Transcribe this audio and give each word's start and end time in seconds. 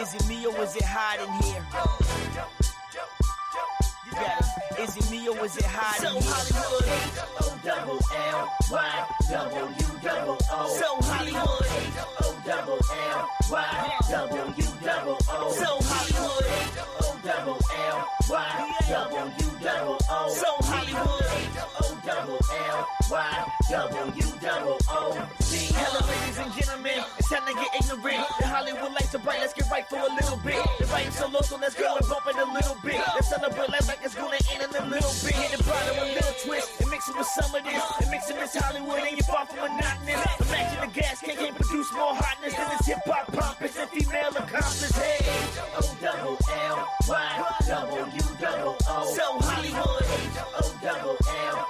Is 0.00 0.14
it 0.14 0.26
me 0.28 0.46
or 0.46 0.56
is 0.62 0.76
it 0.76 0.82
hot 0.82 1.20
in 1.20 1.28
here? 1.44 1.62
It. 4.16 4.80
Is 4.80 4.96
it 4.96 5.10
me 5.10 5.28
or 5.28 5.44
is 5.44 5.56
it 5.58 5.64
hot 5.64 6.00
in 6.00 6.12
here? 6.12 6.22
So 6.22 6.30
Hollywood, 6.32 6.88
O 7.40 7.60
double 7.62 8.00
L 8.08 8.48
Y 8.72 9.06
W 9.30 9.66
double 10.02 10.38
O. 10.50 10.68
So 10.80 10.88
Hollywood, 11.04 11.68
O 12.20 12.32
double 12.46 12.80
L 13.12 13.28
Y 13.50 13.92
W 14.08 14.54
double 14.82 15.18
O. 15.28 15.52
So 15.52 15.68
Hollywood, 15.84 16.46
O 17.00 17.20
double 17.22 17.60
L 17.76 18.08
Y 18.30 18.72
W 18.88 19.50
double 19.60 19.98
O. 20.08 20.32
So 20.32 20.50
Hollywood, 20.64 21.28
double 22.04 22.38
L 22.68 22.88
Y 23.10 23.52
W 23.70 24.24
double 24.40 24.78
O. 24.88 25.12
Hello, 25.12 26.00
ladies 26.06 26.38
and 26.38 26.52
gentlemen. 26.54 27.04
It's 27.18 27.28
time 27.28 27.46
to 27.46 27.54
get 27.54 27.70
ignorant. 27.76 28.24
The 28.38 28.46
Hollywood 28.46 28.92
lights 28.92 29.14
are 29.14 29.18
bright. 29.18 29.40
Let's 29.40 29.54
get 29.54 29.70
right 29.70 29.86
for 29.88 29.98
a 29.98 30.12
little 30.14 30.36
bit. 30.38 30.60
The 30.78 30.86
writing 30.86 31.12
so 31.12 31.28
low, 31.28 31.40
so 31.40 31.56
let's 31.56 31.74
go 31.74 31.96
and 31.96 32.06
bump 32.08 32.26
it 32.26 32.36
a 32.36 32.46
little 32.52 32.76
bit. 32.82 33.00
Let's 33.14 33.28
celebrate 33.28 33.68
life 33.70 33.88
like 33.88 34.00
it's 34.02 34.14
gonna 34.14 34.38
end 34.52 34.62
in 34.62 34.70
a 34.70 34.86
little 34.86 35.14
bit. 35.24 35.34
Hit 35.34 35.58
the 35.58 35.64
bottom 35.64 35.96
a 35.98 36.06
little 36.14 36.34
twist 36.44 36.80
and 36.80 36.90
mix 36.90 37.08
it 37.08 37.16
with 37.16 37.26
some 37.26 37.54
of 37.54 37.62
this. 37.64 37.84
And 38.00 38.10
mix 38.10 38.30
it 38.30 38.36
with 38.36 38.54
Hollywood 38.54 39.02
and 39.04 39.16
you're 39.16 39.28
far 39.28 39.46
from 39.46 39.60
monotonous. 39.60 40.24
Imagine 40.40 40.80
the 40.80 41.00
gas 41.00 41.20
can 41.20 41.36
can't 41.36 41.56
produce 41.56 41.92
more 41.92 42.14
hotness 42.14 42.54
than 42.56 42.68
this 42.76 42.86
hip 42.86 43.02
hop 43.04 43.26
pompous 43.32 43.76
and 43.76 43.90
female 43.90 44.30
accomplice. 44.30 44.96
Hey, 44.96 45.20
O 45.76 45.82
double 46.00 46.38
L 46.48 46.88
Y 47.08 47.30
W 47.68 48.22
double 48.40 48.76
O. 48.88 48.96
So 49.14 49.26
Hollywood, 49.44 50.06
O 50.58 50.74
double 50.82 51.16
L 51.20 51.69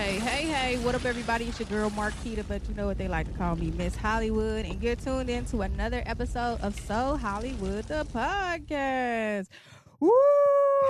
Hey, 0.00 0.18
hey, 0.18 0.46
hey, 0.46 0.76
what 0.78 0.94
up, 0.94 1.04
everybody? 1.04 1.44
It's 1.44 1.60
your 1.60 1.68
girl 1.68 1.90
Marquita, 1.90 2.42
but 2.48 2.66
you 2.66 2.74
know 2.74 2.86
what 2.86 2.96
they 2.96 3.06
like 3.06 3.30
to 3.30 3.36
call 3.36 3.54
me, 3.54 3.70
Miss 3.70 3.94
Hollywood. 3.94 4.64
And 4.64 4.82
you're 4.82 4.96
tuned 4.96 5.28
in 5.28 5.44
to 5.44 5.60
another 5.60 6.02
episode 6.06 6.58
of 6.62 6.74
So 6.80 7.18
Hollywood, 7.18 7.84
the 7.84 8.06
podcast. 8.06 9.48
Woo! 10.00 10.10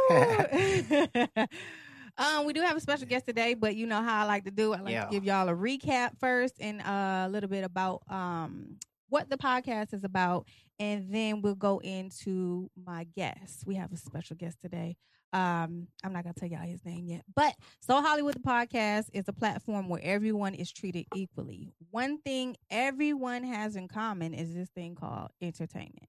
um, 2.19 2.44
we 2.44 2.53
do 2.53 2.61
have 2.61 2.77
a 2.77 2.81
special 2.81 3.08
guest 3.08 3.27
today, 3.27 3.55
but 3.55 3.75
you 3.75 3.88
know 3.88 4.00
how 4.00 4.22
I 4.22 4.27
like 4.27 4.44
to 4.44 4.53
do. 4.53 4.75
I 4.75 4.81
like 4.81 4.92
Yeah. 4.92 5.06
to 5.06 5.11
give 5.11 5.25
y'all 5.25 5.48
a 5.48 5.56
recap 5.56 6.16
first 6.20 6.55
and 6.61 6.81
uh, 6.81 7.25
a 7.27 7.28
little 7.28 7.50
bit 7.50 7.64
about 7.64 8.03
um, 8.08 8.77
what 9.08 9.28
the 9.28 9.36
podcast 9.36 9.92
is 9.92 10.05
about, 10.05 10.47
and 10.78 11.12
then 11.12 11.42
we'll 11.42 11.56
go 11.56 11.81
into 11.81 12.70
my 12.86 13.08
guest. 13.16 13.66
We 13.66 13.75
have 13.75 13.92
a 13.92 13.97
special 13.97 14.36
guest 14.36 14.61
today. 14.61 14.97
Um, 15.32 15.86
I'm 16.02 16.12
not 16.12 16.24
gonna 16.24 16.34
tell 16.34 16.48
y'all 16.48 16.66
his 16.66 16.84
name 16.84 17.06
yet, 17.06 17.22
but 17.34 17.54
So 17.80 18.00
Hollywood 18.02 18.34
the 18.34 18.40
podcast 18.40 19.06
is 19.12 19.28
a 19.28 19.32
platform 19.32 19.88
where 19.88 20.00
everyone 20.02 20.54
is 20.54 20.72
treated 20.72 21.06
equally. 21.14 21.72
One 21.90 22.18
thing 22.18 22.56
everyone 22.70 23.44
has 23.44 23.76
in 23.76 23.88
common 23.88 24.34
is 24.34 24.54
this 24.54 24.68
thing 24.70 24.94
called 24.94 25.30
entertainment. 25.40 26.08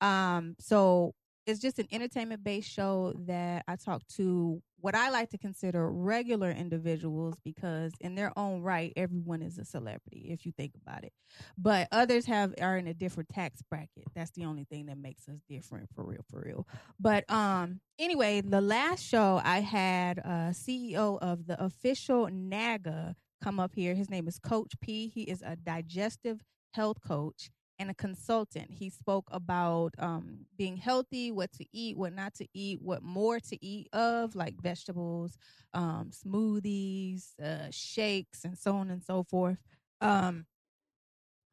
Um, 0.00 0.54
so 0.60 1.14
it's 1.46 1.60
just 1.60 1.78
an 1.78 1.88
entertainment 1.92 2.42
based 2.44 2.70
show 2.70 3.12
that 3.26 3.64
I 3.68 3.76
talk 3.76 4.06
to 4.16 4.62
what 4.84 4.94
I 4.94 5.08
like 5.08 5.30
to 5.30 5.38
consider 5.38 5.90
regular 5.90 6.50
individuals 6.50 7.36
because 7.42 7.94
in 8.02 8.16
their 8.16 8.38
own 8.38 8.60
right, 8.60 8.92
everyone 8.98 9.40
is 9.40 9.56
a 9.56 9.64
celebrity 9.64 10.26
if 10.28 10.44
you 10.44 10.52
think 10.52 10.74
about 10.74 11.04
it. 11.04 11.12
But 11.56 11.88
others 11.90 12.26
have 12.26 12.52
are 12.60 12.76
in 12.76 12.86
a 12.86 12.92
different 12.92 13.30
tax 13.30 13.62
bracket. 13.62 14.04
That's 14.14 14.32
the 14.32 14.44
only 14.44 14.64
thing 14.64 14.84
that 14.86 14.98
makes 14.98 15.26
us 15.26 15.40
different 15.48 15.88
for 15.94 16.04
real, 16.04 16.20
for 16.28 16.42
real. 16.44 16.68
But 17.00 17.24
um 17.30 17.80
anyway, 17.98 18.42
the 18.42 18.60
last 18.60 19.02
show 19.02 19.40
I 19.42 19.60
had 19.60 20.18
uh 20.18 20.52
CEO 20.52 21.18
of 21.18 21.46
the 21.46 21.64
official 21.64 22.28
NAGA 22.30 23.16
come 23.42 23.58
up 23.58 23.74
here. 23.74 23.94
His 23.94 24.10
name 24.10 24.28
is 24.28 24.38
Coach 24.38 24.74
P. 24.82 25.08
He 25.08 25.22
is 25.22 25.40
a 25.40 25.56
digestive 25.56 26.42
health 26.74 26.98
coach 27.00 27.48
and 27.78 27.90
a 27.90 27.94
consultant. 27.94 28.70
He 28.70 28.90
spoke 28.90 29.28
about 29.30 29.94
um, 29.98 30.46
being 30.56 30.76
healthy, 30.76 31.32
what 31.32 31.52
to 31.54 31.66
eat, 31.72 31.96
what 31.96 32.14
not 32.14 32.34
to 32.34 32.46
eat, 32.54 32.80
what 32.80 33.02
more 33.02 33.40
to 33.40 33.64
eat 33.64 33.88
of, 33.92 34.34
like 34.34 34.60
vegetables, 34.60 35.36
um, 35.72 36.10
smoothies, 36.12 37.38
uh, 37.42 37.68
shakes, 37.70 38.44
and 38.44 38.56
so 38.56 38.76
on 38.76 38.90
and 38.90 39.02
so 39.02 39.24
forth. 39.24 39.58
Um, 40.00 40.46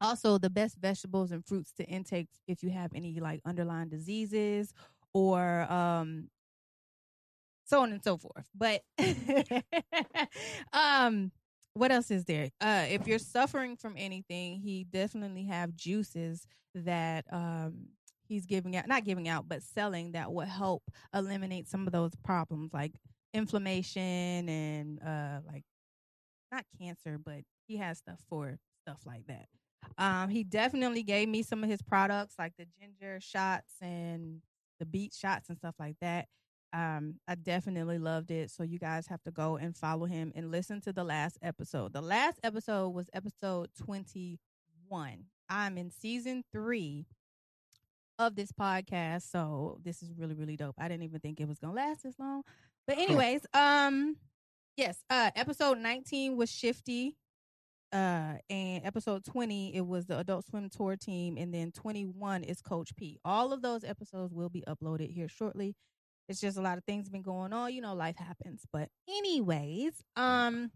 also, 0.00 0.38
the 0.38 0.50
best 0.50 0.76
vegetables 0.78 1.30
and 1.30 1.46
fruits 1.46 1.72
to 1.74 1.84
intake 1.84 2.28
if 2.48 2.62
you 2.62 2.70
have 2.70 2.92
any 2.94 3.20
like 3.20 3.40
underlying 3.44 3.88
diseases 3.88 4.74
or 5.14 5.62
um, 5.72 6.28
so 7.64 7.82
on 7.82 7.92
and 7.92 8.02
so 8.02 8.16
forth. 8.16 8.48
But 8.54 8.82
um, 10.72 11.30
what 11.74 11.90
else 11.92 12.10
is 12.10 12.24
there? 12.24 12.50
Uh, 12.60 12.84
if 12.88 13.06
you're 13.06 13.18
suffering 13.18 13.76
from 13.76 13.94
anything, 13.96 14.60
he 14.60 14.84
definitely 14.84 15.44
have 15.44 15.74
juices 15.74 16.46
that 16.74 17.24
um 17.32 17.88
he's 18.28 18.46
giving 18.46 18.76
out, 18.76 18.88
not 18.88 19.04
giving 19.04 19.28
out, 19.28 19.48
but 19.48 19.62
selling 19.62 20.12
that 20.12 20.32
will 20.32 20.46
help 20.46 20.82
eliminate 21.14 21.68
some 21.68 21.86
of 21.86 21.92
those 21.92 22.12
problems 22.24 22.72
like 22.72 22.92
inflammation 23.34 24.48
and 24.48 25.00
uh 25.02 25.40
like 25.46 25.64
not 26.50 26.64
cancer, 26.80 27.18
but 27.18 27.40
he 27.66 27.76
has 27.78 27.98
stuff 27.98 28.20
for 28.28 28.58
stuff 28.86 29.00
like 29.06 29.26
that. 29.26 29.46
Um, 29.98 30.28
he 30.28 30.44
definitely 30.44 31.02
gave 31.02 31.28
me 31.28 31.42
some 31.42 31.64
of 31.64 31.70
his 31.70 31.82
products 31.82 32.34
like 32.38 32.52
the 32.56 32.66
ginger 32.80 33.18
shots 33.20 33.74
and 33.80 34.40
the 34.78 34.86
beet 34.86 35.12
shots 35.12 35.48
and 35.48 35.58
stuff 35.58 35.74
like 35.78 35.96
that. 36.00 36.26
Um, 36.72 37.16
I 37.28 37.34
definitely 37.34 37.98
loved 37.98 38.30
it. 38.30 38.50
So 38.50 38.62
you 38.62 38.78
guys 38.78 39.06
have 39.08 39.22
to 39.24 39.30
go 39.30 39.56
and 39.56 39.76
follow 39.76 40.06
him 40.06 40.32
and 40.34 40.50
listen 40.50 40.80
to 40.82 40.92
the 40.92 41.04
last 41.04 41.38
episode. 41.42 41.92
The 41.92 42.00
last 42.00 42.40
episode 42.42 42.90
was 42.90 43.10
episode 43.12 43.68
21. 43.84 44.38
I'm 45.50 45.76
in 45.76 45.90
season 45.90 46.44
three 46.50 47.06
of 48.18 48.34
this 48.34 48.52
podcast. 48.52 49.30
So 49.30 49.78
this 49.84 50.02
is 50.02 50.14
really, 50.16 50.34
really 50.34 50.56
dope. 50.56 50.76
I 50.78 50.88
didn't 50.88 51.02
even 51.04 51.20
think 51.20 51.40
it 51.40 51.48
was 51.48 51.58
gonna 51.58 51.74
last 51.74 52.04
this 52.04 52.18
long. 52.18 52.42
But 52.86 52.98
anyways, 52.98 53.46
um 53.52 54.16
yes, 54.76 55.02
uh 55.10 55.30
episode 55.36 55.78
19 55.78 56.36
was 56.36 56.50
Shifty. 56.50 57.16
Uh 57.92 58.36
and 58.48 58.86
episode 58.86 59.24
20 59.24 59.76
it 59.76 59.86
was 59.86 60.06
the 60.06 60.18
Adult 60.18 60.46
Swim 60.46 60.70
Tour 60.70 60.96
team 60.96 61.36
and 61.36 61.52
then 61.52 61.70
21 61.72 62.44
is 62.44 62.62
Coach 62.62 62.96
P. 62.96 63.18
All 63.24 63.52
of 63.52 63.60
those 63.60 63.84
episodes 63.84 64.32
will 64.32 64.48
be 64.48 64.64
uploaded 64.66 65.10
here 65.10 65.28
shortly. 65.28 65.76
It's 66.28 66.40
just 66.40 66.56
a 66.56 66.62
lot 66.62 66.78
of 66.78 66.84
things 66.84 67.08
been 67.08 67.22
going 67.22 67.52
on, 67.52 67.72
you 67.72 67.80
know, 67.80 67.94
life 67.94 68.16
happens. 68.16 68.62
But 68.72 68.88
anyways, 69.08 69.92
um 70.16 70.70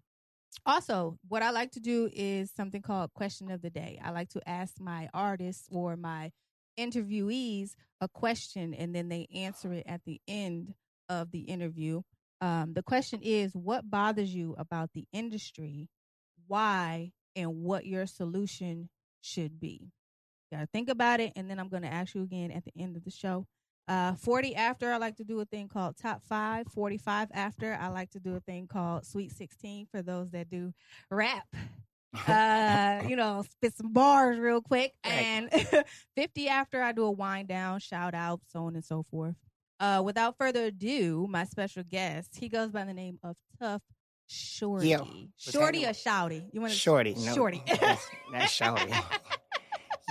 also 0.65 1.19
what 1.29 1.43
I 1.43 1.51
like 1.51 1.73
to 1.73 1.81
do 1.81 2.09
is 2.12 2.51
something 2.57 2.83
called 2.83 3.12
question 3.15 3.51
of 3.51 3.62
the 3.62 3.71
day. 3.71 4.01
I 4.03 4.11
like 4.11 4.31
to 4.31 4.49
ask 4.49 4.81
my 4.81 5.09
artists 5.12 5.69
or 5.71 5.97
my 5.97 6.33
interviewees 6.79 7.71
a 8.01 8.09
question 8.09 8.75
and 8.75 8.95
then 8.95 9.09
they 9.09 9.27
answer 9.34 9.73
it 9.73 9.84
at 9.87 10.03
the 10.05 10.21
end 10.29 10.75
of 11.09 11.31
the 11.31 11.41
interview. 11.41 12.03
Um, 12.41 12.75
the 12.75 12.83
question 12.83 13.21
is 13.23 13.55
what 13.55 13.91
bothers 13.91 14.34
you 14.34 14.55
about 14.59 14.91
the 14.93 15.07
industry, 15.13 15.89
why, 16.47 17.13
and 17.34 17.63
what 17.63 17.87
your 17.87 18.07
solution 18.07 18.89
should 19.21 19.59
be. 19.59 19.93
You 20.51 20.59
gotta 20.59 20.69
think 20.73 20.89
about 20.89 21.21
it, 21.21 21.33
and 21.34 21.51
then 21.51 21.59
I'm 21.59 21.69
gonna 21.69 21.89
ask 21.89 22.15
you 22.15 22.23
again 22.23 22.51
at 22.51 22.65
the 22.65 22.73
end 22.78 22.97
of 22.97 23.05
the 23.05 23.11
show. 23.11 23.47
Uh, 23.88 24.15
40 24.15 24.56
after, 24.56 24.92
I 24.92 24.97
like 24.97 25.16
to 25.16 25.24
do 25.24 25.41
a 25.41 25.44
thing 25.44 25.68
called 25.68 25.97
top 25.97 26.22
five. 26.24 26.66
45 26.68 27.28
after, 27.33 27.78
I 27.80 27.88
like 27.88 28.10
to 28.10 28.21
do 28.21 28.34
a 28.34 28.41
thing 28.41 28.66
called 28.66 29.06
sweet 29.06 29.30
16 29.33 29.86
for 29.86 30.03
those 30.03 30.30
that 30.30 30.50
do 30.50 30.72
rap. 31.10 31.47
Uh, 32.27 33.03
you 33.06 33.15
know, 33.15 33.44
spit 33.50 33.77
some 33.77 33.92
bars 33.92 34.38
real 34.38 34.62
quick. 34.62 34.94
And 35.04 35.50
50 36.16 36.48
after, 36.48 36.80
I 36.80 36.92
do 36.92 37.04
a 37.04 37.10
wind 37.10 37.48
down, 37.48 37.78
shout 37.80 38.15
out, 38.15 38.41
so 38.47 38.65
on 38.65 38.74
and 38.74 38.83
so 38.83 39.03
forth. 39.10 39.34
Uh, 39.80 40.00
without 40.03 40.39
further 40.39 40.65
ado, 40.65 41.27
my 41.28 41.44
special 41.44 41.82
guest, 41.82 42.36
he 42.39 42.48
goes 42.48 42.71
by 42.71 42.84
the 42.84 42.94
name 42.94 43.18
of 43.22 43.36
Tough 43.60 43.82
Shorty. 44.28 44.89
Yeah. 44.89 45.03
Shorty 45.36 45.84
or 45.84 45.91
Shouty? 45.91 46.48
You 46.53 46.62
want 46.62 46.72
to 46.72 46.78
Shorty. 46.78 47.15
No, 47.18 47.34
Shorty. 47.34 47.62
That's, 47.66 48.06
that's 48.32 48.53
Shorty. 48.53 48.92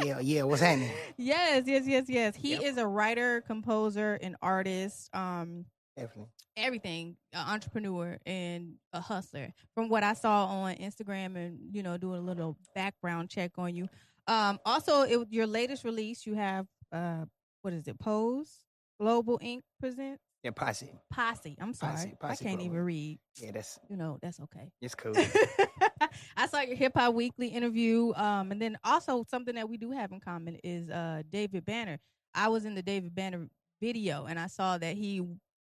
yeah, 0.04 0.20
yeah. 0.20 0.44
What's 0.44 0.62
happening? 0.62 0.92
yes, 1.18 1.64
yes, 1.68 1.84
yes, 1.88 2.06
yes. 2.08 2.36
He 2.36 2.52
Yep. 2.52 2.62
is 2.64 2.78
a 2.78 2.88
writer, 2.88 3.42
composer, 3.42 4.18
and 4.22 4.36
artist. 4.42 5.10
Um, 5.16 5.66
Definitely. 5.98 6.32
everything, 6.58 7.16
an 7.34 7.48
entrepreneur 7.48 8.18
and 8.26 8.76
a 8.94 9.00
hustler. 9.02 9.54
From 9.74 9.90
what 9.90 10.04
I 10.04 10.14
saw 10.14 10.46
on 10.46 10.76
Instagram 10.76 11.36
and 11.38 11.60
you 11.74 11.84
know 11.84 11.98
doing 11.98 12.20
a 12.20 12.24
little 12.24 12.58
background 12.76 13.30
check 13.30 13.52
on 13.58 13.76
you. 13.76 13.88
Um, 14.28 14.60
also, 14.66 15.02
it, 15.04 15.28
your 15.30 15.48
latest 15.48 15.84
release, 15.84 16.26
you 16.26 16.36
have 16.36 16.66
uh, 16.92 17.26
what 17.62 17.74
is 17.74 17.88
it? 17.88 17.98
Pose 18.00 18.64
Global 19.00 19.40
Inc. 19.40 19.62
presents. 19.80 20.22
Yeah, 20.46 20.52
posse. 20.52 20.92
Posse. 21.10 21.58
I'm 21.60 21.74
sorry. 21.74 21.94
Posse- 21.94 22.16
Posse 22.20 22.46
I 22.46 22.50
can't 22.50 22.62
even 22.62 22.78
read. 22.78 23.18
Yeah, 23.38 23.50
that's 23.50 23.80
You 23.90 23.98
know, 23.98 24.20
that's 24.22 24.40
okay. 24.42 24.72
it's 24.80 24.94
cool. 24.94 25.14
I 26.38 26.46
saw 26.46 26.60
your 26.62 26.76
Hip 26.76 26.92
Hop 26.96 27.16
Weekly 27.16 27.48
interview, 27.48 28.14
um, 28.14 28.52
and 28.52 28.62
then 28.62 28.78
also 28.84 29.26
something 29.28 29.56
that 29.56 29.68
we 29.68 29.78
do 29.78 29.90
have 29.90 30.12
in 30.12 30.20
common 30.20 30.60
is 30.64 30.88
uh, 30.92 31.24
David 31.32 31.66
Banner. 31.66 31.98
I 32.36 32.50
was 32.50 32.66
in 32.66 32.76
the 32.76 32.84
David 32.84 33.16
Banner 33.16 33.48
video, 33.82 34.26
and 34.26 34.40
I 34.40 34.46
saw 34.46 34.78
that 34.78 34.96
he 34.96 35.24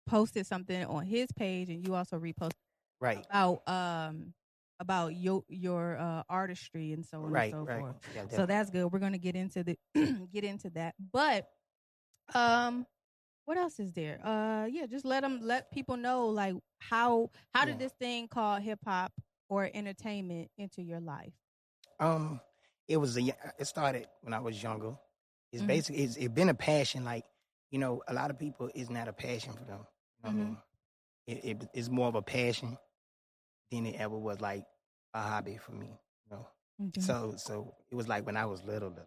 posted 0.06 0.46
something 0.46 0.84
on 0.84 1.04
his 1.04 1.26
page, 1.32 1.70
and 1.70 1.84
you 1.84 1.96
also 1.96 2.16
reposted 2.16 2.52
right. 3.00 3.26
about 3.28 3.68
um 3.68 4.32
about 4.78 5.16
your 5.16 5.42
your 5.48 5.98
uh, 5.98 6.22
artistry 6.28 6.92
and 6.92 7.04
so 7.04 7.24
on 7.24 7.32
Right, 7.32 7.52
and 7.52 7.66
so 7.66 7.72
right. 7.72 7.80
forth. 7.80 7.96
Yeah, 8.14 8.28
So 8.28 8.46
that's 8.46 8.70
good. 8.70 8.92
We're 8.92 9.00
gonna 9.00 9.18
get 9.18 9.34
into 9.34 9.64
the 9.64 9.76
get 10.32 10.44
into 10.44 10.70
that, 10.70 10.94
but 11.12 11.48
um, 12.32 12.86
what 13.48 13.56
else 13.56 13.80
is 13.80 13.92
there? 13.92 14.20
Uh, 14.22 14.66
yeah, 14.66 14.84
just 14.84 15.06
let 15.06 15.22
them 15.22 15.40
let 15.42 15.72
people 15.72 15.96
know 15.96 16.26
like 16.26 16.54
how 16.80 17.30
how 17.54 17.64
did 17.64 17.74
Yeah. 17.74 17.78
this 17.78 17.92
thing 17.94 18.28
called 18.28 18.60
hip 18.60 18.78
hop 18.84 19.10
or 19.48 19.70
entertainment 19.72 20.50
enter 20.58 20.82
your 20.82 21.00
life? 21.00 21.32
Um, 21.98 22.40
it 22.86 22.98
was 22.98 23.16
a 23.16 23.22
It 23.58 23.64
started 23.64 24.06
when 24.20 24.34
I 24.34 24.38
was 24.40 24.62
younger. 24.62 24.94
It's 25.50 25.62
Mhm. 25.62 25.66
basically 25.66 26.02
it's 26.02 26.16
it 26.16 26.34
been 26.34 26.50
a 26.50 26.54
passion. 26.54 27.04
Like 27.04 27.24
you 27.70 27.78
know, 27.78 28.02
a 28.06 28.12
lot 28.12 28.30
of 28.30 28.38
people 28.38 28.70
it's 28.74 28.90
not 28.90 29.08
a 29.08 29.14
passion 29.14 29.54
for 29.54 29.64
them. 29.64 29.86
You 30.18 30.24
know 30.24 30.28
Mhm. 30.30 30.40
I 30.42 30.44
mean? 30.44 30.56
It, 31.26 31.44
it 31.44 31.68
it's 31.72 31.88
more 31.88 32.08
of 32.08 32.16
a 32.16 32.22
passion 32.22 32.76
than 33.70 33.86
it 33.86 33.96
ever 33.96 34.16
was 34.18 34.40
like 34.42 34.66
a 35.14 35.22
hobby 35.22 35.56
for 35.56 35.72
me. 35.72 35.86
You 35.86 36.36
know. 36.36 36.46
Mhm. 36.80 37.00
So 37.02 37.34
so 37.38 37.74
it 37.90 37.94
was 37.94 38.08
like 38.08 38.26
when 38.26 38.36
I 38.36 38.44
was 38.44 38.62
little, 38.62 38.90
little, 38.90 39.06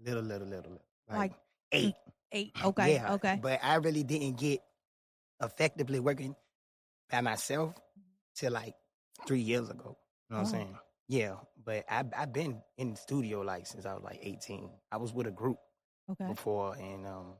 little, 0.00 0.22
little, 0.22 0.48
little, 0.48 0.72
little 0.72 0.82
like, 1.08 1.18
Like, 1.18 1.32
eight. 1.72 1.94
Eight. 2.34 2.54
Okay. 2.62 2.96
Yeah, 2.96 3.08
Okay. 3.08 3.42
But 3.42 3.60
I 3.62 3.76
really 3.76 4.04
didn't 4.04 4.38
get 4.38 4.60
effectively 5.42 6.00
working 6.00 6.36
by 7.10 7.20
myself 7.20 7.74
till 8.34 8.52
like 8.52 8.74
three 9.26 9.40
years 9.40 9.70
ago. 9.70 9.96
You 10.30 10.36
know 10.36 10.36
what 10.36 10.38
Oh. 10.38 10.40
I'm 10.40 10.46
saying? 10.46 10.78
Yeah, 11.08 11.36
but 11.64 11.84
I 11.90 12.04
I've 12.16 12.32
been 12.32 12.62
in 12.78 12.92
the 12.92 12.96
studio 12.96 13.40
like 13.42 13.66
since 13.66 13.86
I 13.86 13.94
was 13.94 14.02
like 14.04 14.20
18. 14.22 14.70
I 14.92 14.96
was 14.98 15.12
with 15.12 15.26
a 15.26 15.32
group 15.32 15.58
Okay. 16.10 16.34
before, 16.34 16.74
and 16.76 17.06
um, 17.06 17.34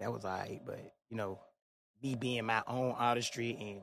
that 0.00 0.12
was 0.12 0.24
alright. 0.24 0.60
But 0.64 0.80
you 1.08 1.16
know, 1.16 1.40
me 2.02 2.14
being 2.16 2.44
my 2.46 2.62
own 2.66 2.92
artistry 2.98 3.56
and 3.60 3.82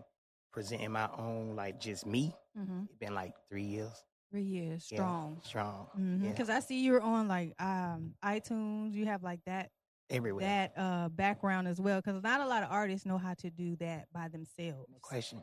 presenting 0.52 0.92
my 0.92 1.10
own 1.18 1.56
like 1.56 1.80
just 1.80 2.06
me, 2.06 2.36
Mm-hmm. 2.58 2.84
it 2.90 3.00
been 3.00 3.16
like 3.16 3.34
three 3.50 3.64
years. 3.64 3.94
Three 4.32 4.44
years 4.44 4.84
Yeah, 4.90 5.14
strong. 5.14 5.42
strong. 5.44 5.88
Mm-hmm. 5.98 6.28
Yeah, 6.28 6.30
Because 6.30 6.50
I 6.50 6.60
see 6.60 6.84
you're 6.84 7.02
on 7.02 7.28
like 7.28 7.54
um 7.62 8.16
iTunes. 8.24 8.94
You 8.94 9.06
have 9.06 9.24
like 9.24 9.40
that 9.46 9.72
everywhere. 10.10 10.46
that 10.46 10.74
uh 10.78 11.10
background 11.10 11.68
as 11.68 11.80
well. 11.80 12.00
Because 12.02 12.22
not 12.24 12.42
a 12.42 12.48
lot 12.48 12.64
of 12.64 12.72
artists 12.72 13.06
know 13.06 13.18
how 13.18 13.34
to 13.36 13.50
do 13.50 13.76
that 13.78 14.06
by 14.14 14.28
themselves. 14.28 14.88
no 14.92 14.98
question. 15.02 15.42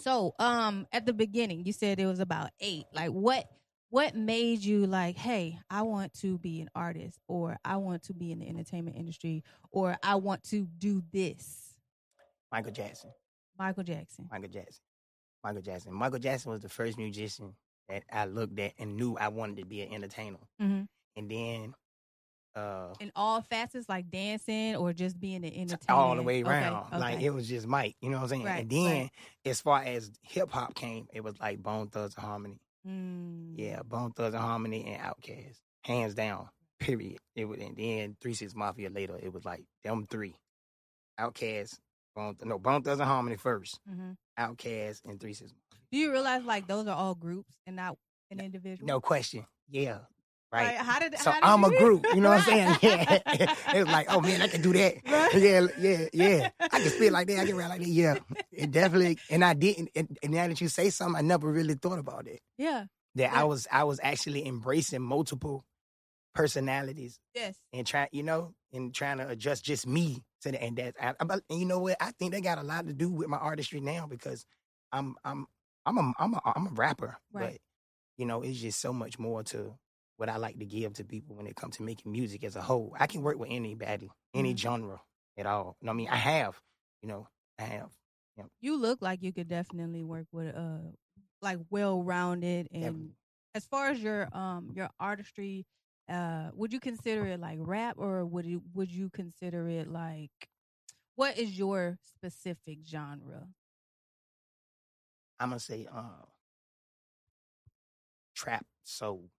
So, 0.00 0.34
um, 0.38 0.86
at 0.90 1.06
the 1.06 1.12
beginning, 1.12 1.64
you 1.66 1.72
said 1.72 2.00
it 2.00 2.06
was 2.06 2.18
about 2.20 2.50
eight. 2.60 2.86
Like, 2.94 3.10
what 3.10 3.46
what 3.90 4.16
made 4.16 4.60
you 4.64 4.86
like, 4.86 5.16
hey, 5.18 5.58
I 5.68 5.82
want 5.82 6.14
to 6.20 6.38
be 6.38 6.62
an 6.62 6.70
artist, 6.74 7.18
or 7.28 7.58
I 7.62 7.76
want 7.76 8.04
to 8.04 8.14
be 8.14 8.32
in 8.32 8.38
the 8.38 8.48
entertainment 8.48 8.96
industry, 8.96 9.44
or 9.70 9.96
I 10.02 10.14
want 10.14 10.44
to 10.44 10.66
do 10.78 11.02
this? 11.12 11.74
Michael 12.50 12.72
Jackson. 12.72 13.10
Michael 13.58 13.82
Jackson. 13.84 14.28
Michael 14.30 14.48
Jackson. 14.48 14.82
Michael 15.44 15.60
Jackson. 15.62 15.92
Michael 15.94 16.18
Jackson 16.20 16.52
was 16.52 16.62
the 16.62 16.68
first 16.70 16.96
musician 16.96 17.54
that 17.90 18.02
I 18.10 18.24
looked 18.24 18.58
at 18.58 18.72
and 18.78 18.96
knew 18.96 19.16
I 19.18 19.28
wanted 19.28 19.58
to 19.58 19.66
be 19.66 19.82
an 19.82 19.92
entertainer. 19.92 20.38
Mhm. 20.60 20.88
And 21.16 21.30
then 21.30 21.74
uh 22.54 22.94
In 23.00 23.10
all 23.16 23.40
facets, 23.42 23.88
like 23.88 24.10
dancing 24.10 24.76
or 24.76 24.92
just 24.92 25.18
being 25.18 25.44
an 25.44 25.52
entertainer, 25.52 25.98
all 25.98 26.14
the 26.16 26.22
way 26.22 26.42
Okay, 26.42 26.50
around. 26.50 26.92
Like 26.92 27.20
it 27.20 27.30
was 27.30 27.48
just 27.48 27.66
Mike, 27.66 27.96
you 28.00 28.10
know 28.10 28.16
what 28.16 28.24
I'm 28.24 28.28
saying? 28.28 28.44
Right, 28.44 28.60
and 28.62 28.70
then 28.70 28.84
right. 28.84 29.10
as 29.44 29.60
far 29.60 29.82
as 29.82 30.10
hip 30.22 30.50
hop 30.50 30.74
came, 30.74 31.06
it 31.12 31.22
was 31.22 31.38
like 31.40 31.62
Bone 31.62 31.88
Thugs 31.88 32.14
and 32.16 32.24
Harmony. 32.24 32.60
Mm. 32.86 33.54
Yeah, 33.56 33.80
Bone 33.82 34.12
Thugs 34.12 34.34
and 34.34 34.42
Harmony 34.42 34.84
and 34.86 35.02
Outkast. 35.02 35.56
Hands 35.84 36.14
down. 36.14 36.48
Period. 36.78 37.18
It 37.36 37.44
was 37.44 37.60
and 37.60 37.76
then 37.76 38.16
Three 38.20 38.34
Six 38.34 38.54
Mafia 38.54 38.90
later, 38.90 39.18
it 39.22 39.32
was 39.32 39.44
like 39.44 39.64
them 39.84 40.06
three. 40.10 40.34
Outkast, 41.20 41.78
Bone 42.14 42.36
no, 42.42 42.58
Bone 42.58 42.82
Thugs 42.82 43.00
and 43.00 43.08
Harmony 43.08 43.36
first. 43.36 43.78
Mhm. 43.88 44.16
Outkast 44.38 45.04
and 45.04 45.20
Three 45.20 45.34
Six 45.34 45.52
Do 45.90 45.98
you 45.98 46.10
realize 46.10 46.44
like 46.44 46.66
those 46.66 46.86
are 46.86 46.96
all 46.96 47.14
groups 47.14 47.54
and 47.66 47.76
not 47.76 47.96
an 48.30 48.40
individual? 48.40 48.86
No 48.86 49.00
question. 49.00 49.46
Yeah. 49.70 49.98
Right. 50.52 50.66
Like, 50.76 50.76
how 50.86 50.98
did 50.98 51.18
So 51.18 51.30
how 51.30 51.40
did 51.40 51.44
I'm 51.46 51.64
a 51.64 51.70
group, 51.78 52.06
you 52.14 52.20
know 52.20 52.28
what 52.30 52.40
I'm 52.40 52.44
saying? 52.44 52.76
Yeah. 52.82 53.18
it 53.74 53.78
was 53.84 53.86
like, 53.86 54.06
oh 54.12 54.20
man, 54.20 54.42
I 54.42 54.48
can 54.48 54.60
do 54.60 54.72
that. 54.74 54.96
Right. 55.08 55.34
Yeah, 55.34 55.66
yeah, 55.78 56.06
yeah. 56.12 56.50
I 56.60 56.68
can 56.80 56.88
spit 56.90 57.12
like 57.12 57.26
that. 57.28 57.40
I 57.40 57.46
can 57.46 57.56
rap 57.56 57.70
like 57.70 57.80
that. 57.80 57.88
Yeah. 57.88 58.18
It 58.52 58.70
definitely 58.70 59.18
and 59.30 59.44
I 59.44 59.54
didn't 59.54 59.90
and, 59.96 60.18
and 60.22 60.32
now 60.32 60.46
that 60.48 60.60
you 60.60 60.68
say 60.68 60.90
something, 60.90 61.16
I 61.16 61.22
never 61.22 61.50
really 61.50 61.74
thought 61.74 61.98
about 61.98 62.26
it. 62.26 62.40
Yeah. 62.58 62.84
That 63.14 63.32
Yeah. 63.32 63.40
I 63.40 63.44
was 63.44 63.66
I 63.72 63.84
was 63.84 63.98
actually 64.02 64.46
embracing 64.46 65.00
multiple 65.02 65.64
personalities 66.34 67.18
Yes. 67.34 67.56
and 67.72 67.86
trying, 67.86 68.08
you 68.12 68.22
know, 68.22 68.54
and 68.72 68.94
trying 68.94 69.18
to 69.18 69.28
adjust 69.28 69.64
just 69.64 69.86
me 69.86 70.22
to 70.42 70.50
the 70.52 70.62
and 70.62 70.76
that 70.76 70.94
I, 71.00 71.14
and 71.20 71.42
you 71.60 71.66
know 71.66 71.78
what? 71.78 71.96
I 72.00 72.10
think 72.12 72.32
that 72.32 72.42
got 72.42 72.58
a 72.58 72.62
lot 72.62 72.86
to 72.86 72.92
do 72.92 73.08
with 73.10 73.28
my 73.28 73.36
artistry 73.38 73.80
now 73.80 74.06
because 74.06 74.44
I'm 74.92 75.14
I'm 75.24 75.46
I'm 75.86 75.98
a 75.98 76.12
I'm 76.18 76.34
a 76.34 76.40
I'm 76.44 76.66
a 76.68 76.70
rapper. 76.70 77.16
Right. 77.32 77.52
But 77.52 77.60
you 78.18 78.26
know, 78.26 78.42
it's 78.42 78.58
just 78.60 78.80
so 78.80 78.92
much 78.92 79.18
more 79.18 79.42
to 79.44 79.74
what 80.22 80.28
I 80.28 80.36
like 80.36 80.56
to 80.60 80.64
give 80.64 80.92
to 80.94 81.04
people 81.04 81.34
when 81.34 81.48
it 81.48 81.56
comes 81.56 81.78
to 81.78 81.82
making 81.82 82.12
music 82.12 82.44
as 82.44 82.54
a 82.54 82.62
whole. 82.62 82.94
I 82.96 83.08
can 83.08 83.22
work 83.22 83.38
with 83.40 83.50
anybody, 83.50 84.08
any 84.32 84.54
Mhm. 84.54 84.56
genre 84.56 85.02
at 85.36 85.46
all. 85.46 85.76
You 85.80 85.86
know 85.86 85.90
I 85.90 85.94
mean? 85.96 86.08
I 86.08 86.14
have, 86.16 86.62
you 87.02 87.08
know, 87.08 87.26
I 87.58 87.64
have. 87.64 87.90
You 88.60 88.76
look 88.76 89.02
like 89.02 89.20
you 89.20 89.32
could 89.32 89.48
definitely 89.48 90.04
work 90.04 90.28
with 90.30 90.54
uh 90.54 90.92
like 91.40 91.58
well 91.70 92.04
rounded 92.04 92.68
and 92.70 92.84
Definitely. 92.84 93.16
as 93.56 93.66
far 93.66 93.88
as 93.88 94.00
your 94.00 94.28
um 94.32 94.70
your 94.76 94.90
artistry, 95.00 95.66
uh 96.08 96.50
would 96.54 96.72
you 96.72 96.78
consider 96.78 97.26
it 97.26 97.40
like 97.40 97.58
rap 97.60 97.96
or 97.98 98.24
would 98.24 98.46
you 98.46 98.62
would 98.74 98.92
you 98.92 99.10
consider 99.10 99.68
it 99.68 99.88
like 99.88 100.30
what 101.16 101.36
is 101.36 101.58
your 101.58 101.98
specific 102.04 102.78
genre? 102.86 103.48
I'm 105.40 105.48
gonna 105.48 105.58
say 105.58 105.88
uh 105.92 106.24
trap 108.34 108.66
soul. 108.84 109.30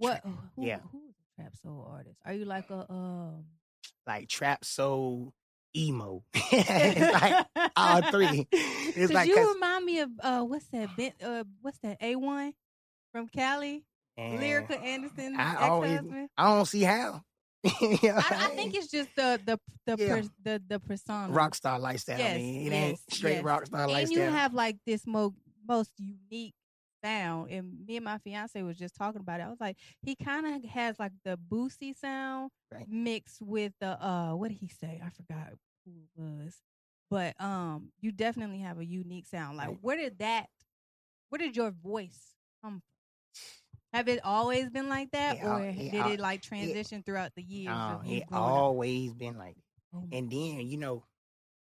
What 0.00 0.22
Trap- 0.22 0.34
who, 0.56 0.66
yeah. 0.66 0.78
who's 0.92 1.14
a 1.14 1.42
trap 1.42 1.52
soul 1.62 1.88
artist? 1.90 2.16
Are 2.24 2.32
you 2.32 2.44
like 2.44 2.68
a 2.70 2.90
um 2.92 3.44
Like 4.06 4.28
trap 4.28 4.64
soul 4.64 5.32
emo. 5.76 6.22
it's 6.34 7.22
like 7.22 7.46
all 7.76 8.02
three. 8.10 8.48
It's 8.52 9.12
like 9.12 9.28
you 9.28 9.52
remind 9.54 9.84
me 9.84 10.00
of 10.00 10.10
uh 10.20 10.40
what's 10.42 10.66
that 10.68 10.96
Ben, 10.96 11.12
uh 11.22 11.44
what's 11.62 11.78
that 11.78 11.98
A 12.00 12.16
one 12.16 12.52
from 13.12 13.28
Cali? 13.28 13.84
and 14.16 14.38
Lyrica 14.40 14.82
Anderson, 14.82 15.34
I 15.38 15.68
always- 15.68 16.00
I 16.36 16.54
don't 16.54 16.66
see 16.66 16.82
how. 16.82 17.22
You 17.80 17.98
know 18.02 18.14
I, 18.16 18.46
I 18.46 18.48
think 18.56 18.74
it's 18.74 18.88
just 18.90 19.14
the 19.16 19.38
the 19.44 19.58
the 19.86 19.96
Yeah. 20.02 20.08
pers- 20.16 20.30
the, 20.42 20.62
the 20.66 20.80
persona. 20.80 21.32
rock 21.32 21.54
star 21.54 21.78
lifestyle. 21.78 22.16
I 22.16 22.18
Yes, 22.18 22.36
mean, 22.36 22.66
it 22.66 22.74
ain't 22.74 22.90
yes, 23.08 23.16
straight 23.18 23.34
yes. 23.36 23.44
rock 23.44 23.66
star 23.66 23.86
lifestyle. 23.86 24.02
and 24.02 24.12
you 24.12 24.38
have 24.38 24.54
like 24.54 24.76
this 24.86 25.06
mo- 25.06 25.34
most 25.68 25.92
unique 25.98 26.54
sound. 27.02 27.50
And 27.50 27.86
me 27.86 27.96
and 27.96 28.04
my 28.04 28.18
fiance 28.18 28.60
was 28.62 28.78
just 28.78 28.94
talking 28.94 29.20
about 29.20 29.40
it. 29.40 29.44
I 29.44 29.48
was 29.50 29.60
like, 29.60 29.76
he 30.02 30.14
kind 30.16 30.46
of 30.46 30.64
has 30.70 30.98
like 30.98 31.12
the 31.24 31.38
boosty 31.50 31.96
sound 31.96 32.50
Right. 32.72 32.86
mixed 32.88 33.42
with 33.42 33.72
the 33.80 34.02
uh, 34.04 34.34
what 34.34 34.48
did 34.48 34.58
he 34.58 34.68
say? 34.68 35.00
I 35.04 35.10
forgot 35.10 35.54
who 35.84 35.92
it 36.02 36.08
was, 36.14 36.60
but 37.10 37.40
um, 37.40 37.90
you 38.00 38.12
definitely 38.12 38.58
have 38.60 38.78
a 38.78 38.84
unique 38.84 39.26
sound. 39.26 39.56
Like, 39.56 39.68
Right. 39.68 39.78
where 39.80 39.96
did 39.96 40.18
that? 40.20 40.48
Where 41.30 41.38
did 41.38 41.56
your 41.56 41.70
voice 41.70 42.34
come 42.62 42.80
from? 42.80 42.82
Have 43.92 44.08
it 44.08 44.20
always 44.24 44.70
been 44.70 44.88
like 44.88 45.10
that, 45.10 45.38
It 45.38 45.44
or 45.44 45.60
it 45.60 45.90
did 45.90 45.94
al- 45.94 46.12
it 46.12 46.20
like 46.20 46.42
transition 46.42 47.02
throughout 47.02 47.32
the 47.34 47.42
years? 47.42 47.72
It 48.06 48.24
growing 48.28 48.28
up? 48.32 48.32
always 48.32 49.14
been 49.14 49.36
like 49.36 49.56
that. 49.56 49.62
Oh 49.98 50.08
And 50.12 50.30
then, 50.30 50.60
you 50.68 50.76
know, 50.76 51.04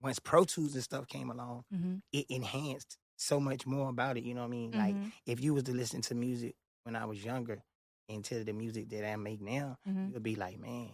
once 0.00 0.18
Pro 0.18 0.44
Tools 0.44 0.74
and 0.74 0.82
stuff 0.84 1.06
came 1.08 1.30
along, 1.30 1.64
Mhm, 1.72 2.00
it 2.12 2.26
enhanced 2.30 2.98
so 3.16 3.40
much 3.40 3.66
more 3.66 3.88
about 3.88 4.16
it. 4.16 4.24
You 4.24 4.34
know 4.34 4.42
what 4.42 4.48
I 4.48 4.50
mean? 4.50 4.74
Like 4.74 4.96
mhm, 4.96 5.12
if 5.26 5.40
you 5.42 5.54
was 5.54 5.64
to 5.64 5.72
listen 5.72 6.02
to 6.02 6.14
music 6.14 6.54
when 6.84 6.96
I 6.96 7.04
was 7.06 7.24
younger 7.24 7.62
and 8.08 8.24
to 8.26 8.44
the 8.44 8.52
music 8.52 8.88
that 8.90 9.08
I 9.08 9.16
make 9.16 9.40
now, 9.40 9.78
mhm. 9.86 10.12
you'd 10.12 10.22
be 10.22 10.36
like, 10.36 10.58
man, 10.58 10.90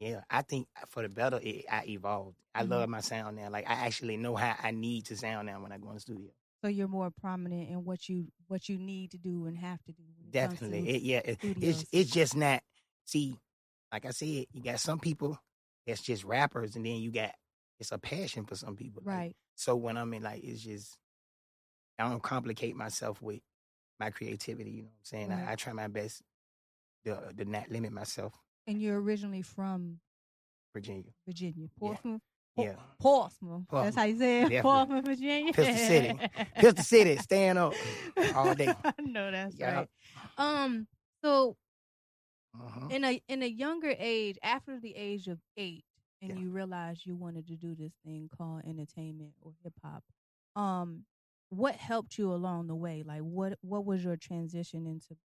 yeah, 0.00 0.22
I 0.30 0.42
think 0.42 0.68
for 0.88 1.02
the 1.02 1.08
better, 1.08 1.40
it, 1.42 1.64
I 1.70 1.84
evolved. 1.86 2.36
I 2.54 2.62
Mhm. 2.62 2.68
love 2.68 2.88
my 2.88 3.00
sound 3.00 3.36
now. 3.36 3.50
Like 3.50 3.68
I 3.68 3.74
actually 3.86 4.16
know 4.16 4.36
how 4.36 4.56
I 4.62 4.70
need 4.70 5.06
to 5.06 5.16
sound 5.16 5.46
now 5.46 5.60
when 5.60 5.72
I 5.72 5.78
go 5.78 5.88
in 5.88 5.94
the 5.94 6.00
studio. 6.00 6.30
So 6.62 6.68
you're 6.68 6.88
more 6.88 7.10
prominent 7.10 7.68
in 7.70 7.84
what 7.84 8.08
you 8.08 8.26
what 8.48 8.68
you 8.68 8.78
need 8.78 9.12
to 9.12 9.18
do 9.18 9.46
and 9.46 9.56
have 9.58 9.82
to 9.84 9.92
do. 9.92 10.02
it 10.02 10.24
to 10.24 10.32
Definitely, 10.32 10.88
it, 10.90 11.02
yeah. 11.02 11.18
It, 11.24 11.38
it's 11.60 11.86
it's 11.92 12.10
just 12.10 12.36
not. 12.36 12.62
See, 13.06 13.38
like 13.92 14.04
I 14.06 14.10
said, 14.10 14.46
you 14.52 14.62
got 14.62 14.80
some 14.80 14.98
people 14.98 15.38
that's 15.86 16.02
just 16.02 16.24
rappers, 16.24 16.76
and 16.76 16.84
then 16.84 16.96
you 16.96 17.10
got 17.10 17.32
it's 17.80 17.92
a 17.92 17.98
passion 17.98 18.44
for 18.44 18.54
some 18.56 18.76
people. 18.76 19.02
like, 19.06 19.14
right. 19.14 19.36
so 19.56 19.76
when 19.76 19.96
I'm 19.96 20.12
in 20.14 20.22
like, 20.22 20.42
it's 20.44 20.62
just 20.62 20.98
I 21.98 22.08
don't 22.08 22.22
complicate 22.22 22.76
myself 22.76 23.20
with 23.22 23.40
my 24.00 24.10
creativity. 24.10 24.70
You 24.70 24.82
know 24.82 24.88
what 24.88 24.92
I'm 25.00 25.04
saying? 25.04 25.30
Right. 25.30 25.48
I, 25.48 25.52
I 25.52 25.54
try 25.56 25.72
my 25.72 25.88
best 25.88 26.22
to 27.04 27.18
to 27.36 27.44
not 27.44 27.70
limit 27.70 27.92
myself. 27.92 28.32
And 28.66 28.80
you're 28.80 29.00
originally 29.00 29.42
from 29.42 29.98
Virginia. 30.74 31.10
Virginia, 31.26 31.68
Portsmouth. 31.78 32.20
Por- 32.54 32.64
Yeah. 32.66 32.74
Portsmouth. 33.00 33.62
That's 33.70 33.70
Portsmouth. 33.70 33.94
how 33.96 34.04
you 34.04 34.18
say 34.18 34.38
it. 34.38 34.42
Definitely. 34.50 34.60
Portsmouth, 34.62 35.04
Virginia. 35.04 35.52
Pistol 35.52 35.76
City. 35.86 36.18
Pistol 36.56 36.84
City, 36.84 37.16
stand 37.16 37.58
up 37.58 37.72
all 38.34 38.54
day. 38.54 38.74
I 38.84 38.92
know 39.02 39.30
that's 39.30 39.56
Yeah. 39.58 39.74
right. 39.76 39.88
Um. 40.36 40.86
So 41.24 41.56
Mhm. 42.56 42.90
in 42.92 43.04
a 43.04 43.22
in 43.28 43.42
a 43.42 43.46
younger 43.46 43.94
age, 43.98 44.38
after 44.42 44.78
the 44.80 44.94
age 44.96 45.28
of 45.28 45.38
eight, 45.56 45.84
and 46.22 46.30
Yeah. 46.32 46.38
you 46.38 46.50
realized 46.50 47.06
you 47.06 47.14
wanted 47.16 47.46
to 47.48 47.56
do 47.56 47.74
this 47.74 47.92
thing 48.04 48.28
called 48.36 48.62
entertainment 48.66 49.32
or 49.40 49.52
hip 49.62 49.74
hop, 49.84 50.02
um, 50.56 51.04
what 51.50 51.76
helped 51.76 52.18
you 52.18 52.32
along 52.32 52.66
the 52.68 52.74
way? 52.76 53.02
Like, 53.06 53.20
what 53.22 53.58
what 53.62 53.84
was 53.84 54.04
your 54.04 54.16
transition 54.16 54.86
into 54.86 55.16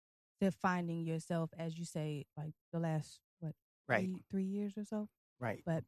to 0.42 0.52
finding 0.52 1.02
yourself, 1.06 1.50
as 1.58 1.78
you 1.78 1.86
say, 1.86 2.26
like 2.38 2.54
the 2.72 2.80
last 2.80 3.20
what 3.40 3.54
Right, 3.88 4.06
three, 4.06 4.16
three 4.32 4.44
years 4.46 4.74
or 4.78 4.86
so? 4.86 5.10
right. 5.40 5.62
But 5.66 5.84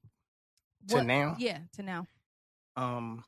To 0.90 0.96
what- 0.98 1.06
now, 1.06 1.36
yeah, 1.40 1.60
to 1.74 1.84
now. 1.84 2.08
um, 2.76 3.24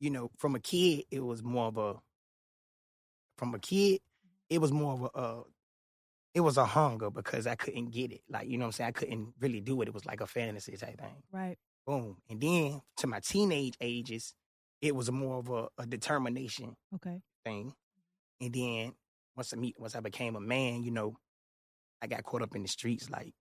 you 0.00 0.10
know, 0.10 0.30
from 0.36 0.54
a 0.54 0.60
kid, 0.60 1.04
it 1.10 1.20
was 1.20 1.42
more 1.42 1.66
of 1.66 1.76
a. 1.78 1.94
From 3.36 3.54
a 3.54 3.58
kid, 3.58 4.00
it 4.50 4.58
was 4.60 4.72
more 4.72 4.92
of 4.94 5.02
a. 5.02 5.10
Uh, 5.18 5.42
it 6.34 6.40
was 6.40 6.56
a 6.56 6.64
hunger 6.66 7.10
because 7.10 7.46
I 7.46 7.54
couldn't 7.56 7.90
get 7.90 8.12
it. 8.12 8.20
Like 8.28 8.48
you 8.48 8.58
know, 8.58 8.64
what 8.66 8.68
I'm 8.68 8.72
saying 8.72 8.88
I 8.88 8.92
couldn't 8.92 9.34
really 9.40 9.60
do 9.60 9.80
it. 9.82 9.88
It 9.88 9.94
was 9.94 10.06
like 10.06 10.20
a 10.20 10.26
fantasy 10.26 10.76
type 10.76 11.00
thing. 11.00 11.22
Right. 11.32 11.56
Boom, 11.86 12.18
and 12.28 12.40
then 12.40 12.82
to 12.98 13.06
my 13.06 13.18
teenage 13.20 13.74
ages, 13.80 14.34
it 14.80 14.94
was 14.94 15.10
more 15.10 15.38
of 15.38 15.48
a, 15.50 15.68
a 15.78 15.86
determination 15.86 16.76
Okay. 16.94 17.20
thing. 17.44 17.72
And 18.40 18.52
then 18.52 18.92
once 19.36 19.52
I 19.52 19.56
meet, 19.56 19.76
once 19.78 19.96
I 19.96 20.00
became 20.00 20.36
a 20.36 20.40
man, 20.40 20.82
you 20.82 20.90
know, 20.90 21.16
I 22.00 22.06
got 22.06 22.22
caught 22.22 22.42
up 22.42 22.54
in 22.54 22.62
the 22.62 22.68
streets, 22.68 23.10
like, 23.10 23.32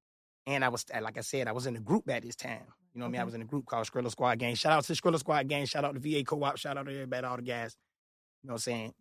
and 0.47 0.63
I 0.65 0.69
was 0.69 0.85
like 1.01 1.17
I 1.17 1.21
said, 1.21 1.47
I 1.47 1.51
was 1.51 1.67
in 1.67 1.75
a 1.75 1.79
group 1.79 2.09
at 2.09 2.23
this 2.23 2.35
time. 2.35 2.61
You 2.93 2.99
know 2.99 3.05
what 3.05 3.09
I 3.09 3.11
mean? 3.11 3.21
I 3.21 3.25
was 3.25 3.35
in 3.35 3.41
a 3.41 3.45
group 3.45 3.65
called 3.67 3.85
Skrilla 3.85 4.09
Squad 4.09 4.39
Gang. 4.39 4.55
Shout 4.55 4.71
out 4.73 4.83
to 4.85 4.93
Skrilla 4.93 5.19
Squad 5.19 5.47
Gang. 5.47 5.65
Shout 5.65 5.85
out 5.85 5.93
to 5.93 5.99
VA 5.99 6.23
Co-op. 6.23 6.57
Shout 6.57 6.77
out 6.77 6.87
to 6.87 6.91
everybody, 6.91 7.27
all 7.27 7.35
the 7.35 7.43
guys. 7.43 7.75
You 8.41 8.47
know 8.47 8.53
what 8.53 8.55
I'm 8.55 8.59
saying? 8.59 8.93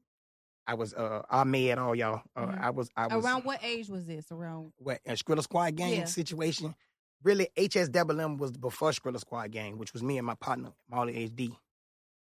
I 0.66 0.74
was 0.74 0.92
uh 0.92 1.22
I 1.30 1.44
made 1.44 1.78
all 1.78 1.94
y'all. 1.94 2.22
Uh, 2.34 2.46
Mhm. 2.46 2.60
I 2.60 2.70
was 2.70 2.90
I 2.96 3.06
was 3.06 3.24
Around 3.24 3.44
what 3.44 3.60
age 3.62 3.88
was 3.88 4.04
this? 4.04 4.30
Around 4.32 4.72
what 4.76 5.00
a 5.06 5.12
Skrilla 5.12 5.42
Squad 5.42 5.76
Gang 5.76 5.92
Yeah. 5.98 6.04
situation. 6.04 6.74
Really, 7.22 7.48
HSWM 7.56 8.36
was 8.36 8.50
before 8.56 8.90
Skrilla 8.90 9.18
Squad 9.20 9.50
Gang, 9.52 9.78
which 9.78 9.92
was 9.94 10.02
me 10.02 10.18
and 10.18 10.26
my 10.26 10.34
partner 10.34 10.72
Molly 10.90 11.14
HD, 11.30 11.56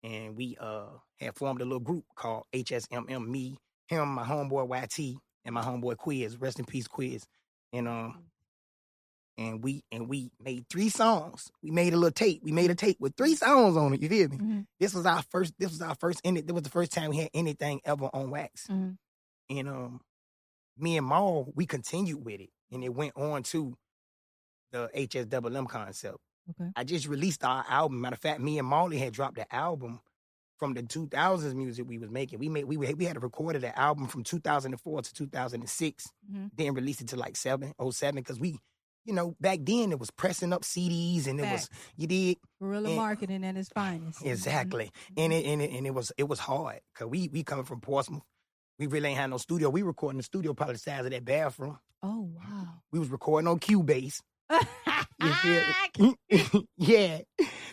and 0.04 0.36
we 0.36 0.56
uh 0.60 0.86
had 1.18 1.34
formed 1.36 1.62
a 1.62 1.64
little 1.64 1.80
group 1.80 2.04
called 2.14 2.44
HSMM. 2.54 3.26
Me, 3.28 3.58
him, 3.88 4.08
my 4.10 4.24
homeboy 4.24 4.68
YT, 4.84 5.16
and 5.44 5.54
my 5.54 5.62
homeboy 5.62 5.96
Quiz. 5.96 6.36
Rest 6.38 6.60
in 6.60 6.66
peace, 6.66 6.86
Quiz. 6.86 7.24
And 7.72 7.88
um, 7.88 8.24
and 9.36 9.64
we 9.64 9.82
and 9.90 10.08
we 10.08 10.30
made 10.40 10.66
three 10.70 10.90
songs. 10.90 11.50
We 11.62 11.70
made 11.72 11.92
a 11.92 11.96
little 11.96 12.12
tape. 12.12 12.42
We 12.44 12.52
made 12.52 12.70
a 12.70 12.76
tape 12.76 12.98
with 13.00 13.16
three 13.16 13.34
songs 13.34 13.76
on 13.76 13.94
it. 13.94 14.02
You 14.02 14.08
feel 14.08 14.28
me? 14.28 14.36
Mhm. 14.38 14.66
This 14.78 14.94
was 14.94 15.06
our 15.06 15.22
first. 15.30 15.54
This 15.58 15.70
was 15.70 15.82
our 15.82 15.96
first. 15.96 16.20
This 16.22 16.44
was 16.52 16.62
the 16.62 16.70
first 16.70 16.92
time 16.92 17.10
we 17.10 17.16
had 17.18 17.30
anything 17.34 17.80
ever 17.84 18.08
on 18.12 18.30
wax. 18.30 18.68
Mhm. 18.68 18.96
And 19.50 19.68
um, 19.68 20.00
me 20.76 20.96
and 20.98 21.06
Maul, 21.06 21.52
we 21.56 21.66
continued 21.66 22.24
with 22.24 22.40
it, 22.40 22.50
and 22.70 22.84
it 22.84 22.94
went 22.94 23.16
on 23.16 23.42
to 23.44 23.76
the 24.72 24.90
HSWM 24.94 25.68
concept. 25.68 26.18
Okay. 26.50 26.70
I 26.76 26.84
just 26.84 27.06
released 27.08 27.44
our 27.44 27.64
album. 27.68 28.00
Matter 28.00 28.14
of 28.14 28.20
fact, 28.20 28.40
me 28.40 28.58
and 28.58 28.68
Molly 28.68 28.98
had 28.98 29.12
dropped 29.12 29.36
the 29.36 29.52
album 29.54 30.00
from 30.58 30.74
the 30.74 30.82
2000s 30.82 31.54
music 31.54 31.86
we 31.88 31.98
was 31.98 32.10
making. 32.10 32.38
We 32.38 32.48
made 32.48 32.64
we 32.64 32.76
we 32.76 33.04
had 33.04 33.22
recorded 33.22 33.62
the 33.62 33.76
album 33.78 34.06
from 34.08 34.22
2004 34.24 35.02
to 35.02 35.14
2006, 35.14 36.06
Mhm. 36.32 36.50
then 36.54 36.74
released 36.74 37.00
it 37.00 37.08
to 37.08 37.16
like 37.16 37.36
seven 37.36 37.72
oh 37.78 37.90
seven 37.90 38.16
because 38.16 38.38
we, 38.38 38.58
you 39.04 39.12
know, 39.14 39.34
back 39.40 39.58
then 39.62 39.90
it 39.90 39.98
was 39.98 40.10
pressing 40.10 40.52
up 40.52 40.62
CDs 40.62 41.26
and 41.26 41.40
it 41.40 41.50
was 41.50 41.68
you 41.96 42.06
did 42.06 42.36
guerrilla 42.60 42.88
and- 42.88 42.96
marketing 42.96 43.44
at 43.44 43.56
its 43.56 43.68
finest. 43.70 44.22
Exactly, 44.24 44.90
and 45.16 45.32
it 45.32 45.44
and 45.46 45.60
it 45.62 45.70
and 45.72 45.86
it 45.86 45.94
was 45.94 46.12
it 46.18 46.28
was 46.28 46.38
hard 46.38 46.80
because 46.92 47.08
we 47.10 47.28
we 47.28 47.42
coming 47.42 47.64
from 47.64 47.80
Portsmouth. 47.80 48.22
We 48.78 48.86
really 48.86 49.10
ain't 49.10 49.18
had 49.18 49.30
no 49.30 49.38
studio. 49.38 49.70
We 49.70 49.82
recording 49.82 50.18
the 50.18 50.24
studio 50.24 50.52
probably 50.54 50.74
the 50.74 50.78
size 50.80 51.04
of 51.04 51.10
that 51.10 51.24
bathroom. 51.24 51.78
Oh 52.02 52.30
wow. 52.36 52.68
We 52.92 52.98
was 52.98 53.08
recording 53.08 53.48
on 53.48 53.58
Cubase. 53.60 54.20
You 55.20 55.32
feel 55.34 55.62
me? 55.98 56.66
yeah. 56.76 57.18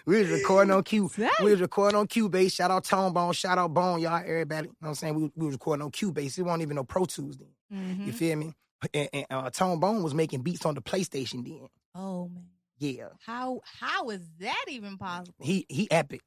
We 0.05 0.19
was 0.19 0.29
recording 0.29 0.71
on 0.73 0.83
Q. 0.83 1.09
We 1.43 1.51
was 1.51 1.61
recording 1.61 1.97
on 1.99 2.07
Cubase. 2.07 2.53
Shout 2.53 2.71
out 2.71 2.83
Tone 2.83 3.13
Bone. 3.13 3.33
Shout 3.33 3.57
out 3.57 3.73
Bone, 3.73 3.99
y'all, 3.99 4.17
everybody. 4.25 4.67
You 4.67 4.73
know 4.73 4.75
what 4.79 4.87
I'm 4.89 4.95
saying? 4.95 5.15
We, 5.15 5.31
we 5.35 5.45
was 5.47 5.55
recording 5.55 5.83
on 5.83 5.91
Cubase. 5.91 6.37
It 6.37 6.43
wasn't 6.43 6.63
even 6.63 6.75
no 6.75 6.83
Pro 6.83 7.05
Tools 7.05 7.37
then. 7.37 7.49
Mhm. 7.73 8.07
You 8.07 8.13
feel 8.13 8.35
me? 8.37 8.53
And, 8.93 9.09
and 9.13 9.25
uh, 9.29 9.49
Tone 9.51 9.79
Bone 9.79 10.01
was 10.03 10.13
making 10.13 10.41
beats 10.41 10.65
on 10.65 10.75
the 10.75 10.81
PlayStation 10.81 11.43
then. 11.43 11.67
Oh 11.95 12.29
man. 12.29 12.45
Yeah. 12.77 13.09
How 13.25 13.61
how 13.79 14.09
is 14.09 14.21
that 14.39 14.65
even 14.67 14.97
possible? 14.97 15.35
He 15.39 15.65
he 15.69 15.89
epic. 15.91 16.21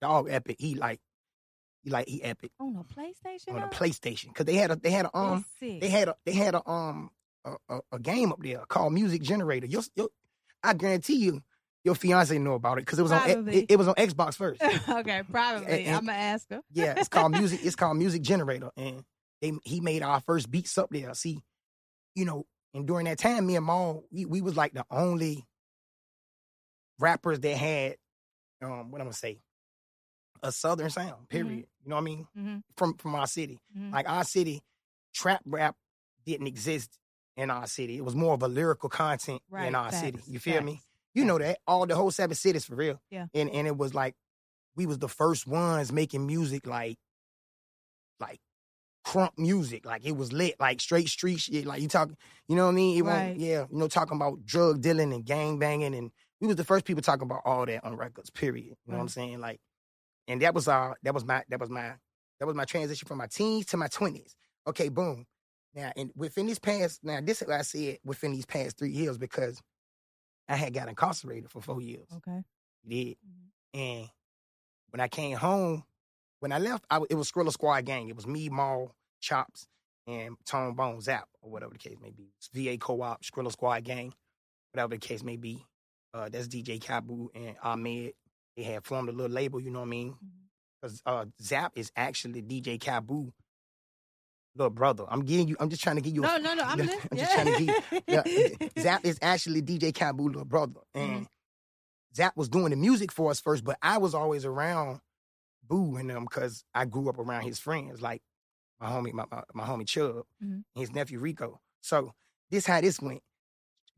Dog 0.00 0.28
epic. 0.30 0.56
He 0.60 0.74
like 0.76 1.00
he 1.82 1.90
like 1.90 2.06
he 2.08 2.22
epic 2.22 2.52
on 2.60 2.76
a 2.76 2.84
PlayStation. 2.84 3.54
on 3.54 3.62
a? 3.62 3.68
PlayStation. 3.68 4.32
Cause 4.34 4.46
they 4.46 4.54
had 4.54 4.70
a 4.70 4.76
they 4.76 4.90
had 4.90 5.06
a 5.06 5.16
um 5.16 5.44
they 5.60 5.88
had 5.88 6.08
a 6.08 6.14
they 6.24 6.32
had 6.32 6.54
a 6.54 6.68
um 6.68 7.10
a, 7.44 7.54
a, 7.68 7.80
a 7.92 7.98
game 7.98 8.30
up 8.32 8.40
there 8.42 8.58
called 8.68 8.92
Music 8.92 9.22
Generator. 9.22 9.66
Your, 9.66 9.82
your, 9.96 10.08
I 10.66 10.72
guarantee 10.74 11.16
you, 11.16 11.42
your 11.84 11.94
fiance 11.94 12.36
know 12.38 12.54
about 12.54 12.78
it 12.78 12.82
because 12.86 12.98
it 12.98 13.02
was 13.02 13.12
on 13.12 13.48
it, 13.48 13.66
it 13.70 13.76
was 13.76 13.88
on 13.88 13.94
Xbox 13.94 14.34
first. 14.34 14.62
okay, 14.88 15.22
probably. 15.30 15.84
and- 15.84 15.96
I'm 15.96 16.06
gonna 16.06 16.18
ask 16.18 16.48
her. 16.50 16.60
yeah, 16.72 16.94
it's 16.98 17.08
called 17.08 17.32
music. 17.32 17.60
It's 17.62 17.76
called 17.76 17.96
Music 17.96 18.22
Generator, 18.22 18.70
and 18.76 19.04
they 19.40 19.52
he 19.64 19.80
made 19.80 20.02
our 20.02 20.20
first 20.20 20.50
beats 20.50 20.76
up 20.78 20.90
there. 20.90 21.12
See, 21.14 21.40
you 22.14 22.24
know, 22.24 22.44
and 22.74 22.86
during 22.86 23.04
that 23.06 23.18
time, 23.18 23.46
me 23.46 23.56
and 23.56 23.64
Maul, 23.64 24.04
we, 24.10 24.24
we 24.24 24.40
was 24.40 24.56
like 24.56 24.72
the 24.74 24.84
only 24.90 25.46
rappers 26.98 27.40
that 27.40 27.56
had 27.56 27.96
um 28.62 28.90
what 28.90 29.00
I'm 29.00 29.06
gonna 29.06 29.12
say 29.12 29.38
a 30.42 30.52
southern 30.52 30.90
sound. 30.90 31.28
Period. 31.28 31.66
You 31.84 31.88
know 31.90 31.96
what 31.96 32.02
I 32.02 32.04
mean? 32.04 32.26
Mhm. 32.36 32.62
From 32.76 32.94
from 32.94 33.14
our 33.14 33.26
city, 33.26 33.58
Mhm. 33.76 33.92
like 33.92 34.08
our 34.08 34.24
city, 34.24 34.62
trap 35.14 35.40
rap 35.46 35.76
didn't 36.24 36.46
exist 36.46 36.98
in 37.36 37.50
our 37.50 37.66
city. 37.66 37.96
It 37.96 38.04
was 38.04 38.14
more 38.14 38.34
of 38.34 38.42
a 38.42 38.48
lyrical 38.48 38.88
content 38.88 39.42
Right, 39.50 39.66
in 39.68 39.74
our 39.74 39.92
city. 39.92 40.20
You 40.26 40.38
feel 40.38 40.62
me? 40.62 40.74
facts. 40.74 40.86
You 41.14 41.24
know 41.24 41.38
that 41.38 41.58
all 41.66 41.86
the 41.86 41.94
whole 41.96 42.10
seven 42.10 42.34
cities 42.34 42.64
for 42.66 42.74
real. 42.74 43.00
Yeah. 43.10 43.26
And 43.34 43.48
and 43.50 43.66
it 43.66 43.76
was 43.76 43.94
like 43.94 44.14
we 44.76 44.84
was 44.86 44.98
the 44.98 45.08
first 45.08 45.46
ones 45.46 45.90
making 45.92 46.26
music 46.26 46.66
like 46.66 46.98
like 48.20 48.40
crunk 49.06 49.30
music. 49.38 49.86
Like 49.86 50.04
it 50.04 50.16
was 50.16 50.32
lit, 50.32 50.56
like 50.60 50.80
straight 50.80 51.08
street 51.08 51.40
shit. 51.40 51.64
Like 51.66 51.80
you 51.80 51.88
talking, 51.88 52.16
you 52.48 52.56
know 52.56 52.64
what 52.66 52.72
I 52.72 52.74
mean? 52.74 52.98
It 52.98 53.02
Right. 53.02 53.36
yeah, 53.36 53.66
you 53.70 53.78
know, 53.78 53.88
talking 53.88 54.16
about 54.16 54.44
drug 54.44 54.80
dealing 54.80 55.12
and 55.12 55.24
gang 55.24 55.58
banging 55.58 55.94
and 55.94 56.10
we 56.40 56.46
was 56.48 56.56
the 56.56 56.64
first 56.64 56.84
people 56.84 57.02
talking 57.02 57.22
about 57.22 57.40
all 57.46 57.64
that 57.64 57.82
on 57.82 57.96
records, 57.96 58.28
period. 58.28 58.76
You 58.84 58.92
know 58.92 58.96
what 58.98 59.02
I'm 59.02 59.08
saying? 59.08 59.40
Like, 59.40 59.58
and 60.28 60.42
that 60.42 60.52
was 60.54 60.68
our 60.68 60.96
that 61.02 61.14
was 61.14 61.24
my 61.24 61.42
that 61.48 61.58
was 61.60 61.70
my 61.70 61.94
that 62.40 62.46
was 62.46 62.54
my 62.54 62.66
transition 62.66 63.08
from 63.08 63.16
my 63.18 63.26
teens 63.26 63.64
to 63.66 63.78
my 63.78 63.88
twenties. 63.88 64.36
Okay, 64.66 64.90
boom. 64.90 65.24
Now, 65.76 65.92
and 65.96 66.10
within 66.16 66.46
these 66.46 66.58
past, 66.58 67.04
now 67.04 67.20
this 67.22 67.42
is 67.42 67.48
what 67.48 67.58
I 67.58 67.62
said 67.62 67.98
within 68.04 68.32
these 68.32 68.46
past 68.46 68.78
three 68.78 68.90
years 68.90 69.18
because 69.18 69.60
I 70.48 70.56
had 70.56 70.74
got 70.74 70.88
incarcerated 70.88 71.50
for 71.50 71.60
four 71.62 71.82
years. 71.82 72.08
Okay. 72.16 72.42
Did 72.88 73.18
Mhm. 73.18 73.50
and 73.74 74.10
when 74.90 75.00
I 75.00 75.08
came 75.08 75.36
home, 75.36 75.84
when 76.40 76.52
I 76.52 76.58
left, 76.58 76.86
I, 76.90 77.00
it 77.10 77.14
was 77.14 77.30
Skrilla 77.30 77.52
Squad 77.52 77.84
Gang. 77.84 78.08
It 78.08 78.16
was 78.16 78.26
me, 78.26 78.48
Maul, 78.48 78.94
Chops, 79.20 79.66
and 80.06 80.36
Tone 80.46 80.74
Bone 80.74 81.00
Zap, 81.02 81.28
or 81.42 81.50
whatever 81.50 81.72
the 81.72 81.78
case 81.78 81.98
may 82.00 82.10
be. 82.10 82.32
It's 82.38 82.48
VA 82.54 82.78
Co-op, 82.78 83.22
Skrilla 83.22 83.52
Squad 83.52 83.84
Gang, 83.84 84.14
whatever 84.72 84.94
the 84.94 84.98
case 84.98 85.22
may 85.22 85.36
be. 85.36 85.66
Uh, 86.14 86.28
that's 86.30 86.48
DJ 86.48 86.78
Kabu 86.80 87.28
and 87.34 87.56
Ahmed. 87.62 88.14
They 88.56 88.62
had 88.62 88.84
formed 88.86 89.10
a 89.10 89.12
little 89.12 89.34
label, 89.34 89.60
you 89.60 89.70
know 89.70 89.80
what 89.80 89.86
I 89.86 89.90
mean? 89.90 90.12
Mhm. 90.14 90.30
Because 90.80 91.02
uh, 91.04 91.26
Zap 91.42 91.72
is 91.76 91.90
actually 91.96 92.40
DJ 92.42 92.78
Kabu, 92.78 93.32
little 94.56 94.70
brother. 94.70 95.04
I'm 95.08 95.24
getting 95.24 95.48
you. 95.48 95.56
I'm 95.60 95.68
just 95.70 95.82
trying 95.82 95.96
to 95.96 96.02
get 96.02 96.14
you. 96.14 96.22
No, 96.22 96.36
a, 96.36 96.38
no, 96.38 96.54
no. 96.54 96.62
I'm, 96.64 96.80
I'm 97.10 97.16
just 97.18 97.32
trying 97.32 97.54
to 97.54 97.64
give 97.64 98.02
yeah, 98.06 98.68
Zap 98.78 99.04
is 99.04 99.18
actually 99.22 99.62
DJ 99.62 99.92
Kabu 99.92 100.26
little 100.26 100.44
brother. 100.44 100.80
And 100.94 101.26
Zap 102.14 102.36
was 102.36 102.48
doing 102.48 102.70
the 102.70 102.76
music 102.76 103.12
for 103.12 103.30
us 103.30 103.40
first, 103.40 103.64
but 103.64 103.78
I 103.82 103.98
was 103.98 104.14
always 104.14 104.44
around 104.44 105.00
Boo 105.68 105.96
and 105.96 106.08
them 106.08 106.24
because 106.24 106.64
I 106.74 106.84
grew 106.84 107.08
up 107.08 107.18
around 107.18 107.42
his 107.42 107.58
friends, 107.58 108.00
like 108.00 108.22
my 108.80 108.88
homie, 108.88 109.12
my, 109.12 109.24
my, 109.30 109.42
my 109.54 109.64
homie 109.64 109.86
Chubb, 109.86 110.24
Mhm. 110.42 110.50
and 110.52 110.64
his 110.74 110.92
nephew 110.92 111.18
Rico. 111.18 111.60
So 111.80 112.12
this 112.50 112.66
how 112.66 112.80
this 112.80 113.00
went. 113.00 113.22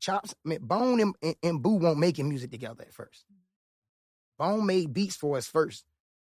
Chops, 0.01 0.33
I 0.47 0.49
mean, 0.49 0.59
Bone 0.63 1.01
and, 1.01 1.15
and, 1.23 1.35
and 1.43 1.63
Boo 1.63 1.75
won't 1.75 1.99
making 1.99 2.29
music 2.29 2.51
together 2.53 2.83
at 2.87 2.95
first. 2.95 3.25
Bone 4.39 4.65
made 4.67 4.93
beats 4.93 5.17
for 5.17 5.37
us 5.37 5.49
first. 5.49 5.85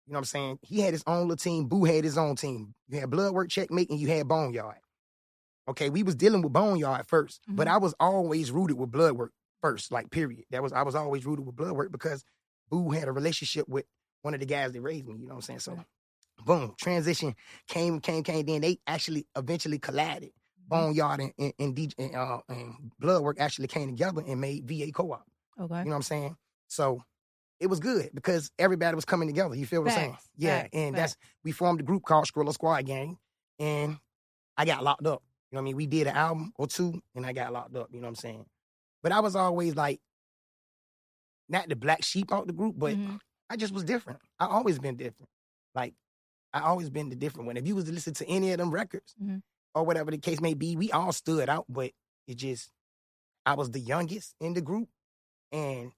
You 0.05 0.13
know 0.13 0.17
what 0.17 0.19
I'm 0.19 0.25
saying? 0.25 0.59
He 0.61 0.81
had 0.81 0.93
his 0.93 1.03
own 1.07 1.27
little 1.29 1.37
team. 1.37 1.65
Boo 1.67 1.85
had 1.85 2.03
his 2.03 2.17
own 2.17 2.35
team. 2.35 2.73
You 2.89 2.99
had 2.99 3.09
Bloodwork 3.09 3.49
Checkmate 3.49 3.89
and 3.89 3.99
you 3.99 4.07
had 4.09 4.27
Boneyard. 4.27 4.77
Okay, 5.69 5.89
we 5.89 6.03
was 6.03 6.15
dealing 6.15 6.41
with 6.41 6.51
Boneyard 6.51 7.07
1st 7.07 7.39
but 7.47 7.67
Mhm. 7.67 7.71
I 7.71 7.77
was 7.77 7.95
always 7.99 8.51
rooted 8.51 8.77
with 8.77 8.91
Bloodwork 8.91 9.31
first, 9.61 9.91
like 9.93 10.11
period. 10.11 10.43
That 10.51 10.61
was 10.61 10.73
I 10.73 10.81
was 10.81 10.93
always 10.95 11.25
rooted 11.25 11.45
with 11.45 11.55
Bloodwork 11.55 11.91
because 11.91 12.25
Boo 12.69 12.89
had 12.91 13.07
a 13.07 13.13
relationship 13.13 13.67
with 13.69 13.85
one 14.23 14.33
of 14.33 14.41
the 14.41 14.45
guys 14.45 14.73
that 14.73 14.81
raised 14.81 15.07
me. 15.07 15.15
You 15.15 15.27
know 15.27 15.35
what 15.35 15.49
I'm 15.49 15.59
saying? 15.59 15.59
So, 15.59 15.85
boom, 16.45 16.75
transition 16.77 17.35
came, 17.67 18.01
came, 18.01 18.23
came. 18.23 18.45
Then 18.45 18.59
they 18.61 18.79
actually 18.87 19.25
eventually 19.37 19.79
collided. 19.79 20.31
Mm-hmm. 20.31 20.69
Boneyard 20.69 21.19
and, 21.21 21.33
and, 21.37 21.53
and 21.59 21.75
DJ 21.75 21.93
and, 21.97 22.15
uh, 22.15 22.41
and 22.49 22.91
Bloodwork 22.99 23.39
actually 23.39 23.67
came 23.67 23.87
together 23.89 24.21
and 24.27 24.41
made 24.41 24.67
VA 24.67 24.91
Co-op. 24.91 25.25
Okay. 25.59 25.79
You 25.79 25.83
know 25.85 25.89
what 25.91 25.95
I'm 25.95 26.01
saying? 26.01 26.35
So 26.67 27.03
it 27.59 27.67
was 27.67 27.79
good 27.79 28.09
because 28.13 28.51
everybody 28.59 28.95
was 28.95 29.05
coming 29.05 29.27
together. 29.27 29.55
You 29.55 29.65
feel 29.65 29.81
what 29.83 29.91
I'm 29.91 29.97
saying? 29.97 30.17
Yeah. 30.37 30.61
facts, 30.63 30.69
and 30.73 30.95
facts. 30.95 31.13
that's 31.15 31.29
we 31.43 31.51
formed 31.51 31.79
a 31.79 31.83
group 31.83 32.03
called 32.03 32.25
Skrilla 32.25 32.53
Squad 32.53 32.85
Gang, 32.85 33.17
and 33.59 33.97
I 34.57 34.65
got 34.65 34.83
locked 34.83 35.05
up. 35.07 35.21
You 35.51 35.55
know 35.55 35.61
what 35.61 35.63
I 35.63 35.65
mean? 35.65 35.75
We 35.77 35.87
did 35.87 36.07
an 36.07 36.15
album 36.15 36.51
or 36.57 36.67
two, 36.67 37.01
and 37.15 37.25
I 37.25 37.33
got 37.33 37.53
locked 37.53 37.75
up. 37.75 37.89
You 37.91 37.99
know 38.01 38.05
what 38.05 38.09
I'm 38.09 38.15
saying? 38.15 38.45
But 39.03 39.11
I 39.11 39.19
was 39.19 39.35
always 39.35 39.75
like, 39.75 39.99
not 41.49 41.69
the 41.69 41.75
black 41.75 42.03
sheep 42.03 42.31
out 42.33 42.47
the 42.47 42.53
group, 42.53 42.75
but 42.77 42.95
Mhm. 42.95 43.19
I 43.49 43.55
just 43.57 43.73
was 43.73 43.83
different. 43.83 44.19
I 44.39 44.47
always 44.47 44.79
been 44.79 44.95
different. 44.95 45.29
Like 45.75 45.93
I 46.53 46.61
always 46.61 46.89
been 46.89 47.09
the 47.09 47.15
different 47.15 47.47
one. 47.47 47.57
If 47.57 47.67
you 47.67 47.75
was 47.75 47.85
to 47.85 47.91
listen 47.91 48.13
to 48.15 48.27
any 48.27 48.51
of 48.51 48.57
them 48.57 48.71
records 48.71 49.13
Mhm. 49.21 49.41
or 49.75 49.83
whatever 49.83 50.11
the 50.11 50.17
case 50.17 50.39
may 50.39 50.53
be, 50.53 50.75
we 50.75 50.91
all 50.91 51.11
stood 51.11 51.49
out. 51.49 51.65
But 51.69 51.91
it 52.27 52.35
just 52.35 52.71
I 53.45 53.55
was 53.55 53.71
the 53.71 53.79
youngest 53.79 54.35
in 54.39 54.53
the 54.53 54.61
group, 54.61 54.89
and 55.51 55.91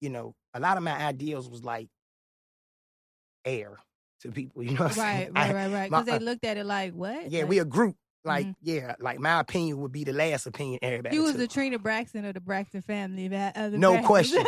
you 0.00 0.10
know 0.10 0.34
a 0.54 0.60
lot 0.60 0.76
of 0.76 0.82
my 0.82 0.92
ideals 0.96 1.48
was 1.50 1.62
like 1.64 1.88
air 3.44 3.76
to 4.20 4.30
people. 4.32 4.62
You 4.64 4.74
know 4.74 4.84
what 4.84 4.92
I'm 4.92 4.98
Right, 4.98 5.12
saying? 5.24 5.32
right, 5.34 5.50
I- 5.50 5.54
right, 5.54 5.70
right. 5.72 5.90
Because 5.90 6.08
uh, 6.08 6.18
they 6.18 6.24
looked 6.24 6.44
at 6.44 6.56
it 6.56 6.64
like, 6.66 6.92
what? 6.94 7.30
yeah, 7.30 7.40
Like, 7.40 7.48
we 7.48 7.58
a 7.58 7.64
group. 7.64 7.96
Like 8.26 8.46
Mhm. 8.46 8.54
yeah, 8.62 8.94
like 9.00 9.18
my 9.20 9.38
opinion 9.40 9.80
would 9.80 9.92
be 9.92 10.02
the 10.04 10.14
last 10.14 10.46
opinion 10.46 10.78
everybody. 10.80 11.14
You 11.14 11.24
was 11.24 11.32
took. 11.32 11.40
the 11.40 11.48
Trina 11.48 11.78
Braxton 11.78 12.24
of 12.24 12.32
the 12.32 12.40
Braxton 12.40 12.80
family. 12.80 13.28
That, 13.28 13.54
of 13.54 13.72
the 13.72 13.76
No 13.78 13.92
Braxtons. 13.98 14.04
question. 14.06 14.44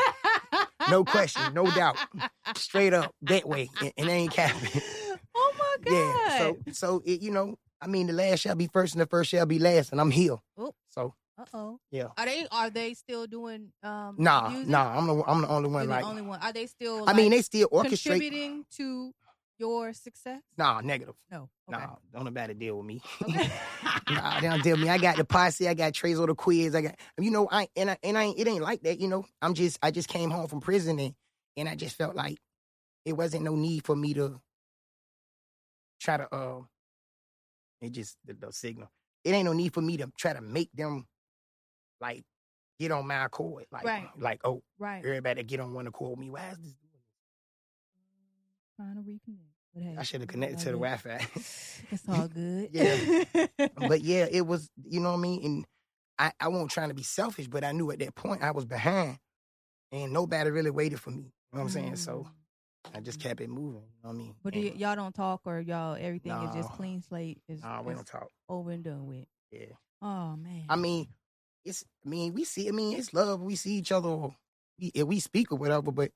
No 0.89 1.05
question, 1.05 1.53
no 1.53 1.71
doubt. 1.71 1.99
straight 2.57 2.95
up 2.95 3.15
that 3.23 3.47
way, 3.47 3.69
and, 3.83 3.93
and 3.99 4.09
they 4.09 4.15
ain't 4.15 4.33
capping. 4.33 4.81
oh 5.37 5.53
my 5.59 5.77
god. 5.85 5.93
Yeah. 5.93 6.39
So 6.39 6.59
so 6.73 7.03
it, 7.05 7.21
you 7.21 7.31
know, 7.31 7.57
I 7.83 7.87
mean, 7.87 8.07
the 8.07 8.15
last 8.15 8.41
shall 8.41 8.55
be 8.55 8.69
first, 8.73 8.95
and 8.95 9.03
the 9.03 9.07
first 9.07 9.29
shall 9.29 9.45
be 9.45 9.59
last, 9.59 9.93
and 9.93 10.01
I'm 10.01 10.11
here. 10.11 10.37
Oop. 10.59 10.75
So 10.89 11.13
Uh 11.39 11.45
oh. 11.53 11.81
Yeah. 11.91 12.09
Are 12.17 12.25
they 12.25 12.47
are 12.51 12.71
they 12.71 12.95
still 12.95 13.27
doing 13.27 13.73
um 13.83 14.17
nah, 14.19 14.49
music? 14.49 14.69
nah, 14.69 14.97
I'm 14.97 15.07
the 15.07 15.23
I'm 15.27 15.43
the 15.43 15.49
only 15.49 15.69
You're 15.69 15.79
one. 15.79 15.89
the 15.89 16.03
only 16.03 16.23
one. 16.23 16.41
Are 16.41 16.53
they 16.53 16.67
still 16.67 17.05
I 17.09 17.13
mean, 17.13 17.31
they 17.31 17.43
still 17.43 17.69
orchestrate. 17.69 18.05
contributing 18.05 18.65
to 18.77 19.13
your 19.59 19.93
success? 19.93 20.43
Nah, 20.57 20.81
negative. 20.81 21.15
No. 21.31 21.49
Okay. 21.69 21.79
Nah, 21.79 21.97
don't 22.13 22.25
nobody 22.25 22.55
deal 22.55 22.79
with 22.79 22.87
me. 22.87 23.03
Okay. 23.23 23.51
nah, 24.15 24.41
they 24.41 24.47
don't 24.47 24.63
deal 24.63 24.77
with 24.77 24.85
me. 24.85 24.89
I 24.89 24.99
got 24.99 25.17
the 25.17 25.25
posse. 25.27 25.69
I 25.69 25.75
got 25.75 25.93
Trey's 25.93 26.19
the 26.19 26.35
quiz. 26.35 26.75
I 26.75 26.81
got 26.81 26.95
you 27.19 27.31
know. 27.31 27.49
I 27.51 27.69
and 27.77 27.91
I 27.91 27.99
and 28.03 28.17
I 28.17 28.33
it 28.37 28.47
ain't 28.47 28.63
like 28.63 28.83
that. 28.83 29.01
You 29.01 29.09
know, 29.09 29.27
I'm 29.43 29.53
just 29.55 29.79
I 29.83 29.91
just 29.91 30.09
came 30.09 30.31
home 30.31 30.47
from 30.47 30.61
prison 30.61 30.99
and 30.99 31.15
and 31.57 31.69
I 31.69 31.75
just 31.75 31.97
felt 31.97 32.15
like 32.15 32.39
it 33.05 33.15
wasn't 33.15 33.45
no 33.45 33.57
need 33.57 33.85
for 33.85 33.97
me 33.97 34.15
to 34.15 34.41
try 36.01 36.17
to 36.17 36.35
uh. 36.35 36.61
It 37.83 37.93
just 37.93 38.17
the, 38.25 38.33
the 38.33 38.53
signal. 38.53 38.91
It 39.23 39.33
ain't 39.33 39.45
no 39.45 39.53
need 39.53 39.75
for 39.75 39.83
me 39.83 39.99
to 39.99 40.11
try 40.17 40.33
to 40.33 40.41
make 40.41 40.71
them 40.73 41.07
like 42.01 42.25
get 42.79 42.91
on 42.93 43.07
my 43.07 43.25
accord. 43.25 43.67
Like 43.73 43.85
Right. 43.85 44.09
like 44.19 44.41
oh 44.45 44.63
right. 44.79 45.05
everybody 45.05 45.43
get 45.43 45.61
on 45.61 45.73
one 45.75 45.87
accord 45.87 46.11
with 46.11 46.19
me. 46.21 46.31
Why 46.31 46.51
is 46.51 46.59
this? 46.59 46.73
doing 46.73 46.75
Trying 48.77 48.97
to 48.97 49.03
reconnect. 49.03 49.53
But 49.75 49.83
hey. 49.83 49.97
I 49.99 50.03
should 50.05 50.21
have 50.21 50.29
connected 50.29 50.59
to 50.61 50.65
the 50.67 50.71
good. 50.73 50.81
Wi-Fi. 50.81 51.27
It's 51.91 52.03
all 52.09 52.29
good. 52.29 52.71
Yeah. 52.73 53.69
but 53.89 54.01
yeah, 54.01 54.27
it 54.31 54.47
was, 54.47 54.69
you 54.89 55.01
know 55.01 55.11
what 55.11 55.19
I 55.19 55.21
mean? 55.21 55.45
And 55.45 55.65
I, 56.19 56.33
I 56.41 56.49
wasn't 56.49 56.71
trying 56.71 56.89
to 56.89 56.95
be 56.95 57.03
selfish, 57.03 57.47
but 57.47 57.63
I 57.65 57.73
knew 57.73 57.91
at 57.91 57.99
that 58.01 58.15
point 58.15 58.43
I 58.43 58.51
was 58.53 58.65
behind 58.65 59.19
and 59.93 60.13
nobody 60.13 60.51
really 60.51 60.71
waited 60.71 60.99
for 61.01 61.11
me. 61.11 61.17
You 61.53 61.59
know 61.59 61.59
what 61.59 61.61
I'm 61.63 61.69
saying? 61.69 61.97
So 61.97 62.27
I 62.95 63.01
just 63.01 63.21
kept 63.21 63.41
it 63.41 63.49
moving. 63.51 63.83
You 63.83 64.03
know 64.03 64.09
what 64.09 64.11
I 64.11 64.17
mean? 64.17 64.31
Mm. 64.31 64.35
But 64.43 64.53
do 64.55 64.61
y- 64.61 64.67
And, 64.69 64.81
y'all 64.81 64.97
don't 64.97 65.15
talk 65.15 65.43
or 65.45 65.61
y'all 65.61 65.97
everything 65.99 66.33
is 66.33 66.55
just 66.55 66.71
clean 66.73 67.03
slate 67.03 67.41
is, 67.49 67.63
nah, 67.63 67.83
we 67.83 67.95
don't 67.95 68.07
talk. 68.07 68.29
over 68.49 68.71
and 68.71 68.83
done 68.83 69.07
with. 69.07 69.27
Yeah. 69.53 69.67
Oh 70.03 70.37
man. 70.37 70.65
I 70.69 70.77
mean, 70.77 71.07
it's, 71.67 71.85
I 72.05 72.09
mean, 72.09 72.33
we 72.33 72.45
see, 72.45 72.69
I 72.69 72.71
mean, 72.71 72.97
it's 72.97 73.13
love. 73.13 73.43
We 73.43 73.57
see 73.57 73.75
each 73.75 73.93
other. 73.93 74.09
We, 74.79 74.93
if 74.95 75.07
we 75.07 75.21
speak 75.21 75.53
or 75.53 75.59
whatever, 75.59 75.91
but 75.91 76.13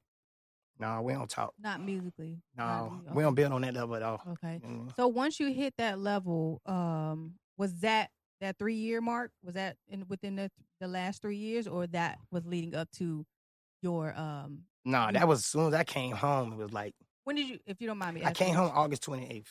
no, 0.78 0.86
nah, 0.86 1.00
we 1.02 1.12
don't 1.12 1.28
talk. 1.28 1.52
not 1.60 1.84
musically. 1.84 2.38
No, 2.56 2.64
Not 2.64 2.92
mu- 3.06 3.14
we 3.14 3.22
don't 3.22 3.34
build 3.34 3.52
on 3.52 3.62
that 3.62 3.74
level 3.74 3.96
at 3.96 4.02
all. 4.02 4.22
Okay. 4.32 4.60
Mm. 4.64 4.94
So 4.96 5.08
once 5.08 5.38
you 5.38 5.52
hit 5.52 5.74
that 5.76 5.98
level, 5.98 6.62
um, 6.64 7.34
was 7.58 7.74
that 7.80 8.10
that 8.40 8.58
three 8.58 8.76
year 8.76 9.02
mark? 9.02 9.30
Was 9.44 9.54
that 9.54 9.76
in 9.88 10.06
within 10.08 10.36
the 10.36 10.50
the 10.80 10.88
last 10.88 11.20
three 11.20 11.36
years, 11.36 11.66
or 11.66 11.86
that 11.88 12.18
was 12.30 12.46
leading 12.46 12.74
up 12.74 12.90
to 12.92 13.26
your 13.82 14.16
um? 14.18 14.62
Nah, 14.86 15.10
that 15.12 15.28
was 15.28 15.40
as 15.40 15.46
soon 15.46 15.68
as 15.68 15.74
I 15.74 15.84
came 15.84 16.16
home. 16.16 16.52
It 16.54 16.56
was 16.56 16.72
like, 16.72 16.94
When 17.24 17.36
did 17.36 17.48
you, 17.48 17.58
if 17.66 17.82
you 17.82 17.86
don't 17.86 17.98
mind 17.98 18.14
me, 18.14 18.24
I 18.24 18.32
came 18.32 18.54
home 18.54 18.72
August 18.74 19.04
28th 19.04 19.44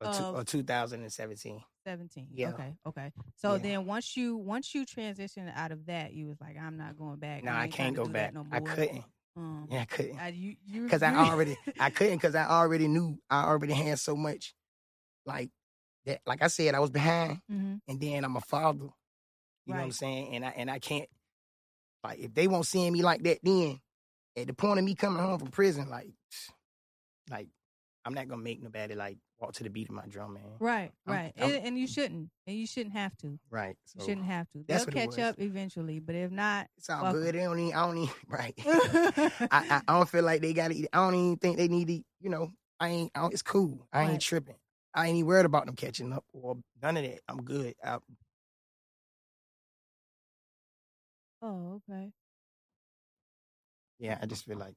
of, 0.00 0.16
two, 0.16 0.22
of 0.24 0.46
2017. 0.46 1.62
seventeen. 1.84 2.28
Yeah. 2.32 2.50
Okay. 2.50 2.74
Okay. 2.86 3.12
So 3.36 3.52
Yeah. 3.52 3.58
then 3.58 3.86
once 3.86 4.16
you 4.16 4.36
once 4.36 4.74
you 4.74 4.84
transitioned 4.84 5.52
out 5.56 5.72
of 5.72 5.86
that, 5.86 6.12
you 6.12 6.26
was 6.26 6.40
like, 6.40 6.56
I'm 6.58 6.76
not 6.76 6.96
going 6.98 7.18
back. 7.18 7.42
No, 7.44 7.52
I 7.52 7.64
ain't 7.64 7.72
can't 7.72 7.96
go 7.96 8.02
to 8.04 8.08
do 8.08 8.12
that 8.14 8.34
back. 8.34 8.34
No 8.34 8.46
I 8.56 8.60
couldn't. 8.60 9.04
Um, 9.36 9.68
Yeah, 9.70 9.82
I 9.82 9.84
couldn't. 9.84 10.18
I, 10.18 10.28
you, 10.28 10.56
you, 10.66 10.82
Because 10.82 11.02
I 11.02 11.14
already, 11.14 11.56
I 11.78 11.90
couldn't 11.90 12.16
because 12.16 12.34
I 12.34 12.46
already 12.46 12.88
knew 12.88 13.18
I 13.30 13.44
already 13.44 13.72
had 13.72 13.98
so 13.98 14.16
much, 14.16 14.54
like 15.24 15.50
that. 16.06 16.20
Like 16.26 16.42
I 16.42 16.48
said, 16.48 16.74
I 16.74 16.80
was 16.80 16.90
behind, 16.90 17.40
Mhm. 17.50 17.80
and 17.86 18.00
then 18.00 18.24
I'm 18.24 18.36
a 18.36 18.40
father. 18.40 18.88
You 19.64 19.74
know 19.74 19.80
what 19.80 19.84
I'm 19.84 19.92
saying? 19.92 20.34
And 20.34 20.44
I 20.44 20.48
and 20.50 20.70
I 20.70 20.78
can't, 20.78 21.08
like, 22.02 22.18
if 22.18 22.34
they 22.34 22.48
won't 22.48 22.66
see 22.66 22.90
me 22.90 23.02
like 23.02 23.22
that, 23.22 23.38
then 23.42 23.80
at 24.36 24.46
the 24.46 24.54
point 24.54 24.78
of 24.78 24.84
me 24.84 24.94
coming 24.94 25.22
home 25.22 25.38
from 25.38 25.48
prison, 25.48 25.88
like, 25.88 26.08
like 27.30 27.48
I'm 28.08 28.14
not 28.14 28.26
gonna 28.26 28.40
make 28.42 28.62
nobody 28.62 28.94
like 28.94 29.18
walk 29.38 29.52
to 29.52 29.62
the 29.64 29.68
beat 29.68 29.90
of 29.90 29.94
my 29.94 30.06
drum, 30.06 30.32
man. 30.32 30.42
Right. 30.60 30.90
I'm- 31.06 31.14
Right. 31.14 31.32
I'm- 31.36 31.50
and, 31.50 31.66
and 31.66 31.78
you 31.78 31.86
shouldn't. 31.86 32.30
And 32.46 32.56
you 32.56 32.66
shouldn't 32.66 32.94
have 32.94 33.14
to. 33.18 33.38
Right. 33.50 33.76
You 33.96 34.00
shouldn't 34.02 34.24
have 34.24 34.48
to. 34.52 34.64
They'll 34.66 34.86
catch 34.86 35.18
up 35.18 35.38
eventually, 35.38 36.00
but 36.00 36.14
if 36.14 36.30
not, 36.30 36.68
it's 36.78 36.88
all 36.88 37.02
welcome. 37.02 37.20
good. 37.22 37.34
They 37.34 37.40
don't 37.40 37.58
even. 37.58 37.74
I 37.76 37.86
don't 37.86 37.98
even. 37.98 38.14
Right. 38.26 38.54
I, 38.66 39.30
I, 39.50 39.82
I 39.86 39.92
don't 39.98 40.08
feel 40.08 40.24
like 40.24 40.40
they 40.40 40.54
got 40.54 40.68
to. 40.68 40.74
eat. 40.74 40.88
I 40.90 40.96
don't 40.96 41.14
even 41.14 41.36
think 41.36 41.58
they 41.58 41.68
need 41.68 41.88
to. 41.88 42.02
You 42.20 42.30
know, 42.30 42.50
I 42.80 42.88
ain't. 42.88 43.12
I 43.14 43.20
don't, 43.20 43.32
it's 43.34 43.42
cool. 43.42 43.86
I 43.92 44.10
ain't 44.10 44.22
tripping. 44.22 44.56
I 44.94 45.08
ain't 45.08 45.16
even 45.18 45.28
worried 45.28 45.44
about 45.44 45.66
them 45.66 45.76
catching 45.76 46.10
up 46.14 46.24
or 46.32 46.56
none 46.82 46.96
of 46.96 47.02
that. 47.04 47.20
I'm 47.28 47.42
good. 47.42 47.74
I, 47.84 47.98
oh, 51.42 51.82
okay. 51.90 52.10
yeah, 53.98 54.18
I 54.22 54.24
just 54.26 54.46
feel 54.46 54.56
like 54.56 54.74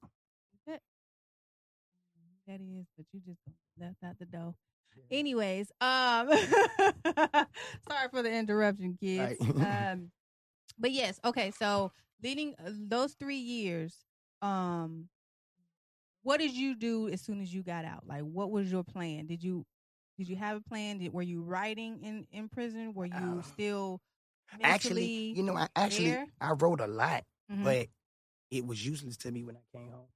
That 2.47 2.59
is, 2.61 2.87
but 2.97 3.05
you 3.13 3.21
just 3.25 3.39
left 3.79 3.97
out 4.03 4.17
the 4.19 4.25
door. 4.25 4.55
Anyways, 5.11 5.71
um, 5.81 6.29
sorry 7.87 8.09
for 8.11 8.21
the 8.23 8.31
interruption, 8.31 8.97
kids. 8.99 9.33
Right. 9.39 9.39
um, 9.59 10.11
but 10.77 10.91
yes, 10.91 11.19
okay. 11.23 11.51
So 11.51 11.91
leading 12.23 12.55
uh, 12.63 12.71
those 12.87 13.13
three 13.13 13.37
years, 13.37 14.05
um, 14.41 15.09
what 16.23 16.39
did 16.39 16.53
you 16.53 16.75
do 16.75 17.07
as 17.09 17.21
soon 17.21 17.41
as 17.41 17.53
you 17.53 17.63
got 17.63 17.85
out? 17.85 18.07
Like, 18.07 18.23
what 18.23 18.51
was 18.51 18.71
your 18.71 18.83
plan? 18.83 19.27
Did 19.27 19.43
you 19.43 19.65
did 20.17 20.29
you 20.29 20.35
have 20.35 20.57
a 20.57 20.61
plan? 20.61 20.99
Did, 20.99 21.13
were 21.13 21.21
you 21.21 21.41
writing 21.41 22.01
in 22.03 22.27
in 22.31 22.49
prison? 22.49 22.93
Were 22.93 23.05
you 23.05 23.41
Uh, 23.41 23.43
still 23.43 24.01
actually, 24.63 25.11
you 25.31 25.43
know, 25.43 25.55
I 25.55 25.67
actually 25.75 26.19
there? 26.19 26.27
I 26.41 26.51
wrote 26.51 26.81
a 26.81 26.87
lot, 26.87 27.23
Mhm. 27.49 27.63
but 27.63 27.87
it 28.51 28.65
was 28.65 28.85
useless 28.85 29.17
to 29.17 29.31
me 29.31 29.43
when 29.43 29.57
I 29.57 29.63
came 29.77 29.89
home. 29.91 30.10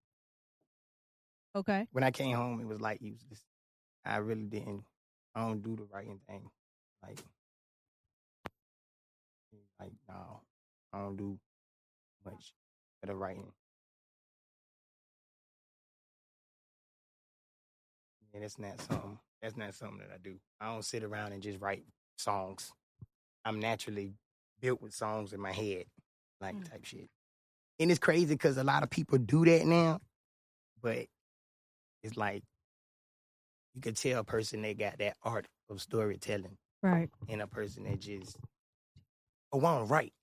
Okay, 1.56 1.88
When 1.92 2.04
I 2.04 2.12
came 2.12 2.36
home, 2.36 2.60
it 2.62 2.68
was 2.68 2.82
like 2.82 3.02
useless. 3.02 3.44
I 4.06 4.18
really 4.18 4.46
didn't. 4.46 4.84
I 5.36 5.42
don't 5.42 5.62
do 5.62 5.76
the 5.76 5.86
writing 5.94 6.20
thing. 6.28 6.50
Like, 7.04 7.20
like 9.80 9.94
no, 10.08 10.42
I 10.94 11.00
don't 11.00 11.18
do 11.18 11.40
much 12.26 12.54
of 13.04 13.10
the 13.10 13.16
writing. 13.16 13.52
Yeah, 18.34 18.42
that's 18.42 18.60
not 18.60 18.80
something. 18.82 19.20
That's 19.42 19.58
not 19.58 19.76
something 19.76 20.00
that 20.00 20.12
I 20.14 20.18
do. 20.22 20.36
I 20.60 20.68
don't 20.68 20.86
sit 20.86 21.04
around 21.04 21.34
and 21.34 21.42
just 21.44 21.60
write 21.62 21.86
songs. 22.18 22.74
I'm 23.46 23.60
naturally 23.60 24.14
built 24.62 24.82
with 24.82 24.94
songs 24.94 25.34
in 25.34 25.40
my 25.40 25.52
head, 25.52 25.86
like 26.42 26.56
Mm. 26.56 26.70
type 26.70 26.86
shit. 26.86 27.10
And 27.80 27.92
it's 27.92 28.00
crazy 28.00 28.36
because 28.36 28.58
a 28.58 28.64
lot 28.64 28.84
of 28.84 28.90
people 28.90 29.18
do 29.18 29.46
that 29.46 29.66
now, 29.66 30.00
but 30.82 31.08
it's 32.06 32.18
like 32.18 32.44
you 33.74 33.82
could 33.82 33.98
tell 33.98 34.20
a 34.20 34.24
person 34.24 34.62
that 34.62 34.78
got 34.78 35.00
that 35.00 35.18
art 35.24 35.48
of 35.70 35.82
storytelling 35.82 36.56
right. 36.84 37.10
and 37.28 37.42
a 37.42 37.48
person 37.48 37.84
that 37.84 38.00
just 38.00 38.38
I 39.52 39.58
don't 39.60 39.88
write 39.88 40.14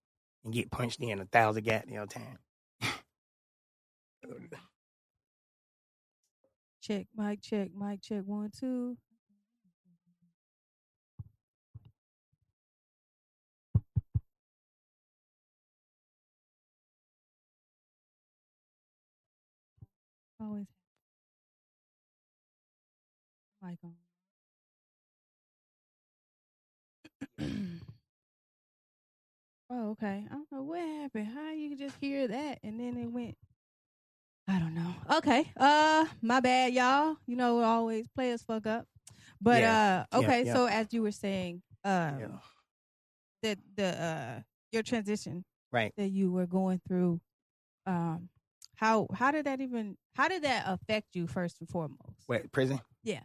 and 0.45 0.55
get 0.55 0.71
punched 0.71 1.01
in 1.01 1.21
a 1.21 1.25
thousand 1.25 1.65
goddamn 1.65 2.07
times. 2.07 2.39
Check, 6.81 7.07
mic 7.17 7.41
check, 7.41 7.71
mic 7.77 8.03
check, 8.03 8.23
one, 8.25 8.51
two. 8.59 8.97
Always 20.41 20.67
mic 23.63 23.79
on. 23.85 23.95
Oh, 29.71 29.91
okay. 29.93 30.27
I 30.31 30.35
don't 30.35 30.53
know 30.53 30.63
what 30.63 30.81
happened. 30.81 31.29
How 31.29 31.51
you 31.53 31.71
could 31.71 31.79
just 31.79 31.97
hear 32.01 32.29
that 32.29 32.59
and 32.63 32.79
then 32.79 32.97
it 32.97 33.07
went. 33.07 33.37
I 34.49 34.59
don't 34.59 34.75
know. 34.75 34.95
Okay. 35.19 35.51
Uh, 35.57 36.05
my 36.21 36.41
bad, 36.41 36.75
y'all. 36.75 37.17
You 37.27 37.37
know, 37.37 37.61
always 37.63 38.07
players 38.09 38.43
fuck 38.43 38.67
up. 38.67 38.87
But 39.41 39.63
Yeah. 39.63 40.07
uh, 40.13 40.19
okay. 40.19 40.45
yeah. 40.45 40.53
So 40.53 40.67
as 40.67 40.93
you 40.93 41.03
were 41.03 41.13
saying, 41.13 41.63
um, 41.85 42.19
Yeah. 42.21 42.39
that 43.43 43.59
the 43.77 44.03
uh 44.03 44.41
your 44.73 44.83
transition 44.83 45.45
Right. 45.71 45.93
that 45.97 46.09
you 46.11 46.31
were 46.31 46.47
going 46.47 46.81
through, 46.87 47.21
um, 47.87 48.29
how 48.77 49.07
how 49.15 49.31
did 49.31 49.47
that 49.47 49.61
even 49.61 49.97
how 50.15 50.29
did 50.29 50.43
that 50.43 50.65
affect 50.67 51.15
you 51.15 51.27
first 51.27 51.61
and 51.61 51.69
foremost? 51.69 52.27
What 52.27 52.51
prison? 52.53 52.81
Yeah. 53.03 53.23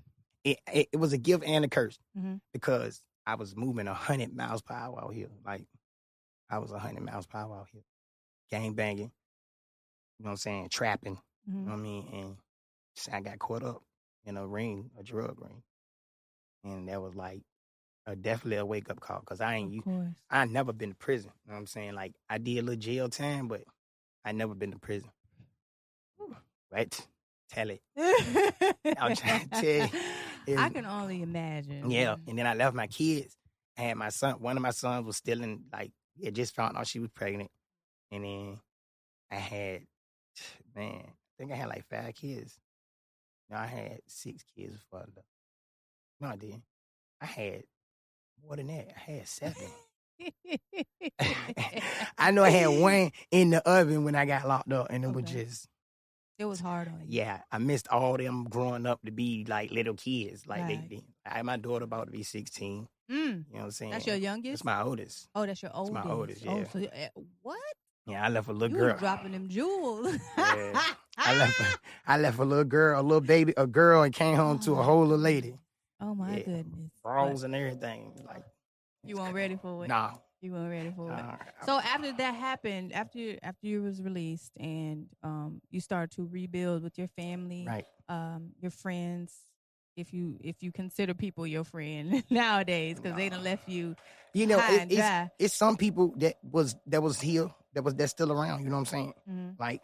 It, 0.51 0.59
it 0.73 0.89
it 0.93 0.97
was 0.97 1.13
a 1.13 1.17
gift 1.17 1.43
and 1.45 1.65
a 1.65 1.67
curse 1.67 1.99
Mhm. 2.17 2.39
because 2.53 3.03
I 3.25 3.35
was 3.35 3.55
moving 3.55 3.87
a 3.87 3.93
hundred 3.93 4.33
miles 4.35 4.61
per 4.61 4.73
hour 4.73 5.03
out 5.03 5.13
here. 5.13 5.29
Like 5.45 5.65
I 6.49 6.59
was 6.59 6.71
a 6.71 6.79
hundred 6.79 7.03
miles 7.03 7.25
per 7.25 7.39
hour 7.39 7.57
out 7.57 7.67
here, 7.71 7.83
gang 8.49 8.73
banging. 8.73 9.11
You 10.19 10.23
know 10.23 10.29
what 10.29 10.31
I'm 10.31 10.37
saying? 10.37 10.69
Trapping. 10.69 11.19
You 11.47 11.53
Mhm. 11.53 11.65
know 11.65 11.71
what 11.71 11.79
I 11.79 11.81
mean? 11.81 12.07
And 12.13 12.37
just, 12.95 13.11
I 13.13 13.19
got 13.21 13.39
caught 13.39 13.63
up 13.63 13.83
in 14.25 14.37
a 14.37 14.47
ring, 14.47 14.89
a 14.97 15.03
drug 15.03 15.39
ring, 15.41 15.63
and 16.63 16.87
that 16.87 17.01
was 17.01 17.15
like 17.15 17.41
a 18.05 18.15
definitely 18.15 18.57
a 18.57 18.65
wake 18.65 18.89
up 18.89 18.99
call 19.01 19.19
because 19.19 19.41
I 19.41 19.55
ain't 19.55 19.73
you. 19.73 19.83
I 20.29 20.45
never 20.45 20.71
been 20.73 20.89
to 20.91 20.95
prison. 20.95 21.31
You 21.45 21.51
know 21.51 21.55
what 21.55 21.61
I'm 21.61 21.67
saying? 21.67 21.93
Like 21.95 22.13
I 22.29 22.37
did 22.37 22.59
a 22.59 22.61
little 22.61 22.79
jail 22.79 23.09
time, 23.09 23.47
but 23.49 23.63
I 24.23 24.31
never 24.31 24.55
been 24.55 24.71
to 24.71 24.79
prison. 24.79 25.09
Right? 26.71 27.07
Tell 27.49 27.69
it. 27.69 27.81
I'm 28.97 29.15
trying 29.15 29.49
to 29.49 29.61
tell 29.61 29.85
you, 29.85 29.89
I 30.55 30.69
can 30.69 30.85
only 30.85 31.21
imagine. 31.21 31.89
Yeah. 31.89 32.15
And 32.27 32.37
then 32.37 32.47
I 32.47 32.53
left 32.53 32.75
my 32.75 32.87
kids. 32.87 33.35
I 33.77 33.81
had 33.81 33.97
my 33.97 34.09
son. 34.09 34.35
One 34.35 34.57
of 34.57 34.63
my 34.63 34.71
sons 34.71 35.05
was 35.05 35.17
still 35.17 35.41
in 35.41 35.63
like 35.71 35.91
had 36.23 36.35
just 36.35 36.55
found 36.55 36.77
out 36.77 36.87
she 36.87 36.99
was 36.99 37.09
pregnant, 37.09 37.51
and 38.11 38.23
then 38.23 38.59
I 39.31 39.35
had 39.35 39.81
man. 40.75 41.03
I 41.05 41.37
think 41.37 41.51
I 41.51 41.55
had 41.55 41.69
like 41.69 41.85
five 41.89 42.15
kids. 42.15 42.57
No, 43.49 43.57
I 43.57 43.67
had 43.67 43.99
six 44.07 44.43
kids 44.55 44.73
before 44.73 44.99
I 44.99 45.03
left. 45.15 45.27
No, 46.19 46.27
I 46.29 46.35
didn't. 46.35 46.63
I 47.21 47.25
had 47.25 47.63
more 48.45 48.55
than 48.55 48.67
that. 48.67 48.87
I 48.95 49.11
had 49.11 49.27
seven. 49.27 49.67
I 52.17 52.31
know 52.31 52.43
I 52.43 52.49
had 52.49 52.67
one 52.81 53.11
in 53.31 53.51
the 53.51 53.67
oven 53.69 54.03
when 54.03 54.15
I 54.15 54.25
got 54.25 54.47
locked 54.47 54.71
up, 54.71 54.87
and 54.89 55.03
it 55.03 55.11
was 55.11 55.25
just 55.25 55.67
It 56.39 56.45
was 56.45 56.59
hard 56.59 56.87
on 56.87 56.99
you. 57.01 57.05
yeah. 57.09 57.41
I 57.51 57.57
missed 57.57 57.87
all 57.89 58.15
them 58.17 58.43
growing 58.45 58.85
up 58.85 58.99
to 59.05 59.11
be 59.11 59.43
like 59.47 59.71
little 59.71 59.95
kids. 59.95 60.45
Like 60.47 60.61
Right. 60.61 60.89
they, 60.89 60.97
they, 60.97 61.03
I 61.25 61.37
had 61.37 61.45
my 61.45 61.57
daughter 61.57 61.85
about 61.85 62.05
to 62.05 62.11
be 62.11 62.23
sixteen. 62.23 62.87
Mm, 63.11 63.15
You 63.17 63.25
know 63.27 63.43
what 63.51 63.63
I'm 63.63 63.71
saying? 63.71 63.91
that's 63.91 64.05
your 64.05 64.17
youngest. 64.17 64.63
That's 64.63 64.65
my 64.65 64.81
oldest. 64.83 65.29
oh, 65.33 65.45
that's 65.45 65.61
your 65.63 65.71
oldest. 65.73 65.93
my 65.93 66.11
oldest, 66.11 66.43
Oh, 66.47 66.57
yeah. 66.57 66.67
so 66.69 66.79
you- 66.79 66.89
eh, 66.91 67.07
what? 67.41 67.57
Yeah, 68.05 68.23
I 68.25 68.29
left 68.29 68.47
a 68.49 68.53
little 68.53 68.69
You 68.77 68.83
girl. 68.83 68.97
dropping 68.97 69.31
them 69.33 69.49
jewels. 69.49 70.15
Yeah. 70.37 70.81
I 71.17 71.35
left, 71.35 71.59
a, 71.59 71.65
I 72.07 72.17
left 72.17 72.37
a 72.39 72.43
little 72.45 72.63
girl, 72.63 72.99
a 72.99 73.03
little 73.03 73.21
baby, 73.21 73.53
a 73.57 73.65
girl, 73.65 74.03
and 74.03 74.13
came 74.13 74.35
home 74.35 74.59
to 74.59 74.73
a 74.73 74.83
whole 74.83 75.01
little 75.01 75.17
lady, 75.17 75.57
Oh 75.99 76.13
my 76.13 76.37
Yeah. 76.37 76.43
goodness. 76.43 76.91
bras 77.01 77.41
and 77.43 77.55
everything. 77.55 78.13
Like 78.27 78.43
You 79.03 79.15
weren't 79.17 79.33
ready 79.33 79.55
for 79.55 79.83
it. 79.85 79.87
Nah. 79.87 80.11
You 80.41 80.51
weren't 80.51 80.69
ready 80.69 80.91
for 80.95 81.11
it. 81.13 81.17
nah. 81.17 81.37
So 81.65 81.79
after 81.79 82.11
that 82.13 82.35
happened, 82.35 82.93
after 82.93 83.17
you, 83.17 83.37
after 83.41 83.67
you 83.67 83.81
was 83.83 84.01
released 84.01 84.51
and 84.57 85.07
um 85.23 85.61
you 85.71 85.79
started 85.81 86.11
to 86.15 86.27
rebuild 86.27 86.83
with 86.83 86.97
your 86.97 87.07
family, 87.07 87.65
right. 87.65 87.85
um 88.09 88.51
your 88.59 88.71
friends, 88.71 89.33
if 89.95 90.13
you 90.13 90.37
if 90.41 90.61
you 90.61 90.71
consider 90.71 91.13
people 91.13 91.47
your 91.47 91.63
friend 91.63 92.23
nowadays 92.29 92.99
because 92.99 93.15
they 93.17 93.29
done 93.29 93.43
left 93.43 93.67
you 93.67 93.95
You 94.33 94.45
know, 94.47 94.59
it, 94.59 94.87
it's 94.91 95.09
it's 95.39 95.53
some 95.55 95.75
people 95.77 96.13
that 96.17 96.35
was 96.43 96.75
that 96.87 97.01
was 97.01 97.19
here 97.19 97.49
that 97.73 97.83
was 97.83 97.95
that's 97.95 98.11
still 98.11 98.31
around. 98.31 98.63
You 98.63 98.69
know 98.69 98.75
what 98.75 98.79
I'm 98.81 98.85
saying? 98.85 99.13
Mhm. 99.29 99.55
Like 99.59 99.81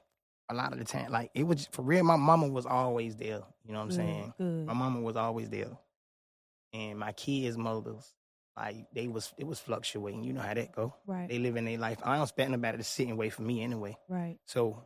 a 0.50 0.54
lot 0.54 0.72
of 0.74 0.80
the 0.80 0.86
time, 0.86 1.12
like 1.12 1.32
it 1.34 1.44
was 1.44 1.68
for 1.72 1.82
real. 1.82 2.04
My 2.04 2.16
mama 2.18 2.48
was 2.48 2.66
always 2.66 3.16
there. 3.16 3.42
You 3.66 3.74
know 3.74 3.80
what 3.80 3.86
I'm 3.86 3.90
Good, 3.90 3.96
saying? 3.96 4.34
Good. 4.38 4.68
My 4.68 4.74
mama 4.74 5.02
was 5.02 5.16
always 5.16 5.50
there, 5.50 5.78
and 6.74 7.00
my 7.00 7.12
kids' 7.12 7.58
mothers, 7.58 8.14
like 8.56 8.88
they 8.94 9.08
was 9.08 9.34
it 9.38 9.46
was 9.48 9.60
fluctuating. 9.60 10.24
You 10.24 10.34
know 10.34 10.42
how 10.42 10.54
that 10.54 10.72
go. 10.74 10.94
right. 11.06 11.28
They 11.30 11.40
live 11.40 11.56
in 11.56 11.66
their 11.66 11.78
life. 11.78 11.98
I 12.04 12.14
don't 12.16 12.24
expect 12.24 12.52
nobody 12.52 12.78
to 12.78 12.84
sit 12.84 13.08
and 13.08 13.18
wait 13.18 13.34
for 13.34 13.42
me 13.42 13.62
anyway. 13.64 13.98
right. 14.08 14.38
So 14.46 14.84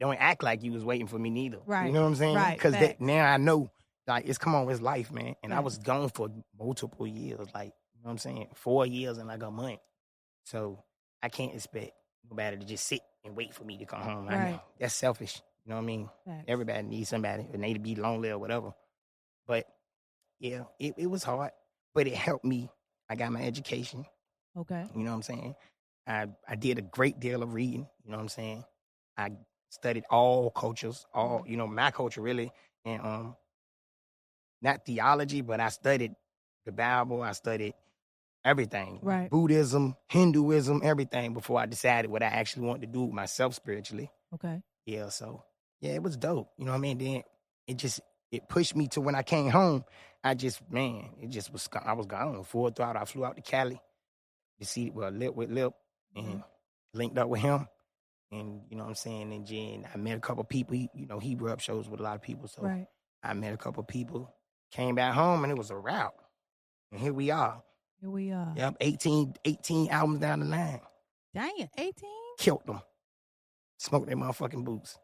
don't 0.00 0.16
act 0.16 0.42
like 0.42 0.62
you 0.62 0.72
was 0.72 0.84
waiting 0.84 1.06
for 1.06 1.18
me 1.18 1.28
neither. 1.30 1.58
Right. 1.66 1.86
You 1.86 1.92
know 1.92 2.00
what 2.02 2.08
I'm 2.08 2.14
saying? 2.16 2.34
Right. 2.36 2.56
Because 2.56 2.74
now 3.00 3.24
I 3.26 3.36
know, 3.36 3.70
like, 4.06 4.26
it's 4.26 4.38
come 4.38 4.54
on, 4.54 4.68
it's 4.70 4.80
life, 4.80 5.12
man. 5.12 5.34
And 5.42 5.52
I 5.52 5.60
was 5.60 5.76
gone 5.76 6.08
for 6.08 6.30
multiple 6.58 7.06
years, 7.06 7.46
like, 7.54 7.74
you 7.94 8.00
know 8.02 8.04
what 8.08 8.12
I'm 8.12 8.18
saying? 8.18 8.48
Four 8.54 8.86
years 8.86 9.18
and 9.18 9.28
like 9.28 9.42
a 9.42 9.50
month. 9.50 9.80
So 10.44 10.82
I 11.22 11.28
can't 11.28 11.54
expect 11.54 11.92
nobody 12.30 12.56
to 12.56 12.64
just 12.64 12.86
sit 12.86 13.02
and 13.26 13.36
wait 13.36 13.52
for 13.54 13.62
me 13.64 13.76
to 13.76 13.84
come 13.84 14.00
home. 14.00 14.26
I 14.28 14.32
know. 14.32 14.38
Right. 14.38 14.60
That's 14.78 14.94
selfish. 14.94 15.42
You 15.66 15.70
know 15.70 15.76
what 15.76 15.82
I 15.82 15.86
mean? 15.86 16.08
Everybody 16.48 16.82
needs 16.82 17.10
somebody, 17.10 17.46
and 17.52 17.62
they 17.62 17.68
need 17.68 17.74
to 17.74 17.80
be 17.80 17.94
lonely 17.94 18.30
or 18.30 18.38
whatever. 18.38 18.72
But 19.46 19.66
yeah, 20.38 20.62
it, 20.78 20.94
it 20.96 21.06
was 21.06 21.22
hard, 21.22 21.50
but 21.94 22.06
it 22.06 22.14
helped 22.14 22.44
me. 22.44 22.70
I 23.08 23.16
got 23.16 23.32
my 23.32 23.42
education. 23.42 24.04
Okay. 24.56 24.84
You 24.94 25.02
know 25.02 25.10
what 25.10 25.16
I'm 25.16 25.22
saying? 25.22 25.54
I 26.06 26.26
I 26.48 26.56
did 26.56 26.78
a 26.78 26.82
great 26.82 27.20
deal 27.20 27.42
of 27.42 27.54
reading. 27.54 27.86
You 28.04 28.10
know 28.10 28.16
what 28.18 28.22
I'm 28.24 28.28
saying? 28.28 28.64
I 29.16 29.30
studied 29.70 30.04
all 30.10 30.50
cultures, 30.50 31.06
all 31.14 31.44
you 31.46 31.56
know, 31.56 31.66
my 31.66 31.90
culture 31.90 32.20
really, 32.20 32.50
and 32.84 33.02
um, 33.02 33.36
not 34.62 34.84
theology, 34.86 35.40
but 35.40 35.60
I 35.60 35.68
studied 35.68 36.14
the 36.66 36.72
Bible. 36.72 37.22
I 37.22 37.32
studied 37.32 37.74
everything, 38.44 39.00
Right. 39.02 39.30
Buddhism, 39.30 39.96
Hinduism, 40.08 40.80
everything 40.82 41.34
before 41.34 41.60
I 41.60 41.66
decided 41.66 42.10
what 42.10 42.22
I 42.22 42.26
actually 42.26 42.66
wanted 42.66 42.82
to 42.82 42.86
do 42.92 43.04
with 43.04 43.14
myself 43.14 43.54
spiritually. 43.54 44.10
Okay. 44.34 44.62
Yeah, 44.86 45.08
so 45.10 45.44
yeah, 45.80 45.92
it 45.92 46.02
was 46.02 46.16
dope. 46.16 46.50
You 46.58 46.64
know 46.64 46.72
what 46.72 46.78
I 46.78 46.80
mean? 46.80 46.98
Then 46.98 47.22
it 47.66 47.76
just 47.76 48.00
it 48.32 48.48
pushed 48.48 48.74
me 48.76 48.88
to 48.88 49.00
when 49.00 49.14
I 49.14 49.22
came 49.22 49.50
home. 49.50 49.84
I 50.22 50.34
just 50.34 50.60
man, 50.70 51.10
it 51.20 51.28
just 51.28 51.52
was 51.52 51.68
I 51.84 51.92
was 51.94 52.06
gone 52.06 52.42
full 52.44 52.70
throttle. 52.70 53.00
I 53.02 53.04
flew 53.04 53.24
out 53.24 53.36
to 53.36 53.42
Cali 53.42 53.80
to 54.58 54.66
see 54.66 54.90
well 54.90 55.10
lip 55.10 55.34
with 55.34 55.50
lip 55.50 55.72
and 56.14 56.26
Mhm. 56.40 56.44
linked 56.94 57.18
up 57.18 57.28
with 57.28 57.40
him. 57.40 57.66
And 58.32 58.62
you 58.70 58.76
know 58.76 58.84
what 58.84 58.90
I'm 58.90 58.94
saying? 58.94 59.32
And 59.32 59.46
Jen, 59.46 59.88
I 59.92 59.96
met 59.96 60.16
a 60.16 60.20
couple 60.20 60.44
people. 60.44 60.74
He, 60.76 60.88
you 60.94 61.06
know, 61.06 61.18
he 61.18 61.36
up 61.48 61.60
shows 61.60 61.88
with 61.88 62.00
a 62.00 62.02
lot 62.02 62.14
of 62.16 62.22
people. 62.22 62.46
So 62.48 62.62
Right. 62.62 62.86
I 63.22 63.32
met 63.34 63.52
a 63.52 63.56
couple 63.56 63.82
people, 63.82 64.32
came 64.70 64.94
back 64.94 65.14
home, 65.14 65.42
and 65.42 65.50
it 65.50 65.58
was 65.58 65.70
a 65.70 65.76
route. 65.76 66.14
And 66.92 67.00
here 67.00 67.12
we 67.12 67.30
are. 67.30 67.62
Here 68.00 68.10
we 68.10 68.30
are. 68.32 68.54
Yep, 68.56 68.76
18, 68.80 69.34
18 69.44 69.90
albums 69.90 70.20
down 70.20 70.40
the 70.40 70.46
line. 70.46 70.80
Dang 71.34 71.68
18? 71.76 72.10
Killed 72.38 72.66
them. 72.66 72.80
Smoked 73.78 74.06
their 74.06 74.16
motherfucking 74.16 74.64
boots. 74.64 74.98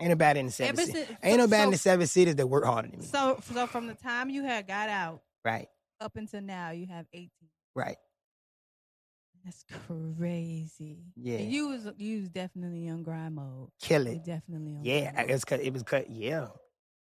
Ain't 0.00 0.10
nobody 0.10 0.40
in 0.40 0.46
the 0.46 0.52
seven 0.52 0.78
Ever 0.78 0.86
cities. 0.86 1.06
since- 1.06 1.18
Ain't 1.22 1.38
nobody 1.38 1.62
in 1.62 1.68
so- 1.68 1.70
the 1.72 1.78
seven 1.78 2.06
cities 2.06 2.36
that 2.36 2.46
work 2.46 2.64
harder 2.64 2.88
than 2.88 3.00
me. 3.00 3.06
So 3.06 3.38
so 3.54 3.66
from 3.66 3.86
the 3.86 3.94
time 3.94 4.28
you 4.30 4.42
had 4.42 4.66
got 4.66 4.88
out 4.88 5.22
right, 5.44 5.68
up 6.00 6.16
until 6.16 6.40
now, 6.42 6.70
you 6.70 6.86
have 6.86 7.06
18. 7.12 7.30
right. 7.74 7.96
That's 9.44 9.64
crazy. 10.18 10.98
Yeah. 11.14 11.38
And 11.38 11.52
you 11.52 11.68
was 11.68 11.88
you 11.98 12.20
was 12.20 12.28
definitely 12.30 12.88
on 12.88 13.02
grind 13.04 13.36
mode. 13.36 13.68
Kill 13.80 14.04
You 14.06 14.12
it. 14.14 14.24
definitely 14.24 14.74
on 14.76 14.84
Yeah, 14.84 15.12
grind 15.12 15.30
it's 15.30 15.44
cause 15.44 15.60
it 15.60 15.72
was 15.72 15.82
cut. 15.84 16.10
Yeah, 16.10 16.48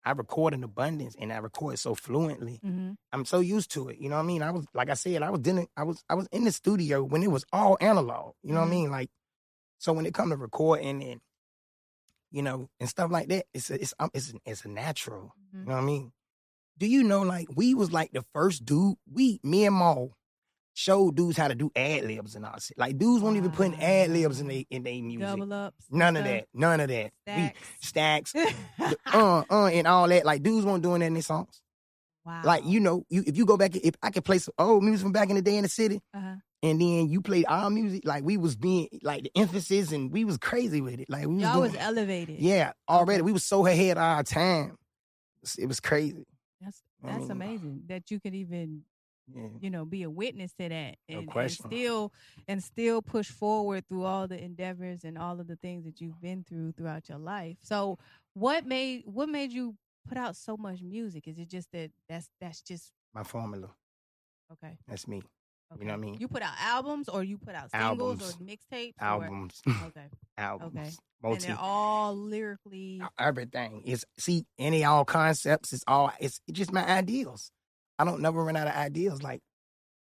I 0.05 0.12
record 0.12 0.55
in 0.55 0.64
abundance 0.64 1.14
and 1.20 1.33
I 1.33 1.37
record 1.37 1.79
so 1.79 1.94
fluently. 1.94 2.59
Mm-hmm. 2.64 2.92
I'm 3.12 3.24
so 3.26 3.40
used 3.40 3.70
to 3.72 3.90
it. 3.90 3.98
You 3.98 4.09
know 4.09 4.16
what 4.16 4.22
I 4.22 4.26
mean? 4.26 4.42
I 4.42 4.50
was 4.53 4.64
like 4.72 4.88
I 4.88 4.94
said, 4.94 5.22
I 5.22 5.29
was 5.31 5.46
in 5.46 5.66
I 5.76 5.83
was 5.83 6.03
I 6.09 6.14
was 6.14 6.26
in 6.33 6.44
the 6.44 6.53
studio 6.53 7.03
when 7.05 7.22
it 7.22 7.31
was 7.31 7.44
all 7.53 7.76
analog. 7.81 8.33
You 8.42 8.55
know 8.55 8.61
what 8.61 8.66
I 8.66 8.68
Mhm. 8.68 8.70
mean? 8.70 8.90
Like, 8.90 9.11
so 9.79 9.92
when 9.92 10.07
it 10.07 10.14
come 10.14 10.31
to 10.31 10.37
recording 10.37 11.03
and 11.05 11.20
you 12.31 12.43
know 12.43 12.69
and 12.79 12.88
stuff 12.88 13.11
like 13.11 13.29
that, 13.29 13.47
it's 13.55 13.71
a, 13.71 13.75
it's 13.81 13.95
um, 13.99 14.11
it's 14.14 14.33
it's 14.45 14.64
a 14.64 14.69
natural. 14.69 15.35
You 15.53 15.61
know 15.66 15.75
what 15.75 15.83
I 15.83 15.85
mean? 15.85 16.12
Do 16.79 16.87
you 16.87 17.03
know 17.03 17.23
like 17.23 17.49
we 17.55 17.75
was 17.75 17.93
like 17.93 18.12
the 18.12 18.25
first 18.33 18.64
dude? 18.64 18.97
We 19.12 19.40
me 19.43 19.66
and 19.66 19.75
Maul 19.75 20.16
showed 20.73 21.16
dudes 21.16 21.37
how 21.37 21.49
to 21.49 21.55
do 21.55 21.71
ad 21.77 22.05
libs 22.05 22.37
and 22.37 22.47
all 22.47 22.59
shit. 22.59 22.79
Like 22.79 22.97
dudes 22.97 23.23
won't 23.23 23.37
even 23.37 23.51
putting 23.51 23.75
ad 23.83 24.11
libs 24.11 24.40
in 24.40 24.49
they 24.49 24.66
in 24.71 24.83
their 24.83 24.95
music. 25.03 25.27
Double 25.27 25.53
ups. 25.53 25.85
None 25.90 26.16
of 26.16 26.25
that. 26.25 26.47
None 26.55 26.81
of 26.81 26.88
that. 26.88 27.11
We, 27.27 27.53
Stacks. 27.81 28.31
stacks, 28.33 28.35
uh, 29.12 29.43
uh, 29.51 29.66
and 29.66 29.87
all 29.87 30.09
that. 30.09 30.25
Like 30.25 30.43
dudes 30.43 30.64
won't 30.64 30.83
doing 30.83 31.01
that 31.01 31.07
in 31.07 31.14
their 31.14 31.23
songs. 31.23 31.61
wow. 32.25 32.43
Like 32.45 32.64
you 32.64 32.81
know, 32.81 33.05
you 33.11 33.25
if 33.27 33.37
you 33.37 33.45
go 33.45 33.57
back, 33.57 33.77
if 33.77 33.95
I 34.03 34.11
could 34.11 34.25
play 34.25 34.38
some 34.38 34.55
old 34.59 34.83
music 34.85 35.03
from 35.03 35.12
back 35.12 35.29
in 35.29 35.37
the 35.37 35.43
day 35.43 35.57
in 35.57 35.64
the 35.64 35.69
city, 35.69 36.01
Uh-huh. 36.14 36.37
And 36.62 36.81
then 36.81 37.09
you 37.09 37.20
played 37.23 37.46
our 37.49 37.70
music, 37.70 38.03
like 38.05 38.23
we 38.25 38.37
was 38.37 38.57
being 38.57 38.88
like 39.03 39.23
the 39.25 39.33
emphasis, 39.37 39.92
and 39.92 40.12
we 40.12 40.25
was 40.25 40.37
crazy 40.38 40.81
with 40.81 41.01
it. 41.01 41.09
Like 41.09 41.27
we 41.27 41.35
was 41.37 41.42
Y'all 41.42 41.55
doing, 41.55 41.73
was 41.73 41.81
elevated. 41.81 42.38
yeah, 42.40 42.73
already 42.88 43.23
we 43.23 43.33
was 43.33 43.44
so 43.44 43.66
ahead 43.66 43.96
of 43.96 44.03
our 44.03 44.23
time. 44.23 44.77
It 45.59 45.66
was- 45.66 45.81
crazy. 45.81 46.27
That's 46.61 46.83
I 47.03 47.07
that's 47.12 47.23
mean, 47.23 47.31
amazing 47.31 47.83
that 47.87 48.11
you 48.11 48.20
could 48.20 48.35
even 48.35 48.83
Yeah, 49.35 49.46
you 49.61 49.70
know 49.70 49.85
be 49.87 50.03
a 50.03 50.11
witness 50.11 50.53
to 50.61 50.68
that 50.68 50.96
No 51.09 51.18
and, 51.20 51.31
and 51.35 51.51
still 51.51 52.12
and 52.49 52.62
still 52.62 53.01
push 53.01 53.31
forward 53.31 53.87
through 53.88 54.05
all 54.05 54.29
the 54.29 54.38
endeavors 54.42 55.05
and 55.05 55.16
all 55.16 55.40
of 55.40 55.46
the 55.46 55.57
things 55.57 55.85
that 55.85 56.01
you've 56.03 56.20
been 56.20 56.44
through 56.44 56.73
throughout 56.73 57.09
your 57.09 57.16
life 57.18 57.57
so 57.62 57.96
what 58.35 58.66
made 58.66 59.05
what 59.07 59.29
made 59.31 59.53
you 59.53 59.75
put 60.09 60.18
out 60.18 60.37
so 60.37 60.57
much 60.59 60.83
music 60.83 61.27
is 61.29 61.38
it 61.38 61.49
just 61.49 61.70
that 61.73 61.90
that's 62.09 62.29
that's 62.40 62.61
just 62.61 62.92
my 63.14 63.23
formula. 63.23 63.70
okay 64.53 64.77
That's 64.87 65.09
me. 65.09 65.23
You 65.78 65.85
know 65.87 65.92
what 65.92 65.98
I 65.98 66.00
mean? 66.00 66.16
You 66.18 66.26
put 66.28 66.42
out 66.42 66.54
albums 66.61 67.09
or 67.09 67.22
you 67.22 67.38
put 67.38 67.54
out 67.54 67.70
singles 67.70 68.20
Albums. 68.22 68.37
or 68.40 68.44
mixtapes? 68.44 68.94
or- 69.00 69.04
albums, 69.04 69.61
Okay. 69.68 70.06
albums, 70.37 70.76
Okay. 70.76 71.33
And 71.33 71.40
they're 71.42 71.56
all 71.61 72.16
lyrically. 72.16 73.00
everything. 73.18 73.83
It's 73.85 74.04
see 74.18 74.44
any 74.59 74.85
all 74.85 75.04
concepts. 75.04 75.72
It's 75.72 75.85
all. 75.87 76.11
It's, 76.18 76.40
it's 76.48 76.59
just 76.59 76.72
my 76.72 76.85
ideals. 76.85 77.50
I 77.98 78.04
don't 78.04 78.20
never 78.22 78.42
run 78.42 78.56
out 78.56 78.66
of 78.66 78.74
ideas. 78.74 79.22
Like 79.22 79.42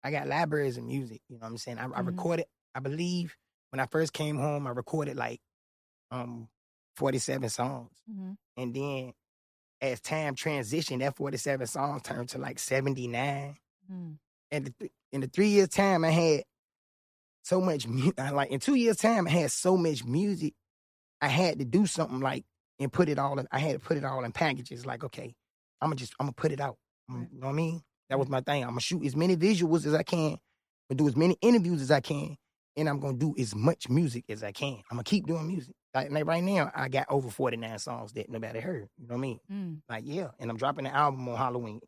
I 0.04 0.12
got 0.12 0.28
libraries 0.28 0.78
of 0.78 0.84
music. 0.84 1.22
You 1.28 1.36
know 1.38 1.42
what 1.46 1.48
I'm 1.52 1.58
saying? 1.58 1.80
I, 1.80 1.86
I 1.86 1.88
Mhm. 2.02 2.06
recorded. 2.08 2.46
I 2.76 2.80
believe 2.80 3.36
when 3.72 3.80
I 3.80 3.88
first 3.88 4.14
came 4.14 4.38
home, 4.38 4.68
I 4.68 4.70
recorded 4.70 5.18
like 5.18 5.40
um 6.12 6.48
47 6.96 7.50
songs, 7.50 7.92
Mhm. 8.10 8.38
and 8.56 8.74
then 8.76 9.14
as 9.82 10.00
time 10.00 10.36
transitioned, 10.36 11.00
that 11.00 11.16
47 11.18 11.68
songs 11.68 12.02
turned 12.04 12.30
to 12.30 12.38
like 12.38 12.58
79. 12.60 13.56
Mm. 13.92 14.18
And 14.52 14.66
the 14.66 14.74
th- 14.80 14.92
in 15.12 15.22
the 15.22 15.28
three 15.28 15.50
years 15.50 15.70
time 15.70 16.04
I 16.06 16.10
had 16.12 16.44
so 17.44 17.62
much 17.62 17.88
mu- 17.88 18.12
like 18.18 18.50
in 18.52 18.60
two 18.60 18.76
years 18.76 18.98
time 18.98 19.28
I 19.28 19.32
had 19.32 19.52
so 19.52 19.78
much 19.78 20.04
music 20.04 20.54
I 21.22 21.28
had 21.28 21.60
to 21.60 21.66
do 21.66 21.86
something 21.86 22.20
like 22.20 22.46
and 22.80 22.92
put 22.92 23.10
it 23.10 23.18
all 23.20 23.40
in 23.40 23.48
I 23.52 23.60
had 23.60 23.74
to 23.74 23.80
put 23.80 23.98
it 23.98 24.04
all 24.06 24.24
in 24.24 24.32
packages 24.32 24.86
like 24.86 25.04
okay 25.04 25.34
I'm 25.82 25.90
gonna 25.90 25.96
just 25.96 26.14
I'm 26.20 26.26
gonna 26.26 26.34
put 26.34 26.52
it 26.52 26.60
out. 26.60 26.78
You 27.10 27.40
know 27.40 27.48
what 27.48 27.50
I 27.50 27.52
mean? 27.54 27.82
That 28.10 28.20
was 28.20 28.30
my 28.30 28.42
thing. 28.42 28.64
I'm 28.64 28.70
gonna 28.70 28.82
shoot 28.82 29.06
as 29.06 29.16
many 29.16 29.36
visuals 29.38 29.86
as 29.86 29.94
I 29.94 30.04
can 30.04 30.32
I'm 30.90 30.96
gonna 30.96 30.98
do 30.98 31.08
as 31.08 31.16
many 31.16 31.38
interviews 31.42 31.82
as 31.82 31.92
I 31.92 32.00
can 32.00 32.36
and 32.76 32.90
I'm 32.90 33.00
gonna 33.00 33.18
do 33.18 33.34
as 33.40 33.56
much 33.56 33.90
music 33.90 34.26
as 34.30 34.44
I 34.44 34.52
can. 34.52 34.76
I'm 34.92 34.98
gonna 34.98 35.04
keep 35.04 35.26
doing 35.28 35.48
music. 35.48 35.74
Like, 35.94 36.12
like 36.12 36.26
right 36.26 36.44
now 36.44 36.72
I 36.76 36.90
got 36.90 37.08
over 37.10 37.30
49 37.30 37.80
songs 37.80 38.14
that 38.14 38.30
nobody 38.30 38.60
heard 38.60 38.88
you 38.98 39.08
know 39.08 39.16
what 39.16 39.18
I 39.18 39.22
mean? 39.22 39.40
Mm. 39.52 39.82
like 39.90 40.04
yeah 40.06 40.28
and 40.40 40.52
I'm 40.52 40.58
dropping 40.58 40.84
the 40.84 40.94
album 40.96 41.28
on 41.30 41.38
Halloween 41.38 41.80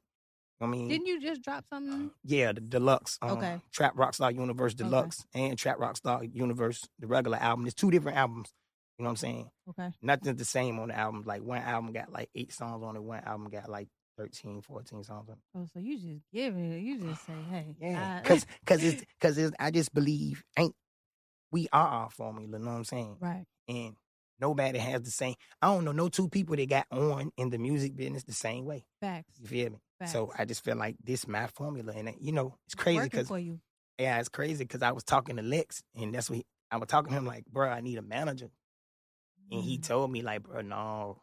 I 0.61 0.65
mean 0.65 0.87
Didn't 0.89 1.07
you 1.07 1.21
just 1.21 1.41
drop 1.41 1.65
something? 1.69 2.11
yeah, 2.23 2.51
the 2.51 2.61
deluxe. 2.61 3.17
Um, 3.21 3.31
Okay. 3.37 3.61
Trap 3.71 3.95
Rockstar 3.95 4.33
Universe 4.35 4.73
Deluxe 4.73 5.25
and 5.33 5.57
Trap 5.57 5.77
Rockstar 5.77 6.29
Universe, 6.33 6.81
the 6.99 7.07
regular 7.07 7.37
album. 7.37 7.65
It's 7.65 7.75
two 7.75 7.91
different 7.91 8.17
albums. 8.17 8.51
You 8.97 9.03
know 9.03 9.09
what 9.09 9.11
I'm 9.11 9.17
saying? 9.17 9.49
Okay. 9.69 9.89
Nothing's 10.01 10.37
the 10.39 10.45
same 10.45 10.77
on 10.79 10.89
the 10.89 10.97
album. 10.97 11.23
Like 11.25 11.41
one 11.41 11.61
album 11.61 11.93
got 11.93 12.11
like 12.11 12.29
eight 12.35 12.51
songs 12.51 12.83
on 12.83 12.97
it, 12.97 13.01
one 13.03 13.23
album 13.23 13.49
got 13.49 13.69
like 13.69 13.87
13, 14.17 14.61
14 14.61 15.03
songs 15.05 15.29
on 15.29 15.35
it. 15.37 15.37
Oh, 15.55 15.65
so 15.73 15.79
you 15.79 15.95
just 15.97 16.25
give 16.33 16.57
it. 16.57 16.81
You 16.81 16.99
just 16.99 17.25
say, 17.25 17.33
hey. 17.49 17.75
Yeah. 17.79 18.19
I- 18.21 18.27
Cause 18.27 18.45
cause 18.65 18.83
it's 18.83 19.01
cause 19.21 19.37
it's 19.37 19.55
I 19.57 19.71
just 19.71 19.93
believe 19.93 20.43
ain't 20.57 20.75
we 21.51 21.69
are 21.71 21.87
our 21.87 22.09
formula, 22.09 22.57
you 22.59 22.65
know 22.65 22.71
what 22.71 22.77
I'm 22.77 22.83
saying? 22.83 23.15
right. 23.21 23.45
And 23.69 23.95
nobody 24.41 24.79
has 24.79 25.01
the 25.03 25.11
same 25.11 25.35
I 25.61 25.67
don't 25.67 25.85
know 25.85 25.93
no 25.93 26.09
two 26.09 26.27
people 26.27 26.57
that 26.57 26.67
got 26.69 26.85
on 26.91 27.31
in 27.37 27.49
the 27.49 27.57
music 27.57 27.95
business 27.95 28.23
the 28.23 28.33
same 28.33 28.65
way. 28.65 28.83
Facts. 28.99 29.39
You 29.39 29.47
feel 29.47 29.69
me? 29.71 29.77
So 30.07 30.31
I 30.37 30.45
just 30.45 30.63
feel 30.63 30.75
like 30.77 30.95
this 31.03 31.27
my 31.27 31.47
formula. 31.47 31.93
And 31.95 32.13
you 32.19 32.31
know, 32.31 32.55
it's 32.65 32.75
crazy 32.75 33.03
because 33.03 33.29
yeah, 33.99 34.19
it's 34.19 34.29
crazy 34.29 34.63
because 34.63 34.81
I 34.81 34.91
was 34.91 35.03
talking 35.03 35.35
to 35.37 35.43
Lex, 35.43 35.81
and 35.95 36.13
that's 36.13 36.29
what 36.29 36.37
he, 36.37 36.45
I 36.71 36.77
was 36.77 36.87
talking 36.87 37.11
to 37.11 37.17
him 37.17 37.25
like, 37.25 37.45
bro, 37.45 37.69
I 37.69 37.81
need 37.81 37.97
a 37.97 38.01
manager, 38.01 38.49
and 39.51 39.63
he 39.63 39.77
Mm. 39.77 39.83
told 39.83 40.11
me 40.11 40.21
like, 40.21 40.43
bro, 40.43 40.61
no, 40.61 41.21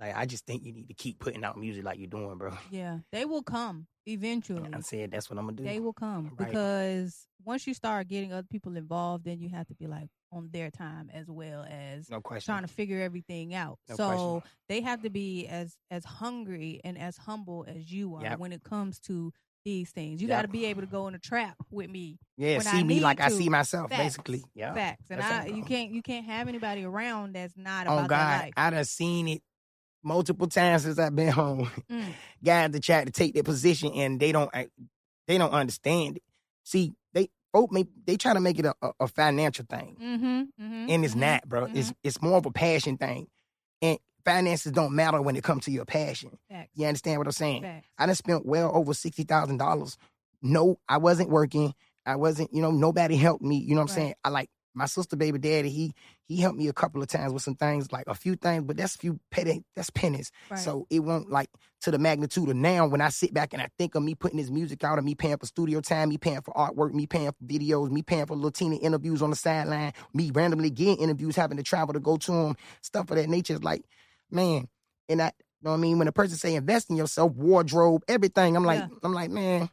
like 0.00 0.16
I 0.16 0.26
just 0.26 0.46
think 0.46 0.64
you 0.64 0.72
need 0.72 0.88
to 0.88 0.94
keep 0.94 1.18
putting 1.18 1.44
out 1.44 1.56
music 1.56 1.84
like 1.84 1.98
you're 1.98 2.08
doing, 2.08 2.36
bro. 2.36 2.56
Yeah, 2.70 2.98
they 3.12 3.24
will 3.24 3.42
come 3.42 3.86
eventually. 4.06 4.64
And 4.64 4.74
I 4.74 4.80
said 4.80 5.10
that's 5.10 5.30
what 5.30 5.38
I'm 5.38 5.46
gonna 5.46 5.56
do. 5.56 5.64
They 5.64 5.80
will 5.80 5.92
come 5.92 6.32
Right. 6.38 6.50
because 6.50 7.26
once 7.44 7.66
you 7.66 7.74
start 7.74 8.08
getting 8.08 8.32
other 8.32 8.46
people 8.50 8.76
involved, 8.76 9.24
then 9.24 9.40
you 9.40 9.48
have 9.50 9.66
to 9.68 9.74
be 9.74 9.86
like 9.86 10.10
on 10.32 10.50
their 10.52 10.70
time 10.70 11.10
as 11.12 11.26
well 11.28 11.64
as 11.68 12.10
no 12.10 12.20
question. 12.20 12.52
trying 12.52 12.66
to 12.66 12.72
figure 12.72 13.00
everything 13.00 13.54
out. 13.54 13.78
No 13.88 13.94
so 13.96 14.06
question. 14.08 14.42
they 14.68 14.80
have 14.82 15.02
to 15.02 15.10
be 15.10 15.46
as 15.46 15.76
as 15.90 16.04
hungry 16.04 16.80
and 16.84 16.98
as 16.98 17.16
humble 17.16 17.64
as 17.66 17.90
you 17.90 18.14
are 18.16 18.22
Yep. 18.22 18.38
when 18.38 18.52
it 18.52 18.62
comes 18.62 18.98
to 19.00 19.32
these 19.64 19.90
things. 19.90 20.20
You 20.22 20.28
Yep. 20.28 20.36
got 20.38 20.42
to 20.42 20.48
be 20.48 20.66
able 20.66 20.80
to 20.82 20.86
go 20.86 21.08
in 21.08 21.14
a 21.14 21.18
trap 21.18 21.56
with 21.70 21.90
me. 21.90 22.18
yeah, 22.36 22.58
when 22.58 22.66
I 22.66 22.70
see 22.72 22.84
me 22.84 23.00
like 23.00 23.20
I 23.20 23.28
see 23.28 23.48
myself, 23.48 23.90
Facts. 23.90 24.02
basically. 24.02 24.44
Yeah. 24.54 24.72
Facts, 24.74 25.10
and 25.10 25.20
that's 25.20 25.46
I 25.46 25.50
you 25.50 25.62
can't 25.64 25.90
you 25.90 26.02
can't 26.02 26.26
have 26.26 26.48
anybody 26.48 26.84
around 26.84 27.34
that's 27.34 27.56
not 27.56 27.86
Oh 27.86 28.06
God, 28.06 28.42
life. 28.42 28.52
I 28.56 28.70
done 28.70 28.84
seen 28.84 29.28
it 29.28 29.42
multiple 30.02 30.46
times 30.46 30.82
since 30.82 30.98
I've 30.98 31.14
been 31.16 31.28
home. 31.32 31.70
Mm. 31.90 32.12
Guys 32.44 32.70
that 32.70 32.82
try 32.82 33.04
to 33.04 33.10
take 33.10 33.34
their 33.34 33.42
position 33.42 33.92
and 33.94 34.20
they 34.20 34.30
don't, 34.32 34.50
act- 34.54 34.70
they 35.26 35.36
don't 35.38 35.50
understand 35.52 36.18
it. 36.18 36.22
See, 36.64 36.94
they 37.14 37.28
folk 37.58 37.86
they 38.06 38.16
try 38.16 38.32
to 38.34 38.40
make 38.40 38.58
it 38.58 38.66
a, 38.66 38.74
a, 39.00 39.08
financial 39.08 39.64
thing. 39.68 39.96
Mm-hmm, 40.00 40.26
mm-hmm, 40.26 40.90
and 40.90 41.04
it's 41.04 41.14
mhm. 41.14 41.20
not, 41.20 41.48
bro. 41.48 41.68
It's 41.72 41.92
it's 42.02 42.22
more 42.22 42.36
of 42.36 42.46
a 42.46 42.50
passion 42.50 42.96
thing, 42.96 43.26
and 43.82 43.98
finances 44.24 44.72
don't 44.72 44.94
matter 44.94 45.20
when 45.20 45.36
it 45.36 45.42
comes 45.44 45.64
to 45.64 45.70
your 45.70 45.84
passion. 45.84 46.38
Facts. 46.50 46.70
You 46.74 46.86
understand 46.86 47.18
what 47.18 47.26
I'm 47.26 47.32
saying? 47.32 47.62
Facts. 47.62 47.86
I 47.98 48.06
done 48.06 48.14
spent 48.14 48.46
well 48.46 48.70
over 48.74 48.94
sixty 48.94 49.24
thousand 49.24 49.58
dollars. 49.58 49.96
No, 50.42 50.78
I 50.88 50.98
wasn't 50.98 51.30
working. 51.30 51.74
I 52.06 52.16
wasn't, 52.16 52.54
you 52.54 52.62
know, 52.62 52.70
nobody 52.70 53.16
helped 53.16 53.42
me. 53.42 53.56
You 53.56 53.74
know 53.74 53.82
what 53.82 53.90
I'm 53.90 53.96
Right. 53.96 54.02
saying? 54.02 54.14
I 54.24 54.28
like 54.30 54.50
my 54.78 54.86
sister, 54.86 55.16
baby 55.16 55.38
daddy. 55.38 55.68
He 55.68 55.92
he 56.26 56.36
helped 56.36 56.56
me 56.56 56.68
a 56.68 56.72
couple 56.72 57.02
of 57.02 57.08
times 57.08 57.32
with 57.32 57.42
some 57.42 57.56
things, 57.56 57.90
like 57.92 58.06
a 58.06 58.14
few 58.14 58.36
things, 58.36 58.64
but 58.64 58.76
that's 58.76 58.94
a 58.94 58.98
few 58.98 59.20
petty. 59.30 59.64
That's 59.74 59.90
pennies. 59.90 60.30
Right. 60.50 60.58
So 60.58 60.86
it 60.88 61.00
won't 61.00 61.30
like 61.30 61.50
to 61.82 61.90
the 61.90 61.98
magnitude 61.98 62.48
of 62.48 62.56
now 62.56 62.86
when 62.86 63.00
I 63.00 63.08
sit 63.08 63.34
back 63.34 63.52
and 63.52 63.60
I 63.60 63.68
think 63.78 63.94
of 63.94 64.02
me 64.02 64.14
putting 64.14 64.38
this 64.38 64.50
music 64.50 64.84
out 64.84 64.98
and 64.98 65.04
me 65.04 65.14
paying 65.14 65.36
for 65.36 65.46
studio 65.46 65.80
time, 65.80 66.08
me 66.08 66.18
paying 66.18 66.40
for 66.40 66.54
artwork, 66.54 66.92
me 66.92 67.06
paying 67.06 67.32
for 67.32 67.44
videos, 67.44 67.90
me 67.90 68.02
paying 68.02 68.26
for 68.26 68.36
Latina 68.36 68.76
interviews 68.76 69.20
on 69.20 69.30
the 69.30 69.36
sideline, 69.36 69.92
me 70.14 70.30
randomly 70.30 70.70
getting 70.70 70.98
interviews, 70.98 71.36
having 71.36 71.56
to 71.56 71.62
travel 71.62 71.92
to 71.94 72.00
go 72.00 72.16
to 72.16 72.32
them, 72.32 72.56
stuff 72.82 73.10
of 73.10 73.16
that 73.16 73.28
nature. 73.28 73.54
is 73.54 73.64
like, 73.64 73.84
man, 74.30 74.68
and 75.08 75.20
I, 75.22 75.26
you 75.26 75.64
know 75.64 75.70
what 75.72 75.78
I 75.78 75.80
mean? 75.80 75.98
When 75.98 76.08
a 76.08 76.12
person 76.12 76.36
say 76.36 76.54
invest 76.54 76.88
in 76.90 76.96
yourself, 76.96 77.32
wardrobe, 77.32 78.02
everything, 78.06 78.56
I'm 78.56 78.64
like, 78.64 78.80
Yeah. 78.80 78.88
I'm 79.02 79.12
like, 79.12 79.30
man, 79.30 79.68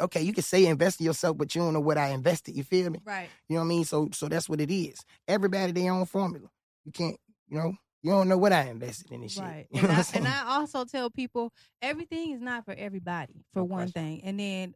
okay, 0.00 0.22
you 0.22 0.32
can 0.32 0.42
say 0.42 0.66
invest 0.66 1.00
in 1.00 1.06
yourself, 1.06 1.36
but 1.36 1.54
you 1.54 1.60
don't 1.62 1.72
know 1.74 1.80
what 1.80 1.98
I 1.98 2.08
invested. 2.08 2.56
You 2.56 2.64
feel 2.64 2.90
me? 2.90 3.00
right. 3.04 3.28
You 3.48 3.56
know 3.56 3.60
what 3.62 3.66
I 3.66 3.68
mean? 3.68 3.84
So, 3.84 4.08
so 4.12 4.28
that's 4.28 4.48
what 4.48 4.60
it 4.60 4.70
is. 4.72 4.98
Everybody 5.26 5.72
their 5.72 5.92
own 5.92 6.06
formula. 6.06 6.48
You 6.84 6.92
can't, 6.92 7.16
you 7.48 7.58
know, 7.58 7.74
you 8.02 8.10
don't 8.12 8.28
know 8.28 8.38
what 8.38 8.52
I 8.52 8.62
invested 8.64 9.10
in 9.12 9.20
this 9.22 9.32
shit. 9.32 9.42
Right. 9.42 9.66
And 9.74 9.84
and? 10.14 10.28
I 10.28 10.44
also 10.46 10.84
tell 10.84 11.10
people 11.10 11.52
everything 11.82 12.30
is 12.32 12.40
not 12.40 12.64
for 12.64 12.74
everybody, 12.76 13.44
for 13.52 13.60
No 13.60 13.64
one 13.64 13.78
question. 13.90 13.92
thing. 13.92 14.20
And 14.24 14.38
then 14.40 14.74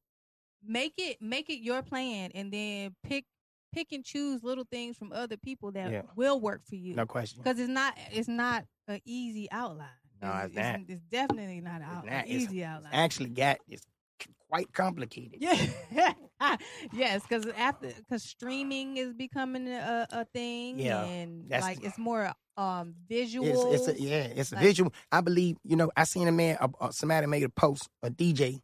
make 0.66 0.94
it 0.98 1.20
make 1.20 1.48
it 1.50 1.58
your 1.62 1.82
plan 1.82 2.30
and 2.34 2.52
then 2.52 2.94
pick 3.04 3.24
pick 3.72 3.90
and 3.92 4.04
choose 4.04 4.42
little 4.44 4.66
things 4.70 4.96
from 4.96 5.12
other 5.12 5.36
people 5.36 5.72
that 5.72 5.90
Yeah. 5.90 6.02
will 6.14 6.40
work 6.40 6.60
for 6.68 6.74
you. 6.74 6.94
no 6.94 7.06
question. 7.06 7.42
Because 7.42 7.58
it's 7.58 7.68
not 7.70 7.96
it's 8.10 8.28
not 8.28 8.64
an 8.88 9.00
easy 9.04 9.48
outline. 9.50 9.88
No, 10.20 10.30
it's 10.44 10.46
it's, 10.48 10.56
not. 10.56 10.80
it's 10.88 11.02
definitely 11.10 11.60
not 11.60 11.80
an 11.80 11.82
It's 11.82 11.90
out, 11.90 12.04
not. 12.04 12.12
an 12.14 12.24
It's- 12.26 12.42
easy 12.42 12.64
outline. 12.64 12.92
Actually, 12.92 13.30
got 13.30 13.58
it's 13.68 13.84
quite 14.50 14.72
complicated. 14.72 15.38
Yeah, 15.40 15.56
yes, 16.92 17.22
because 17.22 17.46
after 17.56 17.88
because 17.88 18.22
streaming 18.22 18.96
is 18.96 19.12
becoming 19.14 19.68
a, 19.68 20.06
a 20.10 20.24
thing, 20.26 20.78
Yeah, 20.78 21.04
and 21.04 21.48
like 21.50 21.84
it's 21.84 21.98
more 21.98 22.32
um 22.56 22.94
visual. 23.08 23.72
It's, 23.74 23.88
it's 23.88 23.98
a, 23.98 24.02
yeah, 24.02 24.24
it's 24.24 24.52
a 24.52 24.56
Like- 24.56 24.64
visual. 24.64 24.92
I 25.10 25.20
believe, 25.20 25.56
you 25.64 25.76
know, 25.76 25.90
I 25.96 26.04
seen 26.04 26.28
a 26.28 26.32
man, 26.32 26.56
uh, 26.60 26.68
uh, 26.80 26.90
somebody 26.90 27.26
made 27.26 27.42
a 27.44 27.48
post, 27.48 27.88
a 28.02 28.10
DJ 28.10 28.58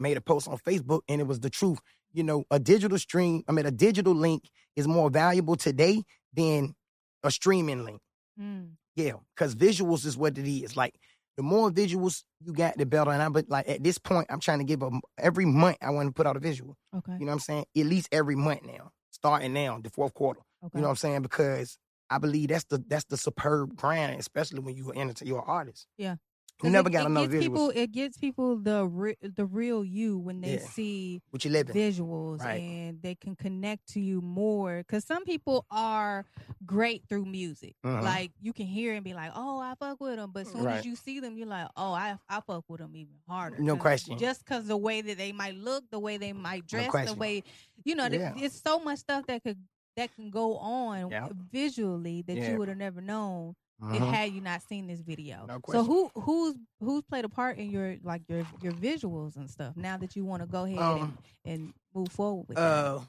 made 0.00 0.16
a 0.16 0.20
post 0.20 0.48
on 0.48 0.58
Facebook, 0.58 1.00
and 1.08 1.20
it 1.20 1.26
was 1.26 1.40
the 1.40 1.50
truth. 1.50 1.78
You 2.12 2.22
know, 2.24 2.44
a 2.50 2.58
digital 2.58 2.98
stream, 2.98 3.42
I 3.48 3.52
mean, 3.52 3.66
a 3.66 3.70
digital 3.70 4.14
link 4.14 4.44
is 4.76 4.88
more 4.88 5.10
valuable 5.10 5.56
today 5.56 6.02
than 6.32 6.74
a 7.22 7.30
streaming 7.30 7.84
link. 7.84 8.00
Mm, 8.40 8.70
Yeah, 8.96 9.12
because 9.34 9.54
visuals 9.54 10.06
is 10.06 10.16
what 10.16 10.38
it 10.38 10.48
is. 10.48 10.76
Like 10.76 10.94
the 11.38 11.44
more 11.44 11.70
visuals 11.70 12.24
you 12.44 12.52
got, 12.52 12.76
the 12.76 12.84
better. 12.84 13.12
And 13.12 13.22
I 13.22 13.28
but 13.28 13.48
like 13.48 13.68
at 13.68 13.82
this 13.82 13.96
point, 13.96 14.26
I'm 14.28 14.40
trying 14.40 14.58
to 14.58 14.64
give 14.64 14.80
them 14.80 15.00
every 15.16 15.44
month. 15.44 15.78
I 15.80 15.90
want 15.90 16.08
to 16.08 16.12
put 16.12 16.26
out 16.26 16.36
a 16.36 16.40
visual. 16.40 16.76
okay. 16.94 17.12
You 17.12 17.20
know 17.20 17.26
what 17.26 17.34
I'm 17.34 17.38
saying? 17.38 17.64
At 17.76 17.86
least 17.86 18.08
every 18.10 18.34
month 18.34 18.64
now, 18.64 18.90
starting 19.12 19.52
now, 19.52 19.78
the 19.80 19.88
fourth 19.88 20.14
quarter. 20.14 20.40
okay. 20.64 20.72
You 20.74 20.80
know 20.80 20.88
what 20.88 20.94
I'm 20.94 20.96
saying? 20.96 21.22
Because 21.22 21.78
I 22.10 22.18
believe 22.18 22.48
that's 22.48 22.64
the 22.64 22.82
that's 22.88 23.04
the 23.04 23.16
superb 23.16 23.76
grind, 23.76 24.18
especially 24.18 24.58
when 24.58 24.74
you 24.74 24.90
are 24.90 24.94
into 24.94 25.24
you're 25.24 25.38
an 25.38 25.44
artist. 25.46 25.86
Yeah. 25.96 26.16
You 26.60 26.62
'Cause 26.66 26.72
never 26.72 26.88
it, 26.88 26.92
got 26.92 27.02
it 27.04 27.06
enough 27.10 27.28
visuals. 27.28 27.40
People, 27.40 27.70
it 27.70 27.92
gets 27.92 28.16
people 28.18 28.56
the 28.56 28.84
re- 28.84 29.16
the 29.22 29.46
real 29.46 29.84
you 29.84 30.18
when 30.18 30.40
they 30.40 30.54
Yeah. 30.54 30.66
see 30.66 31.22
what 31.30 31.44
you 31.44 31.52
living. 31.52 31.72
visuals 31.72 32.40
Right. 32.40 32.60
and 32.60 33.00
they 33.00 33.14
can 33.14 33.36
connect 33.36 33.86
to 33.90 34.00
you 34.00 34.20
more. 34.20 34.78
Because 34.78 35.04
some 35.04 35.24
people 35.24 35.66
are 35.70 36.24
great 36.66 37.04
through 37.08 37.26
music. 37.26 37.76
Mhm. 37.84 38.02
Like 38.02 38.32
you 38.40 38.52
can 38.52 38.66
hear 38.66 38.94
and 38.94 39.04
be 39.04 39.14
like, 39.14 39.30
"Oh, 39.36 39.60
I 39.60 39.76
fuck 39.76 40.00
with 40.00 40.16
them," 40.16 40.32
but 40.32 40.46
as 40.46 40.52
soon 40.52 40.64
Right. 40.64 40.78
as 40.78 40.84
you 40.84 40.96
see 40.96 41.20
them, 41.20 41.38
you're 41.38 41.46
like, 41.46 41.68
"Oh, 41.76 41.92
I 41.92 42.18
I 42.28 42.40
fuck 42.40 42.64
with 42.68 42.80
them 42.80 42.96
even 42.96 43.14
harder." 43.28 43.58
No 43.62 43.76
question. 43.76 44.18
Just 44.18 44.44
because 44.44 44.66
the 44.66 44.76
way 44.76 45.00
that 45.00 45.16
they 45.16 45.30
might 45.30 45.54
look, 45.54 45.88
the 45.90 46.00
way 46.00 46.16
they 46.16 46.32
might 46.32 46.66
dress, 46.66 46.92
the 47.06 47.14
way 47.14 47.44
you 47.84 47.94
know, 47.94 48.08
th- 48.08 48.20
Yeah. 48.20 48.34
it's 48.36 48.60
so 48.60 48.80
much 48.80 48.98
stuff 48.98 49.26
that 49.26 49.44
could 49.44 49.58
that 49.96 50.12
can 50.14 50.30
go 50.30 50.56
on 50.58 51.10
Yeah. 51.10 51.28
visually 51.52 52.22
that 52.22 52.36
you 52.36 52.56
would 52.58 52.68
have 52.68 52.76
never 52.78 53.00
known 53.00 53.54
it 53.80 53.84
Mhm. 53.84 54.12
had 54.12 54.32
you 54.32 54.40
not 54.40 54.62
seen 54.62 54.86
this 54.88 55.00
video. 55.00 55.46
No 55.46 55.60
so 55.68 55.84
who 55.84 56.10
who's 56.14 56.54
who's 56.80 57.02
played 57.04 57.24
a 57.24 57.28
part 57.28 57.58
in 57.58 57.70
your 57.70 57.96
like 58.02 58.22
your 58.28 58.44
your 58.60 58.72
visuals 58.72 59.36
and 59.36 59.48
stuff? 59.50 59.76
Now 59.76 59.96
that 59.98 60.16
you 60.16 60.24
want 60.24 60.42
to 60.42 60.48
go 60.48 60.64
ahead 60.64 60.78
Um, 60.78 61.18
and, 61.44 61.52
and 61.62 61.74
move 61.94 62.08
forward 62.08 62.48
with 62.48 62.56
that. 62.56 62.62
Uh, 62.62 63.00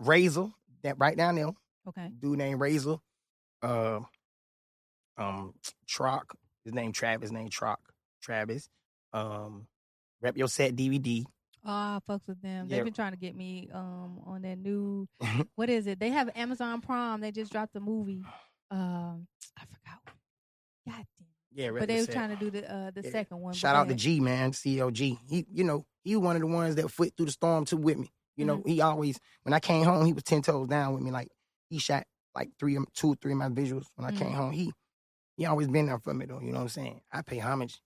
Razor, 0.00 0.48
that 0.82 0.98
right 0.98 1.16
down 1.16 1.36
there, 1.36 1.50
Okay. 1.86 2.08
dude 2.18 2.38
named 2.38 2.60
Razor. 2.60 2.96
Uh, 3.62 4.00
um, 5.16 5.54
Trock, 5.86 6.34
his 6.64 6.74
name 6.74 6.92
Travis, 6.92 7.30
name 7.30 7.48
Trock, 7.48 7.76
Travis. 8.20 8.68
Um, 9.12 9.68
Rep 10.20 10.36
Your 10.36 10.48
Set 10.48 10.74
DVD. 10.74 11.24
Oh, 11.66 11.70
I 11.70 11.98
fucks 12.08 12.26
with 12.26 12.42
them. 12.42 12.66
Yeah. 12.68 12.76
They've 12.76 12.84
been 12.84 12.92
trying 12.94 13.12
to 13.12 13.18
get 13.18 13.34
me 13.36 13.70
um 13.72 14.20
on 14.26 14.42
that 14.42 14.58
new 14.58 15.06
what 15.54 15.70
is 15.70 15.86
it? 15.86 16.00
They 16.00 16.10
have 16.10 16.30
Amazon 16.34 16.80
Prime. 16.80 17.20
They 17.20 17.30
just 17.30 17.52
dropped 17.52 17.72
the 17.74 17.80
movie. 17.80 18.22
Um, 18.74 19.26
I 19.56 19.62
forgot. 19.66 20.00
God 20.86 21.06
damn. 21.18 21.26
Yeah, 21.52 21.70
But 21.70 21.88
they 21.88 22.00
were 22.00 22.06
trying 22.06 22.30
to 22.30 22.36
do 22.36 22.50
the 22.50 22.70
uh 22.72 22.90
the 22.90 23.02
Yeah. 23.04 23.10
second 23.10 23.40
one. 23.40 23.54
Shout 23.54 23.76
out 23.76 23.88
to 23.88 23.94
G 23.94 24.18
man, 24.20 24.52
CLG. 24.52 25.18
He, 25.28 25.46
you 25.52 25.64
know, 25.64 25.86
he 26.02 26.16
one 26.16 26.34
of 26.36 26.40
the 26.42 26.46
ones 26.48 26.74
that 26.74 26.90
foot 26.90 27.12
through 27.16 27.26
the 27.26 27.32
storm 27.32 27.64
too 27.64 27.76
with 27.76 27.98
me. 27.98 28.10
You 28.36 28.44
know, 28.44 28.62
he 28.66 28.80
always 28.80 29.18
when 29.44 29.52
I 29.54 29.60
came 29.60 29.84
home, 29.84 30.04
he 30.04 30.12
was 30.12 30.24
ten 30.24 30.42
toes 30.42 30.66
down 30.66 30.92
with 30.92 31.02
me. 31.02 31.12
Like 31.12 31.28
he 31.70 31.78
shot 31.78 32.04
like 32.34 32.50
three, 32.58 32.74
of- 32.76 32.92
two, 32.94 33.14
three 33.22 33.30
of 33.32 33.38
my 33.38 33.48
visuals 33.48 33.86
when 33.94 34.06
I 34.08 34.10
came 34.10 34.30
Mhm. 34.30 34.34
home. 34.34 34.50
He, 34.52 34.72
he 35.36 35.46
always 35.46 35.68
been 35.68 35.86
there 35.86 36.00
for 36.00 36.12
me 36.12 36.26
though. 36.26 36.40
You 36.40 36.48
know 36.48 36.54
what 36.58 36.62
I'm 36.62 36.68
saying? 36.68 37.00
I 37.12 37.22
pay 37.22 37.38
homage 37.38 37.80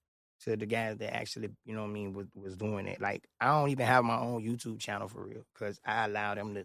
to 0.45 0.57
the 0.57 0.65
guys 0.67 0.97
that 0.99 1.15
actually, 1.15 1.51
you 1.67 1.75
know 1.75 1.83
what 1.83 1.91
I 1.91 1.93
mean, 1.93 2.15
was 2.15 2.29
was 2.35 2.57
doing 2.57 2.87
it. 2.87 2.99
Like 3.01 3.27
I 3.41 3.47
don't 3.49 3.69
even 3.69 3.85
have 3.87 4.05
my 4.05 4.19
own 4.19 4.43
YouTube 4.43 4.79
channel 4.81 5.09
for 5.09 5.23
real 5.23 5.45
because 5.53 5.79
I 5.85 6.07
allow 6.07 6.35
them 6.35 6.55
to, 6.55 6.65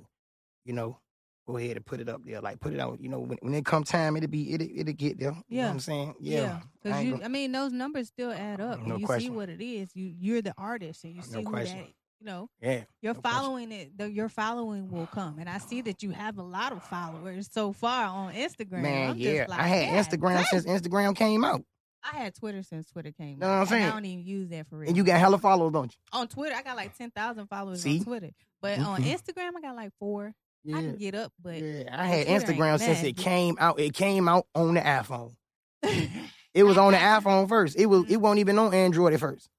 you 0.64 0.72
know, 0.74 0.98
go 1.46 1.58
ahead 1.58 1.76
and 1.78 1.86
put 1.86 2.00
it 2.00 2.10
up 2.10 2.22
there. 2.26 2.42
Like 2.42 2.60
put 2.60 2.74
it 2.74 2.80
out. 2.80 3.00
You 3.02 3.10
know, 3.10 3.20
when 3.20 3.38
when 3.42 3.54
it 3.54 3.66
come 3.66 3.84
time, 3.84 4.16
it'll 4.18 4.30
be 4.30 4.54
it'll, 4.54 4.68
it'll 4.76 4.94
get 4.94 5.20
there. 5.20 5.30
You 5.32 5.36
know 5.36 5.44
Yeah. 5.50 5.66
what 5.66 5.72
I'm 5.74 5.80
saying? 5.80 6.16
Yeah. 6.20 6.60
Because 6.82 7.04
you. 7.04 7.12
gonna- 7.14 7.26
I 7.26 7.28
mean, 7.28 7.52
those 7.52 7.72
numbers 7.72 8.08
still 8.08 8.32
add 8.32 8.62
up, 8.62 8.86
No 8.86 8.98
you 8.98 9.08
see 9.20 9.30
what 9.30 9.50
it 9.50 9.62
is. 9.62 9.90
You 9.96 10.14
you're 10.20 10.42
the 10.42 10.54
artist, 10.58 11.04
and 11.04 11.14
you 11.16 11.22
see 11.22 11.42
No 11.42 11.50
who 11.50 11.56
that. 11.58 11.88
You 12.20 12.28
know, 12.28 12.50
yeah. 12.62 12.84
your 13.02 13.14
No 13.16 13.20
question. 13.20 13.40
following 13.42 13.72
it. 13.74 13.98
The, 13.98 14.10
your 14.10 14.30
following 14.30 14.90
will 14.90 15.08
come, 15.08 15.40
and 15.40 15.50
I 15.50 15.58
see 15.58 15.82
that 15.82 16.02
you 16.04 16.12
have 16.12 16.38
a 16.38 16.42
lot 16.44 16.72
of 16.72 16.82
followers 16.84 17.50
so 17.52 17.74
far 17.74 18.06
on 18.06 18.34
Instagram. 18.34 18.82
Man, 18.84 19.10
I'm 19.12 19.18
yeah. 19.18 19.40
just 19.40 19.50
like, 19.50 19.60
I 19.60 19.68
had 19.68 19.92
"God 19.94 20.20
Instagram 20.20 20.36
damn." 20.36 20.46
since 20.62 20.66
Instagram 20.66 21.16
came 21.18 21.44
out. 21.44 21.64
I 22.02 22.18
had 22.18 22.34
Twitter 22.36 22.64
since 22.64 22.86
Twitter 22.88 23.12
came 23.12 23.40
Know 23.40 23.48
out. 23.48 23.50
what 23.50 23.62
I'm 23.64 23.68
saying? 23.68 23.86
I 23.86 23.92
don't 23.92 24.06
even 24.06 24.26
use 24.26 24.50
that 24.50 24.68
for 24.68 24.78
real. 24.78 24.88
And 24.90 24.96
you 24.98 25.04
got 25.04 25.20
hella 25.20 25.38
followers, 25.38 25.74
don't 25.74 25.92
you? 25.92 26.18
on 26.18 26.28
Twitter, 26.30 26.56
I 26.56 26.62
got 26.62 26.78
like 26.78 26.98
ten 26.98 27.12
thousand 27.12 27.48
followers 27.48 27.82
See? 27.82 28.00
on 28.00 28.06
Twitter, 28.06 28.30
but 28.62 28.80
on 28.80 29.02
Mhm. 29.04 29.18
Instagram, 29.18 29.52
I 29.58 29.62
got 29.62 29.76
like 29.76 29.92
four. 30.00 30.34
You? 30.64 30.76
I 30.78 30.82
can 30.82 30.96
get 30.98 31.16
up, 31.16 31.32
but 31.42 31.56
Yeah, 31.62 31.90
I 31.92 32.06
had 32.06 32.28
Instagram 32.28 32.80
since 32.80 33.04
it 33.04 33.18
came 33.18 33.58
out. 33.60 33.80
It 33.80 33.94
came 33.94 34.28
out 34.30 34.46
on 34.56 34.74
the 34.76 34.82
iPhone. 34.82 35.36
It 36.56 36.62
was 36.64 36.78
on 36.78 36.92
the 36.92 37.00
iPhone 37.00 37.50
first. 37.50 37.76
It 37.76 37.88
was 37.88 38.06
it 38.08 38.18
wasn't 38.18 38.40
even 38.42 38.60
on 38.60 38.74
Android 38.76 39.14
at 39.14 39.20
first. 39.20 39.50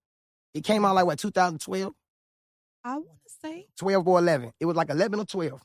It 0.54 0.62
came 0.62 0.84
out 0.84 0.94
like 0.94 1.06
what 1.06 1.18
2012, 1.18 1.92
I 2.84 2.94
want 2.94 3.06
to 3.26 3.32
say 3.42 3.66
12 3.80 4.06
or 4.06 4.18
11. 4.20 4.52
It 4.60 4.66
was 4.66 4.76
like 4.76 4.90
11 4.90 5.18
or 5.18 5.24
12. 5.24 5.52
I 5.54 5.56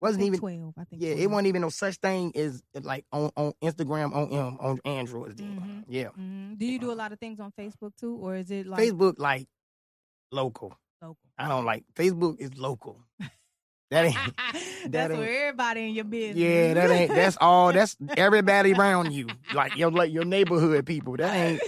Wasn't 0.00 0.24
even 0.24 0.40
twelve. 0.40 0.74
I 0.76 0.82
think 0.82 1.00
yeah. 1.00 1.10
12. 1.10 1.20
It 1.20 1.26
wasn't 1.30 1.46
even 1.46 1.62
no 1.62 1.68
such 1.68 1.98
thing 1.98 2.32
as 2.34 2.60
like 2.82 3.04
on, 3.12 3.30
on 3.36 3.52
Instagram 3.62 4.12
on 4.12 4.36
um, 4.36 4.58
on 4.60 4.80
Android. 4.84 5.36
then. 5.36 5.60
Mhm. 5.60 5.84
Yeah, 5.86 6.08
Mhm. 6.18 6.58
Do 6.58 6.66
you 6.66 6.80
do 6.80 6.90
a 6.90 6.98
lot 6.98 7.12
of 7.12 7.20
things 7.20 7.38
on 7.38 7.52
Facebook 7.52 7.92
too, 7.96 8.16
or 8.16 8.34
is 8.34 8.50
it 8.50 8.66
like 8.66 8.80
Facebook 8.80 9.14
like 9.18 9.46
local. 10.32 10.76
local? 11.00 11.16
I 11.38 11.46
don't 11.46 11.64
like 11.64 11.84
Facebook 11.94 12.40
is 12.40 12.58
local. 12.58 12.98
That 13.92 14.04
ain't. 14.06 14.16
That's 14.92 15.10
ain't- 15.12 15.18
where 15.20 15.46
everybody 15.48 15.88
in 15.88 15.94
your 15.94 16.04
business. 16.04 16.36
Yeah, 16.38 16.74
that 16.74 16.90
ain't. 16.90 17.10
That's 17.14 17.36
all. 17.40 17.72
That's 17.74 17.96
everybody 18.16 18.72
around 18.72 19.12
you, 19.12 19.28
like 19.54 19.76
your 19.76 19.90
like 19.90 20.10
your 20.12 20.24
neighborhood 20.24 20.84
people. 20.86 21.16
That 21.16 21.34
ain't. 21.34 21.62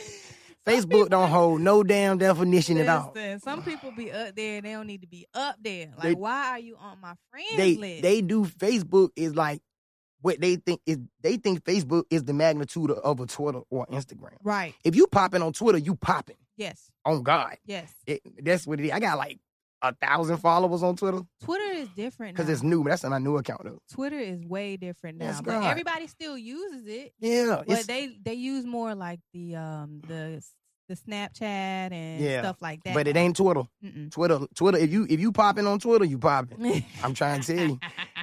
Facebook 0.66 0.90
people- 0.90 1.08
don't 1.10 1.28
hold 1.28 1.60
no 1.60 1.82
damn 1.82 2.16
definition 2.16 2.78
at 2.78 2.88
all. 2.88 3.14
Some 3.42 3.62
people 3.62 3.92
be 3.92 4.10
up 4.10 4.34
there 4.34 4.56
and 4.56 4.64
they 4.66 4.72
don't 4.72 4.86
need 4.86 5.02
to 5.02 5.06
be 5.06 5.26
up 5.34 5.56
there. 5.62 5.88
Like, 5.98 6.02
They- 6.02 6.14
why 6.14 6.50
are 6.52 6.58
you 6.58 6.76
on 6.78 6.98
my 7.02 7.12
friends 7.30 7.56
They 7.56 7.76
list? 7.76 8.02
they 8.02 8.22
do 8.22 8.46
Facebook 8.46 9.10
is 9.16 9.34
like 9.36 9.60
what 10.22 10.40
they 10.40 10.56
think 10.56 10.80
is 10.86 10.96
they 11.20 11.36
think 11.36 11.62
Facebook 11.64 12.04
is 12.08 12.24
the 12.24 12.32
magnitude 12.32 12.90
of, 12.90 12.96
of 12.98 13.20
a 13.20 13.26
Twitter 13.26 13.60
or 13.68 13.84
Instagram. 13.88 14.36
right. 14.42 14.74
If 14.82 14.96
you 14.96 15.06
popping 15.06 15.42
on 15.42 15.52
Twitter, 15.52 15.76
you 15.76 15.94
popping 15.96 16.36
Yes. 16.56 16.90
on 17.04 17.22
God. 17.22 17.56
Yes. 17.66 17.92
It, 18.06 18.22
that's 18.42 18.66
what 18.66 18.80
it 18.80 18.86
is. 18.86 18.92
I 18.92 19.00
got 19.00 19.18
like 19.18 19.38
a 19.82 19.94
thousand 19.94 20.38
followers 20.38 20.82
on 20.82 20.96
Twitter 20.96 21.20
Twitter 21.42 21.72
is 21.72 21.88
different 21.96 22.36
because 22.36 22.48
it's 22.50 22.62
new. 22.62 22.82
That's 22.84 23.04
my 23.04 23.18
new 23.18 23.36
account 23.36 23.62
though. 23.64 23.78
Twitter 23.92 24.18
is 24.18 24.42
way 24.44 24.76
different 24.76 25.18
now, 25.18 25.26
Yes, 25.26 25.40
but 25.42 25.60
God. 25.60 25.64
everybody 25.70 26.06
still 26.06 26.38
uses 26.38 26.86
it. 26.86 27.12
Yeah, 27.20 27.62
But 27.66 27.86
they 27.86 28.16
they 28.22 28.34
use 28.34 28.64
more 28.64 28.94
like 28.94 29.20
the 29.34 29.56
um 29.56 30.00
the 30.08 30.42
the 30.88 30.94
Snapchat 30.96 31.40
and 31.42 32.20
Yeah, 32.22 32.42
stuff 32.42 32.56
like 32.60 32.82
that. 32.84 32.94
but 32.94 33.08
it 33.08 33.16
ain't 33.16 33.36
Twitter. 33.36 33.62
Mm-mm. 33.82 34.10
Twitter, 34.10 34.40
Twitter. 34.54 34.78
If 34.78 34.92
you 34.92 35.06
if 35.08 35.18
you 35.20 35.32
popping 35.32 35.66
on 35.66 35.78
Twitter, 35.78 36.04
you 36.04 36.18
popping. 36.18 36.84
I'm 37.02 37.14
trying 37.14 37.40
to 37.42 37.54
tell 37.56 37.66
you. 37.68 37.80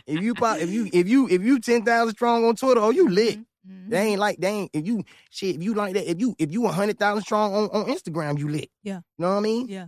If 0.07 0.21
you 0.21 0.33
pop, 0.35 0.59
if 0.59 0.69
you 0.69 0.89
if 0.91 1.07
you 1.07 1.27
if 1.29 1.41
you 1.43 1.59
ten 1.59 1.83
thousand 1.83 2.15
strong 2.15 2.45
on 2.45 2.55
Twitter, 2.55 2.81
oh 2.81 2.89
you 2.91 3.07
lit. 3.09 3.39
Mhm. 3.67 3.89
They 3.89 3.99
ain't 4.07 4.19
like 4.19 4.37
they 4.39 4.47
ain't 4.49 4.71
if 4.73 4.85
you 4.87 5.03
shit 5.29 5.55
if 5.57 5.61
you 5.63 5.75
like 5.75 5.93
that 5.93 6.09
if 6.09 6.19
you 6.19 6.35
if 6.39 6.51
you 6.51 6.65
a 6.65 6.71
hundred 6.71 6.97
thousand 6.97 7.21
strong 7.23 7.53
on, 7.53 7.69
on 7.69 7.85
Instagram 7.85 8.39
you 8.39 8.49
lit. 8.49 8.69
Yeah. 8.83 8.97
You 8.97 9.01
know 9.19 9.29
what 9.31 9.37
I 9.37 9.41
mean? 9.41 9.67
Yeah. 9.67 9.87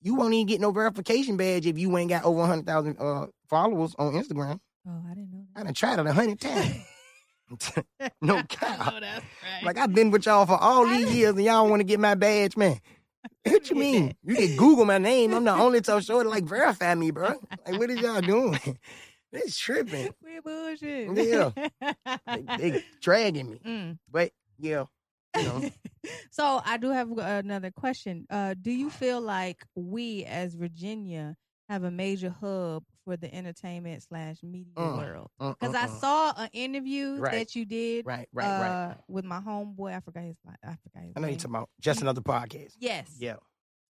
You 0.00 0.14
won't 0.14 0.34
even 0.34 0.46
get 0.46 0.60
no 0.60 0.70
verification 0.70 1.36
badge 1.36 1.66
if 1.66 1.78
you 1.78 1.96
ain't 1.98 2.10
got 2.10 2.24
over 2.24 2.44
hundred 2.46 2.66
thousand 2.66 2.96
uh 3.00 3.26
followers 3.48 3.94
on 3.98 4.12
Instagram. 4.14 4.60
Oh, 4.86 5.02
I 5.10 5.14
didn't 5.14 5.32
know 5.32 5.44
I 5.56 5.60
that. 5.60 5.64
done 5.66 5.74
tried 5.74 5.98
it 5.98 6.06
a 6.06 6.12
hundred 6.12 6.40
times. 6.40 6.76
no 8.22 8.36
I 8.38 8.42
cap. 8.42 8.92
right. 8.92 9.22
Like 9.64 9.78
I've 9.78 9.94
been 9.94 10.10
with 10.10 10.26
y'all 10.26 10.46
for 10.46 10.58
all 10.58 10.86
I 10.86 10.98
these 10.98 11.14
years 11.14 11.34
and 11.34 11.44
y'all 11.44 11.68
want 11.68 11.80
to 11.80 11.84
get 11.84 11.98
my 12.00 12.14
badge, 12.14 12.56
man. 12.56 12.78
What 13.44 13.70
you 13.70 13.76
mean? 13.76 14.14
You 14.22 14.36
can 14.36 14.56
Google 14.56 14.84
my 14.84 14.98
name. 14.98 15.32
I'm 15.34 15.44
the 15.44 15.52
only 15.52 15.80
to 15.80 16.00
show 16.00 16.22
to 16.22 16.28
like 16.28 16.44
verify 16.44 16.94
me, 16.94 17.10
bro. 17.10 17.34
Like 17.66 17.78
what 17.78 17.90
is 17.90 18.00
y'all 18.00 18.20
doing? 18.20 18.58
It's 19.32 19.58
tripping. 19.58 20.14
We're 20.22 20.40
bullshit. 20.42 21.14
Yeah. 21.14 21.50
They, 22.26 22.56
they 22.58 22.84
dragging 23.02 23.50
me. 23.50 23.60
Mm. 23.64 23.98
But 24.10 24.32
yeah, 24.58 24.84
you 25.38 25.44
know. 25.62 25.70
so 26.30 26.60
I 26.64 26.76
do 26.76 26.90
have 26.90 27.10
another 27.18 27.70
question. 27.70 28.26
Uh, 28.30 28.54
do 28.60 28.70
you 28.70 28.90
feel 28.90 29.20
like 29.20 29.64
we, 29.74 30.24
as 30.24 30.54
Virginia, 30.54 31.36
have 31.68 31.84
a 31.84 31.90
major 31.90 32.30
hub 32.30 32.84
for 33.04 33.16
the 33.16 33.32
entertainment 33.34 34.02
slash 34.02 34.42
media 34.42 34.72
Mm. 34.76 34.96
world? 34.96 35.30
uh, 35.40 35.54
Because 35.58 35.74
uh, 35.74 35.78
I 35.78 35.84
uh. 35.84 35.88
saw 35.88 36.32
an 36.36 36.48
interview 36.52 37.16
Right. 37.20 37.32
that 37.32 37.54
you 37.54 37.64
did 37.66 38.06
Right, 38.06 38.28
right, 38.32 38.46
uh, 38.46 38.86
right. 38.88 38.96
with 39.08 39.24
my 39.24 39.40
homeboy. 39.40 39.94
I 39.94 40.00
forgot 40.00 40.24
his. 40.24 40.36
I 40.46 40.76
forgot 40.82 41.02
his 41.02 41.12
I 41.16 41.20
know 41.20 41.26
name. 41.26 41.30
you're 41.32 41.38
talking 41.38 41.54
about 41.56 41.70
just 41.80 42.00
another 42.02 42.20
podcast. 42.22 42.72
Yes. 42.78 43.16
Yeah. 43.18 43.36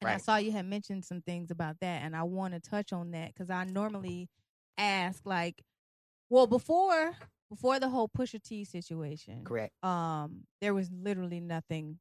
And 0.02 0.08
I 0.10 0.16
saw 0.16 0.36
you 0.36 0.50
had 0.50 0.64
mentioned 0.66 1.04
some 1.04 1.20
things 1.20 1.50
about 1.50 1.76
that, 1.80 2.02
and 2.02 2.16
I 2.16 2.22
want 2.22 2.54
to 2.54 2.60
touch 2.60 2.92
on 2.92 3.10
that 3.10 3.34
because 3.34 3.50
I 3.50 3.64
normally 3.64 4.30
ask 4.78 5.26
like, 5.26 5.62
well, 6.30 6.46
before 6.46 7.12
before 7.50 7.80
the 7.80 7.88
whole 7.88 8.08
Pusha 8.08 8.42
T 8.42 8.64
situation, 8.64 9.44
Correct. 9.44 9.72
um, 9.84 10.44
there 10.60 10.72
was 10.72 10.88
literally 10.90 11.40
nothing 11.40 11.98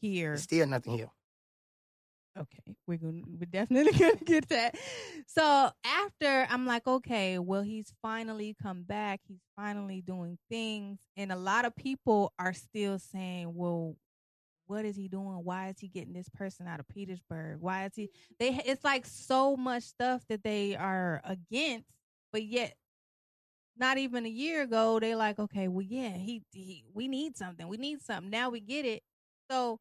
here. 0.00 0.36
Still 0.36 0.66
nothing 0.66 0.98
here. 0.98 1.10
Okay, 2.36 2.76
we're 2.86 2.98
gonna 2.98 3.22
we're 3.38 3.46
definitely 3.46 3.92
gonna 3.98 4.16
get 4.16 4.48
that. 4.48 4.76
So 5.26 5.70
after 5.84 6.46
I'm 6.50 6.66
like, 6.66 6.86
okay, 6.86 7.38
well, 7.38 7.62
he's 7.62 7.92
finally 8.02 8.56
come 8.60 8.82
back. 8.82 9.20
He's 9.28 9.42
finally 9.56 10.02
doing 10.02 10.36
things, 10.50 10.98
and 11.16 11.30
a 11.32 11.36
lot 11.36 11.64
of 11.64 11.74
people 11.74 12.32
are 12.38 12.52
still 12.52 12.98
saying, 12.98 13.54
well. 13.54 13.96
What 14.66 14.86
is 14.86 14.96
he 14.96 15.08
doing? 15.08 15.40
Why 15.44 15.68
is 15.68 15.78
he 15.78 15.88
getting 15.88 16.14
this 16.14 16.30
person 16.30 16.66
out 16.66 16.80
of 16.80 16.88
Petersburg? 16.88 17.58
Why 17.60 17.84
is 17.84 17.92
he? 17.94 18.08
They 18.38 18.58
it's 18.64 18.82
like 18.82 19.04
so 19.04 19.58
much 19.58 19.82
stuff 19.82 20.22
that 20.30 20.42
they 20.42 20.74
are 20.74 21.20
against, 21.22 21.90
but 22.32 22.44
yet 22.44 22.74
not 23.78 23.98
even 23.98 24.26
a 24.26 24.28
year 24.28 24.62
ago 24.62 25.00
they 25.00 25.14
like, 25.14 25.38
okay, 25.38 25.68
well, 25.68 25.82
yeah, 25.82 26.10
he, 26.10 26.42
he 26.52 26.84
we 26.94 27.08
need 27.08 27.36
something. 27.36 27.66
We 27.68 27.76
need 27.76 28.02
something. 28.02 28.30
Now 28.30 28.50
we 28.50 28.60
get 28.60 28.84
it. 28.84 29.02
So 29.50 29.78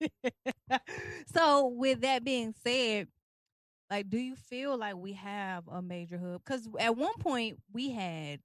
so 1.34 1.66
with 1.68 2.00
that 2.02 2.24
being 2.24 2.54
said 2.64 3.08
like 3.90 4.10
do 4.10 4.18
you 4.18 4.36
feel 4.36 4.78
like 4.78 4.96
we 4.96 5.14
have 5.14 5.64
a 5.68 5.82
major 5.82 6.18
hub 6.18 6.42
because 6.44 6.68
at 6.80 6.96
one 6.96 7.14
point 7.20 7.58
we 7.72 7.90
had 7.90 8.40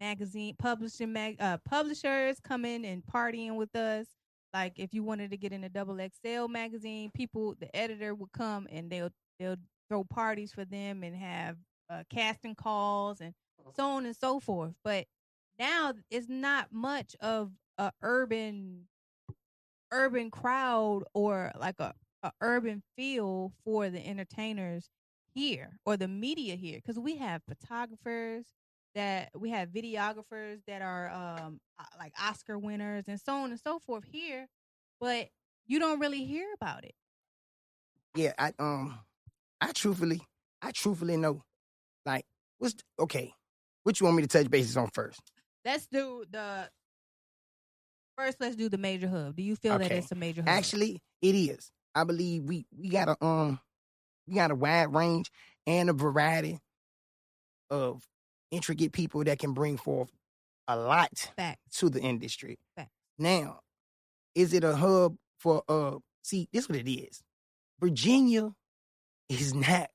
magazine 0.00 0.54
publishing 0.58 1.12
mag 1.12 1.36
uh 1.40 1.58
publishers 1.68 2.38
coming 2.40 2.84
and 2.86 3.04
partying 3.06 3.56
with 3.56 3.74
us 3.76 4.06
like 4.54 4.74
if 4.76 4.92
you 4.94 5.02
wanted 5.02 5.30
to 5.30 5.36
get 5.36 5.52
in 5.52 5.64
a 5.64 5.68
double 5.68 5.98
xl 5.98 6.46
magazine 6.48 7.10
people 7.14 7.54
the 7.60 7.74
editor 7.74 8.14
would 8.14 8.32
come 8.32 8.68
and 8.70 8.90
they'll 8.90 9.10
they'll 9.38 9.56
throw 9.88 10.04
parties 10.04 10.52
for 10.52 10.64
them 10.64 11.02
and 11.02 11.14
have 11.14 11.56
uh, 11.90 12.02
casting 12.08 12.54
calls 12.54 13.20
and 13.20 13.34
so 13.76 13.84
on 13.84 14.06
and 14.06 14.16
so 14.16 14.40
forth. 14.40 14.72
But 14.82 15.06
now 15.58 15.92
it's 16.10 16.28
not 16.28 16.72
much 16.72 17.14
of 17.20 17.52
a 17.78 17.92
urban 18.02 18.86
urban 19.90 20.30
crowd 20.30 21.02
or 21.12 21.52
like 21.58 21.78
a, 21.78 21.92
a 22.22 22.32
urban 22.40 22.82
feel 22.96 23.52
for 23.64 23.90
the 23.90 24.06
entertainers 24.06 24.88
here 25.34 25.78
or 25.84 25.98
the 25.98 26.08
media 26.08 26.56
here 26.56 26.78
because 26.78 26.98
we 26.98 27.16
have 27.16 27.42
photographers 27.46 28.46
that 28.94 29.30
we 29.36 29.50
have 29.50 29.68
videographers 29.70 30.58
that 30.66 30.82
are 30.82 31.10
um 31.10 31.60
like 31.98 32.12
oscar 32.22 32.58
winners 32.58 33.04
and 33.08 33.20
so 33.20 33.34
on 33.34 33.50
and 33.50 33.60
so 33.60 33.78
forth 33.78 34.04
here 34.10 34.46
but 35.00 35.28
you 35.66 35.78
don't 35.78 36.00
really 36.00 36.24
hear 36.24 36.46
about 36.54 36.84
it 36.84 36.94
Yeah, 38.14 38.32
I 38.38 38.52
um 38.58 38.98
I 39.60 39.70
truthfully, 39.72 40.20
I 40.60 40.72
truthfully 40.72 41.16
know. 41.16 41.44
Like, 42.04 42.24
what's 42.58 42.74
okay? 42.98 43.32
What 43.84 44.00
you 44.00 44.06
want 44.06 44.16
me 44.16 44.22
to 44.22 44.28
touch 44.28 44.50
bases 44.50 44.76
on 44.76 44.88
first? 44.92 45.20
let's 45.64 45.86
do 45.86 46.24
the 46.30 46.68
First, 48.18 48.40
let's 48.40 48.56
do 48.56 48.68
the 48.68 48.76
major 48.76 49.08
hub. 49.08 49.36
Do 49.36 49.42
you 49.42 49.56
feel 49.56 49.78
that 49.78 49.90
it's 49.90 50.12
a 50.12 50.14
major 50.14 50.42
hub? 50.42 50.50
Actually, 50.50 51.00
it 51.22 51.34
is. 51.34 51.70
I 51.94 52.04
believe 52.04 52.44
we 52.44 52.66
we 52.76 52.88
got 52.88 53.08
a 53.08 53.24
um 53.24 53.60
we 54.26 54.34
got 54.34 54.50
a 54.50 54.54
wide 54.54 54.94
range 54.94 55.30
and 55.66 55.88
a 55.88 55.92
variety 55.92 56.58
of 57.70 58.02
intricate 58.52 58.92
people 58.92 59.24
that 59.24 59.40
can 59.40 59.52
bring 59.52 59.76
forth 59.76 60.10
a 60.68 60.76
lot 60.76 61.32
Facts. 61.36 61.78
to 61.78 61.88
the 61.88 62.00
industry. 62.00 62.58
Facts. 62.76 62.90
Now, 63.18 63.60
is 64.36 64.54
it 64.54 64.62
a 64.62 64.76
hub 64.76 65.16
for 65.40 65.62
uh 65.68 65.96
see 66.22 66.48
this 66.52 66.64
is 66.64 66.68
what 66.68 66.78
it 66.78 66.90
is. 66.90 67.22
Virginia 67.80 68.52
is 69.28 69.54
not 69.54 69.90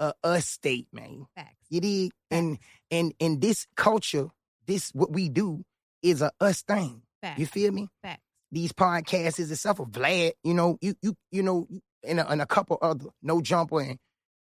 a 0.00 0.14
us 0.24 0.46
state, 0.46 0.88
man. 0.92 1.26
Facts. 1.34 1.54
You 1.68 1.80
dig? 1.80 2.12
And 2.30 2.58
and 2.90 3.12
and 3.20 3.40
this 3.40 3.66
culture, 3.76 4.28
this 4.66 4.90
what 4.90 5.12
we 5.12 5.28
do 5.28 5.64
is 6.02 6.22
a 6.22 6.32
us 6.40 6.62
thing. 6.62 7.02
Facts. 7.20 7.38
You 7.38 7.46
feel 7.46 7.72
me? 7.72 7.88
Facts. 8.02 8.22
These 8.52 8.72
podcasts 8.72 9.40
is 9.40 9.50
itself 9.50 9.80
of 9.80 9.88
Vlad, 9.88 10.32
you 10.44 10.54
know, 10.54 10.78
you 10.80 10.94
you 11.02 11.16
you 11.30 11.42
know, 11.42 11.66
and 12.06 12.20
a, 12.20 12.30
and 12.30 12.40
a 12.40 12.46
couple 12.46 12.78
other 12.80 13.06
no 13.22 13.40
jumper 13.40 13.80
and 13.80 13.98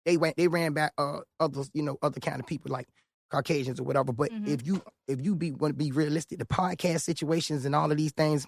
they 0.06 0.18
went 0.18 0.38
they 0.38 0.48
ran 0.48 0.74
back 0.74 0.94
uh 0.98 1.20
others, 1.40 1.70
you 1.74 1.84
know, 1.84 1.98
other 2.02 2.20
kind 2.20 2.40
of 2.40 2.48
people 2.48 2.72
like 2.72 2.88
Caucasians 3.30 3.80
or 3.80 3.84
whatever. 3.84 4.12
But 4.14 4.32
Mhm. 4.32 4.48
if 4.48 4.66
you 4.66 4.82
if 5.08 5.22
you 5.24 5.36
be 5.36 5.52
want 5.52 5.74
to 5.74 5.78
be 5.78 5.92
realistic, 5.92 6.40
the 6.40 6.46
podcast 6.46 7.02
situations 7.02 7.66
and 7.66 7.76
all 7.76 7.92
of 7.92 7.98
these 7.98 8.12
things 8.14 8.48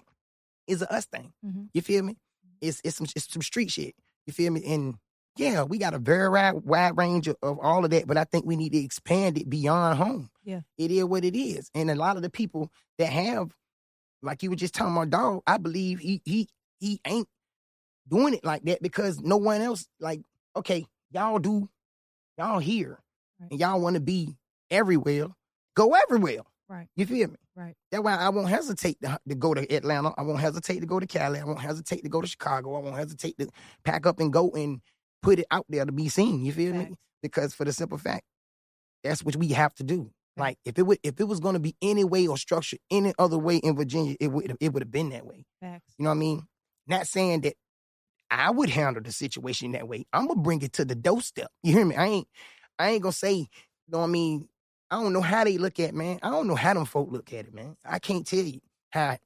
is 0.66 0.82
a 0.82 0.92
us 0.92 1.06
thing. 1.06 1.32
Mhm. 1.44 1.68
You 1.74 1.82
feel 1.82 2.02
me? 2.02 2.16
It's 2.60 2.80
it's 2.84 2.96
some 2.96 3.06
it's 3.14 3.30
some 3.32 3.42
street 3.42 3.70
shit. 3.70 3.94
You 4.26 4.32
feel 4.32 4.52
me? 4.52 4.62
And 4.64 4.96
yeah, 5.36 5.62
we 5.62 5.78
got 5.78 5.94
a 5.94 5.98
very 5.98 6.28
wide, 6.28 6.64
wide 6.64 6.96
range 6.98 7.28
of, 7.28 7.36
of 7.42 7.58
all 7.60 7.84
of 7.84 7.90
that, 7.92 8.06
but 8.06 8.16
I 8.18 8.24
think 8.24 8.44
we 8.44 8.56
need 8.56 8.72
to 8.72 8.78
expand 8.78 9.38
it 9.38 9.48
beyond 9.48 9.96
home. 9.98 10.30
Yeah. 10.44 10.60
It 10.76 10.90
is 10.90 11.04
what 11.04 11.24
it 11.24 11.36
is. 11.36 11.70
And 11.74 11.90
a 11.90 11.94
lot 11.94 12.16
of 12.16 12.22
the 12.22 12.30
people 12.30 12.70
that 12.98 13.06
have, 13.10 13.54
like 14.22 14.42
you 14.42 14.50
were 14.50 14.56
just 14.56 14.74
telling 14.74 14.92
my 14.94 15.04
dog, 15.06 15.42
I 15.46 15.56
believe 15.58 15.98
he 16.00 16.20
he 16.24 16.48
he 16.78 17.00
ain't 17.06 17.28
doing 18.08 18.34
it 18.34 18.44
like 18.44 18.64
that 18.64 18.82
because 18.82 19.20
no 19.20 19.36
one 19.36 19.60
else, 19.60 19.86
like, 20.00 20.22
okay, 20.56 20.84
y'all 21.12 21.38
do, 21.38 21.68
y'all 22.36 22.58
here, 22.58 22.98
Right. 23.38 23.50
and 23.52 23.60
y'all 23.60 23.80
want 23.80 23.94
to 23.94 24.00
be 24.00 24.36
everywhere, 24.70 25.28
go 25.76 25.94
everywhere. 25.94 26.40
Right. 26.68 26.88
You 26.94 27.04
feel 27.06 27.28
me? 27.28 27.36
Right. 27.56 27.74
That's 27.90 28.02
why 28.02 28.16
I 28.16 28.28
won't 28.28 28.48
hesitate 28.48 29.00
to, 29.02 29.18
to 29.28 29.34
go 29.34 29.54
to 29.54 29.74
Atlanta. 29.74 30.14
I 30.16 30.22
won't 30.22 30.40
hesitate 30.40 30.80
to 30.80 30.86
go 30.86 31.00
to 31.00 31.06
Cali. 31.06 31.40
I 31.40 31.44
won't 31.44 31.60
hesitate 31.60 32.04
to 32.04 32.08
go 32.08 32.20
to 32.20 32.28
Chicago. 32.28 32.76
I 32.76 32.80
won't 32.80 32.96
hesitate 32.96 33.36
to 33.38 33.48
pack 33.84 34.06
up 34.06 34.20
and 34.20 34.32
go 34.32 34.50
and 34.50 34.80
put 35.22 35.40
it 35.40 35.46
out 35.50 35.66
there 35.68 35.84
to 35.84 35.92
be 35.92 36.08
seen. 36.08 36.44
You 36.44 36.52
feel 36.52 36.72
me? 36.72 36.94
Because 37.22 37.54
for 37.54 37.64
the 37.64 37.72
simple 37.72 37.98
fact, 37.98 38.22
that's 39.02 39.24
what 39.24 39.36
we 39.36 39.48
have 39.48 39.74
to 39.74 39.82
do. 39.84 40.10
Like 40.36 40.58
if 40.64 40.78
it 40.78 40.84
would 40.84 40.98
if 41.02 41.20
it 41.20 41.24
was 41.24 41.40
going 41.40 41.54
to 41.54 41.60
be 41.60 41.74
any 41.82 42.04
way 42.04 42.26
or 42.26 42.38
structured 42.38 42.78
any 42.90 43.12
other 43.18 43.36
way 43.38 43.56
in 43.56 43.76
Virginia, 43.76 44.16
it 44.20 44.28
would 44.28 44.56
it 44.60 44.72
would 44.72 44.82
have 44.82 44.90
been 44.90 45.10
that 45.10 45.26
way. 45.26 45.44
Facts. 45.60 45.94
You 45.98 46.04
know 46.04 46.10
what 46.10 46.16
I 46.16 46.18
mean? 46.18 46.42
Not 46.86 47.06
saying 47.06 47.42
that 47.42 47.54
I 48.30 48.50
would 48.50 48.70
handle 48.70 49.02
the 49.02 49.12
situation 49.12 49.72
that 49.72 49.88
way. 49.88 50.06
I'm 50.12 50.28
gonna 50.28 50.40
bring 50.40 50.62
it 50.62 50.72
to 50.74 50.84
the 50.84 50.94
doorstep. 50.94 51.50
You 51.62 51.72
hear 51.74 51.84
me? 51.84 51.96
I 51.96 52.06
ain't 52.06 52.28
I 52.78 52.90
ain't 52.90 53.02
gonna 53.02 53.12
say, 53.12 53.32
you 53.34 53.46
know 53.88 53.98
what 53.98 54.04
I 54.04 54.08
mean? 54.08 54.48
I 54.90 54.96
don't 54.96 55.12
know 55.12 55.20
how 55.20 55.44
they 55.44 55.58
look 55.58 55.78
at 55.78 55.94
man. 55.94 56.18
I 56.22 56.30
don't 56.30 56.46
know 56.46 56.56
how 56.56 56.74
them 56.74 56.84
folk 56.84 57.10
look 57.10 57.32
at 57.32 57.46
it, 57.46 57.54
man. 57.54 57.76
I 57.84 57.98
can't 57.98 58.26
tell 58.26 58.40
you 58.40 58.60
how 58.90 59.18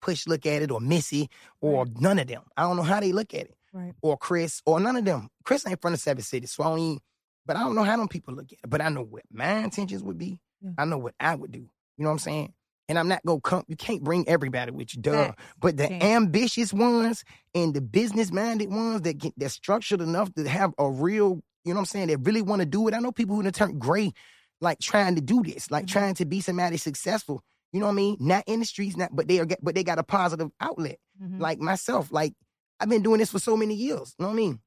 Push 0.00 0.26
look 0.26 0.46
at 0.46 0.62
it 0.62 0.70
or 0.70 0.80
Missy 0.80 1.28
or 1.60 1.86
none 1.98 2.18
of 2.18 2.26
them. 2.26 2.42
I 2.56 2.62
don't 2.62 2.76
know 2.76 2.82
how 2.82 3.00
they 3.00 3.12
look 3.12 3.34
at 3.34 3.42
it. 3.42 3.56
Right. 3.72 3.92
Or 4.02 4.16
Chris 4.16 4.62
or 4.66 4.80
none 4.80 4.96
of 4.96 5.04
them. 5.04 5.28
Chris 5.44 5.66
ain't 5.66 5.80
from 5.80 5.92
the 5.92 5.98
seven 5.98 6.22
cities, 6.22 6.50
so 6.50 6.64
I 6.64 6.68
don't 6.68 6.78
even, 6.78 7.00
but 7.46 7.56
I 7.56 7.60
don't 7.60 7.74
know 7.74 7.84
how 7.84 7.96
them 7.96 8.08
people 8.08 8.34
look 8.34 8.46
at 8.46 8.58
it. 8.64 8.68
But 8.68 8.80
I 8.80 8.88
know 8.88 9.02
what 9.02 9.22
my 9.30 9.58
intentions 9.58 10.02
would 10.02 10.18
be. 10.18 10.40
Yeah. 10.60 10.70
I 10.78 10.84
know 10.86 10.98
what 10.98 11.14
I 11.20 11.34
would 11.34 11.52
do. 11.52 11.60
You 11.60 12.04
know 12.04 12.08
what 12.08 12.14
I'm 12.14 12.18
saying? 12.18 12.54
And 12.88 12.98
I'm 12.98 13.06
not 13.06 13.24
gonna 13.24 13.40
come. 13.40 13.62
You 13.68 13.76
can't 13.76 14.02
bring 14.02 14.28
everybody 14.28 14.72
with 14.72 14.96
you, 14.96 15.02
duh. 15.02 15.32
But 15.60 15.76
the 15.76 15.86
Can't. 15.86 16.02
ambitious 16.02 16.72
ones 16.72 17.22
and 17.54 17.72
the 17.72 17.80
business 17.80 18.32
minded 18.32 18.68
ones 18.70 19.02
that 19.02 19.18
get 19.18 19.34
that's 19.36 19.54
structured 19.54 20.00
enough 20.00 20.34
to 20.34 20.48
have 20.48 20.74
a 20.76 20.90
real, 20.90 21.40
you 21.64 21.72
know 21.72 21.74
what 21.74 21.80
I'm 21.80 21.84
saying, 21.86 22.08
that 22.08 22.18
really 22.18 22.42
want 22.42 22.60
to 22.60 22.66
do 22.66 22.88
it. 22.88 22.94
I 22.94 22.98
know 22.98 23.12
people 23.12 23.36
who 23.36 23.44
done 23.44 23.52
turned 23.52 23.78
gray, 23.78 24.12
like 24.60 24.78
trying 24.78 25.14
to 25.16 25.20
do 25.20 25.42
this, 25.42 25.70
like 25.70 25.84
Mhm. 25.86 25.88
trying 25.90 26.14
to 26.16 26.24
be 26.24 26.40
somebody 26.40 26.76
successful. 26.76 27.42
You 27.72 27.80
know 27.80 27.86
what 27.86 27.92
I 27.92 27.96
mean? 27.96 28.16
Not 28.20 28.44
in 28.46 28.60
the 28.60 28.66
streets, 28.66 28.96
not 28.96 29.14
but 29.14 29.28
they 29.28 29.38
are 29.38 29.46
but 29.62 29.74
they 29.74 29.84
got 29.84 29.98
a 29.98 30.02
positive 30.02 30.50
outlet. 30.60 30.98
Mhm. 31.22 31.40
Like 31.40 31.58
myself, 31.60 32.10
like 32.12 32.34
I've 32.80 32.88
been 32.88 33.02
doing 33.02 33.18
this 33.18 33.30
for 33.30 33.38
so 33.38 33.56
many 33.56 33.74
years. 33.74 34.14
You 34.18 34.24
know 34.24 34.28
what 34.28 34.34
I 34.34 34.36
mean? 34.36 34.60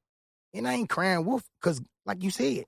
And 0.54 0.68
I 0.68 0.74
ain't 0.74 0.88
crying 0.88 1.24
wolf, 1.24 1.42
because 1.60 1.80
like 2.06 2.22
you 2.22 2.30
said, 2.30 2.64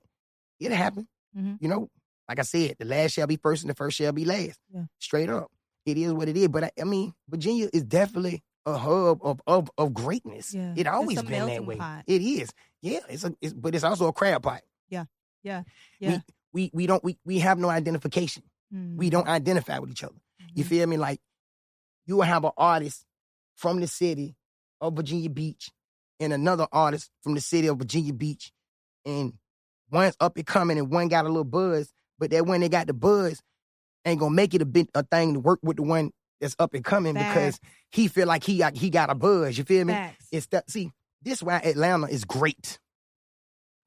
it'll 0.59 0.77
happen. 0.77 1.07
Mhm. 1.35 1.57
You 1.61 1.69
know, 1.69 1.89
like 2.27 2.39
I 2.39 2.43
said, 2.43 2.75
the 2.79 2.85
last 2.85 3.11
shall 3.13 3.27
be 3.27 3.37
first 3.37 3.63
and 3.63 3.69
the 3.69 3.75
first 3.75 3.97
shall 3.97 4.11
be 4.11 4.25
last. 4.25 4.59
Yeah. 4.73 4.85
Straight 4.99 5.29
up. 5.29 5.49
It 5.85 5.97
is 5.97 6.11
what 6.13 6.27
it 6.27 6.35
is. 6.35 6.49
But 6.49 6.65
I, 6.65 6.71
I 6.81 6.83
mean, 6.83 7.13
Virginia 7.29 7.69
is 7.71 7.83
definitely 7.83 8.43
a 8.65 8.77
hub 8.77 9.19
of 9.23 9.41
of, 9.47 9.71
of 9.77 9.93
greatness. 9.93 10.53
Yeah. 10.53 10.73
It 10.75 10.85
always 10.87 11.21
been 11.21 11.45
that 11.47 11.65
way. 11.65 11.77
pot. 11.77 12.03
It 12.07 12.21
is. 12.21 12.49
Yeah. 12.81 12.99
It's 13.09 13.23
a 13.23 13.33
it's, 13.41 13.53
but 13.53 13.73
it's 13.73 13.85
also 13.85 14.07
a 14.07 14.13
crab 14.13 14.43
pot. 14.43 14.61
Yeah. 14.89 15.05
Yeah. 15.43 15.63
Yeah. 15.99 16.19
We 16.53 16.69
we 16.73 16.87
don't 16.87 17.03
we 17.03 17.17
we 17.25 17.39
have 17.39 17.57
no 17.59 17.69
identification. 17.69 18.43
Mhm. 18.73 18.97
We 18.97 19.09
don't 19.09 19.27
identify 19.27 19.79
with 19.79 19.91
each 19.91 20.03
other. 20.03 20.15
You 20.53 20.63
Mhm. 20.63 20.67
feel 20.67 20.87
me? 20.87 20.97
Like 20.97 21.19
you 22.05 22.15
will 22.17 22.23
have 22.23 22.43
an 22.45 22.51
artist 22.57 23.05
from 23.55 23.79
the 23.79 23.87
city 23.87 24.35
of 24.81 24.95
Virginia 24.95 25.29
Beach 25.29 25.69
and 26.19 26.33
another 26.33 26.67
artist 26.71 27.09
from 27.21 27.33
the 27.35 27.41
city 27.41 27.67
of 27.67 27.77
Virginia 27.77 28.13
Beach, 28.13 28.51
and 29.05 29.33
one's 29.91 30.15
up 30.19 30.37
and 30.37 30.45
coming 30.45 30.77
and 30.79 30.89
one 30.91 31.07
got 31.07 31.25
a 31.25 31.27
little 31.27 31.43
buzz, 31.43 31.91
but 32.19 32.31
that 32.31 32.45
when 32.45 32.61
they 32.61 32.69
got 32.69 32.87
the 32.87 32.93
buzz 32.93 33.41
ain't 34.05 34.19
gonna 34.19 34.33
make 34.33 34.53
it 34.53 34.61
a 34.61 34.65
bit 34.65 34.89
a 34.95 35.03
thing 35.03 35.33
to 35.33 35.39
work 35.39 35.59
with 35.63 35.77
the 35.77 35.83
one 35.83 36.11
that's 36.39 36.55
up 36.59 36.73
and 36.73 36.83
coming 36.85 37.13
because 37.13 37.59
he 37.91 38.07
feel 38.07 38.27
like 38.27 38.43
he 38.43 38.57
got 38.59 38.75
he 38.75 38.89
got 38.89 39.09
a 39.09 39.15
buzz. 39.15 39.57
You 39.57 39.63
feel 39.63 39.85
me? 39.85 39.93
Facts. 39.93 40.27
It's 40.31 40.47
that 40.47 40.69
see 40.69 40.91
this 41.21 41.41
why 41.43 41.57
Atlanta 41.59 42.07
is 42.07 42.23
great. 42.25 42.79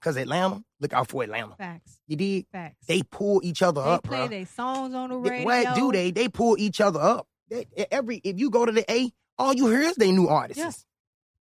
Cause 0.02 0.16
Atlanta, 0.16 0.62
look 0.80 0.92
out 0.94 1.08
for 1.08 1.22
Atlanta. 1.22 1.54
Facts. 1.56 2.00
You 2.06 2.16
did. 2.16 2.46
Facts. 2.50 2.86
They 2.86 3.02
pull 3.02 3.40
each 3.44 3.60
other 3.62 3.82
up. 3.82 4.02
They 4.02 4.08
play 4.08 4.28
their 4.28 4.46
songs 4.46 4.94
on 4.94 5.10
the 5.10 5.16
radio. 5.16 5.44
What 5.44 5.74
do 5.74 5.92
they? 5.92 6.10
They 6.10 6.28
pull 6.28 6.56
each 6.58 6.80
other 6.80 6.98
up. 7.00 7.26
They, 7.50 7.66
every 7.90 8.16
if 8.24 8.38
you 8.38 8.48
go 8.50 8.64
to 8.64 8.72
the 8.72 8.90
A, 8.90 9.10
all 9.38 9.52
you 9.52 9.66
hear 9.68 9.80
is 9.82 9.96
they 9.96 10.10
new 10.12 10.28
artists. 10.28 10.58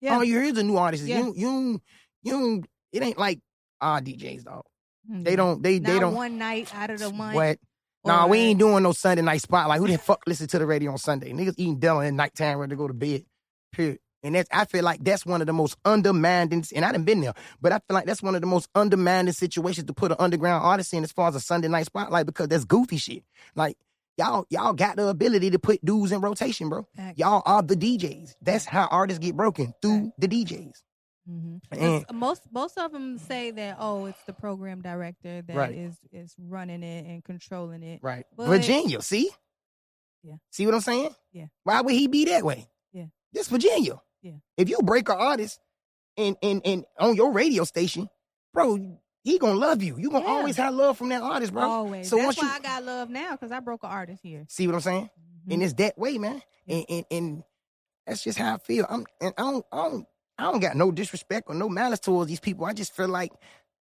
Yeah. 0.01 0.09
Yeah. 0.09 0.15
All 0.17 0.23
you 0.23 0.35
hear 0.35 0.43
is 0.43 0.53
the 0.53 0.63
new 0.63 0.75
artists. 0.77 1.07
Yeah. 1.07 1.19
You 1.19 1.33
you 1.35 1.81
you. 2.23 2.63
It 2.91 3.01
ain't 3.03 3.17
like 3.17 3.39
our 3.79 4.01
DJs, 4.01 4.43
dog. 4.43 4.63
Mhm. 5.09 5.23
They 5.23 5.35
don't. 5.37 5.61
They 5.63 5.79
Not 5.79 5.93
they 5.93 5.99
don't. 5.99 6.13
one 6.15 6.37
night 6.37 6.73
out 6.75 6.89
of 6.89 6.99
the 6.99 7.11
month. 7.13 7.35
What? 7.35 7.59
Nah, 8.05 8.27
we 8.27 8.39
ain't 8.39 8.59
doing 8.59 8.81
no 8.83 8.91
Sunday 8.93 9.21
night 9.21 9.41
spotlight. 9.41 9.79
Who 9.79 9.87
the 9.87 9.97
fuck 9.97 10.21
listen 10.25 10.47
to 10.47 10.59
the 10.59 10.65
radio 10.65 10.91
on 10.91 10.97
Sunday? 10.97 11.31
Niggas 11.31 11.55
eating 11.57 11.79
dinner 11.79 12.03
at 12.03 12.13
nighttime 12.13 12.57
ready 12.57 12.71
to 12.71 12.75
go 12.75 12.87
to 12.87 12.93
bed. 12.93 13.23
Period. 13.71 13.99
And 14.23 14.35
that's 14.35 14.49
I 14.51 14.65
feel 14.65 14.83
like 14.83 15.03
that's 15.03 15.25
one 15.25 15.39
of 15.41 15.47
the 15.47 15.53
most 15.53 15.77
undermining, 15.85 16.65
and 16.75 16.83
I 16.85 16.91
done 16.91 17.03
been 17.03 17.21
there, 17.21 17.33
but 17.61 17.71
I 17.71 17.79
feel 17.87 17.95
like 17.95 18.05
that's 18.05 18.21
one 18.21 18.35
of 18.35 18.41
the 18.41 18.47
most 18.47 18.67
undermining 18.75 19.31
situations 19.33 19.87
to 19.87 19.93
put 19.93 20.11
an 20.11 20.17
underground 20.19 20.63
artist 20.63 20.93
in 20.93 21.03
as 21.03 21.11
far 21.11 21.29
as 21.29 21.35
a 21.35 21.39
Sunday 21.39 21.69
night 21.69 21.85
spotlight 21.85 22.25
because 22.25 22.47
that's 22.49 22.65
goofy 22.65 22.97
shit. 22.97 23.23
Like 23.55 23.77
y'all, 24.17 24.45
y'all 24.49 24.73
got 24.73 24.97
the 24.97 25.07
ability 25.07 25.51
to 25.51 25.59
put 25.59 25.83
dudes 25.85 26.11
in 26.11 26.19
rotation, 26.19 26.67
bro. 26.67 26.85
Y'all 27.15 27.41
are 27.45 27.61
the 27.63 27.75
DJs. 27.77 28.35
That's 28.41 28.65
how 28.65 28.87
artists 28.87 29.19
get 29.19 29.37
broken 29.37 29.73
through 29.81 30.11
the 30.17 30.27
DJs. 30.27 30.73
Mhm. 31.29 31.61
And- 31.71 32.05
most 32.17 32.41
most 32.51 32.77
of 32.77 32.91
them 32.91 33.19
say 33.19 33.51
that 33.51 33.77
oh 33.79 34.05
it's 34.07 34.21
the 34.25 34.33
program 34.33 34.81
director 34.81 35.43
that 35.43 35.71
is 35.71 35.95
Right. 36.11 36.21
is 36.23 36.35
running 36.37 36.83
it 36.83 37.05
and 37.05 37.23
controlling 37.23 37.83
it. 37.83 37.99
Right. 38.03 38.25
But- 38.35 38.47
Virginia, 38.47 39.01
see? 39.01 39.29
Yeah. 40.23 40.35
See 40.49 40.65
what 40.65 40.75
I'm 40.75 40.81
saying? 40.81 41.15
Yeah. 41.31 41.45
Why 41.63 41.79
would 41.81 41.93
he 41.93 42.07
be 42.07 42.25
that 42.25 42.43
way? 42.43 42.67
Yeah. 42.91 43.05
This 43.31 43.47
Virginia. 43.47 44.01
Yeah. 44.21 44.33
If 44.57 44.69
you 44.69 44.79
break 44.83 45.09
an 45.09 45.17
artist 45.17 45.59
and 46.17 46.35
and 46.41 46.61
and 46.65 46.85
on 46.99 47.15
your 47.15 47.31
radio 47.31 47.63
station, 47.63 48.09
bro, 48.53 48.97
he 49.23 49.37
gonna 49.39 49.53
love 49.59 49.81
you. 49.83 49.97
You 49.97 50.09
gonna 50.09 50.25
Yeah. 50.25 50.31
always 50.31 50.57
have 50.57 50.73
love 50.73 50.97
from 50.97 51.09
that 51.09 51.21
artist, 51.21 51.53
bro. 51.53 51.63
Always. 51.63 52.09
So 52.09 52.17
That's 52.17 52.37
why 52.37 52.43
you- 52.43 52.49
I 52.53 52.59
got 52.59 52.83
love 52.83 53.09
now 53.09 53.31
because 53.31 53.51
I 53.51 53.59
broke 53.59 53.83
an 53.83 53.89
artist 53.89 54.21
here. 54.23 54.45
See 54.49 54.67
what 54.67 54.75
I'm 54.75 54.81
saying? 54.81 55.09
Mhm. 55.47 55.53
And 55.53 55.63
it's 55.63 55.73
that 55.73 55.97
way, 55.97 56.17
man. 56.17 56.41
And, 56.67 56.85
and 56.89 57.05
and 57.11 57.43
that's 58.05 58.23
just 58.23 58.37
how 58.37 58.55
I 58.55 58.57
feel. 58.57 58.85
I'm 58.89 59.05
and 59.21 59.33
I 59.37 59.41
don't 59.41 59.65
I 59.71 59.77
don't 59.89 60.05
I 60.37 60.43
don't 60.43 60.59
got 60.61 60.75
no 60.75 60.91
disrespect 60.91 61.47
or 61.49 61.55
no 61.55 61.67
malice 61.69 61.99
towards 61.99 62.29
these 62.29 62.39
people. 62.39 62.65
I 62.65 62.73
just 62.73 62.95
feel 62.95 63.07
like 63.09 63.31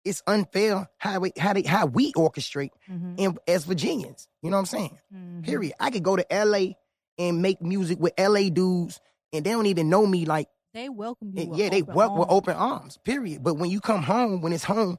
it's 0.04 0.22
unfair 0.26 0.88
how 0.98 1.20
we 1.20 1.32
how 1.38 1.52
they 1.52 1.62
how 1.62 1.86
we 1.86 2.12
orchestrate 2.14 2.70
Mhm. 2.90 3.14
in, 3.18 3.38
as 3.46 3.64
Virginians. 3.64 4.28
You 4.42 4.50
know 4.50 4.56
what 4.56 4.60
I'm 4.60 4.66
saying? 4.66 4.98
Mhm. 5.14 5.44
Period. 5.44 5.74
I 5.78 5.90
could 5.90 6.02
go 6.02 6.16
to 6.16 6.26
LA 6.30 6.76
and 7.18 7.40
make 7.42 7.62
music 7.62 7.98
with 8.00 8.12
LA 8.18 8.50
dudes, 8.50 9.00
and 9.32 9.44
they 9.44 9.50
don't 9.50 9.66
even 9.66 9.88
know 9.88 10.06
me. 10.06 10.24
Like, 10.26 10.48
They 10.74 10.88
welcome 10.88 11.32
you. 11.34 11.52
yeah, 11.54 11.68
they 11.68 11.82
work 11.82 12.14
with 12.16 12.28
open 12.30 12.54
arms. 12.56 12.98
Period. 13.04 13.42
But 13.42 13.54
when 13.54 13.70
you 13.70 13.80
come 13.80 14.02
home, 14.02 14.40
when 14.40 14.52
it's 14.52 14.64
home, 14.64 14.98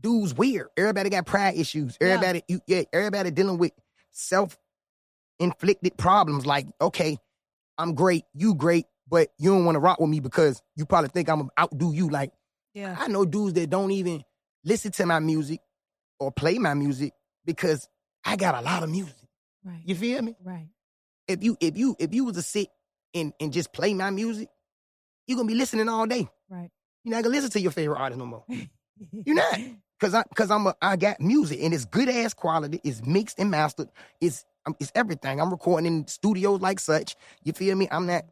dudes 0.00 0.34
weird. 0.34 0.68
Everybody 0.76 1.10
got 1.10 1.26
pride 1.26 1.56
issues. 1.56 1.96
Yeah. 2.00 2.08
Everybody, 2.08 2.42
you, 2.48 2.60
yeah, 2.66 2.82
everybody 2.92 3.30
dealing 3.30 3.58
with 3.58 3.72
self 4.10 4.56
inflicted 5.38 5.96
problems. 5.96 6.46
Like, 6.46 6.66
okay, 6.80 7.18
I'm 7.78 7.94
great, 7.94 8.24
you 8.34 8.54
great, 8.54 8.86
but 9.08 9.28
you 9.38 9.50
don't 9.50 9.64
want 9.64 9.76
to 9.76 9.80
rock 9.80 10.00
with 10.00 10.10
me 10.10 10.20
because 10.20 10.62
you 10.76 10.86
probably 10.86 11.08
think 11.08 11.28
I'm 11.28 11.38
gonna 11.38 11.50
outdo 11.58 11.92
you. 11.92 12.08
Like, 12.08 12.32
Yeah. 12.74 12.96
I 12.98 13.08
know 13.08 13.24
dudes 13.24 13.54
that 13.54 13.70
don't 13.70 13.90
even 13.90 14.22
listen 14.64 14.92
to 14.92 15.06
my 15.06 15.18
music 15.18 15.60
or 16.20 16.30
play 16.32 16.58
my 16.58 16.74
music 16.74 17.12
because 17.44 17.88
I 18.24 18.36
got 18.36 18.54
a 18.54 18.60
lot 18.62 18.82
of 18.82 18.90
music. 18.90 19.14
Right. 19.64 19.82
You 19.84 19.94
feel 19.94 20.22
me? 20.22 20.36
Right. 20.42 20.68
if 21.26 21.42
you 21.42 21.56
if 21.60 21.76
you 21.76 21.96
if 21.98 22.12
you 22.14 22.24
was 22.24 22.36
to 22.36 22.42
sit 22.42 22.68
and 23.14 23.32
and 23.40 23.52
just 23.52 23.72
play 23.72 23.94
my 23.94 24.10
music, 24.10 24.48
you're 25.26 25.36
gonna 25.36 25.48
be 25.48 25.54
listening 25.54 25.88
all 25.88 26.06
day. 26.06 26.28
Right. 26.48 26.70
You're 27.04 27.16
not 27.16 27.24
gonna 27.24 27.34
listen 27.34 27.50
to 27.50 27.60
your 27.60 27.72
favorite 27.72 27.98
artist 27.98 28.18
no 28.18 28.26
more. 28.26 28.44
You're 29.26 29.34
not. 29.36 29.58
Cause 30.00 30.14
I 30.14 30.22
cause 30.34 30.50
I'm 30.50 30.66
a, 30.66 30.74
I 30.82 30.96
got 30.96 31.20
music 31.20 31.60
and 31.62 31.72
it's 31.74 31.84
good 31.84 32.08
ass 32.08 32.34
quality. 32.34 32.80
It's 32.84 33.04
mixed 33.04 33.38
and 33.38 33.50
mastered. 33.50 33.88
It's 34.20 34.44
um, 34.66 34.76
it's 34.80 34.92
everything. 34.94 35.40
I'm 35.40 35.50
recording 35.50 35.86
in 35.86 36.06
studios 36.06 36.60
like 36.60 36.78
such. 36.80 37.16
You 37.42 37.52
feel 37.52 37.76
me? 37.76 37.88
I'm 37.90 38.06
not 38.06 38.24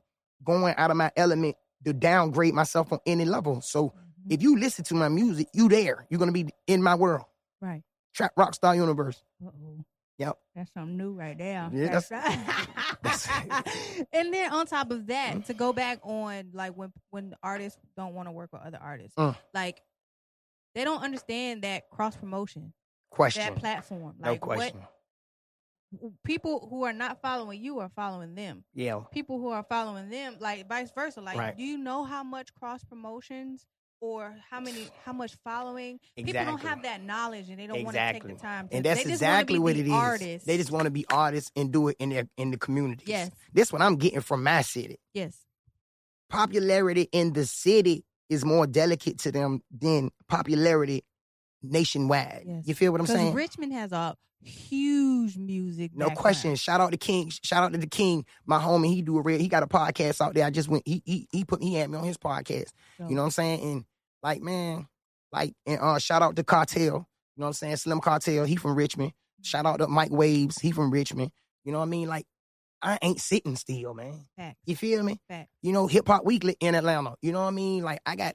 going 0.45 0.75
out 0.77 0.91
of 0.91 0.97
my 0.97 1.11
element 1.17 1.57
to 1.85 1.93
downgrade 1.93 2.55
myself 2.55 2.93
on 2.93 2.99
any 3.07 3.25
level. 3.25 3.61
So 3.61 3.89
Mhm. 3.89 3.95
if 4.31 4.43
you 4.43 4.59
listen 4.59 4.85
to 4.87 4.95
my 4.95 5.09
music, 5.09 5.49
you 5.53 5.69
there. 5.69 6.07
You're 6.11 6.19
gonna 6.19 6.33
be 6.33 6.49
in 6.67 6.83
my 6.83 6.95
world. 6.95 7.25
Right. 7.61 7.83
Trap 8.15 8.35
Rockstar 8.37 8.77
Universe. 8.77 9.23
Uh-oh. 9.45 9.85
Yep. 10.19 10.39
That's 10.55 10.73
something 10.75 10.97
new 10.97 11.13
right 11.13 11.37
there. 11.37 11.69
Yeah, 11.73 11.89
That's 12.01 12.11
right. 12.11 14.07
and 14.13 14.33
then 14.33 14.53
on 14.53 14.67
top 14.67 14.91
of 14.91 15.07
that, 15.09 15.47
to 15.47 15.55
go 15.55 15.73
back 15.73 15.99
on 16.03 16.51
like 16.53 16.77
when 16.77 16.93
when 17.11 17.35
artists 17.43 17.79
don't 17.97 18.15
want 18.15 18.29
to 18.29 18.33
work 18.33 18.51
with 18.53 18.63
other 18.63 18.79
artists, 18.81 19.15
Mm. 19.17 19.37
like 19.55 19.81
they 20.75 20.85
don't 20.85 21.03
understand 21.03 21.63
that 21.63 21.89
cross 21.91 22.17
promotion, 22.17 22.73
Question. 23.11 23.43
that 23.43 23.57
platform. 23.57 24.15
no 24.19 24.31
Like 24.33 24.41
question. 24.41 24.79
what 24.81 26.13
people 26.25 26.67
who 26.71 26.85
are 26.85 26.93
not 26.93 27.21
following 27.21 27.63
you 27.63 27.79
are 27.81 27.91
following 27.95 28.35
them. 28.35 28.65
Yeah. 28.75 29.01
People 29.13 29.39
who 29.39 29.49
are 29.49 29.65
following 29.69 30.09
them, 30.09 30.37
like 30.41 30.67
vice 30.69 30.91
versa. 30.93 31.21
Like, 31.21 31.37
Right. 31.37 31.57
do 31.57 31.63
you 31.63 31.77
know 31.79 32.05
how 32.05 32.23
much 32.23 32.55
cross 32.55 32.83
promotions 32.85 33.67
or 34.03 34.35
how 34.51 34.61
many 34.61 34.89
how 35.07 35.13
much 35.13 35.35
following? 35.45 35.99
People 36.17 36.33
don't 36.35 36.61
have 36.61 36.83
that 36.83 37.03
knowledge 37.03 37.49
and 37.49 37.59
they 37.59 37.67
don't 37.67 37.85
want 37.85 37.97
to 37.97 38.13
take 38.13 38.25
the 38.25 38.35
time. 38.35 38.69
To, 38.69 38.75
And 38.77 38.85
that's 38.85 39.03
they 39.05 39.11
just 39.11 39.23
wanna 39.23 39.33
exactly 39.33 39.59
what 39.61 39.77
it 39.77 39.87
is. 39.87 39.93
Artists. 39.93 40.47
They 40.47 40.57
just 40.59 40.71
want 40.71 40.85
to 40.85 40.91
be 40.91 41.07
artists 41.11 41.51
and 41.57 41.73
do 41.73 41.89
it 41.89 41.97
in 41.99 42.11
their 42.11 42.29
in 42.37 42.51
the 42.51 42.59
community 42.59 43.05
yes, 43.07 43.31
This 43.53 43.73
what 43.73 43.81
I'm 43.81 43.97
getting 43.97 44.21
from 44.21 44.43
my 44.43 44.61
city. 44.63 44.99
yes. 45.15 45.39
Popularity 46.29 47.09
in 47.13 47.35
the 47.35 47.45
city 47.45 48.05
is 48.31 48.43
more 48.45 48.67
delicate 48.67 49.19
to 49.19 49.31
them 49.31 49.61
than 49.71 50.11
popularity 50.29 51.05
nationwide. 51.63 52.45
Yes. 52.47 52.67
You 52.67 52.75
feel 52.75 52.91
what 52.93 53.01
I'm 53.03 53.07
saying? 53.07 53.35
Richmond 53.35 53.73
has 53.75 53.93
a 53.93 54.17
huge 54.43 55.37
music. 55.37 55.93
No 55.95 56.09
question. 56.11 56.57
Shout 56.57 56.81
out 56.81 56.91
to 56.93 56.97
King. 56.97 57.31
Shout 57.43 57.63
out 57.65 57.73
to 57.73 57.79
the 57.79 57.87
King. 57.87 58.25
My 58.47 58.59
homie, 58.59 58.87
he 58.95 59.03
do 59.03 59.19
a 59.19 59.23
real. 59.23 59.39
He 59.39 59.49
got 59.49 59.63
a 59.63 59.67
podcast 59.67 60.21
out 60.23 60.33
there. 60.35 60.47
I 60.47 60.51
just 60.51 60.69
went. 60.71 60.85
He 60.87 61.03
he 61.05 61.29
he 61.31 61.45
put. 61.45 61.63
He 61.63 61.75
had 61.75 61.91
me 61.91 61.99
on 61.99 62.05
his 62.05 62.17
podcast. 62.17 62.71
So, 62.99 63.09
You 63.09 63.15
know 63.15 63.21
what 63.23 63.27
I'm 63.27 63.31
saying? 63.33 63.61
And 63.63 63.85
like 64.23 64.43
man, 64.43 64.87
like 65.33 65.55
and 65.67 65.81
uh, 65.81 65.99
shout 65.99 66.23
out 66.23 66.37
to 66.37 66.45
Cartel. 66.45 66.83
You 66.85 66.91
know 66.91 67.05
what 67.35 67.47
I'm 67.49 67.53
saying? 67.55 67.77
Slim 67.77 68.01
Cartel. 68.01 68.45
He 68.45 68.57
from 68.57 68.75
Richmond. 68.75 69.13
Shout 69.43 69.67
out 69.67 69.79
to 69.79 69.89
Mike 69.89 70.11
Waves. 70.13 70.59
He 70.59 70.71
from 70.71 70.91
Richmond. 70.91 71.31
You 71.65 71.73
know 71.73 71.79
what 71.79 71.87
I 71.87 71.89
mean? 71.89 72.09
Like 72.09 72.27
I 72.83 72.99
ain't 73.03 73.21
sitting 73.21 73.57
still, 73.57 73.95
man. 73.95 74.27
You 74.67 74.77
feel 74.77 75.03
me? 75.03 75.21
You 75.63 75.73
know, 75.73 75.87
Hip 75.87 76.07
Hop 76.09 76.25
Weekly 76.25 76.57
in 76.61 76.75
Atlanta. 76.75 77.15
You 77.23 77.33
know 77.33 77.41
what 77.41 77.49
I 77.49 77.53
mean? 77.53 77.83
Like 77.83 78.01
I 78.05 78.17
got 78.17 78.35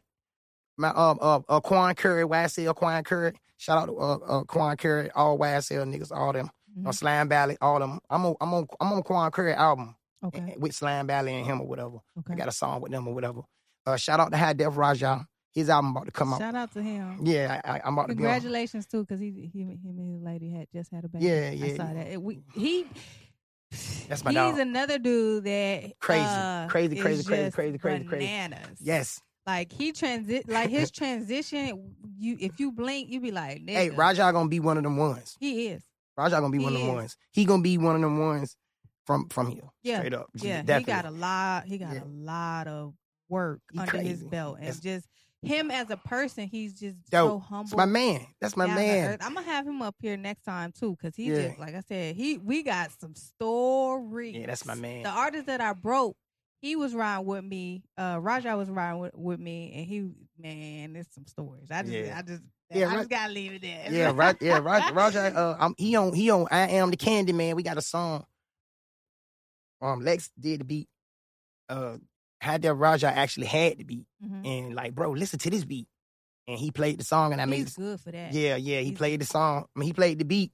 my 0.78 0.90
um 0.90 1.20
uh, 1.22 1.40
uh 1.48 1.60
Quan 1.60 1.96
Curry, 1.96 2.24
YSL 2.24 2.76
Quan 2.76 3.04
Curry. 3.04 3.34
Shout 3.58 3.78
out 3.78 3.86
to 3.88 3.98
uh, 3.98 4.18
uh 4.18 4.44
Quan 4.44 4.78
Curry, 4.78 5.10
all 5.12 5.38
YSL 5.40 5.86
niggas, 5.94 6.12
all 6.12 6.34
them. 6.34 6.50
Mhm. 6.78 6.88
On 6.88 6.94
Slime 6.94 7.28
Valley, 7.30 7.58
all 7.62 7.80
them. 7.80 8.00
I'm 8.10 8.26
on 8.26 8.36
I'm 8.42 8.54
on 8.54 8.68
I'm 8.80 8.94
on 8.94 9.04
Quan 9.04 9.32
Curry 9.32 9.54
album 9.54 9.96
Okay. 10.24 10.56
with 10.58 10.74
Slime 10.74 11.08
Valley 11.08 11.34
and 11.36 11.46
him 11.46 11.62
or 11.62 11.68
whatever. 11.68 11.98
Okay. 12.20 12.34
I 12.34 12.36
got 12.36 12.48
a 12.48 12.52
song 12.52 12.82
with 12.82 12.92
them 12.92 13.08
or 13.08 13.14
whatever. 13.14 13.42
Uh, 13.86 13.96
shout 13.98 14.20
out 14.20 14.32
to 14.32 14.38
High 14.38 14.54
Def 14.54 14.76
Raja. 14.78 15.26
His 15.58 15.70
album 15.72 15.92
about 15.92 16.06
to 16.06 16.12
come 16.12 16.34
out. 16.34 16.40
Shout 16.40 16.54
out 16.54 16.72
to 16.74 16.84
him. 16.84 17.20
Yeah, 17.24 17.60
I, 17.66 17.78
I, 17.78 17.82
I'm 17.84 17.94
about 17.94 18.10
to. 18.10 18.14
Congratulations 18.14 18.86
too, 18.86 19.02
because 19.02 19.20
he, 19.20 19.50
he, 19.52 19.62
him 19.64 19.80
and 19.98 20.14
his 20.14 20.22
lady 20.22 20.52
had 20.52 20.68
just 20.72 20.92
had 20.92 21.04
a 21.04 21.08
baby. 21.10 21.26
Yeah, 21.26 21.50
yeah. 21.50 21.66
I 21.66 21.78
saw 21.78 21.94
that. 21.94 22.08
It- 22.08 22.22
we, 22.22 22.40
he. 22.54 22.86
That's 24.08 24.24
my 24.24 24.30
he's 24.32 24.36
dog. 24.38 24.60
another 24.60 24.98
dude 25.00 25.44
that 25.46 26.00
Crazy, 26.00 26.24
uh, 26.24 26.68
crazy, 26.68 26.96
is 26.98 27.02
crazy, 27.02 27.24
crazy, 27.24 27.52
crazy, 27.52 27.78
crazy, 27.80 28.04
crazy. 28.06 28.26
bananas. 28.26 28.78
Yes. 28.80 29.20
like 29.46 29.72
he 29.74 29.92
transit, 29.92 30.48
like 30.48 30.70
his 30.70 30.92
transition. 31.02 31.94
You, 32.20 32.38
if 32.40 32.60
you 32.60 32.72
blink, 32.72 33.10
you 33.10 33.20
be 33.20 33.32
like, 33.32 33.58
Nigga. 33.66 33.70
Hey, 33.74 33.90
Raja 33.90 34.32
gonna 34.32 34.48
be 34.50 34.60
one 34.60 34.78
of 34.78 34.84
them 34.84 34.96
ones. 34.98 35.36
He 35.40 35.68
is. 35.70 35.84
Raja 36.16 36.36
gonna 36.40 36.50
be 36.52 36.60
He 36.60 36.64
one 36.64 36.76
of 36.76 36.82
them 36.82 36.94
ones. 36.96 37.18
He 37.32 37.46
gonna 37.46 37.62
be 37.64 37.78
one 37.78 37.96
of 37.96 38.02
them 38.02 38.20
ones 38.20 38.56
from 39.06 39.28
from 39.30 39.48
here. 39.50 39.64
Yeah, 39.84 39.98
Straight 40.00 40.14
up. 40.14 40.28
Yeah, 40.36 40.62
Definitely. 40.62 40.94
he 40.94 41.02
got 41.02 41.06
a 41.06 41.12
lot. 41.12 41.64
He 41.66 41.78
got 41.80 41.94
Yeah. 41.94 42.04
a 42.04 42.08
lot 42.08 42.68
of 42.68 42.94
work 43.28 43.60
He 43.74 43.80
under 43.80 43.98
his 43.98 44.24
belt, 44.24 44.58
and 44.60 44.68
That's- 44.68 44.80
just 44.80 45.08
him 45.44 45.70
as 45.72 45.90
a 45.90 45.98
person, 45.98 46.48
he's 46.48 46.74
just 46.74 46.96
so 47.12 47.40
humble. 47.40 47.64
That's 47.70 47.74
my 47.78 47.86
man. 47.86 48.22
That's 48.42 48.58
my 48.58 48.66
man. 48.66 49.18
I'm 49.22 49.34
gonna 49.36 49.46
have 49.46 49.68
him 49.68 49.82
up 49.82 49.96
here 50.00 50.18
next 50.18 50.44
time 50.44 50.72
too, 50.72 50.96
because 51.00 51.16
he 51.16 51.26
Yeah. 51.26 51.48
just 51.50 51.60
like 51.60 51.76
I 51.76 51.82
said, 51.82 52.16
he 52.16 52.38
we 52.38 52.64
got 52.64 52.92
some 53.00 53.16
stories. 53.16 54.36
Yeah, 54.36 54.48
that's 54.48 54.66
my 54.66 54.76
man. 54.76 55.04
The 55.04 55.10
artist 55.10 55.46
that 55.46 55.62
I 55.62 55.74
broke, 55.74 56.18
he 56.62 56.76
was 56.76 56.94
riding 56.96 57.26
with 57.26 57.44
me. 57.44 57.84
Uh, 57.98 58.18
Raja 58.20 58.58
was 58.58 58.70
riding 58.70 59.00
with, 59.00 59.16
with 59.16 59.40
me, 59.40 59.74
and 59.76 59.86
he 59.86 60.10
man, 60.40 60.94
there's 60.94 61.08
some 61.14 61.28
stories. 61.28 61.70
I 61.72 61.82
just, 61.84 61.94
Yeah. 61.94 62.18
I 62.18 62.22
just, 62.24 62.42
Yeah, 62.72 62.90
I 62.90 62.94
Ra- 62.94 62.98
just 62.98 63.10
gotta 63.10 63.32
leave 63.34 63.54
it 63.54 63.62
there. 63.62 63.88
Yeah, 63.92 64.12
right. 64.16 64.36
Yeah, 64.42 64.58
Raja. 64.58 64.94
Raja 64.94 65.38
uh, 65.38 65.58
I'm, 65.60 65.76
he 65.78 65.96
on. 65.96 66.14
He 66.14 66.30
on. 66.32 66.48
I 66.52 66.68
am 66.70 66.90
the 66.90 66.98
Candy 66.98 67.32
Man. 67.32 67.56
We 67.56 67.64
got 67.64 67.78
a 67.78 67.82
song. 67.82 68.26
Um, 69.82 70.02
Lex 70.02 70.32
did 70.40 70.62
the 70.62 70.64
beat. 70.66 70.90
Uh, 71.70 71.98
had 72.42 72.62
that 72.64 72.74
Raja 72.74 73.08
actually 73.08 73.48
had 73.48 73.78
the 73.78 73.84
beat, 73.84 74.06
Mhm. 74.24 74.46
and 74.46 74.76
like, 74.76 74.94
bro, 74.96 75.12
listen 75.12 75.40
to 75.40 75.50
this 75.50 75.66
beat, 75.66 75.88
and 76.48 76.58
he 76.60 76.72
played 76.72 77.00
the 77.00 77.04
song, 77.04 77.34
and 77.34 77.42
I 77.42 77.46
made. 77.46 77.60
He's 77.66 77.76
good 77.76 78.00
for 78.00 78.12
that. 78.12 78.34
yeah, 78.34 78.56
yeah, 78.56 78.80
he 78.80 78.86
He's- 78.88 78.98
played 78.98 79.22
the 79.22 79.26
song. 79.26 79.66
I 79.76 79.80
mean, 79.80 79.88
he 79.88 79.94
played 79.94 80.20
the 80.20 80.26
beat, 80.26 80.52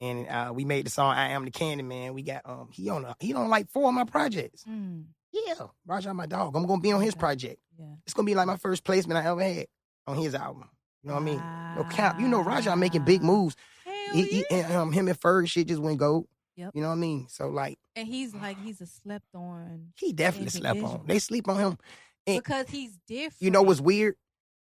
and 0.00 0.28
uh, 0.28 0.52
we 0.54 0.64
made 0.64 0.86
the 0.86 0.90
song. 0.90 1.14
I 1.14 1.28
am 1.30 1.44
the 1.44 1.50
Candy 1.50 1.82
Man. 1.84 2.14
We 2.14 2.22
got 2.22 2.42
um, 2.44 2.68
he 2.72 2.88
on. 2.88 3.04
A, 3.04 3.16
he 3.20 3.32
on 3.34 3.48
like 3.48 3.70
four 3.70 3.88
of 3.88 3.94
my 3.94 4.04
projects. 4.04 4.64
Mm, 4.64 5.04
Yeah, 5.32 5.54
Raja, 5.86 6.12
my 6.12 6.26
dog. 6.26 6.54
I'm 6.56 6.66
gonna 6.66 6.80
be 6.82 6.92
on 6.92 7.00
his 7.02 7.14
project. 7.14 7.58
yeah. 7.78 7.86
It's 8.04 8.12
gonna 8.14 8.26
be 8.26 8.34
like 8.34 8.46
my 8.46 8.56
first 8.58 8.84
placement 8.84 9.24
I 9.24 9.30
ever 9.30 9.42
had 9.42 9.66
on 10.06 10.16
his 10.18 10.34
album. 10.34 10.68
You 11.02 11.08
know 11.08 11.14
what 11.14 11.22
I 11.22 11.24
mean? 11.24 11.42
No 11.76 11.84
cap. 11.90 12.20
You 12.20 12.28
know, 12.28 12.42
Raja 12.42 12.76
making 12.76 13.04
big 13.04 13.22
moves. 13.22 13.56
Hell 13.84 13.94
He, 14.14 14.22
he 14.24 14.44
and, 14.50 14.72
um, 14.72 14.92
him 14.92 15.08
and 15.08 15.18
Ferg 15.18 15.48
shit 15.48 15.66
just 15.68 15.80
went 15.80 15.98
gold. 15.98 16.28
Yep. 16.56 16.72
You 16.74 16.82
know 16.82 16.88
what 16.88 16.94
I 16.94 16.98
mean? 16.98 17.26
So 17.28 17.48
like, 17.48 17.78
and 17.96 18.06
he's 18.06 18.34
like 18.34 18.62
he's 18.62 18.80
a 18.80 18.86
slept 18.86 19.26
on 19.34 19.92
he 19.96 20.12
definitely 20.12 20.50
slept 20.50 20.80
on. 20.82 21.02
They 21.06 21.18
sleep 21.18 21.48
on 21.48 21.58
him. 21.58 21.78
And- 22.26 22.42
because 22.42 22.68
he's 22.68 22.96
different. 23.08 23.40
You 23.40 23.50
know 23.50 23.62
what's 23.62 23.80
weird? 23.80 24.14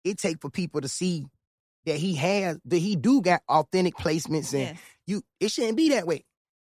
It 0.04 0.18
take 0.18 0.40
for 0.40 0.50
people 0.50 0.80
to 0.80 0.88
see 0.88 1.26
that 1.84 1.96
he 1.96 2.14
has 2.16 2.58
that 2.64 2.78
he 2.78 2.96
do 2.96 3.20
got 3.20 3.42
authentic 3.48 3.94
placements 3.96 4.52
and 4.52 4.62
Yes. 4.62 4.78
you. 5.06 5.22
It 5.40 5.50
shouldn't 5.50 5.76
be 5.76 5.90
that 5.90 6.06
way. 6.06 6.24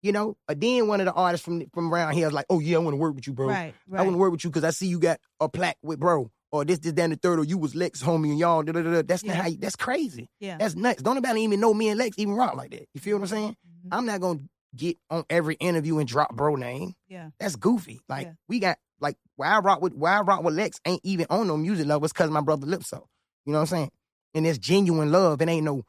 You 0.03 0.11
know. 0.11 0.35
But 0.47 0.59
then 0.61 0.87
one 0.87 0.99
of 0.99 1.05
the 1.05 1.13
artists 1.13 1.43
from 1.45 1.63
from 1.73 1.93
around 1.93 2.13
here 2.13 2.25
was 2.27 2.33
like, 2.33 2.45
"Oh 2.49 2.59
yeah, 2.59 2.77
I 2.77 2.79
want 2.79 2.93
to 2.93 2.97
work 2.97 3.15
with 3.15 3.27
you, 3.27 3.33
bro. 3.33 3.47
Right, 3.47 3.73
I 3.93 4.01
want 4.01 4.13
to 4.13 4.17
work 4.17 4.31
with 4.31 4.43
you 4.43 4.49
because 4.49 4.63
I 4.63 4.71
see 4.71 4.87
you 4.87 4.99
got 4.99 5.19
a 5.39 5.47
plaque 5.49 5.77
with 5.81 5.99
bro." 5.99 6.31
Or 6.53 6.65
this, 6.65 6.79
this, 6.79 6.91
that, 6.91 7.03
and 7.03 7.13
the 7.13 7.17
third, 7.17 7.39
or 7.39 7.45
you 7.45 7.57
was 7.57 7.75
Lex, 7.75 8.03
homie, 8.03 8.29
and 8.31 8.37
y'all. 8.37 8.61
Da, 8.61 8.73
da, 8.73 8.81
da. 8.81 9.01
That's 9.05 9.23
not 9.23 9.37
how. 9.37 9.47
You, 9.47 9.55
that's 9.57 9.77
crazy. 9.77 10.27
yeah. 10.41 10.57
That's 10.57 10.75
nuts. 10.75 11.01
Don't 11.01 11.15
nobody 11.15 11.41
even 11.43 11.61
know 11.61 11.73
me 11.73 11.87
and 11.87 11.97
Lex 11.97 12.17
even 12.19 12.33
rock 12.33 12.55
like 12.57 12.71
that. 12.71 12.89
You 12.93 12.99
feel 12.99 13.15
what 13.17 13.23
I'm 13.23 13.27
saying? 13.29 13.55
Mhm. 13.85 13.89
I'm 13.93 14.05
not 14.05 14.19
gonna 14.19 14.39
get 14.75 14.97
on 15.09 15.25
every 15.29 15.55
interview 15.55 15.97
and 15.99 16.07
drop 16.07 16.33
bro 16.35 16.55
name. 16.55 16.93
Yeah. 17.07 17.29
That's 17.39 17.55
goofy. 17.55 18.01
Like 18.07 18.27
Yeah. 18.27 18.33
we 18.47 18.59
got 18.59 18.77
like 18.99 19.17
why 19.35 19.47
I 19.47 19.59
rock 19.59 19.81
with 19.81 19.93
why 19.93 20.17
I 20.17 20.21
rock 20.21 20.43
with 20.43 20.53
Lex 20.55 20.79
ain't 20.85 21.01
even 21.03 21.25
on 21.29 21.47
no 21.47 21.57
music 21.57 21.87
level. 21.87 22.05
It's 22.05 22.13
cause 22.13 22.29
my 22.29 22.41
brother 22.41 22.67
Lipso. 22.67 23.03
You 23.45 23.53
know 23.53 23.59
what 23.59 23.61
I'm 23.61 23.65
saying? 23.67 23.91
And 24.33 24.47
it's 24.47 24.57
genuine 24.57 25.11
love. 25.11 25.41
It 25.41 25.49
ain't 25.49 25.65
no 25.65 25.83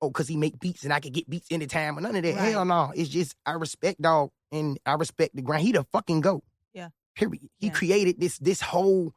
oh 0.00 0.10
cause 0.10 0.28
he 0.28 0.36
make 0.36 0.58
beats 0.60 0.84
and 0.84 0.92
I 0.92 1.00
can 1.00 1.12
get 1.12 1.28
beats 1.28 1.48
anytime 1.50 1.98
or 1.98 2.00
none 2.00 2.14
of 2.14 2.22
that. 2.22 2.36
Right. 2.36 2.52
Hell 2.52 2.64
no. 2.64 2.92
It's 2.94 3.08
just 3.08 3.34
I 3.44 3.52
respect 3.52 4.00
dog 4.00 4.30
and 4.52 4.78
I 4.86 4.94
respect 4.94 5.34
the 5.34 5.42
grind. 5.42 5.64
He 5.64 5.72
the 5.72 5.84
fucking 5.92 6.20
goat. 6.20 6.44
Yeah. 6.72 6.88
Period. 7.16 7.48
He 7.58 7.66
Yeah. 7.68 7.72
created 7.72 8.20
this 8.20 8.38
this 8.38 8.60
whole. 8.60 9.12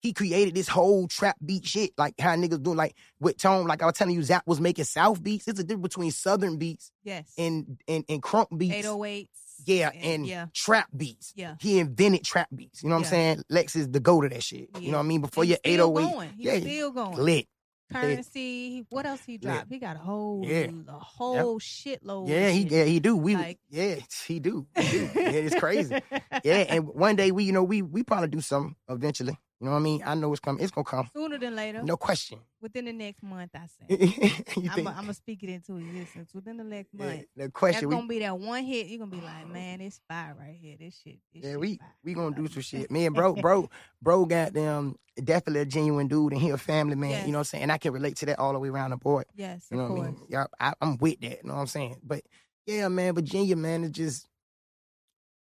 He 0.00 0.12
created 0.12 0.54
this 0.54 0.68
whole 0.68 1.08
trap 1.08 1.36
beat 1.44 1.66
shit, 1.66 1.90
like 1.98 2.14
how 2.20 2.34
niggas 2.36 2.62
do, 2.62 2.74
like 2.74 2.94
with 3.20 3.36
Tone. 3.38 3.66
Like 3.66 3.82
I 3.82 3.86
was 3.86 3.94
telling 3.96 4.14
you, 4.14 4.22
Zap 4.22 4.44
was 4.46 4.60
making 4.60 4.84
South 4.84 5.22
beats. 5.22 5.48
It's 5.48 5.58
a 5.58 5.64
difference 5.64 5.82
between 5.94 6.10
Southern 6.12 6.56
beats 6.56 6.92
Yes. 7.02 7.32
and 7.36 7.78
and 7.88 8.04
and 8.08 8.22
crunk 8.22 8.56
beats. 8.56 8.86
808s. 8.86 9.28
Yeah, 9.66 9.90
and 9.92 10.24
yeah. 10.24 10.46
trap 10.54 10.86
beats. 10.96 11.32
Yeah. 11.34 11.56
He 11.60 11.80
invented 11.80 12.24
trap 12.24 12.48
beats. 12.54 12.82
You 12.84 12.90
know 12.90 12.94
what 12.94 13.00
Yeah. 13.00 13.06
I'm 13.06 13.10
saying? 13.10 13.42
Lex 13.50 13.74
is 13.74 13.88
the 13.90 13.98
go 13.98 14.20
to 14.20 14.28
that 14.28 14.42
shit. 14.44 14.68
You 14.78 14.92
know 14.92 14.98
what 14.98 15.04
I 15.04 15.06
mean? 15.08 15.20
Before 15.20 15.42
He's 15.42 15.50
your 15.50 15.58
still 15.58 15.96
808 15.96 16.12
going. 16.12 16.30
He's 16.36 16.46
yeah, 16.46 16.60
still 16.60 16.90
going. 16.92 17.16
lit. 17.18 17.46
Currency. 17.92 18.86
What 18.90 19.06
else 19.06 19.22
he 19.26 19.38
dropped? 19.38 19.66
He 19.70 19.78
got 19.78 19.96
a 19.96 19.98
whole, 19.98 20.44
Yeah. 20.46 20.68
a 20.88 20.92
whole 20.92 21.58
shitload. 21.58 22.28
Yeah, 22.28 22.50
he 22.50 22.62
shit. 22.62 22.72
yeah, 22.72 22.84
he 22.84 23.00
do. 23.00 23.16
We 23.16 23.34
Like- 23.34 23.58
yeah, 23.70 23.96
he 24.26 24.38
do. 24.40 24.66
He 24.76 24.82
do. 24.90 25.10
yeah, 25.14 25.30
it's 25.30 25.54
crazy. 25.58 26.00
Yeah, 26.44 26.66
and 26.68 26.86
one 26.86 27.16
day 27.16 27.32
we, 27.32 27.44
you 27.44 27.52
know, 27.52 27.64
we 27.64 27.82
we 27.82 28.04
probably 28.04 28.28
do 28.28 28.40
something 28.40 28.76
eventually. 28.88 29.36
You 29.60 29.66
know 29.66 29.72
what 29.72 29.78
I 29.78 29.82
mean? 29.82 30.02
I 30.06 30.14
know 30.14 30.30
it's 30.32 30.40
coming. 30.40 30.62
It's 30.62 30.70
gonna 30.70 30.84
come. 30.84 31.10
Sooner 31.12 31.36
than 31.36 31.56
later. 31.56 31.82
No 31.82 31.96
question. 31.96 32.38
Within 32.60 32.84
the 32.84 32.92
next 32.92 33.24
month, 33.24 33.50
I 33.54 33.66
say. 33.66 34.44
I'm 34.56 34.84
gonna 34.84 35.14
speak 35.14 35.42
it 35.42 35.50
into 35.50 35.78
existence. 35.78 36.32
Within 36.32 36.58
the 36.58 36.64
next 36.64 36.90
yeah, 36.94 37.04
month. 37.04 37.18
no 37.34 37.44
That's 37.44 37.52
question. 37.52 37.88
We, 37.88 37.94
gonna 37.96 38.06
be 38.06 38.20
that 38.20 38.38
one 38.38 38.62
hit. 38.62 38.86
You're 38.86 39.00
gonna 39.00 39.10
be 39.10 39.20
like, 39.20 39.48
man, 39.48 39.80
it's 39.80 40.00
fire 40.06 40.36
right 40.38 40.56
here. 40.60 40.76
This 40.78 41.00
shit. 41.02 41.18
This 41.34 41.42
yeah, 41.42 41.50
shit 41.52 41.60
we 41.60 41.76
fire." 41.76 41.88
we 42.04 42.14
gonna 42.14 42.36
do 42.36 42.46
some 42.46 42.62
shit. 42.62 42.88
Me 42.90 43.06
and 43.06 43.16
bro, 43.16 43.34
bro, 43.34 43.68
bro, 44.00 44.24
got 44.26 44.52
them 44.52 44.96
definitely 45.24 45.62
a 45.62 45.66
genuine 45.66 46.06
dude, 46.06 46.32
and 46.34 46.40
he 46.40 46.50
a 46.50 46.56
family 46.56 46.94
man. 46.94 47.10
Yes. 47.10 47.26
You 47.26 47.32
know 47.32 47.38
what 47.38 47.40
I'm 47.40 47.44
saying? 47.44 47.62
And 47.64 47.72
I 47.72 47.78
can 47.78 47.92
relate 47.92 48.16
to 48.18 48.26
that 48.26 48.38
all 48.38 48.52
the 48.52 48.60
way 48.60 48.68
around 48.68 48.90
the 48.90 48.96
board. 48.96 49.26
Yes, 49.34 49.66
You 49.72 49.78
know 49.78 49.84
what 49.84 49.90
I 49.90 49.94
course. 49.94 50.08
mean? 50.08 50.26
Yeah, 50.28 50.46
I, 50.60 50.72
I'm 50.80 50.96
with 50.98 51.20
that. 51.20 51.42
You 51.42 51.48
know 51.48 51.54
what 51.54 51.60
I'm 51.60 51.66
saying? 51.66 51.96
But 52.04 52.22
yeah, 52.66 52.86
man, 52.88 53.14
Virginia, 53.14 53.56
man, 53.56 53.84
it 53.84 53.92
just 53.92 54.28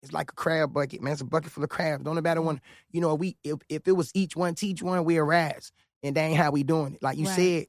It's 0.03 0.13
like 0.13 0.31
a 0.31 0.35
crab 0.35 0.73
bucket, 0.73 1.03
man. 1.03 1.13
It's 1.13 1.21
a 1.23 1.27
bucket 1.27 1.51
full 1.53 1.65
of 1.65 1.71
crabs. 1.71 2.05
Don't 2.05 2.15
nobody 2.15 2.41
want, 2.41 2.61
you 2.91 3.01
know, 3.01 3.15
we 3.15 3.37
if, 3.45 3.59
if 3.69 3.87
it 3.87 3.93
was 3.93 4.11
each 4.15 4.35
one 4.35 4.55
teach 4.55 4.83
one, 4.83 5.05
we 5.05 5.17
a 5.17 5.23
rise. 5.23 5.73
And 6.03 6.17
that 6.17 6.23
ain't 6.23 6.39
how 6.39 6.51
we 6.51 6.63
doing 6.63 6.95
it. 6.95 7.03
Like 7.03 7.19
you 7.19 7.27
Right. 7.27 7.35
said, 7.35 7.67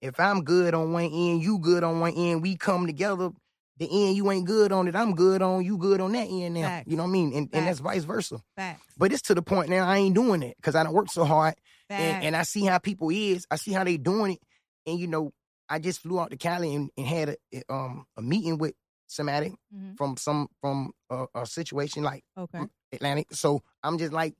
if 0.00 0.18
I'm 0.20 0.42
good 0.44 0.74
on 0.74 0.92
one 0.92 1.04
end, 1.04 1.42
you 1.42 1.58
good 1.58 1.82
on 1.84 2.00
one 2.00 2.14
end, 2.14 2.42
we 2.42 2.56
come 2.56 2.86
together. 2.86 3.30
The 3.78 3.88
end 3.90 4.16
you 4.16 4.30
ain't 4.30 4.46
good 4.46 4.72
on 4.72 4.88
it, 4.88 4.96
I'm 4.96 5.14
good 5.14 5.42
on 5.42 5.62
you 5.62 5.76
good 5.76 6.00
on 6.00 6.12
that 6.12 6.28
end 6.30 6.54
now. 6.54 6.68
Facts. 6.68 6.90
You 6.90 6.96
know 6.96 7.02
what 7.02 7.10
I 7.10 7.12
mean? 7.12 7.34
And, 7.34 7.50
and 7.52 7.66
that's 7.66 7.80
vice 7.80 8.04
versa. 8.04 8.40
Facts. 8.56 8.86
But 8.96 9.12
it's 9.12 9.22
to 9.22 9.34
the 9.34 9.42
point 9.42 9.68
now 9.68 9.86
I 9.86 9.98
ain't 9.98 10.14
doing 10.14 10.42
it 10.42 10.56
because 10.56 10.74
I 10.74 10.82
don't 10.82 10.94
work 10.94 11.10
so 11.10 11.24
hard 11.24 11.54
and, 11.90 12.24
and 12.24 12.36
I 12.36 12.44
see 12.44 12.64
how 12.64 12.78
people 12.78 13.10
is. 13.10 13.46
I 13.50 13.56
see 13.56 13.72
how 13.72 13.84
they 13.84 13.98
doing 13.98 14.32
it. 14.32 14.38
And 14.86 14.98
you 14.98 15.06
know, 15.06 15.32
I 15.68 15.78
just 15.78 16.00
flew 16.00 16.18
out 16.18 16.30
to 16.30 16.38
Cali 16.38 16.74
and, 16.74 16.90
and 16.96 17.06
had 17.06 17.36
a, 17.52 17.62
um 17.70 18.06
a 18.16 18.22
meeting 18.22 18.56
with 18.56 18.74
somebody 19.06 19.54
Mhm. 19.74 19.96
from 19.96 20.16
some 20.16 20.48
from 20.60 20.92
a, 21.10 21.26
a 21.34 21.46
situation 21.46 22.02
like 22.02 22.24
Okay. 22.36 22.62
Atlantic. 22.92 23.28
So 23.32 23.62
I'm 23.82 23.98
just 23.98 24.12
like, 24.12 24.34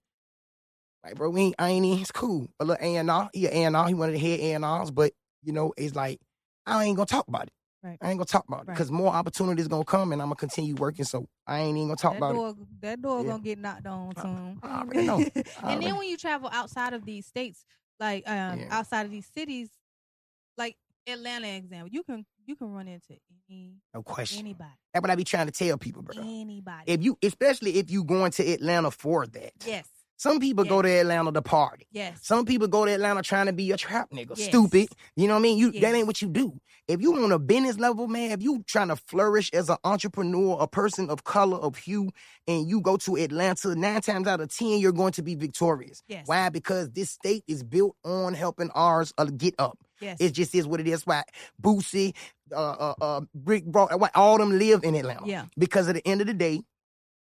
like 1.05 1.15
bro, 1.17 1.31
we 1.31 1.41
ain't, 1.43 1.55
I 1.59 1.69
ain't 1.71 1.87
in. 1.87 1.99
It's 2.01 2.11
cool. 2.13 2.49
A 2.61 2.65
little 2.65 2.85
A 2.85 2.97
and 2.97 3.11
R. 3.11 3.31
He 3.33 3.47
a 3.47 3.51
A 3.51 3.63
and 3.65 3.77
R. 3.77 3.89
He 3.89 3.95
wanted 3.95 4.13
to 4.13 4.19
hear 4.19 4.39
A 4.41 4.53
and 4.55 4.65
R's, 4.65 4.91
but 4.91 5.13
you 5.43 5.53
know, 5.53 5.73
it's 5.77 5.95
like 5.95 6.21
I 6.67 6.85
ain't 6.85 6.97
gonna 6.97 7.07
talk 7.07 7.29
about 7.29 7.45
it. 7.45 7.53
Right. 7.83 7.99
I 8.01 8.11
ain't 8.11 8.19
gonna 8.19 8.25
talk 8.27 8.45
about 8.49 8.63
it 8.63 8.69
Right. 8.69 8.75
because 8.75 8.91
more 8.91 9.13
opportunities 9.13 9.69
gonna 9.69 9.85
come, 9.85 10.13
and 10.13 10.21
I'm 10.21 10.27
gonna 10.29 10.35
continue 10.37 10.75
working. 10.75 11.05
So 11.05 11.29
I 11.47 11.61
ain't 11.61 11.77
even 11.77 11.89
gonna 11.89 11.97
talk 11.97 12.15
that 12.15 12.19
about 12.19 12.57
it. 12.59 12.81
that 12.81 13.03
door 13.03 13.21
Yeah. 13.23 13.31
gonna 13.31 13.43
get 13.43 13.59
knocked 13.59 13.87
on 13.87 14.13
I- 14.17 14.23
soon. 14.23 14.59
I 14.63 14.81
already 14.81 15.07
know. 15.07 15.19
I 15.21 15.21
and 15.23 15.47
already- 15.63 15.87
then 15.87 15.97
when 15.97 16.09
you 16.09 16.17
travel 16.17 16.49
outside 16.53 16.93
of 16.95 17.05
these 17.05 17.27
states, 17.27 17.65
like 18.01 18.29
um, 18.29 18.59
Yeah. 18.61 18.69
outside 18.71 19.05
of 19.07 19.13
these 19.13 19.27
cities, 19.33 19.69
like 20.57 20.77
Atlanta, 21.07 21.47
example, 21.47 21.89
you 21.93 22.03
can 22.03 22.27
you 22.47 22.57
can 22.57 22.73
run 22.73 22.89
into 22.89 23.17
any 23.51 23.75
No 23.95 24.03
question. 24.03 24.41
anybody, 24.41 24.71
That's 24.95 25.03
what 25.03 25.11
I 25.11 25.15
be 25.17 25.25
trying 25.25 25.47
to 25.47 25.53
tell 25.53 25.79
people, 25.79 26.03
bro. 26.03 26.15
anybody. 26.23 26.85
If 26.87 27.03
you, 27.03 27.19
especially 27.23 27.77
if 27.79 27.91
you 27.91 28.05
going 28.05 28.33
to 28.33 28.53
Atlanta 28.53 28.91
for 28.91 29.27
that. 29.27 29.53
yes, 29.67 29.87
Some 30.19 30.41
people 30.41 30.65
go 30.65 30.81
to 30.81 30.89
Atlanta 30.89 31.31
to 31.33 31.43
party. 31.43 31.87
yes, 31.91 32.19
Some 32.23 32.47
people 32.47 32.69
go 32.69 32.85
to 32.87 32.93
Atlanta 32.93 33.23
trying 33.23 33.47
to 33.47 33.53
be 33.53 33.71
a 33.73 33.77
trap 33.77 34.11
nigga. 34.11 34.37
Yes. 34.37 34.49
Stupid. 34.49 34.89
You 35.17 35.27
know 35.29 35.35
what 35.35 35.41
I 35.41 35.43
mean? 35.43 35.59
You 35.59 35.71
Yes. 35.73 35.83
that 35.83 35.95
ain't 35.95 36.07
what 36.07 36.23
you 36.23 36.29
do. 36.29 36.59
If 36.89 37.03
you 37.03 37.15
on 37.23 37.33
a 37.33 37.39
business 37.41 37.79
level, 37.79 38.07
man, 38.07 38.31
if 38.31 38.41
you 38.43 38.63
trying 38.67 38.89
to 38.89 38.97
flourish 38.97 39.51
as 39.53 39.69
an 39.69 39.77
entrepreneur, 39.83 40.57
a 40.61 40.69
person 40.69 41.11
of 41.11 41.25
color, 41.25 41.59
of 41.59 41.77
hue, 41.77 42.11
and 42.47 42.69
you 42.69 42.81
go 42.81 42.97
to 42.99 43.17
Atlanta, 43.17 43.75
nine 43.75 44.01
times 44.03 44.29
out 44.29 44.41
of 44.41 44.55
ten, 44.57 44.79
you're 44.79 44.93
going 44.93 45.13
to 45.15 45.23
be 45.23 45.35
victorious. 45.35 46.03
yes, 46.07 46.23
Why? 46.27 46.49
Because 46.49 46.91
this 46.93 47.11
state 47.11 47.43
is 47.49 47.65
built 47.65 47.97
on 48.05 48.35
helping 48.35 48.71
ours 48.71 49.13
uh, 49.19 49.25
get 49.25 49.55
up. 49.59 49.77
Yes, 50.01 50.19
It 50.21 50.31
just 50.33 50.55
is 50.55 50.67
what 50.67 50.81
it 50.81 50.87
is. 50.89 51.07
Why 51.07 51.23
Boosie, 51.61 52.15
uh, 52.53 52.55
uh, 52.57 52.95
uh, 53.01 53.21
Rick 53.45 53.65
Brought, 53.67 53.99
why 53.99 54.11
all 54.15 54.39
them 54.39 54.59
live 54.59 54.85
in 54.85 54.95
Atlanta. 54.95 55.23
yeah, 55.27 55.47
Because 55.59 55.89
at 55.89 55.95
the 55.97 56.07
end 56.07 56.21
of 56.21 56.27
the 56.27 56.35
day, 56.35 56.63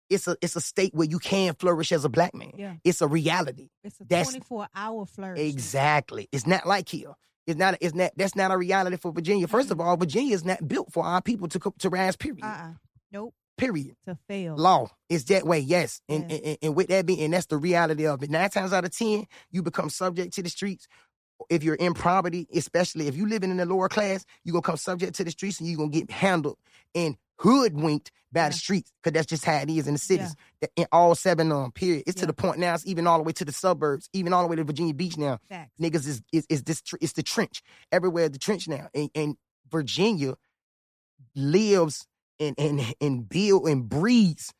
it's 0.09 0.27
a 0.27 0.35
it's 0.41 0.55
a 0.57 0.61
state 0.61 0.93
where 0.93 1.07
you 1.07 1.19
can 1.19 1.53
flourish 1.55 1.91
as 1.93 2.03
a 2.03 2.09
black 2.09 2.33
man. 2.35 2.51
yeah. 2.57 2.73
It's 2.83 3.01
a 3.01 3.07
reality. 3.07 3.69
It's 3.83 3.99
a 4.01 4.03
That's- 4.03 4.29
twenty 4.29 4.43
four 4.45 4.67
hour 4.75 5.05
flourish. 5.05 5.39
Exactly. 5.39 6.27
It's 6.33 6.45
not 6.45 6.65
like 6.67 6.89
here. 6.89 7.13
It's 7.47 7.57
not. 7.57 7.77
It's 7.81 7.95
not. 7.95 8.11
That's 8.17 8.35
not 8.35 8.51
a 8.51 8.57
reality 8.57 8.97
for 8.97 9.11
Virginia. 9.11 9.47
1st 9.47 9.71
of 9.71 9.79
all, 9.81 9.97
Virginia 9.97 10.35
is 10.35 10.45
not 10.45 10.67
built 10.67 10.91
for 10.93 11.03
our 11.05 11.21
people 11.21 11.47
to 11.47 11.59
to 11.79 11.89
rise. 11.89 12.15
Period. 12.17 12.43
Uh 12.43 12.47
uh 12.47 12.71
Nope. 13.11 13.33
Period. 13.57 13.95
To 14.05 14.17
fail. 14.27 14.55
Law 14.57 14.89
is 15.09 15.25
that 15.25 15.45
way. 15.45 15.59
Yes. 15.59 16.01
And, 16.09 16.29
Yeah. 16.29 16.37
and 16.43 16.57
and 16.61 16.75
with 16.75 16.87
that 16.89 17.05
being, 17.05 17.21
and 17.21 17.33
that's 17.33 17.45
the 17.47 17.57
reality 17.57 18.05
of 18.05 18.21
it. 18.21 18.29
Nine 18.29 18.49
times 18.49 18.73
out 18.73 18.85
of 18.85 18.91
ten, 18.95 19.25
you 19.49 19.63
become 19.63 19.89
subject 19.89 20.33
to 20.33 20.43
the 20.43 20.49
streets. 20.49 20.87
If 21.49 21.63
you're 21.63 21.75
in 21.75 21.93
poverty, 21.93 22.47
especially 22.53 23.07
if 23.07 23.15
you 23.15 23.27
living 23.27 23.51
in 23.51 23.57
the 23.57 23.65
lower 23.65 23.89
class, 23.89 24.25
you're 24.43 24.53
gonna 24.53 24.61
come 24.63 24.77
subject 24.77 25.15
to 25.15 25.23
the 25.23 25.31
streets, 25.31 25.59
and 25.59 25.67
you're 25.69 25.77
gonna 25.77 25.89
get 25.89 26.09
handled 26.11 26.57
and 26.95 27.15
hoodwinked 27.39 28.11
by 28.31 28.41
Yeah. 28.41 28.49
the 28.49 28.55
streets, 28.55 28.91
because 29.01 29.13
that's 29.15 29.27
just 29.27 29.43
how 29.45 29.55
it 29.57 29.69
is 29.69 29.87
in 29.87 29.93
the 29.93 29.99
cities. 29.99 30.35
That- 30.61 30.71
In 30.75 30.85
all 30.91 31.15
seven 31.15 31.51
of 31.51 31.61
them, 31.63 31.71
period. 31.71 32.03
It's 32.07 32.17
Yeah. 32.17 32.21
to 32.21 32.27
the 32.27 32.33
point 32.33 32.59
now. 32.59 32.75
It's 32.75 32.85
even 32.85 33.07
all 33.07 33.17
the 33.17 33.23
way 33.23 33.31
to 33.33 33.45
the 33.45 33.51
suburbs, 33.51 34.09
even 34.13 34.31
all 34.33 34.43
the 34.43 34.47
way 34.47 34.55
to 34.57 34.63
Virginia 34.63 34.93
Beach 34.93 35.17
now 35.17 35.39
Facts. 35.49 35.71
niggas 35.81 36.07
is 36.07 36.21
is, 36.31 36.45
is 36.49 36.63
this 36.63 36.81
it's 37.01 37.13
the 37.13 37.23
trench 37.23 37.61
everywhere 37.91 38.29
the 38.29 38.37
trench 38.39 38.67
now 38.67 38.89
and, 38.93 39.09
and 39.15 39.37
virginia 39.69 40.35
lives 41.35 42.07
and 42.39 42.55
and 42.57 42.93
and 42.99 43.29
build 43.29 43.67
and 43.67 43.87
breeds 43.87 44.53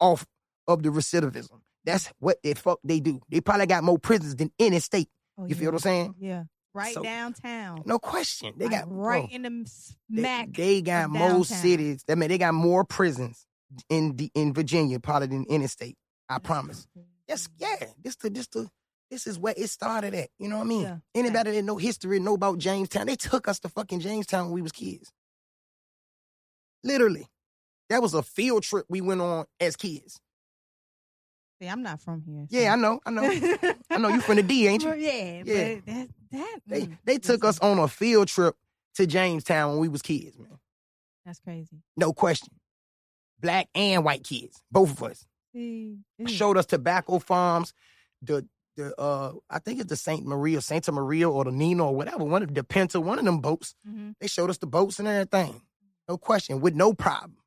off 0.00 0.26
of 0.66 0.82
the 0.82 0.88
recidivism 0.88 1.60
that's 1.84 2.12
what 2.18 2.42
the 2.42 2.54
fuck 2.54 2.80
they 2.84 2.98
do 3.00 3.20
they 3.30 3.40
probably 3.40 3.66
got 3.66 3.84
more 3.84 3.98
prisons 3.98 4.34
than 4.36 4.50
any 4.58 4.80
state 4.80 5.08
Oh, 5.38 5.42
you 5.44 5.48
yeah. 5.50 5.56
feel 5.56 5.66
what 5.68 5.74
i'm 5.74 5.78
saying 5.80 6.14
Yeah. 6.18 6.44
Right 6.74 6.94
So- 6.94 7.02
downtown. 7.02 7.82
no 7.86 7.98
question 7.98 8.52
they 8.58 8.66
Like, 8.66 8.80
got 8.82 8.92
right 8.92 9.28
bro, 9.28 9.34
in 9.34 9.42
the 9.42 9.50
they, 10.10 10.20
smack. 10.20 10.52
they 10.52 10.82
got 10.82 11.06
of 11.06 11.10
more 11.12 11.28
downtown. 11.28 11.44
cities 11.44 12.04
i 12.08 12.14
mean 12.14 12.28
they 12.28 12.38
got 12.38 12.54
more 12.54 12.84
prisons 12.84 13.46
in 13.88 14.16
the 14.16 14.30
in 14.34 14.52
virginia 14.54 15.00
probably 15.00 15.28
than 15.28 15.46
any 15.48 15.66
state 15.66 15.96
i 16.28 16.38
promise 16.38 16.86
Yes, 17.28 17.48
mm-hmm. 17.48 17.64
yeah. 17.82 17.88
This 18.02 18.14
the 18.16 18.30
this 18.30 18.46
the 18.48 18.68
this 19.10 19.26
is 19.26 19.36
where 19.38 19.54
it 19.56 19.68
started 19.68 20.14
at. 20.14 20.28
You 20.38 20.48
know 20.48 20.58
what 20.58 20.64
I 20.64 20.66
mean? 20.68 20.82
Yeah, 20.82 20.96
Anybody 21.14 21.50
that 21.52 21.62
know 21.62 21.76
history 21.76 22.18
know 22.20 22.34
about 22.34 22.58
Jamestown, 22.58 23.06
they 23.06 23.16
took 23.16 23.48
us 23.48 23.58
to 23.60 23.68
fucking 23.68 23.98
Jamestown 24.00 24.46
when 24.46 24.54
we 24.54 24.62
was 24.62 24.70
kids. 24.72 25.10
Literally. 26.84 27.26
That 27.88 28.02
was 28.02 28.14
a 28.14 28.22
field 28.22 28.62
trip 28.64 28.86
we 28.88 29.00
went 29.00 29.20
on 29.20 29.46
as 29.60 29.76
kids. 29.76 30.20
See, 31.60 31.68
I'm 31.68 31.82
not 31.82 32.00
from 32.00 32.22
here. 32.22 32.46
Yeah, 32.50 32.72
I 32.72 32.76
know, 32.76 33.00
I 33.06 33.10
know. 33.10 33.22
I 33.90 33.98
know 33.98 34.08
you 34.08 34.20
from 34.20 34.36
the 34.36 34.42
D, 34.42 34.66
ain't 34.68 34.82
you? 34.84 34.92
Yeah, 34.94 35.42
Yeah. 35.44 35.74
but 35.76 35.86
that 35.86 36.08
that 36.32 36.60
They 36.66 36.82
mm, 36.82 36.98
they 37.04 37.18
took 37.18 37.44
us 37.44 37.58
on 37.60 37.78
a 37.78 37.88
field 37.88 38.28
trip 38.28 38.54
to 38.96 39.06
Jamestown 39.06 39.70
when 39.72 39.78
we 39.80 39.88
was 39.88 40.02
kids, 40.02 40.38
man. 40.38 40.58
That's 41.24 41.38
crazy. 41.40 41.78
No 41.96 42.12
question. 42.12 42.52
Black 43.40 43.68
and 43.74 44.04
white 44.04 44.22
kids, 44.24 44.62
both 44.70 44.90
of 44.90 45.02
us. 45.02 45.26
See, 45.54 45.96
Showed 46.26 46.56
us 46.58 46.66
tobacco 46.66 47.18
farms, 47.18 47.72
the 48.20 48.46
the 48.76 48.94
uh 49.00 49.32
I 49.48 49.58
think 49.58 49.80
it's 49.80 49.88
the 49.88 49.96
Saint 49.96 50.26
Maria, 50.26 50.60
Santa 50.60 50.92
Maria 50.92 51.28
or 51.30 51.44
the 51.44 51.52
Nino 51.52 51.86
or 51.86 51.94
whatever, 51.96 52.24
one 52.24 52.42
of 52.42 52.52
the 52.54 52.62
Pinta, 52.64 53.00
one 53.00 53.18
of 53.18 53.24
them 53.24 53.40
boats. 53.40 53.74
mhm. 53.88 54.14
They 54.20 54.26
showed 54.26 54.50
us 54.50 54.58
the 54.58 54.66
boats 54.66 54.98
and 54.98 55.08
everything. 55.08 55.62
No 56.08 56.18
question, 56.18 56.60
with 56.60 56.74
no 56.74 56.92
problem. 56.92 57.38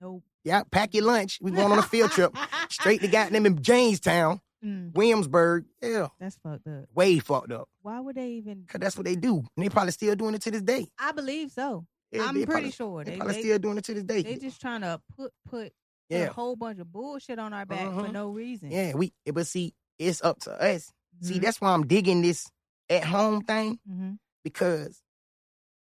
Nope. 0.00 0.22
Yeah, 0.44 0.62
pack 0.70 0.94
your 0.94 1.04
lunch. 1.04 1.38
We 1.42 1.50
going 1.50 1.70
on 1.72 1.78
a 1.78 1.82
field 1.82 2.10
trip 2.12 2.34
straight 2.70 3.00
to 3.02 3.08
goddamn 3.08 3.46
in 3.46 3.60
Jamestown, 3.62 4.40
Mm, 4.64 4.92
Williamsburg. 4.94 5.64
Yeah, 5.82 6.08
that's 6.18 6.36
fucked 6.36 6.66
up. 6.66 6.84
way 6.94 7.18
fucked 7.18 7.50
up. 7.50 7.68
Why 7.80 7.98
would 7.98 8.16
they 8.16 8.32
even? 8.32 8.64
Cause 8.68 8.78
that's 8.80 8.94
what 8.96 9.06
they 9.06 9.16
do, 9.16 9.38
and 9.56 9.64
they 9.64 9.70
probably 9.70 9.92
still 9.92 10.14
doing 10.14 10.34
it 10.34 10.42
to 10.42 10.50
this 10.50 10.60
day. 10.62 10.86
I 10.98 11.12
believe 11.12 11.50
so. 11.50 11.86
Yeah, 12.12 12.24
I'm 12.24 12.34
pretty 12.34 12.44
probably, 12.46 12.70
sure 12.70 13.02
They, 13.04 13.12
they 13.12 13.16
probably 13.16 13.34
they, 13.36 13.40
still 13.40 13.58
doing 13.58 13.78
it 13.78 13.84
to 13.84 13.94
this 13.94 14.02
day. 14.04 14.22
they 14.22 14.36
just 14.36 14.60
trying 14.60 14.82
to 14.82 15.00
put 15.16 15.32
put 15.48 15.72
yeah, 16.10 16.24
a 16.24 16.32
whole 16.32 16.56
bunch 16.56 16.78
of 16.78 16.92
bullshit 16.92 17.38
on 17.38 17.54
our 17.54 17.64
back 17.64 17.86
for 17.86 18.02
Mhm. 18.08 18.12
no 18.12 18.28
reason. 18.30 18.70
yeah. 18.70 18.92
We, 18.94 19.12
but 19.32 19.46
see, 19.46 19.72
it's 19.98 20.20
up 20.22 20.40
to 20.40 20.50
us. 20.52 20.92
See, 21.22 21.34
Mhm, 21.38 21.40
that's 21.42 21.60
why 21.60 21.72
I'm 21.72 21.86
digging 21.86 22.20
this 22.20 22.46
at 22.90 23.04
home 23.04 23.40
thing 23.42 23.78
mhm. 23.90 24.18
because, 24.44 25.00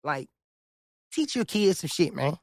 like, 0.03 0.29
teach 1.13 1.37
your 1.37 1.45
kids 1.45 1.81
some 1.81 1.89
shit, 1.89 2.13
man. 2.15 2.39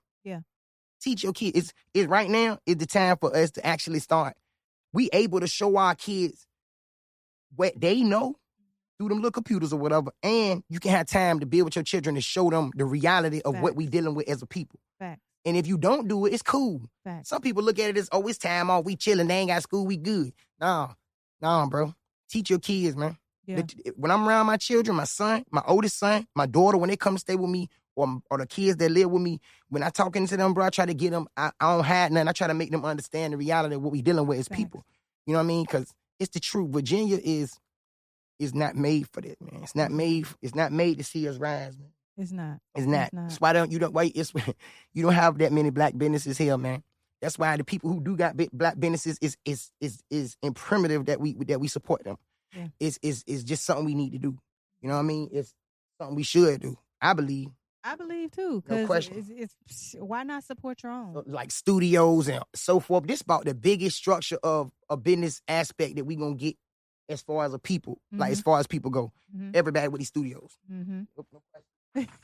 Teach 1.02 1.24
your 1.24 1.34
kids. 1.34 1.58
It's, 1.58 1.74
it's 1.94 2.08
right 2.08 2.30
now 2.30 2.60
is 2.66 2.78
the 2.78 2.86
time 2.86 3.18
for 3.18 3.36
us 3.36 3.52
to 3.52 3.66
actually 3.66 4.00
start. 4.00 4.36
We 4.94 5.10
able 5.14 5.40
to 5.40 5.48
show 5.48 5.78
our 5.78 5.96
kids 5.96 6.46
what 7.56 7.74
they 7.80 8.02
know 8.02 8.36
through 8.98 9.10
them 9.10 9.18
little 9.18 9.32
computers 9.32 9.74
or 9.74 9.80
whatever, 9.80 10.12
and 10.22 10.64
you 10.70 10.80
can 10.80 10.92
have 10.92 11.08
time 11.08 11.40
to 11.40 11.46
build 11.46 11.66
with 11.66 11.76
your 11.76 11.84
children 11.84 12.16
to 12.16 12.22
show 12.22 12.50
them 12.50 12.72
the 12.76 12.86
reality 12.86 13.42
of 13.44 13.56
what 13.64 13.76
we 13.76 13.88
dealing 13.88 14.14
with 14.14 14.30
as 14.30 14.42
a 14.42 14.46
people. 14.46 14.80
And 15.44 15.58
if 15.58 15.66
you 15.66 15.78
don't 15.80 16.08
do 16.08 16.28
it, 16.28 16.34
it's 16.34 16.44
cool. 16.44 16.84
Some 17.26 17.42
people 17.42 17.64
look 17.64 17.80
at 17.80 17.90
it 17.90 17.98
as, 17.98 18.08
oh, 18.12 18.28
it's 18.28 18.38
time 18.38 18.70
off. 18.70 18.86
We 18.86 18.96
chilling. 18.96 19.28
They 19.28 19.38
ain't 19.40 19.50
got 19.50 19.64
school. 19.64 19.88
We 19.88 19.98
good. 19.98 20.34
Nah, 20.60 20.90
nah, 21.42 21.66
bro. 21.66 21.96
Teach 22.30 22.52
your 22.52 22.60
kids, 22.60 22.96
man. 22.96 23.18
Yeah. 23.48 23.56
When 23.96 24.12
I'm 24.12 24.28
around 24.28 24.46
my 24.46 24.58
children, 24.58 24.96
my 24.96 25.06
son, 25.06 25.46
my 25.50 25.64
oldest 25.66 25.98
son, 25.98 26.28
my 26.36 26.46
daughter, 26.46 26.78
when 26.78 26.90
they 26.92 26.96
come 26.96 27.16
to 27.16 27.20
stay 27.20 27.36
with 27.36 27.50
me, 27.50 27.70
or, 27.96 28.22
or 28.30 28.38
the 28.38 28.48
kids 28.48 28.78
that 28.78 28.92
live 28.92 29.12
with 29.12 29.22
me, 29.22 29.40
when 29.70 29.84
I 29.84 29.90
talking 29.90 30.28
to 30.28 30.38
them, 30.38 30.54
bro, 30.54 30.66
I 30.66 30.70
try 30.70 30.86
to 30.86 30.94
get 30.94 31.12
them, 31.12 31.28
I, 31.36 31.52
I 31.60 31.76
don't 31.76 31.84
hide 31.84 32.12
nothing. 32.12 32.28
I 32.28 32.32
try 32.32 32.48
to 32.48 32.54
make 32.54 32.72
them 32.72 32.86
understand 32.86 33.34
the 33.34 33.38
reality 33.38 33.76
of 33.76 33.82
what 33.82 33.92
we 33.92 34.02
dealing 34.02 34.26
with 34.26 34.40
as 34.40 34.48
people. 34.50 34.86
You 35.26 35.34
know 35.34 35.40
what 35.40 35.46
I 35.46 35.48
mean? 35.48 35.64
Because 35.64 35.94
it's 36.20 36.32
the 36.32 36.40
truth. 36.40 36.70
Virginia 36.72 37.20
is 37.24 37.58
is 38.40 38.56
not 38.56 38.76
made 38.76 39.08
for 39.08 39.22
that, 39.22 39.40
man. 39.40 39.62
It's 39.64 39.76
not 39.76 39.92
made. 39.92 40.26
It's 40.42 40.56
not 40.56 40.72
made 40.72 40.98
to 40.98 41.04
see 41.04 41.28
us 41.28 41.38
rise, 41.38 41.78
man. 41.78 41.92
It's 42.18 42.32
not. 42.32 42.60
It's 42.76 42.88
not. 42.88 43.14
not. 43.14 43.30
That's 43.30 43.40
why 43.40 43.54
don't 43.54 43.72
you 43.72 43.80
don't 43.80 43.94
wait. 43.94 44.14
It's 44.16 44.34
you 44.94 45.04
don't 45.04 45.14
have 45.14 45.38
that 45.40 45.52
many 45.52 45.70
black 45.70 45.98
businesses 45.98 46.38
here, 46.38 46.58
man. 46.58 46.84
That's 47.22 47.38
why 47.38 47.56
the 47.56 47.64
people 47.64 47.92
who 47.92 48.02
do 48.02 48.18
got 48.18 48.36
black 48.52 48.80
businesses 48.80 49.20
is 49.22 49.38
is 49.46 49.72
is 49.80 50.02
is 50.10 50.38
imperative 50.42 51.06
that 51.06 51.20
we 51.20 51.34
that 51.46 51.60
we 51.60 51.68
support 51.68 52.04
them. 52.04 52.18
Yeah. 52.56 52.68
It's 52.80 53.00
is 53.04 53.24
is 53.28 53.44
just 53.44 53.64
something 53.64 53.86
we 53.86 53.96
need 53.96 54.14
to 54.14 54.18
do. 54.18 54.38
You 54.82 54.90
know 54.90 54.96
what 54.96 55.02
I 55.02 55.04
mean? 55.04 55.30
It's 55.32 55.54
something 56.00 56.16
we 56.16 56.24
should 56.24 56.62
do. 56.62 56.78
I 57.00 57.14
believe 57.14 57.50
I 57.84 57.96
believe 57.96 58.32
too. 58.32 58.64
No 58.68 58.86
question. 58.86 59.26
it's, 59.38 59.56
it's 59.68 59.96
why 60.00 60.24
not 60.24 60.44
support 60.44 60.84
your 60.84 60.92
own? 60.92 61.24
like 61.26 61.52
studios 61.52 62.28
and 62.30 62.44
so 62.54 62.80
forth. 62.80 63.08
This 63.08 63.22
about 63.22 63.46
the 63.46 63.54
biggest 63.56 63.98
structure 63.98 64.38
of 64.44 64.72
a 64.90 64.98
business 64.98 65.42
aspect 65.48 65.96
that 65.96 66.06
we 66.06 66.16
gonna 66.16 66.36
get 66.36 66.56
as 67.10 67.22
far 67.22 67.44
as 67.46 67.54
a 67.54 67.60
people, 67.60 68.00
like 68.12 68.32
as 68.32 68.42
far 68.42 68.60
as 68.60 68.68
people 68.68 68.92
go. 68.92 69.12
Mhm. 69.36 69.56
Everybody 69.56 69.88
with 69.88 70.00
these 70.00 70.08
studios. 70.10 70.58
Mm-hmm. 70.72 71.02
No- 71.18 71.26
no 71.34 71.42
question. 71.52 72.08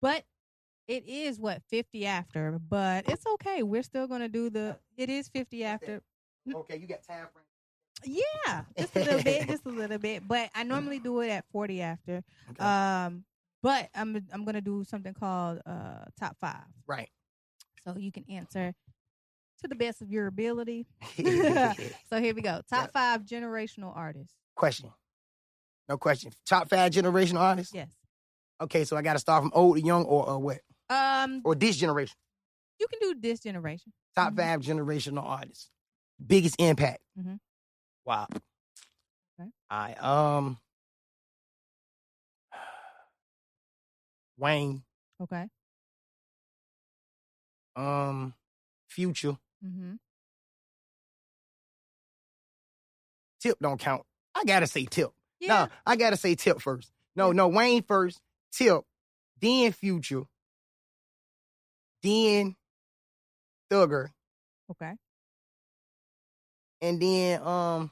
But 0.00 0.24
It 0.86 1.08
is 1.08 1.40
what 1.40 1.62
fifty 1.70 2.04
after, 2.04 2.58
but 2.58 3.08
it's 3.08 3.24
okay. 3.26 3.62
We're 3.62 3.82
still 3.82 4.06
gonna 4.06 4.28
do 4.28 4.50
the. 4.50 4.76
It 4.98 5.08
is 5.08 5.28
fifty 5.28 5.64
after. 5.64 6.02
Okay, 6.54 6.76
you 6.76 6.86
got 6.86 7.02
time 7.02 7.26
frame. 7.32 7.43
Yeah, 8.04 8.62
just 8.78 8.94
a 8.96 9.00
little 9.00 9.22
bit, 9.22 9.48
just 9.48 9.66
a 9.66 9.70
little 9.70 9.98
bit. 9.98 10.26
But 10.26 10.50
I 10.54 10.62
normally 10.62 10.98
do 10.98 11.20
it 11.20 11.28
at 11.30 11.44
forty 11.52 11.80
after. 11.82 12.22
Okay. 12.50 12.64
Um, 12.64 13.24
but 13.62 13.88
I'm 13.94 14.24
I'm 14.32 14.44
gonna 14.44 14.60
do 14.60 14.84
something 14.84 15.14
called 15.14 15.60
uh 15.66 16.04
top 16.18 16.36
five, 16.40 16.64
right. 16.86 17.08
so 17.84 17.96
you 17.96 18.12
can 18.12 18.24
answer 18.28 18.74
to 19.62 19.68
the 19.68 19.74
best 19.74 20.02
of 20.02 20.10
your 20.10 20.26
ability. 20.26 20.86
So 22.10 22.20
here 22.20 22.34
we 22.34 22.42
go. 22.42 22.60
Top 22.68 22.92
five 22.92 23.22
generational 23.22 23.92
artists. 23.96 24.34
Question. 24.54 24.90
No 25.88 25.96
question. 25.98 26.32
Top 26.46 26.68
five 26.68 26.92
generational 26.92 27.40
artists. 27.40 27.72
Yes. 27.74 27.88
Okay, 28.60 28.84
so 28.84 28.96
I 28.96 29.02
got 29.02 29.14
to 29.14 29.18
start 29.18 29.42
from 29.42 29.50
old 29.54 29.76
to 29.76 29.82
young, 29.84 30.04
or, 30.04 30.28
or 30.28 30.38
what? 30.38 30.58
Um, 30.88 31.40
Or 31.44 31.54
this 31.54 31.76
generation. 31.76 32.14
you 32.78 32.86
can 32.86 33.00
do 33.00 33.20
this 33.20 33.40
generation. 33.40 33.92
Top 34.14 34.32
Mhm. 34.32 34.36
five 34.36 34.60
generational 34.60 35.24
artists. 35.24 35.70
Biggest 36.24 36.56
impact. 36.60 37.02
Mhm. 37.18 37.40
Wow. 38.04 38.28
Okay. 39.40 39.50
Right. 39.70 40.02
Um. 40.02 40.58
Wayne. 44.38 44.82
Okay. 45.22 45.46
Um. 47.76 48.34
Future. 48.88 49.36
Mm-hmm. 49.64 49.94
Tip 53.40 53.58
don't 53.60 53.78
count. 53.78 54.02
I 54.34 54.44
gotta 54.44 54.66
say 54.66 54.84
Tip. 54.84 55.10
Yeah. 55.40 55.48
No, 55.48 55.68
I 55.86 55.96
gotta 55.96 56.16
say 56.16 56.34
Tip 56.34 56.60
first. 56.60 56.90
No, 57.16 57.32
no, 57.32 57.48
Wayne 57.48 57.82
first. 57.82 58.20
Tip. 58.52 58.82
Then 59.40 59.72
Future. 59.72 60.22
Then 62.02 62.56
Thugger. 63.70 64.08
Okay. 64.70 64.92
And 66.84 67.00
then 67.00 67.42
um 67.42 67.90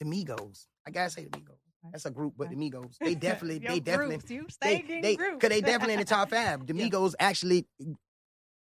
the 0.00 0.06
Migos. 0.06 0.66
I 0.86 0.90
gotta 0.90 1.10
say 1.10 1.24
the 1.24 1.30
Migos. 1.30 1.58
That's 1.90 2.04
a 2.06 2.10
group, 2.10 2.34
but 2.36 2.50
the 2.50 2.56
Migos. 2.56 2.96
They 3.00 3.14
definitely, 3.28 3.58
they 3.58 3.80
definitely 3.80 4.16
groups. 4.16 4.30
You 4.30 4.46
they, 4.60 4.82
they, 5.00 5.16
groups. 5.16 5.40
cause 5.40 5.50
they 5.50 5.60
definitely 5.60 5.94
in 5.94 6.00
the 6.00 6.04
top 6.04 6.30
five. 6.30 6.66
The 6.66 6.74
Yeah. 6.74 6.88
Migos 6.88 7.14
actually 7.18 7.66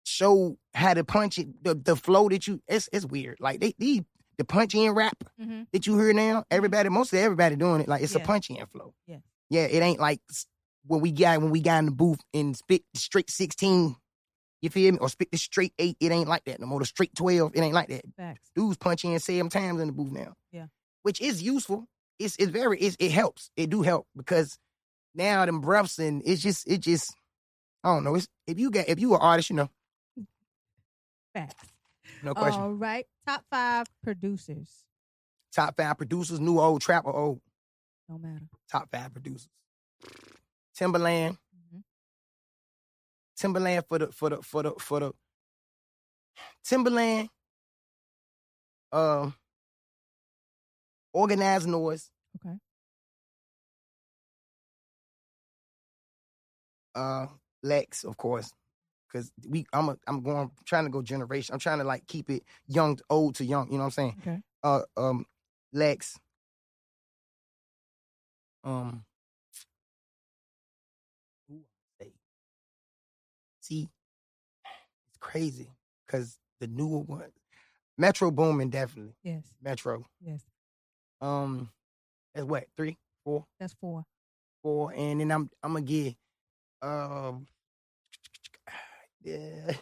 show 0.05 0.57
how 0.75 0.95
to 0.95 1.05
punch 1.05 1.39
it, 1.39 1.63
the, 1.63 1.75
the 1.75 1.97
flow 1.97 2.29
that 2.29 2.47
you 2.47 2.61
it's 2.69 2.89
it's 2.93 3.05
weird. 3.05 3.39
Like 3.41 3.61
they, 3.61 3.75
they 3.79 4.05
the 4.39 4.45
punch 4.45 4.75
in 4.75 4.93
rap 4.93 5.17
hmm 5.39 5.63
that 5.73 5.87
you 5.87 5.99
hear 5.99 6.13
now, 6.13 6.45
everybody, 6.51 6.89
mostly 6.89 7.19
everybody 7.19 7.57
doing 7.57 7.81
it. 7.81 7.89
Like 7.89 8.03
it's 8.03 8.15
a 8.15 8.19
Yeah. 8.19 8.25
punch 8.25 8.51
in 8.51 8.65
flow. 8.67 8.95
Yeah. 9.07 9.19
Yeah, 9.51 9.63
it 9.65 9.81
ain't 9.83 10.01
like 10.01 10.21
when 10.87 11.01
we 11.01 11.13
got 11.13 11.41
when 11.41 11.51
we 11.51 11.61
got 11.61 11.81
in 11.81 11.87
the 11.87 11.91
booth 11.91 12.21
and 12.33 12.57
spit 12.57 12.83
straight 12.95 13.31
16. 13.31 13.97
You 14.63 14.71
feel 14.71 14.93
me? 14.93 14.99
Or 14.99 15.09
spit 15.09 15.31
the 15.31 15.39
straight 15.39 15.75
eight. 15.79 15.97
It 16.01 16.11
ain't 16.13 16.29
like 16.29 16.45
that 16.45 16.61
no 16.61 16.67
more. 16.67 16.81
The 16.81 16.87
straight 16.87 17.15
12, 17.15 17.53
it 17.55 17.61
ain't 17.61 17.75
like 17.75 17.89
that. 17.89 18.03
Facts. 18.17 18.51
Dudes 18.55 18.77
punch 18.79 19.05
in 19.05 19.19
seven 19.19 19.51
times 19.51 19.81
in 19.81 19.89
the 19.89 19.93
booth 19.93 20.13
now. 20.13 20.35
Yeah. 20.51 20.67
Which 21.03 21.21
is 21.21 21.43
useful. 21.43 21.87
It's 22.19 22.37
it's 22.37 22.51
very 22.51 22.79
it's, 22.79 22.97
it 22.99 23.11
helps. 23.11 23.51
It 23.57 23.71
do 23.71 23.83
help 23.83 24.07
because 24.17 24.59
now 25.15 25.45
them 25.45 25.61
breaths 25.61 25.99
and 25.99 26.23
it's 26.25 26.43
just 26.43 26.67
it 26.67 26.79
just 26.79 27.15
I 27.85 27.95
don't 27.95 28.05
know. 28.05 28.15
It's 28.15 28.27
if 28.47 28.59
you 28.59 28.71
get 28.71 28.89
if 28.89 28.99
you 28.99 29.15
an 29.15 29.21
artist, 29.21 29.51
you 29.51 29.57
know, 29.57 29.71
Facts. 31.35 31.67
no 32.23 32.35
question. 32.35 32.63
All 32.63 32.73
right. 32.73 33.07
Top 33.27 33.45
five 33.51 33.87
producers. 34.03 34.71
Top 35.55 35.77
five 35.77 35.97
producers, 35.99 36.41
new 36.41 36.59
old 36.59 36.81
trap 36.81 37.05
or 37.05 37.15
old. 37.15 37.41
No 38.09 38.19
matter. 38.19 38.47
Top 38.71 38.89
five 38.91 39.13
producers. 39.13 39.49
Timbaland. 40.79 41.39
Timbaland 43.39 43.85
for 43.89 43.99
the 43.99 44.13
for 44.13 44.31
the 44.31 44.43
for 44.43 44.63
the 44.63 44.73
for 44.79 45.01
the 45.01 45.13
Timbaland. 46.65 47.29
Um 48.93 49.35
Organized 51.13 51.67
Noize. 51.69 52.11
Okay. 52.37 52.57
Uh 56.95 57.27
Lex, 57.63 58.05
of 58.05 58.17
course. 58.17 58.53
Cause 59.13 59.33
we 59.49 59.65
I'm 59.73 59.89
a, 59.89 59.97
I'm 60.07 60.23
going 60.23 60.51
trying 60.65 60.85
to 60.85 60.91
go 60.91 61.01
generation. 61.03 61.53
I'm 61.53 61.59
trying 61.59 61.79
to 61.79 61.85
like 61.85 62.07
keep 62.07 62.29
it 62.29 62.43
young 62.67 62.99
old 63.09 63.37
to 63.37 63.45
young, 63.45 63.67
you 63.71 63.75
know 63.79 63.85
what 63.85 63.85
I'm 63.87 63.91
saying? 63.93 64.17
Okay. 64.21 64.43
Uh 64.63 64.83
um 64.97 65.25
Lex. 65.73 66.19
Um 68.65 69.05
See, 73.67 73.89
it's 75.09 75.19
crazy 75.19 75.69
because 76.07 76.39
the 76.61 76.69
newer 76.69 77.01
one, 77.01 77.33
Metro 77.99 78.31
Boomin, 78.31 78.71
definitely 78.71 79.15
Yes. 79.25 79.43
Metro. 79.61 80.05
Yes. 80.21 80.45
Um, 81.21 81.71
that's 82.33 82.47
what 82.47 82.67
three, 82.77 82.97
four, 83.25 83.45
That's 83.59 83.75
four. 83.75 84.05
four, 84.63 84.93
and 84.95 85.21
then 85.21 85.33
I'm 85.33 85.51
I'm 85.65 85.73
gonna 85.73 85.85
get 85.85 86.15
um, 86.81 87.49
yeah, 89.25 89.73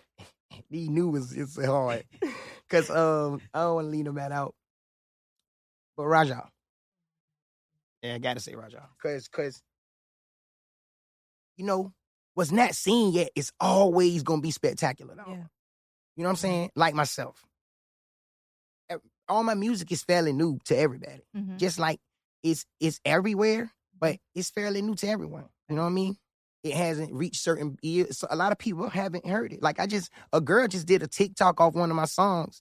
these 0.71 0.89
new 0.89 1.15
is 1.17 1.31
it's 1.35 1.63
hard 1.63 2.05
because 2.69 2.89
um 2.89 3.43
I 3.53 3.61
don't 3.61 3.75
want 3.75 3.87
to 3.89 3.91
leave 3.91 4.07
them 4.07 4.15
that 4.15 4.33
out, 4.33 4.55
but 5.99 6.07
Raja, 6.07 6.49
yeah, 8.03 8.15
I 8.15 8.19
gotta 8.19 8.41
say 8.41 8.55
Raja 8.55 8.89
because 8.97 9.29
because 9.29 9.61
you 11.59 11.67
know 11.67 11.93
what's 12.35 12.53
not 12.53 12.75
seen 12.75 13.13
yet 13.13 13.31
is 13.35 13.51
always 13.61 14.23
gonna 14.23 14.43
be 14.43 14.51
spectacular. 14.51 15.15
Though. 15.15 15.25
Yeah. 15.33 15.45
You 16.17 16.23
know 16.23 16.29
what 16.29 16.31
I'm 16.31 16.37
saying? 16.37 16.71
Like 16.77 16.95
myself. 16.95 17.45
All 19.27 19.43
my 19.43 19.55
music 19.55 19.91
is 19.91 20.03
fairly 20.03 20.35
new 20.35 20.59
to 20.67 20.77
everybody. 20.77 21.23
Mhm. 21.35 21.57
Just 21.57 21.79
like 21.79 21.99
it's 22.43 22.67
it's 22.79 23.01
everywhere, 23.07 23.73
but 23.99 24.19
it's 24.35 24.51
fairly 24.51 24.83
new 24.83 24.95
to 24.97 25.09
everyone. 25.09 25.49
You 25.71 25.77
know 25.77 25.83
what 25.83 25.89
I 25.89 25.93
mean? 25.93 26.19
It 26.63 26.75
hasn't 26.75 27.11
reached 27.15 27.41
certain 27.41 27.79
ears. 27.83 28.19
So 28.19 28.27
a 28.29 28.37
lot 28.37 28.53
of 28.53 28.59
people 28.59 28.89
haven't 28.91 29.27
heard 29.27 29.55
it. 29.55 29.63
Like 29.63 29.81
I 29.81 29.87
just 29.87 30.11
a 30.33 30.43
girl 30.43 30.69
just 30.69 30.87
did 30.87 31.03
a 31.03 31.07
TikTok 31.07 31.59
off 31.59 31.73
one 31.75 31.89
of 31.91 31.97
my 31.97 32.05
songs 32.05 32.61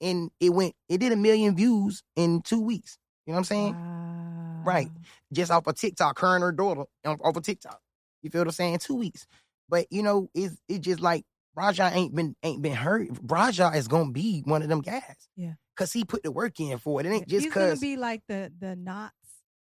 and 0.00 0.30
it 0.38 0.50
went 0.50 0.74
it 0.88 0.98
did 0.98 1.10
a 1.10 1.16
million 1.16 1.56
views 1.56 2.04
in 2.14 2.40
two 2.42 2.60
weeks. 2.60 2.98
You 3.26 3.32
know 3.32 3.36
what 3.36 3.38
I'm 3.40 3.44
saying? 3.44 3.74
Wow. 3.74 4.62
Right. 4.64 4.90
Just 5.32 5.50
off 5.50 5.66
of 5.66 5.74
TikTok, 5.74 6.20
her 6.20 6.36
and 6.36 6.42
her 6.44 6.52
daughter 6.52 6.84
off 7.04 7.18
off 7.20 7.36
of 7.36 7.42
TikTok. 7.42 7.80
You 8.26 8.30
feel 8.30 8.40
what 8.40 8.48
I'm 8.48 8.52
saying? 8.52 8.78
Two 8.78 8.96
weeks. 8.96 9.24
But 9.68 9.86
you 9.90 10.02
know, 10.02 10.28
it's 10.34 10.56
it's 10.68 10.84
just 10.84 11.00
like 11.00 11.24
Raja 11.54 11.90
ain't 11.94 12.12
been 12.12 12.34
ain't 12.42 12.60
been 12.60 12.74
heard. 12.74 13.16
Raja 13.22 13.70
is 13.72 13.86
gonna 13.86 14.10
be 14.10 14.40
one 14.44 14.62
of 14.62 14.68
them 14.68 14.80
guys. 14.80 15.28
Yeah. 15.36 15.52
Cause 15.76 15.92
he 15.92 16.04
put 16.04 16.24
the 16.24 16.32
work 16.32 16.58
in 16.58 16.76
for 16.78 16.98
it. 17.00 17.06
It 17.06 17.10
ain't 17.10 17.28
just 17.28 17.44
He's 17.44 17.54
gonna 17.54 17.76
be 17.76 17.96
like 17.96 18.22
the 18.26 18.52
the 18.58 18.74
knots 18.74 19.14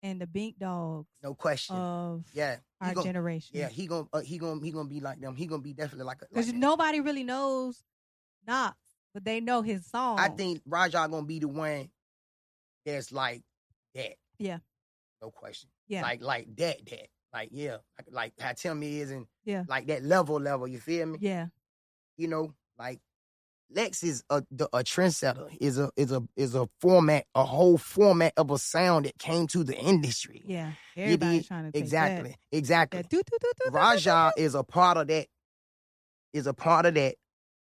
and 0.03 0.21
the 0.21 0.27
bink 0.27 0.59
dogs 0.59 1.07
no 1.23 1.33
question. 1.33 1.75
of 1.75 2.25
yeah. 2.33 2.57
Our 2.79 2.93
gon- 2.93 3.03
generation. 3.05 3.57
Yeah, 3.57 3.69
he 3.69 3.87
gonna 3.87 4.05
uh, 4.13 4.19
he 4.19 4.37
gonna 4.37 4.63
he 4.63 4.71
gonna 4.71 4.89
be 4.89 4.99
like 4.99 5.19
them. 5.19 5.35
He 5.35 5.47
gonna 5.47 5.63
be 5.63 5.73
definitely 5.73 6.05
like. 6.05 6.19
Because 6.19 6.35
Like 6.35 6.45
that. 6.53 6.55
nobody 6.55 6.99
really 6.99 7.23
knows 7.23 7.81
Knox, 8.45 8.77
but 9.15 9.25
they 9.25 9.39
know 9.39 9.63
his 9.63 9.87
song. 9.87 10.19
I 10.19 10.27
think 10.29 10.61
Raja 10.67 11.07
gonna 11.09 11.25
be 11.25 11.39
the 11.39 11.47
one 11.47 11.89
that's 12.85 13.11
like 13.11 13.41
that. 13.95 14.13
Yeah. 14.37 14.59
No 15.23 15.31
question. 15.31 15.69
Yeah. 15.87 16.03
Like 16.03 16.21
like 16.21 16.55
that 16.57 16.85
that 16.85 17.07
like 17.33 17.49
yeah 17.51 17.77
like 17.97 18.07
like 18.11 18.33
how 18.39 18.53
Tim 18.53 18.83
is 18.83 19.11
and 19.11 19.25
Yeah. 19.43 19.63
like 19.67 19.87
that 19.87 20.03
level 20.03 20.39
level. 20.39 20.67
You 20.67 20.79
feel 20.79 21.05
me? 21.07 21.17
Yeah. 21.21 21.47
You 22.17 22.27
know 22.27 22.53
like 22.77 22.99
Lex 23.75 24.03
is 24.03 24.23
a 24.29 24.43
the, 24.51 24.65
a 24.67 24.83
trendsetter. 24.83 25.49
Is 25.59 25.79
a 25.79 25.89
is 25.97 26.11
a 26.11 26.21
is 26.35 26.53
a 26.53 26.67
format 26.79 27.25
a 27.33 27.43
whole 27.43 27.77
format 27.79 28.33
of 28.37 28.51
a 28.51 28.57
sound 28.59 29.05
that 29.05 29.17
came 29.17 29.47
to 29.47 29.63
the 29.63 29.75
industry. 29.75 30.43
Yeah. 30.45 30.73
Everybody's 30.95 31.47
trying 31.47 31.71
to 31.71 31.77
Exactly. 31.77 32.29
That, 32.51 32.57
Exactly. 32.57 33.01
that 33.01 33.71
Raja 33.71 34.31
is 34.37 34.53
a 34.53 34.63
part 34.63 34.97
of 34.97 35.07
that. 35.07 35.27
Is 36.33 36.45
a 36.47 36.53
part 36.53 36.85
of 36.85 36.93
that. 36.95 37.15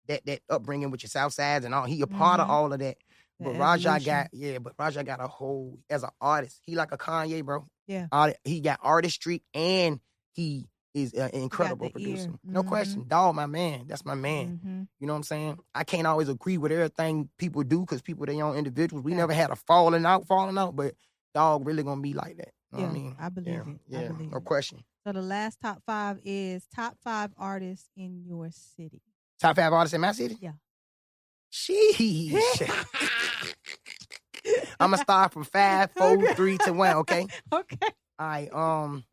That 0.08 0.24
that 0.26 0.40
upbringing 0.50 0.90
with 0.90 1.02
your 1.02 1.08
South 1.08 1.32
Sides 1.32 1.64
and 1.64 1.74
all. 1.74 1.84
He 1.84 2.00
a 2.02 2.06
part 2.06 2.40
of 2.40 2.46
Mhm. 2.46 2.50
all 2.50 2.72
of 2.72 2.78
that. 2.78 2.96
the 3.38 3.44
But 3.46 3.56
Raja 3.58 3.98
got 4.04 4.28
yeah. 4.32 4.58
But 4.58 4.74
Raja 4.78 5.02
got 5.02 5.20
a 5.22 5.26
whole 5.28 5.78
as 5.90 6.02
an 6.02 6.10
artist. 6.20 6.60
He 6.62 6.74
like 6.76 6.92
a 6.92 6.98
Kanye, 6.98 7.44
bro. 7.44 7.64
Yeah. 7.86 8.06
Art, 8.12 8.36
he 8.44 8.60
got 8.60 8.80
artistry 8.82 9.42
and 9.54 10.00
he 10.32 10.66
is 10.94 11.12
an 11.12 11.30
incredible 11.30 11.90
producer. 11.90 12.32
No 12.42 12.62
Mhm. 12.62 12.66
question. 12.66 13.04
Dog, 13.06 13.34
my 13.34 13.46
man. 13.46 13.86
That's 13.86 14.04
my 14.04 14.14
man. 14.14 14.60
Mhm. 14.64 14.88
You 14.98 15.06
know 15.06 15.12
what 15.12 15.18
I'm 15.18 15.22
saying? 15.24 15.58
I 15.74 15.84
can't 15.84 16.06
always 16.06 16.28
agree 16.28 16.56
with 16.58 16.72
everything 16.72 17.28
people 17.38 17.62
do 17.62 17.80
because 17.80 18.00
people 18.02 18.24
they 18.26 18.40
own 18.40 18.56
individuals. 18.56 19.04
We 19.04 19.12
Yeah. 19.12 19.18
never 19.18 19.34
had 19.34 19.50
a 19.50 19.56
falling 19.56 20.06
out, 20.06 20.26
falling 20.26 20.56
out, 20.56 20.74
but 20.74 20.94
dog 21.34 21.66
really 21.66 21.82
gonna 21.82 22.00
be 22.00 22.14
like 22.14 22.38
that. 22.38 22.52
You 22.72 22.78
know 22.78 22.84
Yeah, 22.84 22.86
what 22.86 22.90
I 22.90 22.94
mean? 22.98 23.16
I 23.20 23.28
believe 23.28 23.54
yeah, 23.54 23.60
it. 23.60 23.66
I 23.66 24.02
Yeah, 24.02 24.08
believe 24.08 24.30
no 24.32 24.38
it. 24.38 24.44
question. 24.44 24.84
So 25.04 25.12
the 25.12 25.22
last 25.22 25.60
top 25.60 25.82
five 25.84 26.18
is 26.24 26.66
top 26.74 26.96
five 27.04 27.32
artists 27.36 27.90
in 27.94 28.24
your 28.24 28.50
city. 28.50 29.02
Top 29.38 29.54
five 29.56 29.72
artists 29.72 29.94
in 29.94 30.00
my 30.00 30.12
city? 30.12 30.38
Yeah. 30.40 30.54
Sheesh. 31.52 32.34
I'm 34.78 34.90
gonna 34.90 35.02
start 35.02 35.32
from 35.32 35.44
five, 35.44 35.90
four, 35.92 36.26
three 36.34 36.58
to 36.58 36.72
one, 36.72 36.96
okay? 36.96 37.26
Okay. 37.52 37.78
All 38.18 38.26
right, 38.26 38.52
um 38.52 39.04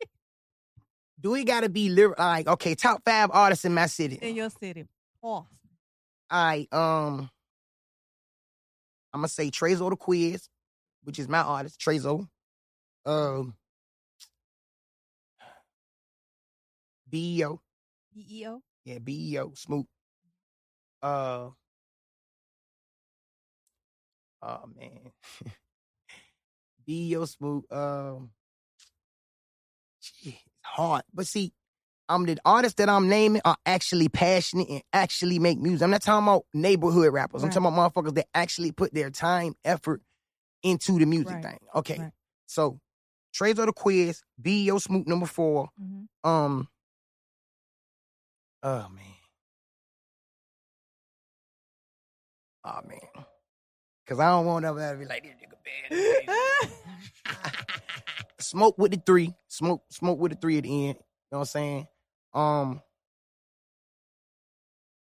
Do 1.20 1.30
we 1.30 1.44
gotta 1.44 1.68
be 1.68 1.88
lyric 1.88 2.18
like 2.18 2.46
okay, 2.46 2.74
top 2.74 3.02
five 3.04 3.30
artists 3.32 3.64
in 3.64 3.74
my 3.74 3.86
city? 3.86 4.18
In 4.20 4.34
your 4.36 4.50
city. 4.50 4.86
Pause. 5.22 5.46
All 6.30 6.44
right, 6.44 6.72
um, 6.72 7.30
I'm 9.12 9.20
gonna 9.20 9.28
say 9.28 9.50
Trezo 9.50 9.90
the 9.90 9.96
Quiz, 9.96 10.48
which 11.04 11.18
is 11.18 11.28
my 11.28 11.38
artist, 11.40 11.80
Trezo. 11.80 12.26
Um, 13.06 13.54
BEO, 17.08 17.60
EEO. 18.16 18.60
yeah, 18.84 18.98
BEO, 18.98 19.52
Smoot. 19.54 19.86
Uh, 21.02 21.50
oh 24.44 24.68
man, 24.78 25.12
BEO, 26.86 27.24
Smoot. 27.24 27.64
Um, 27.72 28.30
it's 30.00 30.36
hard, 30.62 31.02
but 31.14 31.26
see, 31.26 31.52
I'm 32.08 32.24
the 32.26 32.38
artists 32.44 32.76
that 32.76 32.88
I'm 32.88 33.08
naming 33.08 33.40
are 33.44 33.56
actually 33.64 34.08
passionate 34.08 34.68
and 34.68 34.82
actually 34.92 35.38
make 35.38 35.58
music. 35.58 35.82
I'm 35.82 35.90
not 35.90 36.02
talking 36.02 36.26
about 36.28 36.44
neighborhood 36.52 37.12
rappers. 37.12 37.42
I'm 37.42 37.50
talking 37.50 37.66
about 37.66 37.94
motherfuckers 37.94 38.14
that 38.16 38.26
actually 38.34 38.72
put 38.72 38.92
their 38.92 39.10
time, 39.10 39.54
effort 39.64 40.02
into 40.62 40.98
the 40.98 41.06
music 41.06 41.32
Right. 41.36 41.42
thing. 41.42 41.58
Okay. 41.74 41.98
Right. 41.98 42.12
So 42.46 42.80
Trezo 43.34 43.66
the 43.66 43.72
quiz, 43.72 44.22
B.O. 44.40 44.78
Smoot 44.78 45.06
number 45.06 45.26
four. 45.26 45.68
Mhm. 45.80 46.06
Um 46.22 46.68
Oh 48.62 48.88
man. 48.88 49.04
Oh 52.64 52.80
man. 52.86 53.24
Cause 54.06 54.20
I 54.20 54.28
don't 54.28 54.44
want 54.44 54.62
nobody 54.62 54.92
to 54.92 54.98
be 54.98 55.06
like 55.06 55.22
this 55.22 55.32
nigga 55.32 55.56
bad. 55.64 55.90
this 55.90 56.22
nigga 56.22 56.26
bad." 56.26 57.66
smoke 58.40 58.78
with 58.78 58.92
the 58.92 59.02
three. 59.04 59.34
Smoke, 59.48 59.82
smoke 59.90 60.18
with 60.18 60.32
the 60.32 60.38
three 60.38 60.58
at 60.58 60.64
the 60.64 60.88
end. 60.88 60.98
You 60.98 61.04
know 61.32 61.38
what 61.38 61.40
I'm 61.40 61.46
saying? 61.46 61.86
Um 62.34 62.80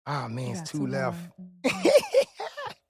Oh 0.06 0.28
man, 0.28 0.58
it's 0.58 0.70
two 0.70 0.80
two 0.80 0.88
left. 0.88 1.18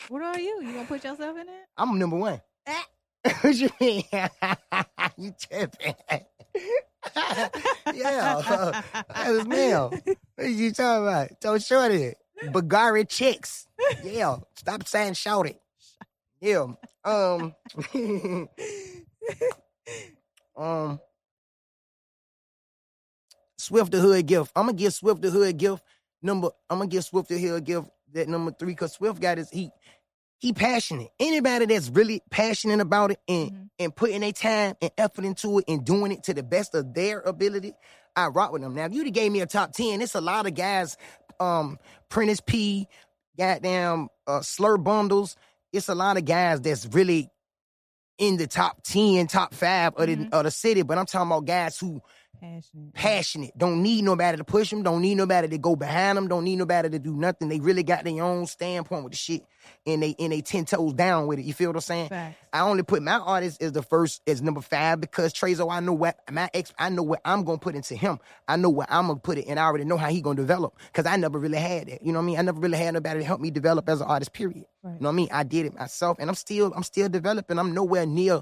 What 0.09 0.21
are 0.21 0.39
you? 0.39 0.61
You 0.61 0.73
gonna 0.73 0.85
put 0.85 1.03
yourself 1.03 1.37
in 1.37 1.47
it? 1.47 1.65
I'm 1.77 1.97
number 1.97 2.17
one. 2.17 2.41
Ah. 2.67 2.85
what 3.41 3.55
you 3.55 3.69
mean? 3.79 4.03
you 5.17 5.33
tripping. 5.39 5.95
yeah. 7.93 8.83
that 8.93 9.27
was 9.27 9.47
male. 9.47 9.89
What 9.89 10.17
are 10.37 10.45
you 10.45 10.71
talking 10.71 11.07
about? 11.07 11.29
So 11.41 11.57
shorty. 11.57 12.13
Bagari 12.43 13.07
chicks. 13.07 13.67
Yeah. 14.03 14.37
Stop 14.55 14.85
saying 14.87 15.13
shout 15.13 15.47
it. 15.47 15.59
Yeah. 16.43 16.67
Um 17.05 17.55
um 20.57 20.99
Swift 23.57 23.91
the 23.91 23.99
Hood 23.99 24.25
gift. 24.25 24.51
I'm 24.55 24.65
gonna 24.65 24.77
give 24.77 24.93
Swift 24.93 25.21
the 25.21 25.29
Hood 25.31 25.57
gift 25.57 25.83
number. 26.21 26.49
I'm 26.69 26.79
gonna 26.79 26.89
give 26.89 27.05
Swift 27.05 27.29
the 27.29 27.39
Hood 27.39 27.63
gift 27.63 27.89
that 28.13 28.27
number 28.27 28.51
three 28.51 28.73
because 28.73 28.93
Swift 28.93 29.21
got 29.21 29.37
his 29.37 29.49
he 29.49 29.69
he 30.39 30.51
passionate. 30.51 31.09
Anybody 31.19 31.65
that's 31.67 31.89
really 31.89 32.21
passionate 32.29 32.81
about 32.81 33.11
it 33.11 33.19
and 33.27 33.51
Mhm. 33.51 33.69
and 33.79 33.95
putting 33.95 34.19
their 34.21 34.33
time 34.33 34.75
and 34.81 34.91
effort 34.97 35.23
into 35.23 35.59
it 35.59 35.65
and 35.69 35.85
doing 35.85 36.11
it 36.11 36.23
to 36.23 36.33
the 36.33 36.43
best 36.43 36.75
of 36.75 36.93
their 36.93 37.21
ability, 37.21 37.73
I 38.17 38.27
rock 38.27 38.51
with 38.51 38.61
them. 38.61 38.75
Now, 38.75 38.85
if 38.85 38.93
you'd 38.93 39.05
have 39.07 39.13
gave 39.13 39.31
me 39.31 39.39
a 39.39 39.45
top 39.45 39.71
10, 39.71 40.01
it's 40.01 40.15
a 40.15 40.21
lot 40.21 40.45
of 40.45 40.53
guys, 40.55 40.97
um, 41.39 41.79
Prentice 42.09 42.41
P, 42.41 42.89
goddamn 43.37 44.09
uh, 44.27 44.41
Slur 44.41 44.77
Bundles. 44.77 45.37
It's 45.73 45.89
a 45.89 45.95
lot 45.95 46.17
of 46.17 46.25
guys 46.25 46.61
that's 46.61 46.85
really 46.87 47.29
in 48.19 48.37
the 48.37 48.47
top 48.47 48.83
10, 48.83 49.27
top 49.27 49.53
5 49.53 49.95
of 49.95 50.07
the, 50.07 50.15
Mhm. 50.15 50.29
of 50.31 50.43
the 50.43 50.51
city. 50.51 50.83
But 50.83 50.97
I'm 50.99 51.05
talking 51.05 51.27
about 51.31 51.45
guys 51.45 51.77
who 51.79 52.01
Passionate. 52.39 52.93
passionate. 52.93 53.57
Don't 53.57 53.81
need 53.81 54.03
nobody 54.03 54.37
to 54.37 54.43
push 54.43 54.69
them. 54.69 54.83
Don't 54.83 55.01
need 55.01 55.15
nobody 55.15 55.47
to 55.47 55.57
go 55.57 55.75
behind 55.75 56.17
them. 56.17 56.27
Don't 56.27 56.43
need 56.43 56.57
nobody 56.57 56.89
to 56.89 56.99
do 56.99 57.15
nothing. 57.15 57.47
They 57.47 57.59
really 57.59 57.83
got 57.83 58.03
their 58.03 58.21
own 58.21 58.47
standpoint 58.47 59.03
with 59.03 59.13
the 59.13 59.17
shit, 59.17 59.43
and 59.85 60.03
they 60.03 60.13
and 60.19 60.33
they 60.33 60.41
ten 60.41 60.65
toes 60.65 60.93
down 60.93 61.27
with 61.27 61.39
it. 61.39 61.43
You 61.45 61.53
feel 61.53 61.69
what 61.69 61.77
I'm 61.77 61.81
saying? 61.81 62.09
I 62.51 62.59
only 62.61 62.83
put 62.83 63.01
my 63.01 63.17
artist 63.17 63.61
as 63.61 63.71
the 63.71 63.81
first 63.81 64.21
as 64.27 64.41
number 64.41 64.61
five 64.61 64.99
because 64.99 65.33
Trezo, 65.33 65.71
I 65.71 65.79
know 65.79 65.93
what 65.93 66.19
my 66.31 66.49
ex, 66.53 66.73
I 66.77 66.89
know 66.89 67.03
what 67.03 67.21
I'm 67.23 67.43
gonna 67.45 67.59
put 67.59 67.75
into 67.75 67.95
him. 67.95 68.19
I 68.47 68.57
know 68.57 68.69
what 68.69 68.91
I'm 68.91 69.07
gonna 69.07 69.19
put 69.19 69.37
it, 69.37 69.45
and 69.47 69.59
I 69.59 69.63
already 69.63 69.85
know 69.85 69.97
how 69.97 70.09
he 70.09 70.21
gonna 70.21 70.35
develop. 70.35 70.77
Cause 70.91 71.05
I 71.05 71.15
never 71.15 71.39
really 71.39 71.59
had 71.59 71.87
that. 71.87 72.05
You 72.05 72.11
know 72.11 72.19
what 72.19 72.23
I 72.23 72.27
mean? 72.27 72.39
I 72.39 72.41
never 72.41 72.59
really 72.59 72.77
had 72.77 72.93
nobody 72.93 73.21
to 73.21 73.25
help 73.25 73.39
me 73.39 73.51
develop 73.51 73.87
as 73.87 74.01
an 74.01 74.07
artist. 74.07 74.33
Period. 74.33 74.65
Right. 74.83 74.95
You 74.95 74.99
know 74.99 75.09
what 75.09 75.13
I 75.13 75.15
mean? 75.15 75.29
I 75.31 75.43
did 75.43 75.65
it 75.65 75.75
myself, 75.75 76.17
and 76.19 76.29
I'm 76.29 76.35
still 76.35 76.73
I'm 76.75 76.83
still 76.83 77.07
developing. 77.07 77.57
I'm 77.57 77.73
nowhere 77.73 78.05
near 78.05 78.41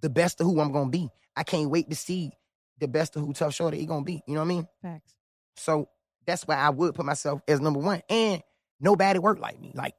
the 0.00 0.08
best 0.08 0.40
of 0.40 0.46
who 0.46 0.60
I'm 0.60 0.72
gonna 0.72 0.90
be. 0.90 1.10
I 1.36 1.42
can't 1.42 1.68
wait 1.68 1.90
to 1.90 1.96
see 1.96 2.32
the 2.78 2.88
best 2.88 3.16
of 3.16 3.22
who 3.22 3.32
Tough 3.32 3.54
Shorty 3.54 3.78
he 3.78 3.86
gonna 3.86 4.04
be. 4.04 4.22
You 4.26 4.34
know 4.34 4.40
what 4.40 4.46
I 4.46 4.48
mean? 4.48 4.68
Facts. 4.82 5.14
So 5.56 5.88
that's 6.26 6.46
why 6.46 6.56
I 6.56 6.70
would 6.70 6.94
put 6.94 7.04
myself 7.04 7.42
as 7.46 7.60
number 7.60 7.80
one. 7.80 8.02
And 8.08 8.42
nobody 8.80 9.18
worked 9.18 9.40
like 9.40 9.60
me. 9.60 9.72
Like, 9.74 9.94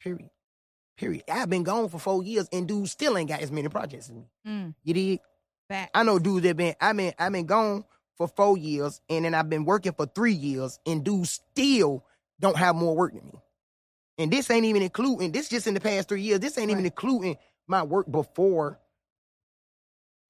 period. 0.00 0.30
Period. 0.96 1.24
I've 1.28 1.50
been 1.50 1.62
gone 1.62 1.88
for 1.88 1.98
four 1.98 2.22
years 2.22 2.48
and 2.52 2.68
dudes 2.68 2.92
still 2.92 3.16
ain't 3.16 3.28
got 3.28 3.40
as 3.40 3.50
many 3.50 3.68
projects 3.68 4.08
as 4.08 4.14
me. 4.14 4.28
Mm. 4.46 4.74
You 4.84 4.94
did? 4.94 5.20
Facts. 5.68 5.90
I 5.94 6.02
know 6.02 6.18
dudes 6.18 6.42
that 6.44 6.56
been 6.56 6.74
I 6.80 6.92
mean 6.92 7.12
I've 7.18 7.32
been 7.32 7.46
gone 7.46 7.84
for 8.16 8.28
four 8.28 8.58
years 8.58 9.00
and 9.08 9.24
then 9.24 9.34
I've 9.34 9.48
been 9.48 9.64
working 9.64 9.92
for 9.92 10.06
three 10.06 10.34
years 10.34 10.78
and 10.86 11.02
dudes 11.02 11.40
still 11.52 12.04
don't 12.40 12.56
have 12.56 12.76
more 12.76 12.94
work 12.94 13.14
than 13.14 13.24
me. 13.24 13.40
And 14.18 14.30
this 14.30 14.50
ain't 14.50 14.66
even 14.66 14.82
including 14.82 15.32
this 15.32 15.48
just 15.48 15.66
in 15.66 15.74
the 15.74 15.80
past 15.80 16.08
three 16.08 16.22
years. 16.22 16.40
This 16.40 16.58
ain't 16.58 16.70
even 16.70 16.84
including 16.84 17.36
my 17.66 17.82
work 17.82 18.10
before 18.10 18.78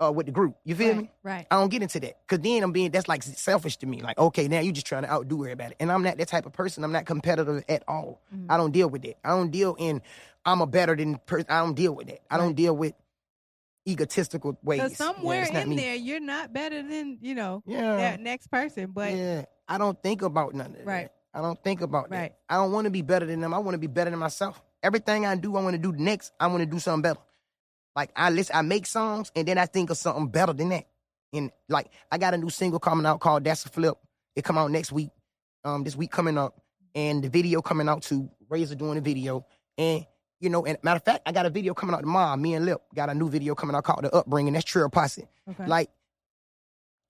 uh 0.02 0.12
with 0.12 0.26
the 0.26 0.32
group. 0.32 0.56
You 0.64 0.74
feel 0.74 0.88
right. 0.88 0.96
me? 1.02 1.10
Right. 1.22 1.46
I 1.50 1.56
don't 1.56 1.68
get 1.70 1.82
into 1.82 2.00
that 2.00 2.18
because 2.26 2.42
then 2.42 2.62
I'm 2.62 2.72
being 2.72 2.90
that's 2.90 3.08
like 3.08 3.22
selfish 3.22 3.76
to 3.78 3.86
me. 3.86 4.02
Like, 4.02 4.18
okay, 4.18 4.48
now 4.48 4.60
you're 4.60 4.72
just 4.72 4.86
trying 4.86 5.02
to 5.02 5.10
outdo 5.10 5.44
everybody, 5.44 5.74
and 5.78 5.90
I'm 5.92 6.02
not 6.02 6.18
that 6.18 6.28
type 6.28 6.46
of 6.46 6.52
person. 6.52 6.84
I'm 6.84 6.92
not 6.92 7.06
competitive 7.06 7.64
at 7.68 7.84
all. 7.86 8.20
Mhm. 8.34 8.46
I 8.48 8.56
don't 8.56 8.72
deal 8.72 8.88
with 8.88 9.02
that. 9.02 9.16
I 9.24 9.30
don't 9.30 9.50
deal 9.50 9.76
in 9.78 10.02
I'm 10.44 10.60
a 10.60 10.66
better 10.66 10.96
than 10.96 11.18
person. 11.18 11.46
I 11.48 11.60
don't 11.60 11.74
deal 11.74 11.94
with 11.94 12.08
that. 12.08 12.20
I 12.30 12.36
don't 12.36 12.54
deal 12.54 12.76
with 12.76 12.94
egotistical 13.86 14.58
ways. 14.62 14.78
Yeah, 14.80 14.88
somewhere 14.88 15.46
not 15.52 15.62
in 15.64 15.70
me. 15.70 15.76
there, 15.76 15.94
you're 15.94 16.20
not 16.20 16.52
better 16.52 16.82
than 16.82 17.18
you 17.20 17.34
know 17.34 17.62
yeah, 17.66 17.96
that 17.96 18.20
next 18.20 18.48
person. 18.48 18.90
But 18.92 19.14
yeah. 19.14 19.44
I 19.68 19.78
don't 19.78 20.00
think 20.02 20.22
about 20.22 20.54
none 20.54 20.66
of 20.66 20.78
that. 20.78 20.86
Right. 20.86 21.10
I 21.34 21.40
don't 21.40 21.62
think 21.62 21.80
about 21.80 22.10
that. 22.10 22.16
Right. 22.16 22.34
I 22.48 22.56
don't 22.56 22.72
want 22.72 22.84
to 22.84 22.90
be 22.90 23.02
better 23.02 23.24
than 23.24 23.40
them. 23.40 23.54
I 23.54 23.58
want 23.58 23.74
to 23.74 23.78
be 23.78 23.86
better 23.86 24.10
than 24.10 24.18
myself. 24.18 24.60
Everything 24.82 25.24
I 25.24 25.36
do, 25.36 25.56
I 25.56 25.62
want 25.62 25.74
to 25.74 25.78
do 25.78 25.92
next. 25.92 26.32
I 26.38 26.48
want 26.48 26.60
to 26.60 26.66
do 26.66 26.78
something 26.78 27.02
better. 27.02 27.20
Like 27.94 28.10
I 28.16 28.30
listen, 28.30 28.56
I 28.56 28.62
make 28.62 28.86
songs 28.86 29.30
and 29.36 29.46
then 29.46 29.58
I 29.58 29.66
think 29.66 29.90
of 29.90 29.96
something 29.96 30.28
better 30.28 30.52
than 30.52 30.70
that. 30.70 30.86
And 31.32 31.50
like 31.68 31.90
I 32.10 32.18
got 32.18 32.34
a 32.34 32.38
new 32.38 32.50
single 32.50 32.80
coming 32.80 33.06
out 33.06 33.20
called 33.20 33.44
That's 33.44 33.64
a 33.64 33.68
Flip. 33.68 33.96
It 34.36 34.44
come 34.44 34.58
out 34.58 34.70
next 34.70 34.92
week. 34.92 35.10
Um, 35.64 35.84
this 35.84 35.94
week 35.94 36.10
coming 36.10 36.36
up, 36.38 36.60
and 36.94 37.22
the 37.22 37.28
video 37.28 37.62
coming 37.62 37.88
out 37.88 38.02
too. 38.02 38.28
Razor 38.48 38.74
doing 38.74 38.96
the 38.96 39.00
video, 39.00 39.46
and 39.78 40.04
you 40.40 40.50
know, 40.50 40.66
and 40.66 40.76
matter 40.82 40.96
of 40.96 41.04
fact, 41.04 41.22
I 41.24 41.30
got 41.30 41.46
a 41.46 41.50
video 41.50 41.72
coming 41.72 41.94
out 41.94 42.00
tomorrow. 42.00 42.36
Me 42.36 42.54
and 42.54 42.66
Lip 42.66 42.82
got 42.94 43.08
a 43.08 43.14
new 43.14 43.28
video 43.30 43.54
coming 43.54 43.76
out 43.76 43.84
called 43.84 44.02
The 44.02 44.12
Upbringing. 44.12 44.54
That's 44.54 44.64
Trill 44.64 44.90
Posse. 44.90 45.28
okay. 45.48 45.66
Like, 45.66 45.90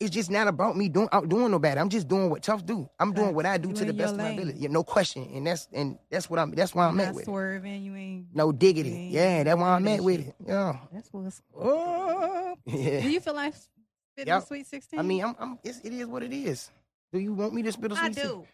it's 0.03 0.11
just 0.11 0.31
not 0.31 0.49
about 0.49 0.77
me 0.77 0.89
doing 0.89 1.09
out 1.13 1.29
doing 1.29 1.51
nobody. 1.51 1.81
I'm 1.81 1.89
just 1.89 2.09
doing 2.09 2.29
what 2.31 2.43
tough 2.43 2.67
do. 2.67 2.89
I'm 2.99 3.13
doing 3.13 3.35
what 3.35 3.47
I 3.47 3.57
do 3.59 3.69
You 3.69 3.75
to 3.77 3.85
the 3.85 3.93
best 3.93 4.13
of 4.15 4.19
my 4.19 4.25
lane. 4.25 4.39
ability. 4.39 4.59
Yeah, 4.61 4.69
no 4.71 4.83
question. 4.85 5.29
And 5.35 5.47
that's 5.47 5.69
and 5.73 5.99
that's 6.11 6.29
what 6.29 6.39
I'm. 6.39 6.51
That's 6.53 6.75
why 6.75 6.87
I'm 6.87 7.01
at 7.01 7.15
with. 7.15 7.23
it. 7.23 7.27
swerving. 7.27 7.83
You 7.85 7.95
ain't. 7.97 8.27
No 8.35 8.53
diggity. 8.53 8.93
ain't 8.95 9.13
Yeah, 9.13 9.45
that's 9.45 9.59
why 9.59 9.71
I'm 9.71 9.89
at 9.89 10.01
with 10.01 10.21
it. 10.29 10.35
Yeah. 10.47 10.77
That's 10.93 11.09
what's 11.13 11.41
up. 11.59 12.59
Do 12.67 13.11
you 13.11 13.21
feel 13.21 13.35
like 13.35 13.55
spitting 13.55 14.33
Yep. 14.35 14.47
sweet 14.47 14.67
sixteen? 14.67 15.01
I 15.01 15.03
mean, 15.03 15.25
I'm. 15.25 15.37
I'm 15.39 15.59
it's, 15.65 15.81
it 15.81 15.93
is 15.93 16.07
what 16.07 16.23
it 16.23 16.33
is. 16.33 16.71
Do 17.13 17.19
you 17.19 17.33
want 17.33 17.55
me 17.55 17.63
to 17.63 17.73
spit 17.73 17.93
a 17.93 17.95
I 17.95 18.11
sweet 18.11 18.17
tea? 18.17 18.23
do. 18.23 18.45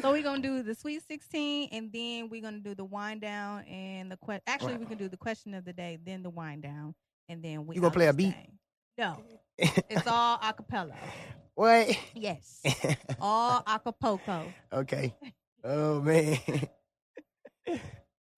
So 0.00 0.12
we're 0.12 0.22
gonna 0.22 0.40
do 0.42 0.62
the 0.62 0.74
sweet 0.74 1.02
sixteen, 1.06 1.68
and 1.72 1.92
then 1.92 2.28
we're 2.30 2.40
gonna 2.42 2.58
do 2.60 2.74
the 2.74 2.84
wind 2.84 3.20
down 3.20 3.64
and 3.64 4.10
the 4.10 4.16
question. 4.16 4.42
Actually, 4.46 4.72
Right. 4.72 4.80
we 4.80 4.86
can 4.86 4.98
do 4.98 5.08
the 5.08 5.16
question 5.18 5.52
of 5.54 5.64
the 5.64 5.72
day, 5.72 5.98
then 6.02 6.22
the 6.22 6.30
wind 6.30 6.62
down, 6.62 6.94
and 7.28 7.42
then 7.42 7.66
we. 7.66 7.74
You 7.74 7.80
gonna 7.82 7.92
play 7.92 8.06
a 8.06 8.12
beat? 8.14 8.34
No, 8.98 9.16
it's 9.88 10.06
all 10.06 10.38
acapella. 10.38 10.94
what? 11.54 11.96
Yes, 12.14 12.62
all 13.20 13.62
acapulco. 13.66 14.54
okay. 14.72 15.14
Oh 15.64 16.00
man. 16.00 16.38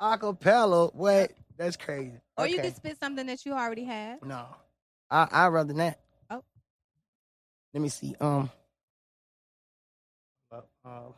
Acapella. 0.00 0.92
What? 0.94 1.32
That's 1.56 1.76
crazy. 1.76 2.20
Or 2.36 2.46
you 2.46 2.54
Okay. 2.54 2.62
can 2.68 2.74
spit 2.74 2.98
something 2.98 3.26
that 3.26 3.46
you 3.46 3.52
already 3.52 3.84
have. 3.84 4.20
No, 4.22 4.46
I 5.10 5.28
I 5.30 5.46
rather 5.48 5.74
not. 5.74 5.96
Oh. 6.30 6.42
let 7.72 7.80
me 7.80 7.88
see. 7.88 8.14
Um, 8.20 8.50
uh, 10.50 10.60
um, 10.84 11.14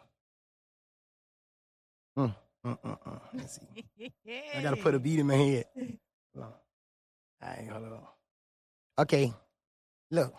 mm, 2.18 2.34
mm, 2.66 2.78
mm, 2.84 2.98
mm. 3.06 3.20
Let's 3.34 3.54
see. 3.60 3.84
I 4.54 4.60
gotta 4.60 4.76
put 4.76 4.94
a 4.94 4.98
beat 4.98 5.18
in 5.18 5.26
my 5.26 5.34
head. 5.36 5.64
Hold 6.34 6.46
on. 6.46 6.52
All 7.42 7.48
right, 7.48 7.68
hold 7.70 7.84
on. 7.84 8.00
Okay, 8.98 9.32
look. 10.14 10.34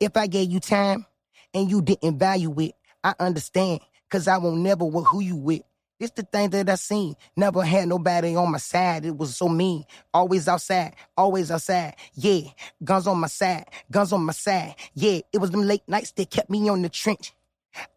If 0.00 0.16
I 0.16 0.26
gave 0.26 0.50
you 0.50 0.60
time 0.60 1.06
and 1.54 1.70
you 1.70 1.82
didn't 1.82 2.18
value 2.18 2.54
it, 2.60 2.74
I 3.04 3.14
understand. 3.18 3.80
Cause 4.10 4.28
I 4.28 4.38
won't 4.38 4.60
never 4.60 4.84
with 4.84 5.06
who 5.06 5.20
you 5.20 5.36
with. 5.36 5.62
It's 5.98 6.12
the 6.12 6.22
thing 6.22 6.50
that 6.50 6.68
I 6.68 6.74
seen. 6.74 7.14
Never 7.36 7.62
had 7.62 7.88
nobody 7.88 8.34
on 8.34 8.50
my 8.50 8.58
side. 8.58 9.06
It 9.06 9.16
was 9.16 9.36
so 9.36 9.48
mean. 9.48 9.84
Always 10.12 10.48
outside, 10.48 10.96
always 11.16 11.50
outside. 11.50 11.94
Yeah, 12.14 12.40
guns 12.82 13.06
on 13.06 13.18
my 13.18 13.28
side, 13.28 13.66
guns 13.90 14.12
on 14.12 14.24
my 14.24 14.32
side. 14.32 14.74
Yeah, 14.94 15.20
it 15.32 15.38
was 15.38 15.52
them 15.52 15.62
late 15.62 15.82
nights 15.86 16.10
that 16.12 16.28
kept 16.28 16.50
me 16.50 16.68
on 16.68 16.82
the 16.82 16.88
trench. 16.88 17.32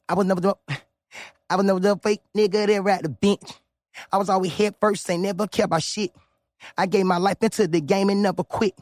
I 0.07 0.13
was 0.13 0.27
never 0.27 0.39
the, 0.39 0.55
I 1.49 1.55
was 1.55 1.65
never 1.65 1.79
the 1.79 1.97
fake 1.97 2.21
nigga 2.37 2.67
that 2.67 2.87
at 2.87 3.03
the 3.03 3.09
bench. 3.09 3.51
I 4.11 4.17
was 4.17 4.29
always 4.29 4.53
head 4.53 4.75
first, 4.79 5.09
ain't 5.09 5.23
never 5.23 5.47
care 5.47 5.65
about 5.65 5.81
shit. 5.81 6.11
I 6.77 6.85
gave 6.85 7.05
my 7.05 7.17
life 7.17 7.41
into 7.41 7.67
the 7.67 7.81
game 7.81 8.09
and 8.09 8.21
never 8.21 8.43
quit. 8.43 8.75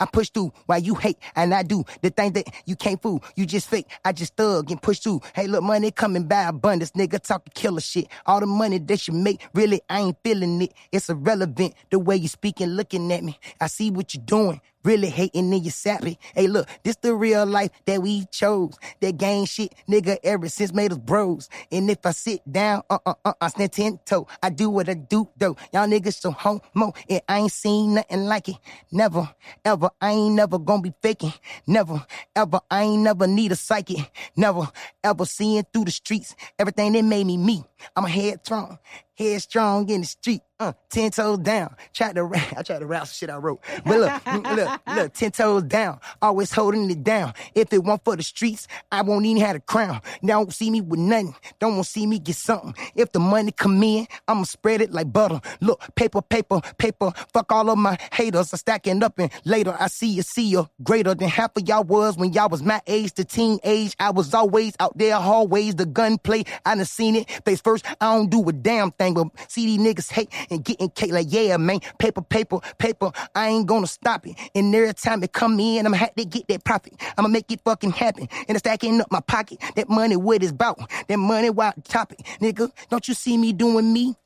I 0.00 0.06
push 0.06 0.30
through 0.30 0.52
while 0.66 0.78
you 0.78 0.94
hate, 0.94 1.18
and 1.36 1.54
I 1.54 1.62
do 1.62 1.84
the 2.02 2.10
thing 2.10 2.32
that 2.32 2.46
you 2.66 2.76
can't 2.76 3.00
fool. 3.00 3.22
You 3.36 3.46
just 3.46 3.68
fake, 3.68 3.86
I 4.04 4.12
just 4.12 4.36
thug 4.36 4.70
and 4.70 4.80
push 4.80 4.98
through. 5.00 5.20
Hey, 5.34 5.46
look, 5.46 5.62
money 5.62 5.90
coming 5.90 6.24
by 6.24 6.44
abundance, 6.44 6.92
nigga 6.92 7.20
talking 7.20 7.52
killer 7.54 7.80
shit. 7.80 8.08
All 8.26 8.40
the 8.40 8.46
money 8.46 8.78
that 8.78 9.08
you 9.08 9.14
make, 9.14 9.46
really, 9.54 9.80
I 9.88 10.00
ain't 10.00 10.16
feeling 10.22 10.62
it. 10.62 10.72
It's 10.92 11.08
irrelevant 11.08 11.74
the 11.90 11.98
way 11.98 12.16
you 12.16 12.28
speaking, 12.28 12.68
looking 12.68 13.10
at 13.12 13.24
me. 13.24 13.38
I 13.60 13.66
see 13.66 13.90
what 13.90 14.14
you're 14.14 14.24
doing. 14.24 14.60
Really 14.88 15.10
hating 15.10 15.52
in 15.52 15.64
your 15.64 15.70
sappy. 15.70 16.18
Hey, 16.34 16.46
look, 16.46 16.66
this 16.82 16.96
the 16.96 17.14
real 17.14 17.44
life 17.44 17.70
that 17.84 18.00
we 18.00 18.24
chose. 18.32 18.78
That 19.02 19.18
gang 19.18 19.44
shit, 19.44 19.74
nigga, 19.86 20.16
ever 20.24 20.48
since 20.48 20.72
made 20.72 20.92
us 20.92 20.98
bros. 20.98 21.50
And 21.70 21.90
if 21.90 22.06
I 22.06 22.12
sit 22.12 22.40
down, 22.50 22.84
uh 22.88 22.98
uh 23.04 23.12
uh, 23.22 23.34
I 23.38 23.48
stand 23.48 23.72
ten 23.72 24.00
toe. 24.06 24.26
I 24.42 24.48
do 24.48 24.70
what 24.70 24.88
I 24.88 24.94
do, 24.94 25.28
though. 25.36 25.58
Y'all 25.74 25.86
niggas 25.86 26.14
so 26.14 26.30
homo, 26.30 26.94
and 27.10 27.20
I 27.28 27.38
ain't 27.40 27.52
seen 27.52 27.96
nothing 27.96 28.24
like 28.24 28.48
it. 28.48 28.56
Never, 28.90 29.28
ever, 29.62 29.90
I 30.00 30.12
ain't 30.12 30.34
never 30.34 30.58
gonna 30.58 30.80
be 30.80 30.94
faking. 31.02 31.34
Never, 31.66 32.06
ever, 32.34 32.60
I 32.70 32.84
ain't 32.84 33.02
never 33.02 33.26
need 33.26 33.52
a 33.52 33.56
psychic. 33.56 34.10
Never, 34.36 34.70
ever 35.04 35.26
seeing 35.26 35.64
through 35.70 35.84
the 35.84 35.90
streets. 35.90 36.34
Everything 36.58 36.92
that 36.94 37.04
made 37.04 37.26
me 37.26 37.36
me. 37.36 37.62
I'm 37.94 38.06
a 38.06 38.08
head 38.08 38.40
strong, 38.42 38.78
headstrong 39.18 39.88
in 39.90 40.02
the 40.02 40.06
street. 40.06 40.42
Uh, 40.60 40.72
ten 40.90 41.08
toes 41.12 41.38
down. 41.38 41.76
Tried 41.94 42.16
to 42.16 42.24
rap. 42.24 42.52
I 42.56 42.62
tried 42.62 42.80
to 42.80 42.86
rap 42.86 43.06
some 43.06 43.14
shit 43.14 43.30
I 43.30 43.36
wrote. 43.36 43.60
But 43.84 43.98
look, 44.26 44.46
look, 44.56 44.80
look, 44.88 45.12
ten 45.12 45.30
toes 45.30 45.62
down. 45.62 46.00
Always 46.20 46.50
holding 46.50 46.90
it 46.90 47.04
down. 47.04 47.34
If 47.54 47.72
it 47.72 47.84
weren't 47.84 48.02
for 48.04 48.16
the 48.16 48.24
streets, 48.24 48.66
I 48.90 49.02
won't 49.02 49.24
even 49.24 49.40
have 49.42 49.54
a 49.54 49.60
crown. 49.60 50.00
Now 50.20 50.40
don't 50.40 50.52
see 50.52 50.70
me 50.70 50.80
with 50.80 50.98
nothing. 50.98 51.36
Don't 51.60 51.74
want 51.74 51.84
to 51.84 51.90
see 51.90 52.06
me 52.06 52.18
get 52.18 52.34
something. 52.34 52.74
If 52.96 53.12
the 53.12 53.20
money 53.20 53.52
come 53.52 53.80
in, 53.84 54.08
I'ma 54.26 54.42
spread 54.44 54.80
it 54.80 54.92
like 54.92 55.12
butter. 55.12 55.40
Look, 55.60 55.80
paper, 55.94 56.22
paper, 56.22 56.60
paper. 56.76 57.12
Fuck 57.32 57.52
all 57.52 57.70
of 57.70 57.78
my 57.78 57.96
haters. 58.12 58.52
I'm 58.52 58.58
stacking 58.58 59.00
up 59.04 59.16
and 59.20 59.30
later 59.44 59.76
I 59.78 59.86
see 59.86 60.08
you, 60.08 60.22
see 60.22 60.48
you. 60.48 60.68
Greater 60.82 61.14
than 61.14 61.28
half 61.28 61.56
of 61.56 61.68
y'all 61.68 61.84
was 61.84 62.16
when 62.16 62.32
y'all 62.32 62.48
was 62.48 62.64
my 62.64 62.80
age 62.88 63.12
to 63.14 63.24
teenage. 63.24 63.94
I 64.00 64.10
was 64.10 64.34
always 64.34 64.74
out 64.80 64.98
there 64.98 65.14
hallways. 65.14 65.76
The 65.76 65.86
gunplay, 65.86 66.42
I 66.66 66.74
done 66.74 66.84
seen 66.84 67.14
it. 67.14 67.30
Face 67.44 67.60
first, 67.60 67.84
I 68.00 68.12
don't 68.16 68.28
do 68.28 68.48
a 68.48 68.52
damn 68.52 68.90
thing, 68.90 69.07
but 69.14 69.28
see 69.50 69.66
these 69.66 69.78
niggas 69.78 70.10
hate 70.10 70.30
and 70.50 70.64
getting 70.64 70.90
cake 70.90 71.12
like, 71.12 71.26
yeah, 71.30 71.56
man, 71.56 71.80
paper, 71.98 72.22
paper, 72.22 72.60
paper. 72.78 73.10
I 73.34 73.48
ain't 73.48 73.66
gonna 73.66 73.86
stop 73.86 74.26
it. 74.26 74.36
And 74.54 74.74
every 74.74 74.94
time 74.94 75.22
it 75.22 75.32
come 75.32 75.58
in, 75.60 75.86
I'ma 75.86 75.96
have 75.96 76.14
to 76.14 76.24
get 76.24 76.48
that 76.48 76.64
profit. 76.64 76.94
I'ma 77.16 77.28
make 77.28 77.50
it 77.50 77.60
fucking 77.64 77.92
happen. 77.92 78.28
And 78.48 78.50
it's 78.50 78.60
stacking 78.60 79.00
up 79.00 79.10
my 79.10 79.20
pocket. 79.20 79.60
That 79.76 79.88
money, 79.88 80.16
what 80.16 80.42
it's 80.42 80.52
about. 80.52 80.78
That 81.08 81.18
money, 81.18 81.50
why 81.50 81.72
topic. 81.84 82.20
Nigga, 82.40 82.70
don't 82.90 83.06
you 83.08 83.14
see 83.14 83.36
me 83.36 83.52
doing 83.52 83.92
me? 83.92 84.16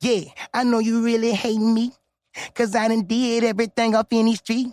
Yeah, 0.00 0.22
I 0.54 0.64
know 0.64 0.78
you 0.78 1.02
really 1.04 1.32
hating 1.32 1.74
me. 1.74 1.92
Cause 2.54 2.74
I 2.74 2.88
done 2.88 3.04
did 3.04 3.44
everything 3.44 3.94
up 3.94 4.12
in 4.12 4.26
these 4.26 4.38
streets. 4.38 4.72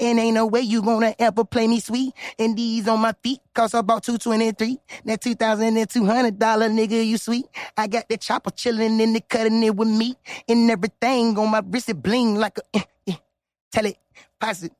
And 0.00 0.18
ain't 0.18 0.34
no 0.34 0.46
way 0.46 0.60
you 0.60 0.82
gonna 0.82 1.14
ever 1.18 1.44
play 1.44 1.66
me 1.66 1.80
sweet. 1.80 2.12
And 2.38 2.56
these 2.56 2.88
on 2.88 3.00
my 3.00 3.14
feet 3.22 3.40
cost 3.54 3.74
about 3.74 4.02
223. 4.04 4.78
That 5.04 5.22
$2,200 5.22 6.38
nigga, 6.38 7.06
you 7.06 7.18
sweet. 7.18 7.46
I 7.76 7.86
got 7.86 8.08
that 8.08 8.20
chopper 8.20 8.50
chillin' 8.50 9.00
in 9.00 9.12
the 9.12 9.20
cutting 9.20 9.62
it 9.62 9.74
with 9.74 9.88
me. 9.88 10.16
And 10.48 10.70
everything 10.70 11.38
on 11.38 11.50
my 11.50 11.62
wrist, 11.64 11.88
it 11.88 12.02
bling 12.02 12.36
like 12.36 12.58
a, 12.58 12.78
eh, 12.78 12.82
eh. 13.08 13.16
tell 13.70 13.86
it, 13.86 13.98
pass 14.40 14.62
it. 14.62 14.72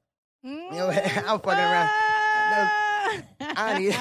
You 0.43 0.71
know, 0.73 0.91
I'm 1.27 1.41
fucking 1.41 1.51
around. 1.51 1.91
I 3.41 3.79
need, 3.79 3.97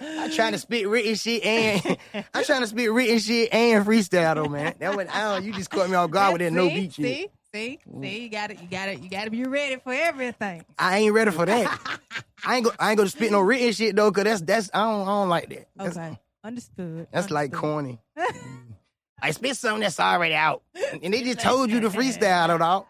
I'm 0.00 0.30
trying 0.32 0.52
to 0.52 0.58
spit 0.58 0.88
written 0.88 1.14
shit 1.14 1.44
and 1.44 1.98
I'm 2.34 2.44
trying 2.44 2.62
to 2.62 2.66
spit 2.66 2.90
written 2.90 3.18
shit 3.18 3.52
and 3.52 3.84
freestyle 3.86 4.34
though, 4.36 4.48
man. 4.48 4.74
That 4.78 4.96
went, 4.96 5.14
I 5.14 5.34
don't, 5.34 5.44
you 5.44 5.52
just 5.52 5.70
caught 5.70 5.88
me 5.88 5.96
off 5.96 6.10
guard 6.10 6.32
with 6.34 6.40
that 6.42 6.52
no 6.52 6.68
beat 6.68 6.94
shit. 6.94 7.04
See, 7.04 7.28
see, 7.54 7.78
see, 8.00 8.22
you 8.22 8.28
got 8.28 8.50
it, 8.50 8.60
you 8.62 8.68
got 8.68 8.88
it, 8.88 9.00
you 9.02 9.08
got 9.10 9.24
to 9.24 9.30
be 9.30 9.44
ready 9.44 9.76
for 9.76 9.92
everything. 9.92 10.64
I 10.78 10.98
ain't 10.98 11.12
ready 11.14 11.30
for 11.30 11.46
that. 11.46 12.00
I 12.44 12.56
ain't 12.56 12.64
go, 12.64 12.72
I 12.78 12.90
ain't 12.90 12.96
gonna 12.98 13.08
spit 13.08 13.30
no 13.30 13.40
written 13.40 13.72
shit 13.72 13.94
though, 13.94 14.10
cause 14.10 14.24
that's 14.24 14.40
that's 14.40 14.70
I 14.74 14.82
don't 14.82 15.02
I 15.02 15.06
don't 15.06 15.28
like 15.28 15.48
that. 15.50 15.68
That's, 15.76 15.96
Okay, 15.96 16.18
understood. 16.42 17.06
that's 17.12 17.30
like 17.30 17.52
corny. 17.52 18.00
I 19.22 19.30
spit 19.30 19.56
something 19.56 19.82
that's 19.82 20.00
already 20.00 20.34
out, 20.34 20.62
and 21.02 21.14
they 21.14 21.22
just 21.22 21.38
told 21.40 21.70
you 21.70 21.80
to 21.80 21.90
freestyle 21.90 22.58
dog. 22.58 22.86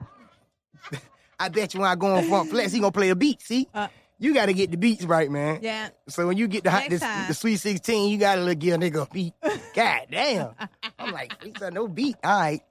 I 1.39 1.49
bet 1.51 1.75
you 1.75 1.81
when 1.81 1.91
I 1.91 1.95
go 1.95 2.07
on 2.15 2.25
Funk 2.25 2.49
Flex, 2.49 2.73
he 2.73 2.79
gonna 2.81 2.93
play 2.93 3.11
a 3.11 3.17
beat. 3.17 3.43
See, 3.43 3.69
Uh, 3.75 3.89
you 4.19 4.33
got 4.33 4.47
to 4.47 4.53
get 4.55 4.71
the 4.71 4.77
beats 4.77 5.05
right, 5.05 5.29
man. 5.31 5.59
Yeah, 5.63 5.89
So 6.09 6.27
when 6.27 6.37
you 6.39 6.47
get 6.47 6.63
the 6.65 6.71
hot, 6.71 6.89
Next 6.89 7.01
this, 7.01 7.27
the 7.29 7.35
sweet 7.35 7.57
sixteen, 7.57 8.11
you 8.11 8.17
gotta 8.19 8.41
look 8.41 8.59
give 8.59 8.75
a 8.75 8.79
nigga 8.79 9.07
a 9.07 9.13
beat. 9.13 9.35
God 9.75 10.07
damn, 10.11 10.51
I'm 10.99 11.13
like, 11.13 11.33
no 11.73 11.89
beat. 11.89 12.17
All 12.25 12.41
right, 12.41 12.63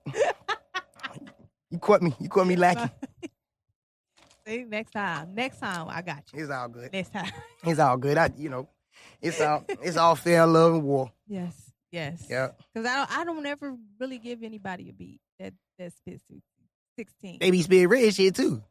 you 1.71 1.79
caught 1.79 2.01
me. 2.01 2.13
You 2.19 2.29
caught 2.29 2.47
me 2.47 2.55
lacking. 2.55 2.91
see, 4.45 4.63
next 4.65 4.91
time, 4.91 5.33
next 5.33 5.59
time, 5.59 5.87
I 5.89 6.01
got 6.01 6.23
you. 6.33 6.41
It's 6.43 6.51
all 6.51 6.67
good. 6.67 6.91
Next 6.93 7.11
time, 7.13 7.31
It's 7.63 7.79
all 7.79 7.97
good. 7.97 8.17
I, 8.17 8.29
you 8.37 8.49
know, 8.49 8.67
it's 9.21 9.39
all 9.41 9.63
it's 9.67 9.97
all 9.97 10.15
fair 10.15 10.45
love 10.45 10.73
and 10.75 10.83
war. 10.83 11.11
yes, 11.27 11.71
yes, 11.91 12.25
Yeah. 12.29 12.49
Because 12.73 12.89
I 12.89 12.95
don't, 12.97 13.17
I 13.19 13.23
don't 13.23 13.45
ever 13.45 13.75
really 13.99 14.17
give 14.17 14.43
anybody 14.43 14.89
a 14.89 14.93
beat 14.93 15.19
that 15.39 15.53
that 15.79 15.93
spits 15.93 16.23
sixteen. 16.97 17.37
They 17.39 17.51
be 17.51 17.61
spitting 17.61 17.87
red 17.87 18.13
shit 18.13 18.35
too. 18.35 18.61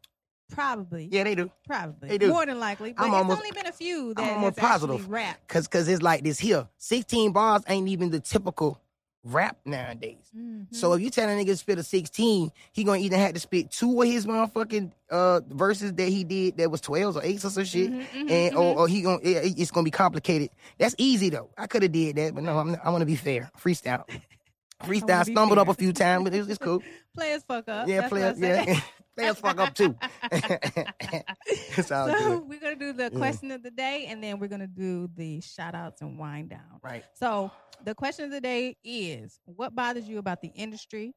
Probably, 0.50 1.08
Yeah, 1.12 1.22
they 1.22 1.36
do. 1.36 1.48
probably, 1.64 2.08
they 2.08 2.18
do. 2.18 2.26
more 2.28 2.44
than 2.44 2.58
likely. 2.58 2.92
But 2.92 3.04
I'm 3.04 3.08
it's 3.10 3.16
almost- 3.18 3.38
only 3.38 3.52
been 3.52 3.66
a 3.68 3.72
few 3.72 4.12
that 4.14 4.22
I'm 4.24 4.34
almost 4.34 4.56
positive. 4.58 5.08
rap. 5.08 5.38
Cause 5.46 5.68
cause 5.68 5.86
it's 5.86 6.02
like 6.02 6.24
this 6.24 6.40
here. 6.40 6.66
16 6.78 7.30
bars 7.32 7.62
ain't 7.68 7.86
even 7.88 8.10
the 8.10 8.18
typical 8.18 8.80
rap 9.22 9.56
nowadays. 9.66 10.16
Mhm. 10.36 10.66
So 10.74 10.94
if 10.94 11.02
you 11.02 11.10
tell 11.10 11.28
a 11.28 11.32
nigga 11.32 11.46
to 11.48 11.56
spit 11.56 11.78
a 11.78 11.82
16, 11.82 12.50
he 12.72 12.84
gonna 12.84 12.98
either 13.00 13.18
have 13.18 13.34
to 13.34 13.40
spit 13.40 13.70
two 13.70 14.00
of 14.00 14.08
his 14.08 14.26
motherfucking 14.26 14.92
uh 15.10 15.40
verses 15.48 15.92
that 15.94 16.08
he 16.08 16.24
did 16.24 16.56
that 16.56 16.70
was 16.70 16.80
12s 16.80 17.16
or 17.16 17.22
8s 17.22 17.44
or 17.44 17.50
some 17.50 17.64
shit. 17.64 17.92
Mhm, 17.92 18.06
mhm, 18.14 18.30
And 18.30 18.56
or, 18.56 18.78
or 18.78 18.88
he 18.88 19.02
gonna 19.02 19.18
it- 19.22 19.58
it's 19.58 19.70
gonna 19.70 19.84
be 19.84 19.90
complicated. 19.90 20.48
That's 20.78 20.94
easy 20.96 21.28
though. 21.28 21.50
I 21.58 21.66
could 21.66 21.82
have 21.82 21.92
did 21.92 22.16
that, 22.16 22.34
but 22.34 22.44
no, 22.44 22.58
I'm, 22.58 22.72
not, 22.72 22.80
I 22.84 22.88
want 22.90 23.02
to 23.02 23.06
be 23.06 23.16
fair. 23.16 23.50
Freestyle, 23.60 24.04
freestyle. 24.84 25.24
Stumbled 25.30 25.58
up 25.58 25.68
a 25.68 25.74
few 25.74 25.92
times, 25.92 26.24
but 26.24 26.32
it's, 26.34 26.48
it's 26.48 26.58
cool. 26.58 26.82
players 27.14 27.42
fuck 27.46 27.68
up. 27.68 27.86
Yeah, 27.88 28.00
That's 28.00 28.08
players. 28.10 28.38
what 28.38 28.68
Yeah, 28.68 28.80
players 29.16 29.38
fuck 29.38 29.58
up 29.58 29.74
too. 29.74 29.96
so 31.82 32.06
good. 32.06 32.48
we're 32.48 32.60
gonna 32.60 32.76
do 32.76 32.92
the 32.92 33.10
question 33.10 33.50
of 33.50 33.62
the 33.62 33.70
day, 33.70 34.06
and 34.08 34.22
then 34.22 34.38
we're 34.38 34.48
gonna 34.48 34.66
do 34.66 35.08
the 35.16 35.40
shout 35.40 35.74
outs 35.74 36.00
and 36.00 36.18
wind 36.18 36.50
down. 36.50 36.80
Right. 36.82 37.04
So 37.14 37.50
the 37.84 37.94
question 37.94 38.24
of 38.26 38.30
the 38.30 38.40
day 38.40 38.76
is: 38.84 39.38
What 39.44 39.74
bothers 39.74 40.08
you 40.08 40.18
about 40.18 40.40
the 40.40 40.48
industry? 40.48 41.14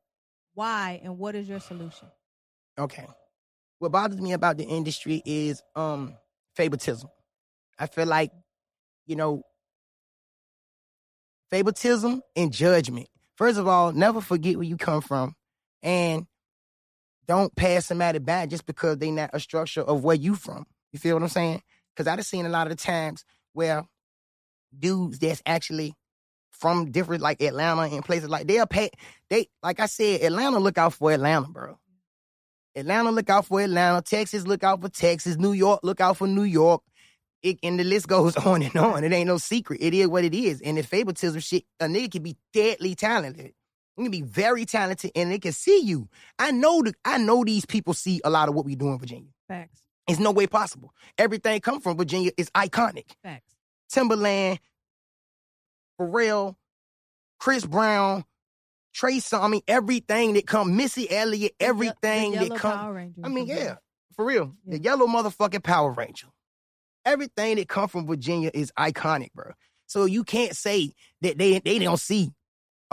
Why 0.53 1.01
and 1.03 1.17
what 1.17 1.35
is 1.35 1.49
your 1.49 1.59
solution? 1.59 2.07
Okay. 2.77 3.07
What 3.79 3.91
bothers 3.91 4.19
me 4.19 4.33
about 4.33 4.57
the 4.57 4.63
industry 4.63 5.21
is 5.25 5.61
um 5.75 6.15
favoritism. 6.55 7.09
I 7.79 7.87
feel 7.87 8.05
like, 8.05 8.31
you 9.05 9.15
know, 9.15 9.43
favoritism 11.49 12.21
and 12.35 12.51
judgment. 12.53 13.07
First 13.35 13.57
of 13.57 13.67
all, 13.67 13.91
never 13.91 14.21
forget 14.21 14.55
where 14.55 14.65
you 14.65 14.77
come 14.77 15.01
from 15.01 15.35
and 15.81 16.25
don't 17.27 17.55
pass 17.55 17.85
somebody 17.85 18.19
by 18.19 18.45
just 18.45 18.65
because 18.65 18.97
they 18.97 19.11
not 19.11 19.29
a 19.33 19.39
structure 19.39 19.81
of 19.81 20.03
where 20.03 20.15
you 20.15 20.35
from. 20.35 20.65
You 20.91 20.99
feel 20.99 21.15
what 21.15 21.23
I'm 21.23 21.29
saying? 21.29 21.61
Because 21.95 22.07
I've 22.07 22.25
seen 22.25 22.45
a 22.45 22.49
lot 22.49 22.67
of 22.67 22.77
the 22.77 22.83
times 22.83 23.23
where 23.53 23.85
dudes 24.77 25.19
that's 25.19 25.41
actually 25.45 25.93
from 26.51 26.91
different 26.91 27.21
like 27.21 27.41
Atlanta 27.41 27.81
and 27.83 28.05
places 28.05 28.29
like 28.29 28.47
they'll 28.47 28.67
pay 28.67 28.89
they 29.29 29.47
like 29.61 29.79
I 29.79 29.87
said, 29.87 30.21
Atlanta 30.21 30.59
look 30.59 30.77
out 30.77 30.93
for 30.93 31.11
Atlanta, 31.11 31.47
bro. 31.47 31.77
Atlanta 32.75 33.11
look 33.11 33.29
out 33.29 33.45
for 33.45 33.61
Atlanta, 33.61 34.01
Texas 34.01 34.47
look 34.47 34.63
out 34.63 34.81
for 34.81 34.89
Texas, 34.89 35.37
New 35.37 35.53
York 35.53 35.81
look 35.83 36.01
out 36.01 36.17
for 36.17 36.27
New 36.27 36.43
York. 36.43 36.81
It, 37.41 37.59
and 37.61 37.77
the 37.77 37.83
list 37.83 38.07
goes 38.07 38.35
on 38.45 38.63
and 38.63 38.75
on. 38.77 39.03
It 39.03 39.11
ain't 39.11 39.27
no 39.27 39.37
secret. 39.37 39.81
It 39.81 39.93
is 39.93 40.07
what 40.07 40.23
it 40.23 40.33
is. 40.33 40.61
And 40.61 40.77
the 40.77 40.83
favoritism 40.83 41.41
shit, 41.41 41.65
a 41.79 41.85
nigga 41.85 42.13
can 42.13 42.23
be 42.23 42.37
deadly 42.53 42.95
talented. 42.95 43.53
You 43.97 44.05
can 44.05 44.11
be 44.11 44.21
very 44.21 44.65
talented 44.65 45.11
and 45.15 45.31
they 45.31 45.39
can 45.39 45.51
see 45.51 45.81
you. 45.81 46.09
I 46.39 46.51
know 46.51 46.81
the, 46.81 46.93
I 47.05 47.17
know 47.17 47.43
these 47.43 47.65
people 47.65 47.93
see 47.93 48.21
a 48.23 48.29
lot 48.29 48.49
of 48.49 48.55
what 48.55 48.65
we 48.65 48.75
do 48.75 48.89
in 48.89 48.97
Virginia. 48.97 49.29
Facts. 49.47 49.81
It's 50.07 50.19
no 50.19 50.31
way 50.31 50.47
possible. 50.47 50.93
Everything 51.17 51.61
come 51.61 51.79
from 51.79 51.97
Virginia 51.97 52.31
is 52.37 52.49
iconic. 52.51 53.05
Facts. 53.21 53.55
Timbaland, 53.93 54.59
Pharrell, 55.99 56.55
Chris 57.39 57.65
Brown, 57.65 58.25
Trey 58.93 59.17
Songz, 59.17 59.43
I 59.43 59.47
mean, 59.47 59.61
everything 59.67 60.33
that 60.33 60.47
come, 60.47 60.75
Missy 60.75 61.09
Elliott, 61.09 61.53
The 61.59 61.65
the 61.65 61.69
everything 61.69 62.31
that 62.33 62.55
come. 62.55 63.13
I 63.23 63.27
mean, 63.29 63.47
yeah, 63.47 63.75
for 64.15 64.25
real. 64.25 64.55
Yeah. 64.65 64.77
The 64.77 64.83
yellow 64.83 65.07
motherfucking 65.07 65.63
Power 65.63 65.91
Ranger. 65.91 66.27
Everything 67.05 67.57
that 67.57 67.67
come 67.67 67.89
from 67.89 68.07
Virginia 68.07 68.49
is 68.53 68.71
iconic, 68.77 69.33
bro. 69.33 69.51
So 69.87 70.05
you 70.05 70.23
can't 70.23 70.55
say 70.55 70.93
that 71.21 71.37
they 71.37 71.59
they 71.59 71.79
don't 71.79 71.99
see 71.99 72.31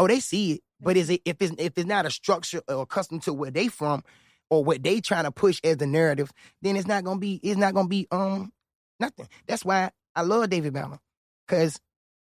Oh, 0.01 0.07
they 0.07 0.21
see 0.21 0.53
it, 0.53 0.61
but 0.83 0.97
is 0.97 1.11
it 1.11 1.23
if 1.25 1.37
it's 1.41 1.53
if 1.59 1.77
it's 1.77 1.87
not 1.89 2.07
a 2.07 2.11
structure 2.11 2.63
or 2.69 2.83
accustomed 2.83 3.23
to 3.25 3.33
where 3.33 3.51
they 3.51 3.69
from 3.69 4.03
or 4.51 4.65
what 4.65 4.83
they 4.83 5.01
trying 5.01 5.25
to 5.25 5.33
push 5.33 5.61
as 5.65 5.77
the 5.79 5.87
narrative, 5.87 6.31
then 6.63 6.77
it's 6.77 6.87
not 6.89 7.05
gonna 7.05 7.21
be 7.21 7.41
it's 7.43 7.59
not 7.59 7.75
gonna 7.75 7.89
be 7.89 8.07
um 8.11 8.53
nothing. 8.99 9.29
That's 9.47 9.65
why 9.65 9.91
I 10.15 10.23
love 10.23 10.51
David 10.51 10.73
Banner 10.73 10.99
because 11.47 11.81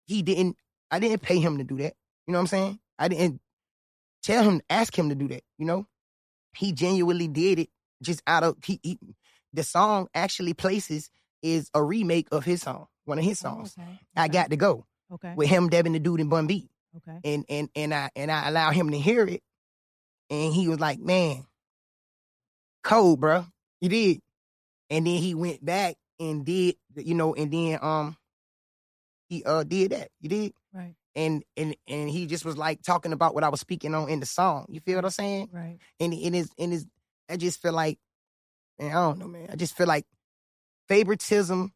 he 0.07 0.23
didn't. 0.23 0.57
I 0.91 0.99
didn't 0.99 1.23
pay 1.23 1.39
him 1.39 1.59
to 1.59 1.65
do 1.65 1.77
that. 1.79 1.95
You 2.27 2.33
know 2.33 2.39
what 2.39 2.43
I'm 2.43 2.47
saying? 2.49 2.79
I 2.99 3.09
didn't 3.09 3.41
tell 4.23 4.45
him, 4.45 4.61
ask 4.71 4.97
him 4.97 5.09
to 5.09 5.15
do 5.15 5.29
that. 5.29 5.43
You 5.59 5.67
know, 5.67 5.87
he 6.55 6.73
genuinely 6.73 7.29
did 7.29 7.59
it 7.59 7.69
just 8.03 8.23
out 8.27 8.43
of 8.45 8.57
he. 8.65 8.81
he 8.83 8.99
the 9.53 9.63
song 9.63 10.09
actually 10.15 10.53
places 10.55 11.11
is 11.43 11.71
a 11.75 11.83
remake 11.83 12.29
of 12.33 12.45
his 12.45 12.63
song, 12.63 12.87
one 13.05 13.19
of 13.19 13.25
his 13.25 13.41
Oh, 13.45 13.49
songs. 13.51 13.75
okay. 13.79 14.01
I 14.17 14.29
got 14.29 14.51
to 14.51 14.57
go 14.57 14.85
okay. 15.13 15.33
with 15.37 15.49
him, 15.49 15.69
Devin, 15.69 15.93
the 15.93 16.01
dude, 16.01 16.21
and 16.21 16.29
Bun 16.31 16.47
B 16.49 16.69
Okay. 16.97 17.19
and 17.25 17.45
and 17.49 17.69
and 17.75 17.95
I 17.95 18.11
and 18.17 18.31
I 18.31 18.49
allow 18.49 18.71
him 18.71 18.91
to 18.91 18.99
hear 18.99 19.27
it, 19.27 19.43
and 20.31 20.53
he 20.53 20.69
was 20.69 20.81
like, 20.81 20.99
"Man, 21.01 21.45
cold, 22.83 23.21
bro, 23.21 23.47
you 23.81 23.89
did." 23.89 24.21
And 24.91 25.07
then 25.07 25.17
he 25.17 25.35
went 25.35 25.65
back 25.65 25.97
and 26.21 26.45
did, 26.45 26.77
you 26.97 27.15
know, 27.15 27.35
and 27.35 27.53
then 27.53 27.79
um, 27.83 28.17
he 29.29 29.43
uh 29.45 29.65
did 29.65 29.93
that. 29.93 30.09
You 30.21 30.29
did, 30.29 30.53
Right. 30.73 30.95
and 31.15 31.43
and 31.57 31.75
and 31.89 32.09
he 32.11 32.27
just 32.27 32.45
was 32.45 32.57
like 32.57 32.83
talking 32.83 33.13
about 33.13 33.35
what 33.35 33.45
I 33.45 33.49
was 33.49 33.61
speaking 33.61 33.95
on 33.95 34.09
in 34.09 34.21
the 34.21 34.27
song. 34.27 34.67
You 34.69 34.81
feel 34.81 34.97
what 34.97 35.05
I'm 35.05 35.11
saying? 35.11 35.49
Right. 35.53 35.79
And 36.01 36.13
it 36.13 36.35
is 36.35 36.51
and 36.59 36.73
is 36.73 36.87
I 37.29 37.37
just 37.37 37.61
feel 37.61 37.73
like, 37.73 37.99
man, 38.79 38.91
I 38.91 38.95
don't 38.95 39.19
know, 39.19 39.29
man. 39.29 39.49
I 39.51 39.57
just 39.57 39.77
feel 39.77 39.87
like 39.87 40.05
favoritism 40.89 41.73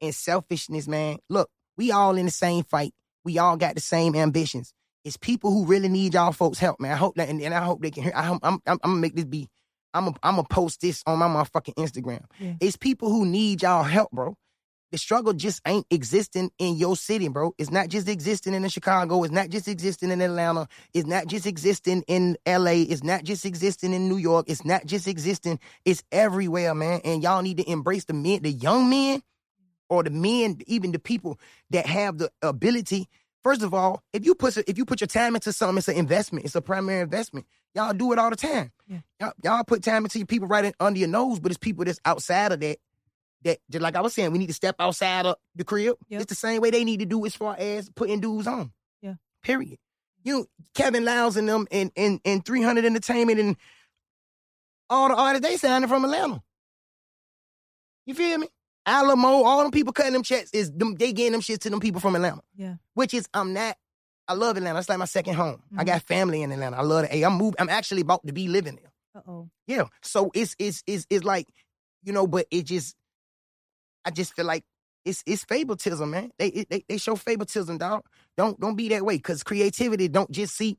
and 0.00 0.14
selfishness, 0.14 0.88
man. 0.88 1.18
Look, 1.28 1.50
we 1.76 1.92
all 1.92 2.16
in 2.16 2.24
the 2.24 2.32
same 2.32 2.64
fight. 2.64 2.92
We 3.28 3.36
all 3.36 3.58
got 3.58 3.74
the 3.74 3.82
same 3.82 4.14
ambitions. 4.14 4.72
It's 5.04 5.18
people 5.18 5.50
who 5.50 5.66
really 5.66 5.90
need 5.90 6.14
y'all 6.14 6.32
folks' 6.32 6.58
help, 6.58 6.80
man. 6.80 6.92
I 6.92 6.96
hope 6.96 7.16
that, 7.16 7.28
and, 7.28 7.42
and 7.42 7.52
I 7.52 7.62
hope 7.62 7.82
they 7.82 7.90
can 7.90 8.04
hear. 8.04 8.12
I, 8.16 8.30
I'm, 8.30 8.38
I'm, 8.42 8.58
I'm 8.66 8.78
gonna 8.78 8.94
make 8.96 9.14
this 9.14 9.26
be. 9.26 9.50
I'm, 9.92 10.06
gonna, 10.06 10.16
I'm 10.22 10.36
gonna 10.36 10.48
post 10.48 10.80
this 10.80 11.02
on 11.06 11.18
my 11.18 11.28
motherfucking 11.28 11.74
Instagram. 11.74 12.24
Yeah. 12.38 12.54
It's 12.58 12.78
people 12.78 13.10
who 13.10 13.26
need 13.26 13.60
y'all 13.60 13.82
help, 13.82 14.12
bro. 14.12 14.34
The 14.92 14.96
struggle 14.96 15.34
just 15.34 15.60
ain't 15.66 15.84
existing 15.90 16.52
in 16.58 16.76
your 16.76 16.96
city, 16.96 17.28
bro. 17.28 17.52
It's 17.58 17.70
not 17.70 17.88
just 17.88 18.08
existing 18.08 18.54
in 18.54 18.66
Chicago. 18.70 19.22
It's 19.24 19.32
not 19.32 19.50
just 19.50 19.68
existing 19.68 20.10
in 20.10 20.22
Atlanta. 20.22 20.66
It's 20.94 21.06
not 21.06 21.26
just 21.26 21.46
existing 21.46 22.04
in 22.08 22.38
LA. 22.46 22.86
It's 22.88 23.04
not 23.04 23.24
just 23.24 23.44
existing 23.44 23.92
in 23.92 24.08
New 24.08 24.16
York. 24.16 24.46
It's 24.48 24.64
not 24.64 24.86
just 24.86 25.06
existing. 25.06 25.60
It's 25.84 26.02
everywhere, 26.10 26.74
man. 26.74 27.02
And 27.04 27.22
y'all 27.22 27.42
need 27.42 27.58
to 27.58 27.70
embrace 27.70 28.06
the 28.06 28.14
men, 28.14 28.40
the 28.40 28.52
young 28.52 28.88
men, 28.88 29.20
or 29.88 30.02
the 30.02 30.10
men, 30.10 30.58
even 30.66 30.92
the 30.92 30.98
people 30.98 31.38
that 31.70 31.86
have 31.86 32.18
the 32.18 32.30
ability. 32.42 33.08
First 33.42 33.62
of 33.62 33.72
all, 33.72 34.02
if 34.12 34.24
you 34.26 34.34
put 34.34 34.56
if 34.56 34.76
you 34.76 34.84
put 34.84 35.00
your 35.00 35.08
time 35.08 35.34
into 35.34 35.52
something, 35.52 35.78
it's 35.78 35.88
an 35.88 35.96
investment. 35.96 36.44
It's 36.44 36.54
a 36.54 36.60
primary 36.60 37.00
investment. 37.00 37.46
Y'all 37.74 37.92
do 37.92 38.12
it 38.12 38.18
all 38.18 38.30
the 38.30 38.36
time. 38.36 38.72
Yeah. 38.86 39.00
Y'all, 39.20 39.32
y'all 39.42 39.64
put 39.64 39.82
time 39.82 40.04
into 40.04 40.18
your 40.18 40.26
people 40.26 40.48
right 40.48 40.64
in, 40.64 40.72
under 40.80 40.98
your 40.98 41.08
nose, 41.08 41.38
but 41.38 41.52
it's 41.52 41.58
people 41.58 41.84
that's 41.84 42.00
outside 42.04 42.52
of 42.52 42.60
that. 42.60 42.78
That 43.44 43.58
just 43.70 43.82
like 43.82 43.94
I 43.94 44.00
was 44.00 44.14
saying, 44.14 44.32
we 44.32 44.38
need 44.38 44.48
to 44.48 44.54
step 44.54 44.76
outside 44.80 45.24
of 45.26 45.36
the 45.54 45.64
crib. 45.64 45.96
Yep. 46.08 46.22
It's 46.22 46.28
the 46.28 46.34
same 46.34 46.60
way 46.60 46.70
they 46.70 46.82
need 46.84 47.00
to 47.00 47.06
do 47.06 47.24
as 47.24 47.36
far 47.36 47.54
as 47.56 47.88
putting 47.90 48.20
dudes 48.20 48.48
on. 48.48 48.72
Yeah. 49.00 49.14
Period. 49.42 49.78
You 50.24 50.48
Kevin 50.74 51.04
Liles 51.04 51.36
and 51.36 51.48
them 51.48 51.68
and 51.70 51.92
and 51.96 52.20
and 52.24 52.44
300 52.44 52.84
Entertainment 52.84 53.38
and 53.38 53.56
all 54.90 55.08
the 55.08 55.14
artists 55.14 55.46
they 55.46 55.56
signing 55.56 55.88
from 55.88 56.04
Atlanta. 56.04 56.42
You 58.06 58.14
feel 58.14 58.38
me? 58.38 58.48
Alamo, 58.86 59.28
all 59.44 59.62
them 59.62 59.70
people 59.70 59.92
cutting 59.92 60.12
them 60.14 60.22
checks 60.22 60.50
is 60.52 60.72
them. 60.72 60.94
They 60.94 61.12
getting 61.12 61.32
them 61.32 61.40
shits 61.42 61.58
to 61.60 61.70
them 61.70 61.80
people 61.80 62.00
from 62.00 62.14
Atlanta. 62.14 62.40
Yeah. 62.56 62.74
Which 62.94 63.12
is 63.14 63.28
I'm 63.34 63.52
not. 63.52 63.76
I 64.26 64.34
love 64.34 64.56
Atlanta. 64.56 64.78
It's 64.78 64.88
like 64.88 64.98
my 64.98 65.04
second 65.06 65.34
home. 65.34 65.62
I 65.76 65.82
Mhm. 65.82 65.86
got 65.86 66.02
family 66.02 66.42
in 66.42 66.52
Atlanta. 66.52 66.76
I 66.76 66.82
love 66.82 67.04
it. 67.04 67.10
Hey, 67.10 67.22
I'm 67.22 67.34
moving. 67.34 67.56
I'm 67.58 67.68
actually 67.68 68.02
about 68.02 68.26
to 68.26 68.32
be 68.32 68.48
living 68.48 68.76
there. 68.76 68.92
Uh 69.14 69.30
oh. 69.30 69.50
Yeah. 69.66 69.84
So 70.02 70.30
it's 70.34 70.54
it's 70.58 70.82
it's 70.86 71.06
it's 71.10 71.24
like, 71.24 71.48
you 72.04 72.12
know, 72.12 72.26
but 72.26 72.46
it 72.50 72.62
just 72.64 72.94
I 74.04 74.10
just 74.10 74.34
feel 74.34 74.44
like 74.46 74.64
it's 75.04 75.22
it's 75.26 75.44
favoritism, 75.44 76.10
man. 76.10 76.30
They 76.38 76.48
it- 76.48 76.70
they 76.70 76.84
they 76.88 76.98
show 76.98 77.16
favoritism, 77.16 77.78
dog. 77.78 78.04
Don't 78.36 78.58
don't 78.60 78.76
be 78.76 78.88
that 78.90 79.04
way. 79.04 79.18
Cause 79.18 79.42
creativity 79.42 80.08
don't 80.08 80.30
just 80.30 80.56
see 80.56 80.78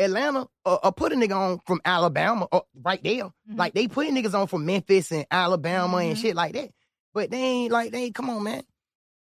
Atlanta 0.00 0.48
or, 0.64 0.84
or 0.84 0.92
put 0.92 1.12
a 1.12 1.16
nigga 1.16 1.36
on 1.36 1.58
from 1.66 1.80
Alabama 1.84 2.48
or 2.50 2.64
right 2.74 3.02
there. 3.02 3.24
Mhm. 3.24 3.56
Like 3.56 3.74
they 3.74 3.86
put 3.86 4.08
niggas 4.08 4.34
on 4.34 4.46
from 4.46 4.66
Memphis 4.66 5.12
and 5.12 5.26
Alabama 5.30 5.98
and 5.98 6.16
Mhm. 6.16 6.20
shit 6.20 6.34
like 6.34 6.54
that. 6.54 6.70
But 7.14 7.30
they 7.30 7.38
ain't 7.42 7.72
like 7.72 7.92
they 7.92 8.04
ain't 8.04 8.14
come 8.14 8.30
on, 8.30 8.42
man. 8.42 8.62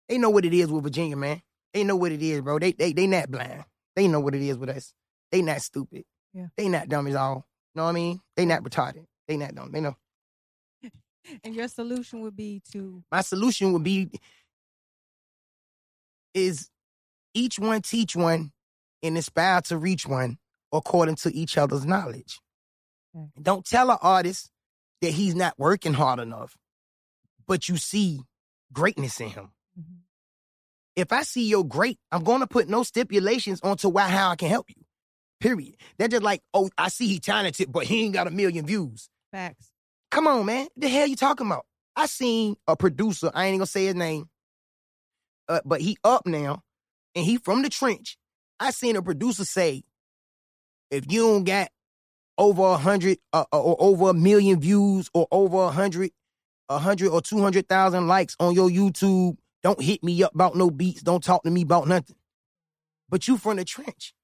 They 0.08 0.18
know 0.18 0.30
what 0.30 0.44
it 0.44 0.52
is 0.52 0.70
with 0.70 0.84
Virginia, 0.84 1.16
man. 1.16 1.40
They 1.72 1.84
know 1.84 1.96
what 1.96 2.12
it 2.12 2.22
is, 2.22 2.40
bro. 2.42 2.58
They 2.58 2.72
they 2.72 2.92
they 2.92 3.06
not 3.06 3.30
blind. 3.30 3.64
They 3.96 4.08
know 4.08 4.20
what 4.20 4.34
it 4.34 4.42
is 4.42 4.58
with 4.58 4.68
us. 4.70 4.92
They 5.30 5.42
not 5.42 5.62
stupid. 5.62 6.04
Yeah. 6.32 6.48
They 6.56 6.68
not 6.68 6.88
dumb 6.88 7.06
as 7.06 7.14
all. 7.14 7.46
You 7.74 7.80
know 7.80 7.84
what 7.84 7.90
I 7.90 7.94
mean? 7.94 8.20
They 8.36 8.44
not 8.44 8.62
retarded. 8.62 9.06
They 9.28 9.36
not 9.36 9.54
dumb. 9.54 9.70
They 9.72 9.80
know. 9.80 9.96
And 11.42 11.54
your 11.54 11.68
solution 11.68 12.20
would 12.20 12.36
be 12.36 12.60
to 12.72 13.02
My 13.10 13.22
solution 13.22 13.72
would 13.72 13.82
be 13.82 14.10
is 16.34 16.68
each 17.32 17.58
one 17.58 17.82
teach 17.82 18.14
one 18.16 18.52
and 19.02 19.16
inspire 19.16 19.60
to 19.62 19.78
reach 19.78 20.06
one 20.06 20.38
according 20.74 21.16
to 21.16 21.34
each 21.34 21.56
other's 21.56 21.86
knowledge. 21.86 22.40
Okay. 23.16 23.30
Don't 23.40 23.64
tell 23.64 23.90
an 23.90 23.98
artist 24.02 24.50
that 25.00 25.12
he's 25.12 25.34
not 25.34 25.54
working 25.58 25.94
hard 25.94 26.18
enough, 26.18 26.56
but 27.46 27.68
you 27.68 27.76
see 27.76 28.20
greatness 28.72 29.20
in 29.20 29.30
him. 29.30 29.52
Mhm. 29.78 30.00
If 30.96 31.12
I 31.12 31.22
see 31.22 31.46
you're 31.48 31.64
great, 31.64 31.98
I'm 32.12 32.24
gonna 32.24 32.46
put 32.46 32.68
no 32.68 32.82
stipulations 32.82 33.60
onto 33.62 33.88
why 33.88 34.08
how 34.08 34.30
I 34.30 34.36
can 34.36 34.48
help 34.48 34.68
you. 34.70 34.84
Period. 35.40 35.76
They're 35.98 36.08
just 36.08 36.22
like, 36.22 36.42
oh, 36.54 36.70
I 36.78 36.88
see 36.88 37.06
he 37.06 37.20
talented, 37.20 37.70
but 37.72 37.84
he 37.84 38.04
ain't 38.04 38.14
got 38.14 38.26
a 38.26 38.30
million 38.30 38.66
views. 38.66 39.08
facts. 39.32 39.70
Come 40.10 40.28
on, 40.28 40.46
man. 40.46 40.68
The 40.76 40.88
hell 40.88 41.08
you 41.08 41.16
talking 41.16 41.46
about? 41.48 41.66
I 41.96 42.06
seen 42.06 42.56
a 42.68 42.76
producer. 42.76 43.30
I 43.34 43.46
ain't 43.46 43.58
gonna 43.58 43.66
say 43.66 43.86
his 43.86 43.96
name, 43.96 44.28
uh, 45.48 45.60
but 45.64 45.80
he 45.80 45.98
up 46.04 46.24
now, 46.26 46.62
and 47.16 47.24
he 47.24 47.36
from 47.38 47.62
the 47.62 47.68
trench. 47.68 48.16
I 48.60 48.70
seen 48.70 48.94
a 48.94 49.02
producer 49.02 49.44
say, 49.44 49.82
if 50.90 51.10
you 51.10 51.22
don't 51.22 51.44
got 51.44 51.68
over 52.38 52.62
a 52.62 52.76
hundred 52.76 53.18
uh, 53.32 53.44
or 53.52 53.76
over 53.78 54.10
a 54.10 54.14
million 54.14 54.60
views 54.60 55.10
or 55.14 55.26
over 55.30 55.64
a 55.64 55.70
hundred, 55.70 56.10
a 56.68 56.78
hundred 56.78 57.10
or 57.10 57.20
two 57.20 57.40
hundred 57.40 57.68
thousand 57.68 58.06
likes 58.08 58.36
on 58.40 58.54
your 58.54 58.68
YouTube, 58.68 59.36
don't 59.62 59.80
hit 59.80 60.02
me 60.02 60.22
up 60.22 60.34
about 60.34 60.56
no 60.56 60.70
beats. 60.70 61.02
Don't 61.02 61.22
talk 61.22 61.42
to 61.44 61.50
me 61.50 61.62
about 61.62 61.88
nothing. 61.88 62.16
But 63.08 63.28
you 63.28 63.36
from 63.36 63.56
the 63.56 63.64
trench. 63.64 64.14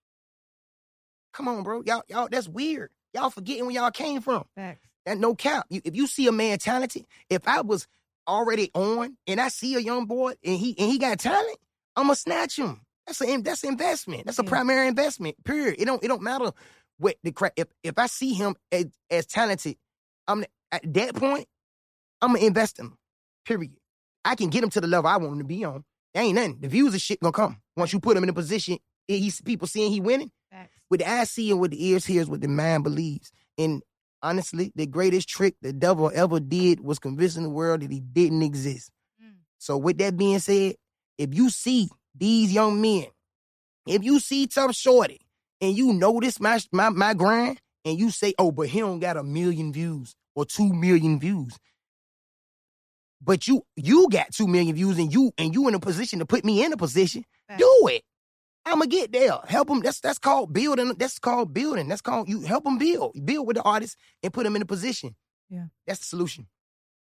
Come 1.33 1.49
on, 1.49 1.63
bro. 1.63 1.83
Y'all, 1.87 2.03
y'all, 2.09 2.29
that's 2.31 2.49
weird. 2.49 2.91
Y'all 3.15 3.31
forgetting 3.31 3.67
where 3.67 3.75
y'all 3.75 3.91
came 3.91 4.21
from. 4.21 4.45
Facts. 4.55 4.87
That 5.07 5.19
no 5.19 5.35
cap. 5.35 5.67
You, 5.71 5.81
if 5.85 5.97
you 5.97 6.07
see 6.07 6.27
a 6.27 6.33
man 6.33 6.59
talented, 6.59 7.07
if 7.29 7.47
I 7.47 7.63
was 7.63 7.87
already 8.29 8.71
on 8.75 9.17
and 9.27 9.41
I 9.41 9.49
see 9.49 9.75
a 9.75 9.81
young 9.81 10.07
boy 10.07 10.35
and 10.45 10.59
he 10.59 10.77
and 10.79 10.91
he 10.91 10.99
got 10.99 11.19
talent, 11.19 11.59
I'ma 11.97 12.15
snatch 12.15 12.59
him. 12.59 12.81
That's 13.07 13.21
a 13.23 13.37
that's 13.39 13.65
an 13.65 13.71
investment. 13.71 14.27
That's 14.27 14.39
a 14.39 14.45
Yeah. 14.45 14.49
primary 14.49 14.89
investment. 14.89 15.43
Period. 15.45 15.77
It 15.79 15.85
don't 15.87 16.03
it 16.05 16.09
don't 16.09 16.23
matter 16.23 16.53
what 16.99 17.17
the 17.23 17.33
crap. 17.33 17.53
If 17.57 17.69
if 17.83 17.99
I 17.99 18.07
see 18.07 18.35
him 18.35 18.55
as, 18.71 18.87
as 19.11 19.27
talented, 19.27 19.77
I'm 20.29 20.45
at 20.73 20.93
that 20.95 21.15
point, 21.17 21.47
I'm 22.23 22.35
gonna 22.35 22.47
invest 22.47 22.79
in 22.79 22.87
him. 22.87 22.99
Period. 23.47 23.73
I 24.25 24.35
can 24.35 24.51
get 24.51 24.63
him 24.63 24.71
to 24.71 24.81
the 24.81 24.87
level 24.87 25.09
I 25.11 25.17
want 25.17 25.33
him 25.33 25.39
to 25.39 25.45
be 25.45 25.65
on. 25.65 25.85
There 26.15 26.23
ain't 26.23 26.35
nothing. 26.35 26.59
The 26.61 26.69
views 26.69 26.95
of 26.95 27.01
shit 27.01 27.21
gonna 27.21 27.33
come 27.33 27.61
once 27.77 27.93
you 27.93 28.01
put 28.01 28.17
him 28.17 28.23
in 28.23 28.29
a 28.29 28.35
position. 28.35 28.79
He's 29.09 29.41
people 29.41 29.67
seeing 29.67 29.91
he 29.91 30.01
winning 30.01 30.31
Facts. 30.53 30.71
with 30.91 31.01
the 31.01 31.11
eyes 31.11 31.31
seeing, 31.31 31.59
with 31.59 31.73
the 31.73 31.85
ears 31.89 32.05
hears 32.07 32.29
what 32.29 32.41
the 32.43 32.49
mind 32.49 32.85
believes. 32.85 33.33
And 33.59 33.83
honestly, 34.23 34.71
the 34.77 34.87
greatest 34.87 35.29
trick 35.29 35.57
the 35.63 35.73
devil 35.73 36.13
ever 36.15 36.39
did 36.39 36.81
was 36.81 36.99
convincing 37.01 37.43
the 37.43 37.51
world 37.51 37.81
that 37.81 37.91
he 37.91 37.99
didn't 38.01 38.43
exist. 38.43 38.91
Mm. 39.21 39.33
So 39.59 39.77
with 39.79 39.99
that 39.99 40.17
being 40.17 40.39
said, 40.39 40.77
if 41.19 41.35
you 41.35 41.51
see 41.51 41.89
these 42.15 42.53
young 42.53 42.81
men, 42.81 43.07
if 43.87 44.05
you 44.05 44.21
see 44.21 44.47
Tough 44.47 44.75
Shorty 44.75 45.21
and 45.61 45.77
you 45.77 45.93
notice 45.93 46.41
my 46.41 46.61
my 46.73 46.91
my 46.91 47.15
grind 47.15 47.61
and 47.85 47.99
you 47.99 48.11
say, 48.11 48.35
oh, 48.39 48.53
but 48.53 48.69
he 48.69 48.81
don't 48.81 49.01
got 49.01 49.17
a 49.17 49.23
million 49.23 49.73
views 49.73 50.15
or 50.35 50.45
two 50.45 50.73
million 50.73 51.19
views. 51.19 51.57
But 53.23 53.47
you 53.47 53.63
you 53.77 54.09
got 54.11 54.33
two 54.33 54.47
million 54.47 54.75
views 54.75 54.99
and 54.99 55.13
you 55.13 55.33
and 55.37 55.55
you 55.55 55.69
in 55.69 55.75
a 55.75 55.81
position 55.81 56.21
to 56.21 56.27
put 56.27 56.45
me 56.45 56.65
in 56.65 56.73
a 56.73 56.77
position, 56.77 57.25
do 57.59 57.89
it. 57.91 58.03
I'ma 58.65 58.85
get 58.87 59.13
there. 59.13 59.39
Help 59.47 59.69
them. 59.69 59.81
That's 59.81 60.01
that's 60.01 60.19
called 60.19 60.53
building. 60.53 60.95
That's 60.99 61.19
called 61.19 61.53
building. 61.53 61.89
That's 61.89 62.03
called 62.03 62.29
you 62.29 62.43
help 62.43 62.65
them 62.65 62.79
build. 62.79 63.17
Build 63.25 63.47
with 63.47 63.57
the 63.57 63.63
artist 63.63 63.97
and 64.23 64.33
put 64.33 64.45
them 64.45 64.57
in 64.57 64.63
a 64.63 64.67
position. 64.67 65.17
Yeah. 65.49 65.67
That's 65.87 66.01
the 66.01 66.07
solution. 66.07 66.47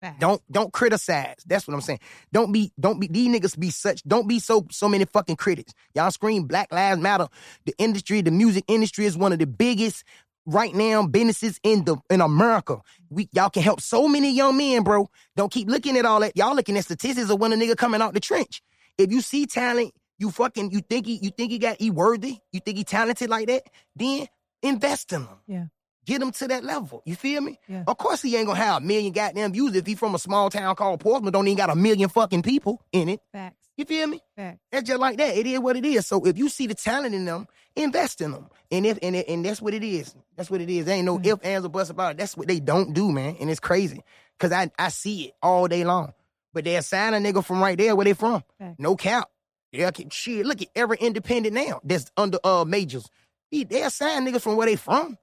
Facts. 0.02 0.20
Don't 0.20 0.42
don't 0.52 0.72
criticize. 0.74 1.38
That's 1.46 1.68
what 1.68 1.74
I'm 1.74 1.82
saying. 1.82 2.00
Don't 2.32 2.52
be 2.52 2.72
don't 2.80 3.00
be 3.00 3.08
these 3.08 3.28
niggas 3.28 3.60
be 3.60 3.70
such 3.70 4.02
don't 4.04 4.28
be 4.28 4.40
so 4.40 4.66
so 4.72 4.88
many 4.88 5.06
fucking 5.06 5.36
critics. 5.36 5.74
Y'all 5.96 6.12
scream 6.12 6.44
Black 6.44 6.72
Lives 6.72 7.02
Matter. 7.02 7.28
The 7.66 7.74
industry, 7.78 8.22
the 8.22 8.32
music 8.32 8.64
industry 8.68 9.06
is 9.06 9.18
one 9.18 9.34
of 9.34 9.40
the 9.40 9.48
biggest 9.48 10.04
right 10.46 10.74
now 10.74 11.06
businesses 11.06 11.60
in 11.64 11.84
the 11.86 11.98
in 12.10 12.22
America. 12.22 12.80
We 13.10 13.30
y'all 13.34 13.50
can 13.50 13.64
help 13.64 13.82
so 13.82 14.08
many 14.08 14.32
young 14.34 14.58
men, 14.58 14.84
bro. 14.84 15.10
Don't 15.36 15.52
keep 15.52 15.68
looking 15.70 15.98
at 15.98 16.06
all 16.06 16.22
that. 16.22 16.38
Y'all 16.38 16.56
looking 16.56 16.78
at 16.78 16.86
statistics 16.86 17.30
of 17.30 17.40
when 17.40 17.54
a 17.54 17.58
nigga 17.58 17.76
coming 17.76 18.02
out 18.02 18.14
the 18.14 18.20
trench. 18.22 18.62
If 18.98 19.12
you 19.12 19.22
see 19.22 19.46
talent, 19.46 19.94
You 20.18 20.32
fucking 20.32 20.72
you 20.72 20.82
think 20.82 21.06
he 21.08 21.20
you 21.22 21.32
think 21.32 21.52
he 21.52 21.60
got 21.60 21.80
he 21.80 21.92
worthy? 21.92 22.40
You 22.52 22.60
think 22.60 22.78
he 22.78 22.84
talented 22.84 23.30
like 23.30 23.48
that? 23.48 23.64
Then 23.96 24.28
invest 24.62 25.14
in 25.14 25.22
him. 25.22 25.38
Yeah. 25.48 25.66
Get 26.10 26.22
him 26.24 26.32
to 26.32 26.48
that 26.48 26.64
level. 26.64 27.04
You 27.06 27.16
feel 27.16 27.40
me? 27.42 27.60
Yeah. 27.68 27.84
Of 27.86 27.98
course 28.00 28.24
he 28.24 28.36
ain't 28.36 28.48
gonna 28.48 28.58
have 28.58 28.82
a 28.82 28.86
million 28.86 29.12
goddamn 29.14 29.52
views 29.54 29.76
if 29.76 29.86
he 29.86 29.94
from 29.94 30.16
a 30.16 30.20
small 30.20 30.50
town 30.50 30.76
called 30.76 31.00
Portsmouth, 31.02 31.32
don't 31.34 31.48
even 31.48 31.56
got 31.58 31.70
a 31.70 31.76
million 31.76 32.10
fucking 32.10 32.42
people 32.42 32.82
in 32.92 33.10
it. 33.10 33.20
Facts. 33.32 33.58
You 33.78 33.86
feel 33.86 34.08
me? 34.08 34.20
Facts. 34.36 34.58
That's 34.72 34.88
just 34.88 35.00
like 35.00 35.18
that. 35.18 35.38
It 35.38 35.46
is 35.46 35.60
what 35.60 35.78
it 35.78 35.86
is. 35.86 36.08
So 36.08 36.26
if 36.26 36.36
you 36.36 36.50
see 36.50 36.66
the 36.66 36.74
talent 36.74 37.14
in 37.14 37.26
them, 37.26 37.48
invest 37.76 38.22
in 38.22 38.32
them. 38.32 38.50
And 38.72 38.88
if 38.88 38.98
and, 39.04 39.16
and 39.16 39.46
that's 39.46 39.62
what 39.62 39.76
it 39.76 39.84
is. 39.84 40.16
That's 40.36 40.50
what 40.50 40.62
it 40.62 40.70
is. 40.70 40.86
There 40.86 40.96
ain't 40.96 41.06
no 41.06 41.20
Mhm. 41.20 41.28
if, 41.28 41.46
ands, 41.46 41.64
or 41.66 41.70
buts 41.70 41.92
about 41.92 42.14
it. 42.14 42.18
That's 42.18 42.36
what 42.36 42.48
they 42.48 42.60
don't 42.60 42.94
do, 42.94 43.12
man. 43.12 43.36
And 43.40 43.50
it's 43.52 43.60
crazy. 43.60 44.02
Cause 44.40 44.52
I, 44.52 44.72
I 44.80 44.90
see 44.90 45.26
it 45.26 45.34
all 45.44 45.68
day 45.68 45.84
long. 45.84 46.14
But 46.54 46.64
they'll 46.64 46.82
sign 46.82 47.14
a 47.14 47.18
nigga 47.18 47.46
from 47.46 47.62
right 47.62 47.78
there 47.78 47.96
where 47.96 48.06
they 48.06 48.14
from. 48.14 48.44
Facts. 48.58 48.78
No 48.80 48.96
cap. 48.96 49.30
Yeah, 49.72 49.92
shit. 50.10 50.44
Look 50.48 50.62
at 50.64 50.70
every 50.76 50.98
independent 51.00 51.54
now 51.54 51.82
that's 51.84 52.12
under 52.18 52.40
uh 52.44 52.66
majors. 52.66 53.06
He- 53.52 53.64
They'll 53.66 53.92
sign 53.92 54.26
niggas 54.26 54.42
from 54.42 54.56
where 54.56 54.66
they 54.68 54.76
from. 54.76 55.18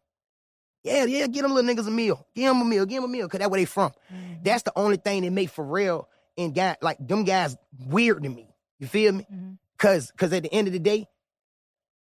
Yeah, 0.86 1.04
yeah, 1.04 1.26
get 1.26 1.42
them 1.42 1.52
little 1.52 1.68
niggas 1.74 1.86
a 1.88 1.90
meal. 1.90 2.24
Give 2.34 2.48
them 2.48 2.60
a 2.62 2.64
meal, 2.64 2.86
give 2.86 3.02
them 3.02 3.10
a 3.10 3.12
meal, 3.12 3.28
cause 3.28 3.38
that's 3.40 3.50
where 3.50 3.60
they 3.60 3.64
from. 3.64 3.92
Mhm. 4.12 4.44
That's 4.44 4.62
the 4.62 4.72
only 4.76 4.96
thing 4.96 5.22
that 5.24 5.30
make 5.32 5.52
Pharrell 5.52 6.06
and 6.38 6.54
guy 6.54 6.76
like 6.80 6.98
them 7.06 7.24
guys 7.24 7.56
weird 7.86 8.22
to 8.22 8.28
me. 8.28 8.48
You 8.78 8.86
feel 8.86 9.12
me? 9.12 9.26
Mhm. 9.32 9.58
Cause 9.78 10.12
cause 10.16 10.32
at 10.32 10.44
the 10.44 10.52
end 10.52 10.68
of 10.68 10.72
the 10.72 10.78
day, 10.78 11.08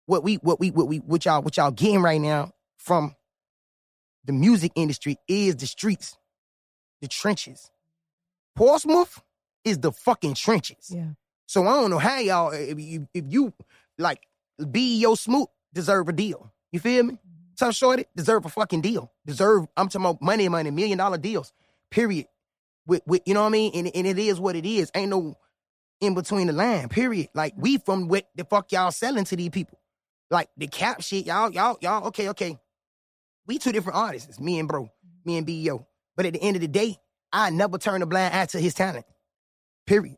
what 0.07 0.23
we 0.23 0.35
what 0.35 0.59
we 0.59 0.71
what 0.71 0.87
we 0.87 0.97
what 0.97 1.23
y'all 1.25 1.41
what 1.41 1.57
y'all 1.57 1.71
getting 1.71 2.01
right 2.01 2.19
now 2.19 2.51
from 2.77 3.15
the 4.25 4.33
music 4.33 4.71
industry 4.75 5.17
is 5.27 5.55
the 5.57 5.67
streets, 5.67 6.17
the 7.01 7.07
trenches. 7.07 7.69
Portsmouth 8.55 9.21
is 9.63 9.77
the 9.79 9.91
fucking 9.91 10.33
trenches. 10.33 10.89
Yeah. 10.89 11.09
So 11.45 11.63
I 11.67 11.73
don't 11.73 11.89
know 11.91 11.99
how 11.99 12.19
y'all 12.19 12.51
if 12.51 12.79
you 12.79 13.07
if 13.13 13.25
you 13.27 13.53
like 13.97 14.27
be 14.71 14.97
your 14.97 15.15
smoot 15.17 15.49
deserve 15.73 16.09
a 16.09 16.13
deal. 16.13 16.51
You 16.71 16.79
feel 16.79 17.03
me? 17.03 17.17
Tough 17.61 17.75
shorty 17.75 18.05
deserve 18.15 18.43
a 18.45 18.49
fucking 18.49 18.81
deal. 18.81 19.11
Deserve 19.23 19.67
I'm 19.77 19.87
talking 19.87 20.03
about 20.03 20.19
money, 20.19 20.49
money, 20.49 20.71
million 20.71 20.97
dollar 20.97 21.19
deals. 21.19 21.53
Period. 21.91 22.25
With 22.87 23.03
with 23.05 23.21
you 23.27 23.35
know 23.35 23.41
what 23.41 23.49
I 23.49 23.51
mean? 23.51 23.71
And, 23.75 23.91
and 23.95 24.07
it 24.07 24.17
is 24.17 24.39
what 24.39 24.55
it 24.55 24.65
is. 24.65 24.89
Ain't 24.95 25.11
no 25.11 25.35
in 25.99 26.15
between 26.15 26.47
the 26.47 26.53
line. 26.53 26.89
Period. 26.89 27.29
Like 27.35 27.53
we 27.55 27.77
from 27.77 28.07
what 28.07 28.27
the 28.35 28.45
fuck 28.45 28.71
y'all 28.71 28.89
selling 28.89 29.25
to 29.25 29.35
these 29.35 29.51
people. 29.51 29.77
Like 30.31 30.49
the 30.57 30.65
cap 30.65 31.03
shit, 31.03 31.27
y'all, 31.27 31.51
y'all, 31.51 31.77
y'all, 31.81 32.07
okay, 32.07 32.29
okay. 32.29 32.57
We 33.45 33.59
two 33.59 33.71
different 33.71 33.99
artists, 33.99 34.39
me 34.39 34.57
and 34.57 34.67
bro, 34.67 34.85
mm-hmm. 34.85 35.29
me 35.29 35.37
and 35.37 35.45
B.O. 35.45 35.85
But 36.17 36.25
at 36.25 36.33
the 36.33 36.41
end 36.41 36.55
of 36.55 36.63
the 36.63 36.67
day, 36.67 36.97
I 37.31 37.51
never 37.51 37.77
turn 37.77 38.01
a 38.01 38.07
blind 38.07 38.33
eye 38.33 38.47
to 38.47 38.59
his 38.59 38.73
talent. 38.73 39.05
Period. 39.85 40.17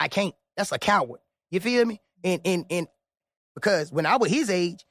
I 0.00 0.08
can't. 0.08 0.34
That's 0.56 0.72
a 0.72 0.78
coward. 0.80 1.20
You 1.52 1.60
feel 1.60 1.84
me? 1.84 2.00
And 2.24 2.40
and 2.44 2.66
and 2.68 2.88
because 3.54 3.92
when 3.92 4.06
I 4.06 4.16
was 4.16 4.28
his 4.32 4.50
age, 4.50 4.84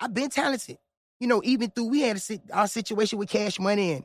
I've 0.00 0.14
been 0.14 0.30
talented. 0.30 0.78
You 1.20 1.28
know, 1.28 1.40
even 1.44 1.70
through 1.70 1.88
we 1.88 2.00
had 2.00 2.16
a, 2.16 2.20
sit- 2.20 2.42
our 2.52 2.68
situation 2.68 3.18
with 3.18 3.28
cash 3.28 3.58
money 3.58 3.92
and 3.92 4.04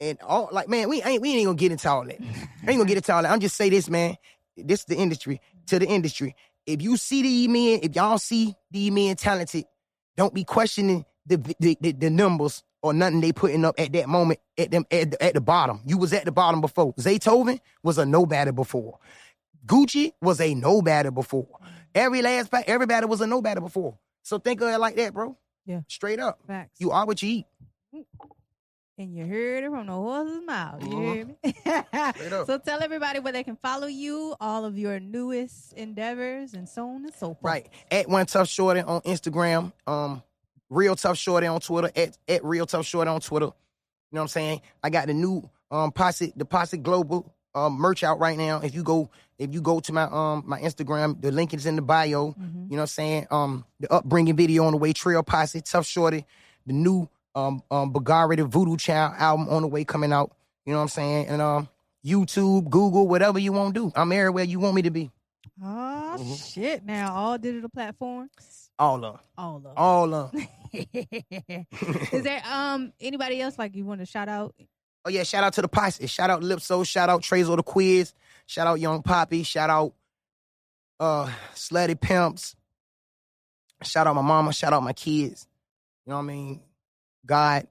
and 0.00 0.18
all 0.22 0.48
like 0.52 0.68
man, 0.68 0.88
we 0.88 1.02
ain't 1.02 1.22
we 1.22 1.34
ain't 1.36 1.46
gonna 1.46 1.56
get 1.56 1.72
into 1.72 1.88
all 1.88 2.04
that. 2.04 2.20
I 2.20 2.70
ain't 2.70 2.78
gonna 2.78 2.84
get 2.86 2.96
into 2.98 3.14
all 3.14 3.22
that. 3.22 3.30
I'm 3.30 3.40
just 3.40 3.56
say 3.56 3.70
this, 3.70 3.88
man. 3.88 4.16
This 4.56 4.80
is 4.80 4.86
the 4.86 4.96
industry 4.96 5.40
to 5.68 5.78
the 5.78 5.86
industry. 5.86 6.34
If 6.66 6.82
you 6.82 6.96
see 6.96 7.22
the 7.22 7.48
men, 7.48 7.80
if 7.82 7.94
y'all 7.96 8.18
see 8.18 8.54
the 8.70 8.90
men 8.90 9.16
talented, 9.16 9.64
don't 10.16 10.34
be 10.34 10.44
questioning 10.44 11.04
the 11.26 11.36
the, 11.60 11.78
the, 11.80 11.92
the 11.92 12.10
numbers 12.10 12.62
or 12.82 12.92
nothing 12.92 13.20
they 13.20 13.32
putting 13.32 13.64
up 13.64 13.76
at 13.78 13.92
that 13.92 14.08
moment 14.08 14.40
at 14.58 14.70
them 14.72 14.84
at, 14.90 15.12
the- 15.12 15.22
at 15.22 15.34
the 15.34 15.40
bottom. 15.40 15.80
You 15.86 15.98
was 15.98 16.12
at 16.12 16.24
the 16.24 16.32
bottom 16.32 16.60
before. 16.60 16.92
Zaytoven 16.94 17.60
was 17.82 17.96
a 17.98 18.04
nobody 18.04 18.50
before. 18.50 18.98
Gucci 19.64 20.12
was 20.20 20.40
a 20.40 20.54
nobody 20.54 21.10
before. 21.10 21.46
Mm. 21.62 21.68
Every 21.94 22.22
last 22.22 22.52
everybody 22.66 23.06
was 23.06 23.20
a 23.20 23.26
nobody 23.26 23.60
before. 23.60 23.96
So 24.22 24.38
think 24.38 24.60
of 24.60 24.68
it 24.68 24.78
like 24.78 24.96
that, 24.96 25.14
bro. 25.14 25.36
Yeah. 25.66 25.80
Straight 25.88 26.18
up. 26.20 26.40
Facts. 26.46 26.80
You 26.80 26.90
are 26.90 27.06
what 27.06 27.22
you 27.22 27.28
eat. 27.30 27.46
and 28.98 29.14
you 29.16 29.26
heard 29.26 29.64
it 29.64 29.70
from 29.70 29.86
the 29.86 29.92
horse's 29.92 30.44
mouth. 30.46 30.82
You 30.82 31.00
hear 31.00 31.24
me? 31.26 31.36
Mm-hmm. 31.64 32.34
up. 32.34 32.46
so 32.46 32.58
tell 32.58 32.82
everybody 32.82 33.18
where 33.20 33.32
they 33.32 33.42
can 33.44 33.56
follow 33.56 33.86
you, 33.86 34.34
all 34.40 34.64
of 34.64 34.76
your 34.76 34.98
newest 35.00 35.72
endeavors, 35.74 36.54
and 36.54 36.68
so 36.68 36.88
on 36.88 37.04
and 37.04 37.14
so 37.14 37.28
forth. 37.28 37.38
Right. 37.42 37.68
At 37.90 38.08
one 38.08 38.26
tough 38.26 38.48
shorty 38.48 38.80
on 38.80 39.00
Instagram. 39.02 39.72
Um, 39.86 40.22
real 40.70 40.96
tough 40.96 41.16
shorty 41.18 41.46
on 41.46 41.60
Twitter. 41.60 41.90
At 41.96 42.16
at 42.28 42.44
real 42.44 42.66
tough 42.66 42.86
shorty 42.86 43.08
on 43.08 43.20
Twitter. 43.20 43.46
You 43.46 43.52
know 44.16 44.20
what 44.20 44.22
I'm 44.22 44.28
saying? 44.28 44.60
I 44.82 44.90
got 44.90 45.06
the 45.06 45.14
new 45.14 45.48
um 45.70 45.92
posse 45.92 46.32
the 46.36 46.44
posse 46.44 46.76
global 46.76 47.32
um 47.54 47.74
merch 47.74 48.02
out 48.02 48.18
right 48.18 48.36
now. 48.36 48.60
If 48.60 48.74
you 48.74 48.82
go 48.82 49.10
if 49.42 49.52
you 49.54 49.60
go 49.60 49.80
to 49.80 49.92
my 49.92 50.04
um 50.04 50.44
my 50.46 50.60
Instagram, 50.60 51.20
the 51.20 51.30
link 51.32 51.52
is 51.54 51.66
in 51.66 51.76
the 51.76 51.82
bio. 51.82 52.28
Mhm. 52.32 52.36
You 52.70 52.76
know 52.76 52.76
what 52.76 52.80
I'm 52.82 52.86
saying? 52.86 53.26
Um 53.30 53.64
the 53.80 53.92
upbringing 53.92 54.36
video 54.36 54.64
on 54.64 54.72
the 54.72 54.78
way, 54.78 54.92
Trail 54.92 55.22
Posse, 55.22 55.60
Tough 55.60 55.86
Shorty, 55.86 56.24
the 56.66 56.72
new 56.72 57.08
um 57.34 57.62
um 57.70 57.92
Bagari 57.92 58.36
the 58.36 58.44
Voodoo 58.44 58.76
Child 58.76 59.14
album 59.18 59.48
on 59.48 59.62
the 59.62 59.68
way 59.68 59.84
coming 59.84 60.12
out. 60.12 60.32
You 60.66 60.72
know 60.72 60.78
what 60.78 60.82
I'm 60.82 60.88
saying? 60.88 61.26
And 61.28 61.42
um 61.42 61.68
YouTube, 62.04 62.68
Google, 62.70 63.06
whatever 63.06 63.38
you 63.38 63.52
want 63.52 63.74
to 63.74 63.80
do. 63.80 63.92
I'm 63.94 64.10
everywhere 64.12 64.44
you 64.44 64.58
want 64.60 64.74
me 64.74 64.82
to 64.82 64.90
be. 64.90 65.10
Oh 65.62 66.16
Mhm. 66.18 66.52
shit! 66.52 66.84
Now 66.84 67.14
all 67.14 67.38
digital 67.38 67.68
platforms, 67.68 68.70
All 68.78 69.04
of. 69.04 69.20
all 69.38 69.62
of. 69.64 69.72
All 69.76 70.14
of. 70.14 70.34
Is 70.72 72.22
there 72.24 72.42
um 72.50 72.92
anybody 73.00 73.40
else 73.40 73.58
like 73.58 73.74
you 73.76 73.84
want 73.84 74.00
to 74.00 74.06
shout 74.06 74.28
out? 74.28 74.54
Oh 75.04 75.10
yeah, 75.10 75.22
shout 75.24 75.44
out 75.44 75.52
to 75.54 75.62
the 75.62 75.68
posse. 75.68 76.06
Shout 76.06 76.30
out 76.30 76.42
Lipso. 76.42 76.86
Shout 76.86 77.08
out 77.08 77.22
Trazo 77.22 77.56
the 77.56 77.62
Quiz. 77.62 78.14
Shout 78.52 78.66
out 78.66 78.80
Young 78.80 79.02
Poppy. 79.02 79.44
Shout 79.44 79.70
out 79.70 79.94
uh 81.00 81.26
Slutty 81.54 81.98
Pimps. 81.98 82.54
Shout 83.82 84.06
out 84.06 84.14
my 84.14 84.20
mama. 84.20 84.52
Shout 84.52 84.74
out 84.74 84.82
my 84.82 84.92
kids. 84.92 85.48
You 86.04 86.10
know 86.10 86.16
what 86.16 86.24
I 86.24 86.26
mean? 86.26 86.60
God. 87.24 87.66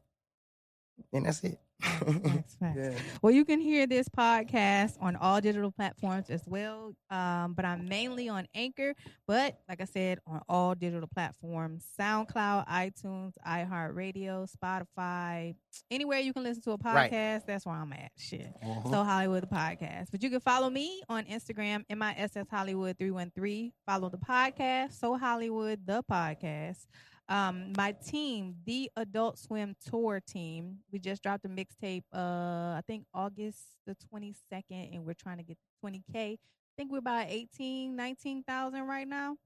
And 1.13 1.27
that's 1.27 1.43
it. 1.43 1.59
Facts, 1.81 2.55
facts. 2.59 2.77
yeah. 2.77 2.91
Well, 3.21 3.31
you 3.33 3.43
can 3.45 3.59
hear 3.59 3.87
this 3.87 4.07
podcast 4.09 4.97
on 5.01 5.15
all 5.15 5.41
digital 5.41 5.71
platforms 5.71 6.29
as 6.29 6.43
well. 6.47 6.93
Um, 7.09 7.53
but 7.53 7.65
I'm 7.65 7.87
mainly 7.89 8.29
on 8.29 8.47
Anchor, 8.55 8.93
but 9.27 9.59
like 9.67 9.81
I 9.81 9.85
said, 9.85 10.19
on 10.27 10.41
all 10.47 10.75
digital 10.75 11.07
platforms 11.13 11.85
SoundCloud, 11.99 12.67
iTunes, 12.67 13.33
iHeartRadio, 13.45 14.47
Spotify, 14.55 15.55
anywhere 15.89 16.19
you 16.19 16.33
can 16.33 16.43
listen 16.43 16.61
to 16.63 16.71
a 16.71 16.77
podcast, 16.77 17.11
Right. 17.11 17.41
that's 17.47 17.65
where 17.65 17.75
I'm 17.75 17.91
at. 17.93 18.11
Shit. 18.17 18.53
Mhm. 18.63 18.89
So 18.89 19.03
Hollywood 19.03 19.43
the 19.43 19.47
podcast. 19.47 20.07
But 20.11 20.21
you 20.23 20.29
can 20.29 20.39
follow 20.39 20.69
me 20.69 21.01
on 21.09 21.25
Instagram, 21.25 21.83
MISS 21.89 22.37
Hollywood 22.49 22.97
313. 22.97 23.71
Follow 23.85 24.09
the 24.09 24.17
podcast, 24.17 24.93
So 24.93 25.17
Hollywood 25.17 25.85
the 25.85 26.03
podcast. 26.03 26.85
Um, 27.31 27.71
my 27.77 27.93
team, 27.93 28.55
the 28.65 28.91
Adult 28.97 29.39
Swim 29.39 29.73
Tour 29.89 30.19
team, 30.19 30.79
we 30.91 30.99
just 30.99 31.23
dropped 31.23 31.45
a 31.45 31.49
mixtape 31.49 32.03
uh 32.13 32.75
I 32.77 32.81
think 32.85 33.05
August 33.13 33.59
the 33.87 33.95
22nd 34.13 34.93
and 34.93 35.05
we're 35.05 35.13
trying 35.13 35.37
to 35.37 35.43
get 35.43 35.57
20k. 35.83 36.03
I 36.13 36.37
think 36.77 36.91
we're 36.91 36.97
about 36.97 37.27
18, 37.29 37.95
19,000 37.95 38.85
right 38.85 39.07
now. 39.07 39.37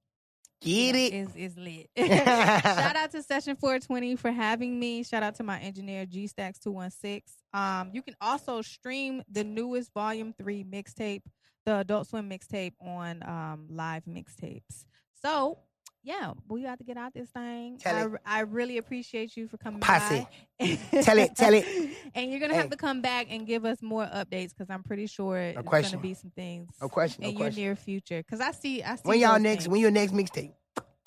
Get 0.62 0.96
it. 0.96 1.14
Is 1.14 1.36
is 1.36 1.58
lit. 1.58 1.90
Shout 1.98 2.96
out 2.96 3.12
to 3.12 3.22
Session 3.22 3.56
420 3.56 4.16
for 4.16 4.32
having 4.32 4.80
me. 4.80 5.04
Shout 5.04 5.22
out 5.22 5.36
to 5.36 5.44
my 5.44 5.60
engineer 5.60 6.08
G 6.08 6.26
Stacks 6.26 6.58
216. 6.60 7.22
Um, 7.54 7.92
you 7.94 8.02
can 8.02 8.16
also 8.20 8.64
stream 8.64 9.22
the 9.30 9.44
newest 9.44 9.94
Volume 9.94 10.34
Three 10.34 10.64
mixtape, 10.64 11.22
the 11.68 11.80
Adult 11.80 12.08
Swim 12.08 12.28
mixtape, 12.28 12.74
on 12.82 13.22
um 13.30 13.68
live 13.70 14.06
mixtapes. 14.06 14.86
So. 15.22 15.60
Yeah, 16.06 16.34
we 16.48 16.62
got 16.62 16.78
to 16.78 16.84
get 16.84 16.98
out 16.98 17.14
this 17.16 17.30
thing. 17.32 17.80
I. 17.84 18.06
I 18.26 18.40
really 18.42 18.78
appreciate 18.78 19.36
you 19.36 19.48
for 19.48 19.58
coming 19.58 19.80
Posse. 19.80 20.28
by. 20.60 20.78
Tell 21.02 21.18
it, 21.18 21.36
tell 21.36 21.54
it. 21.54 21.66
And 22.16 22.30
you're 22.32 22.40
gonna 22.40 22.54
Hey. 22.54 22.60
have 22.62 22.70
to 22.70 22.78
come 22.78 23.02
back 23.02 23.28
and 23.30 23.46
give 23.48 23.66
us 23.66 23.82
more 23.82 24.06
updates 24.06 24.50
because 24.56 24.70
I'm 24.70 24.84
pretty 24.84 25.08
sure 25.08 25.38
it's 25.38 25.62
question. 25.68 25.98
gonna 25.98 26.02
be 26.04 26.14
some 26.14 26.30
things 26.32 26.70
No 26.80 26.88
question. 26.88 27.24
No 27.24 27.30
in 27.30 27.38
your 27.38 27.50
near 27.52 27.76
future. 27.76 28.20
Because 28.20 28.40
I 28.40 28.52
see, 28.52 28.84
I 28.84 28.96
see. 28.96 29.02
When 29.04 29.20
y'all 29.20 29.40
next? 29.40 29.64
things. 29.64 29.70
When 29.70 29.82
your 29.82 29.92
next 29.92 30.14
mixtape? 30.14 30.54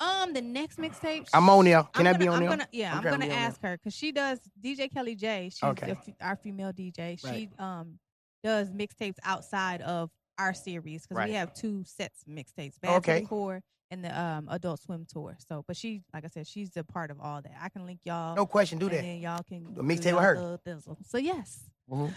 Um, 0.01 0.33
the 0.33 0.41
next 0.41 0.77
mixtape. 0.77 1.27
I'm 1.33 1.49
on 1.49 1.65
there. 1.65 1.83
Can 1.93 2.05
I'm 2.07 2.15
I 2.15 2.17
be 2.17 2.27
on 2.27 2.35
I'm 2.35 2.39
there? 2.41 2.49
Gonna, 2.49 2.67
yeah, 2.71 2.91
I'm 2.91 2.97
I'll 2.97 3.03
gonna 3.03 3.17
be 3.19 3.23
on 3.23 3.29
there. 3.29 3.39
ask 3.39 3.61
her 3.61 3.77
because 3.77 3.93
she 3.95 4.11
does 4.11 4.39
DJ 4.61 4.91
Kelly 4.93 5.15
J. 5.15 5.49
She's 5.49 5.63
Okay. 5.63 5.95
our 6.21 6.35
female 6.35 6.71
DJ. 6.73 7.17
She 7.19 7.49
um 7.57 7.99
does 8.43 8.69
mixtapes 8.71 9.17
outside 9.23 9.81
of 9.81 10.09
our 10.37 10.53
series 10.53 11.03
because 11.03 11.17
Right. 11.17 11.29
we 11.29 11.35
have 11.35 11.53
two 11.53 11.83
sets 11.85 12.21
of 12.27 12.33
mixtapes. 12.33 12.79
Bad 12.81 12.97
okay. 12.97 13.21
Core 13.21 13.61
and 13.91 14.03
the 14.03 14.19
um 14.19 14.47
Adult 14.51 14.79
Swim 14.81 15.05
tour. 15.11 15.35
So, 15.47 15.63
but 15.67 15.75
she, 15.75 16.01
like 16.13 16.23
I 16.25 16.27
said, 16.27 16.47
she's 16.47 16.75
a 16.77 16.83
part 16.83 17.11
of 17.11 17.19
all 17.19 17.41
that. 17.41 17.53
I 17.61 17.69
can 17.69 17.85
link 17.85 18.01
y'all. 18.03 18.35
No 18.35 18.45
question. 18.45 18.77
Do 18.79 18.87
and 18.87 18.95
that. 18.97 19.01
then 19.01 19.17
y'all 19.19 19.43
can 19.43 19.75
A 19.77 19.83
mixtape 19.83 20.13
with 20.13 20.23
her. 20.23 20.59
thizzle. 20.65 20.97
So 21.07 21.17
yes. 21.17 21.61
Mhm. 21.89 22.11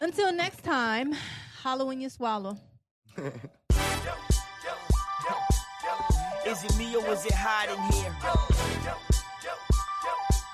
Until 0.00 0.32
next 0.32 0.62
time, 0.64 1.12
hollow 1.62 1.86
when 1.86 2.00
you 2.00 2.08
swallow. 2.08 2.58
Is 6.46 6.62
it 6.62 6.76
me 6.76 6.94
or 6.96 7.06
is 7.12 7.24
it 7.24 7.32
hot 7.34 7.68
in 7.70 7.78
here? 7.92 8.12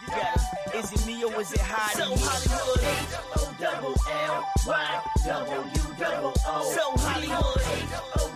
You 0.02 0.06
got 0.08 0.36
it. 0.36 0.74
Is 0.76 0.92
it 0.92 1.04
me 1.06 1.24
or 1.24 1.40
is 1.40 1.52
it 1.52 1.60
hot 1.60 1.98
in 1.98 2.16
here? 2.16 2.16
So 2.18 2.28
Hollywood, 2.30 2.80
H 2.80 3.14
O 3.36 3.54
double 3.58 3.96
L 4.08 4.46
Y 4.66 5.02
W 5.26 5.94
double 5.98 6.32
O. 6.46 6.72
So 6.74 6.84
Hollywood, 7.02 7.56
H 7.58 7.64
O 7.64 7.69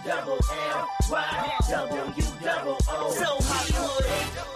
double 0.04 0.38
L 0.52 0.88
Y 1.10 1.52
W 1.70 2.24
double 2.42 2.76
O. 2.88 3.10
So 3.10 3.38
Hollywood. 3.40 4.06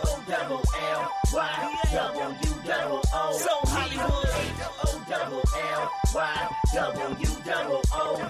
O 0.04 0.22
double 0.28 0.62
L 0.92 1.10
Y 1.32 1.78
W 1.92 2.54
double 2.66 3.02
O. 3.14 3.32
So 3.38 3.54
Hollywood. 3.70 4.37
Double 5.08 5.40
L 5.40 5.90
Y 6.14 6.48
W 6.74 7.26
double 7.40 7.80
O. 7.96 8.20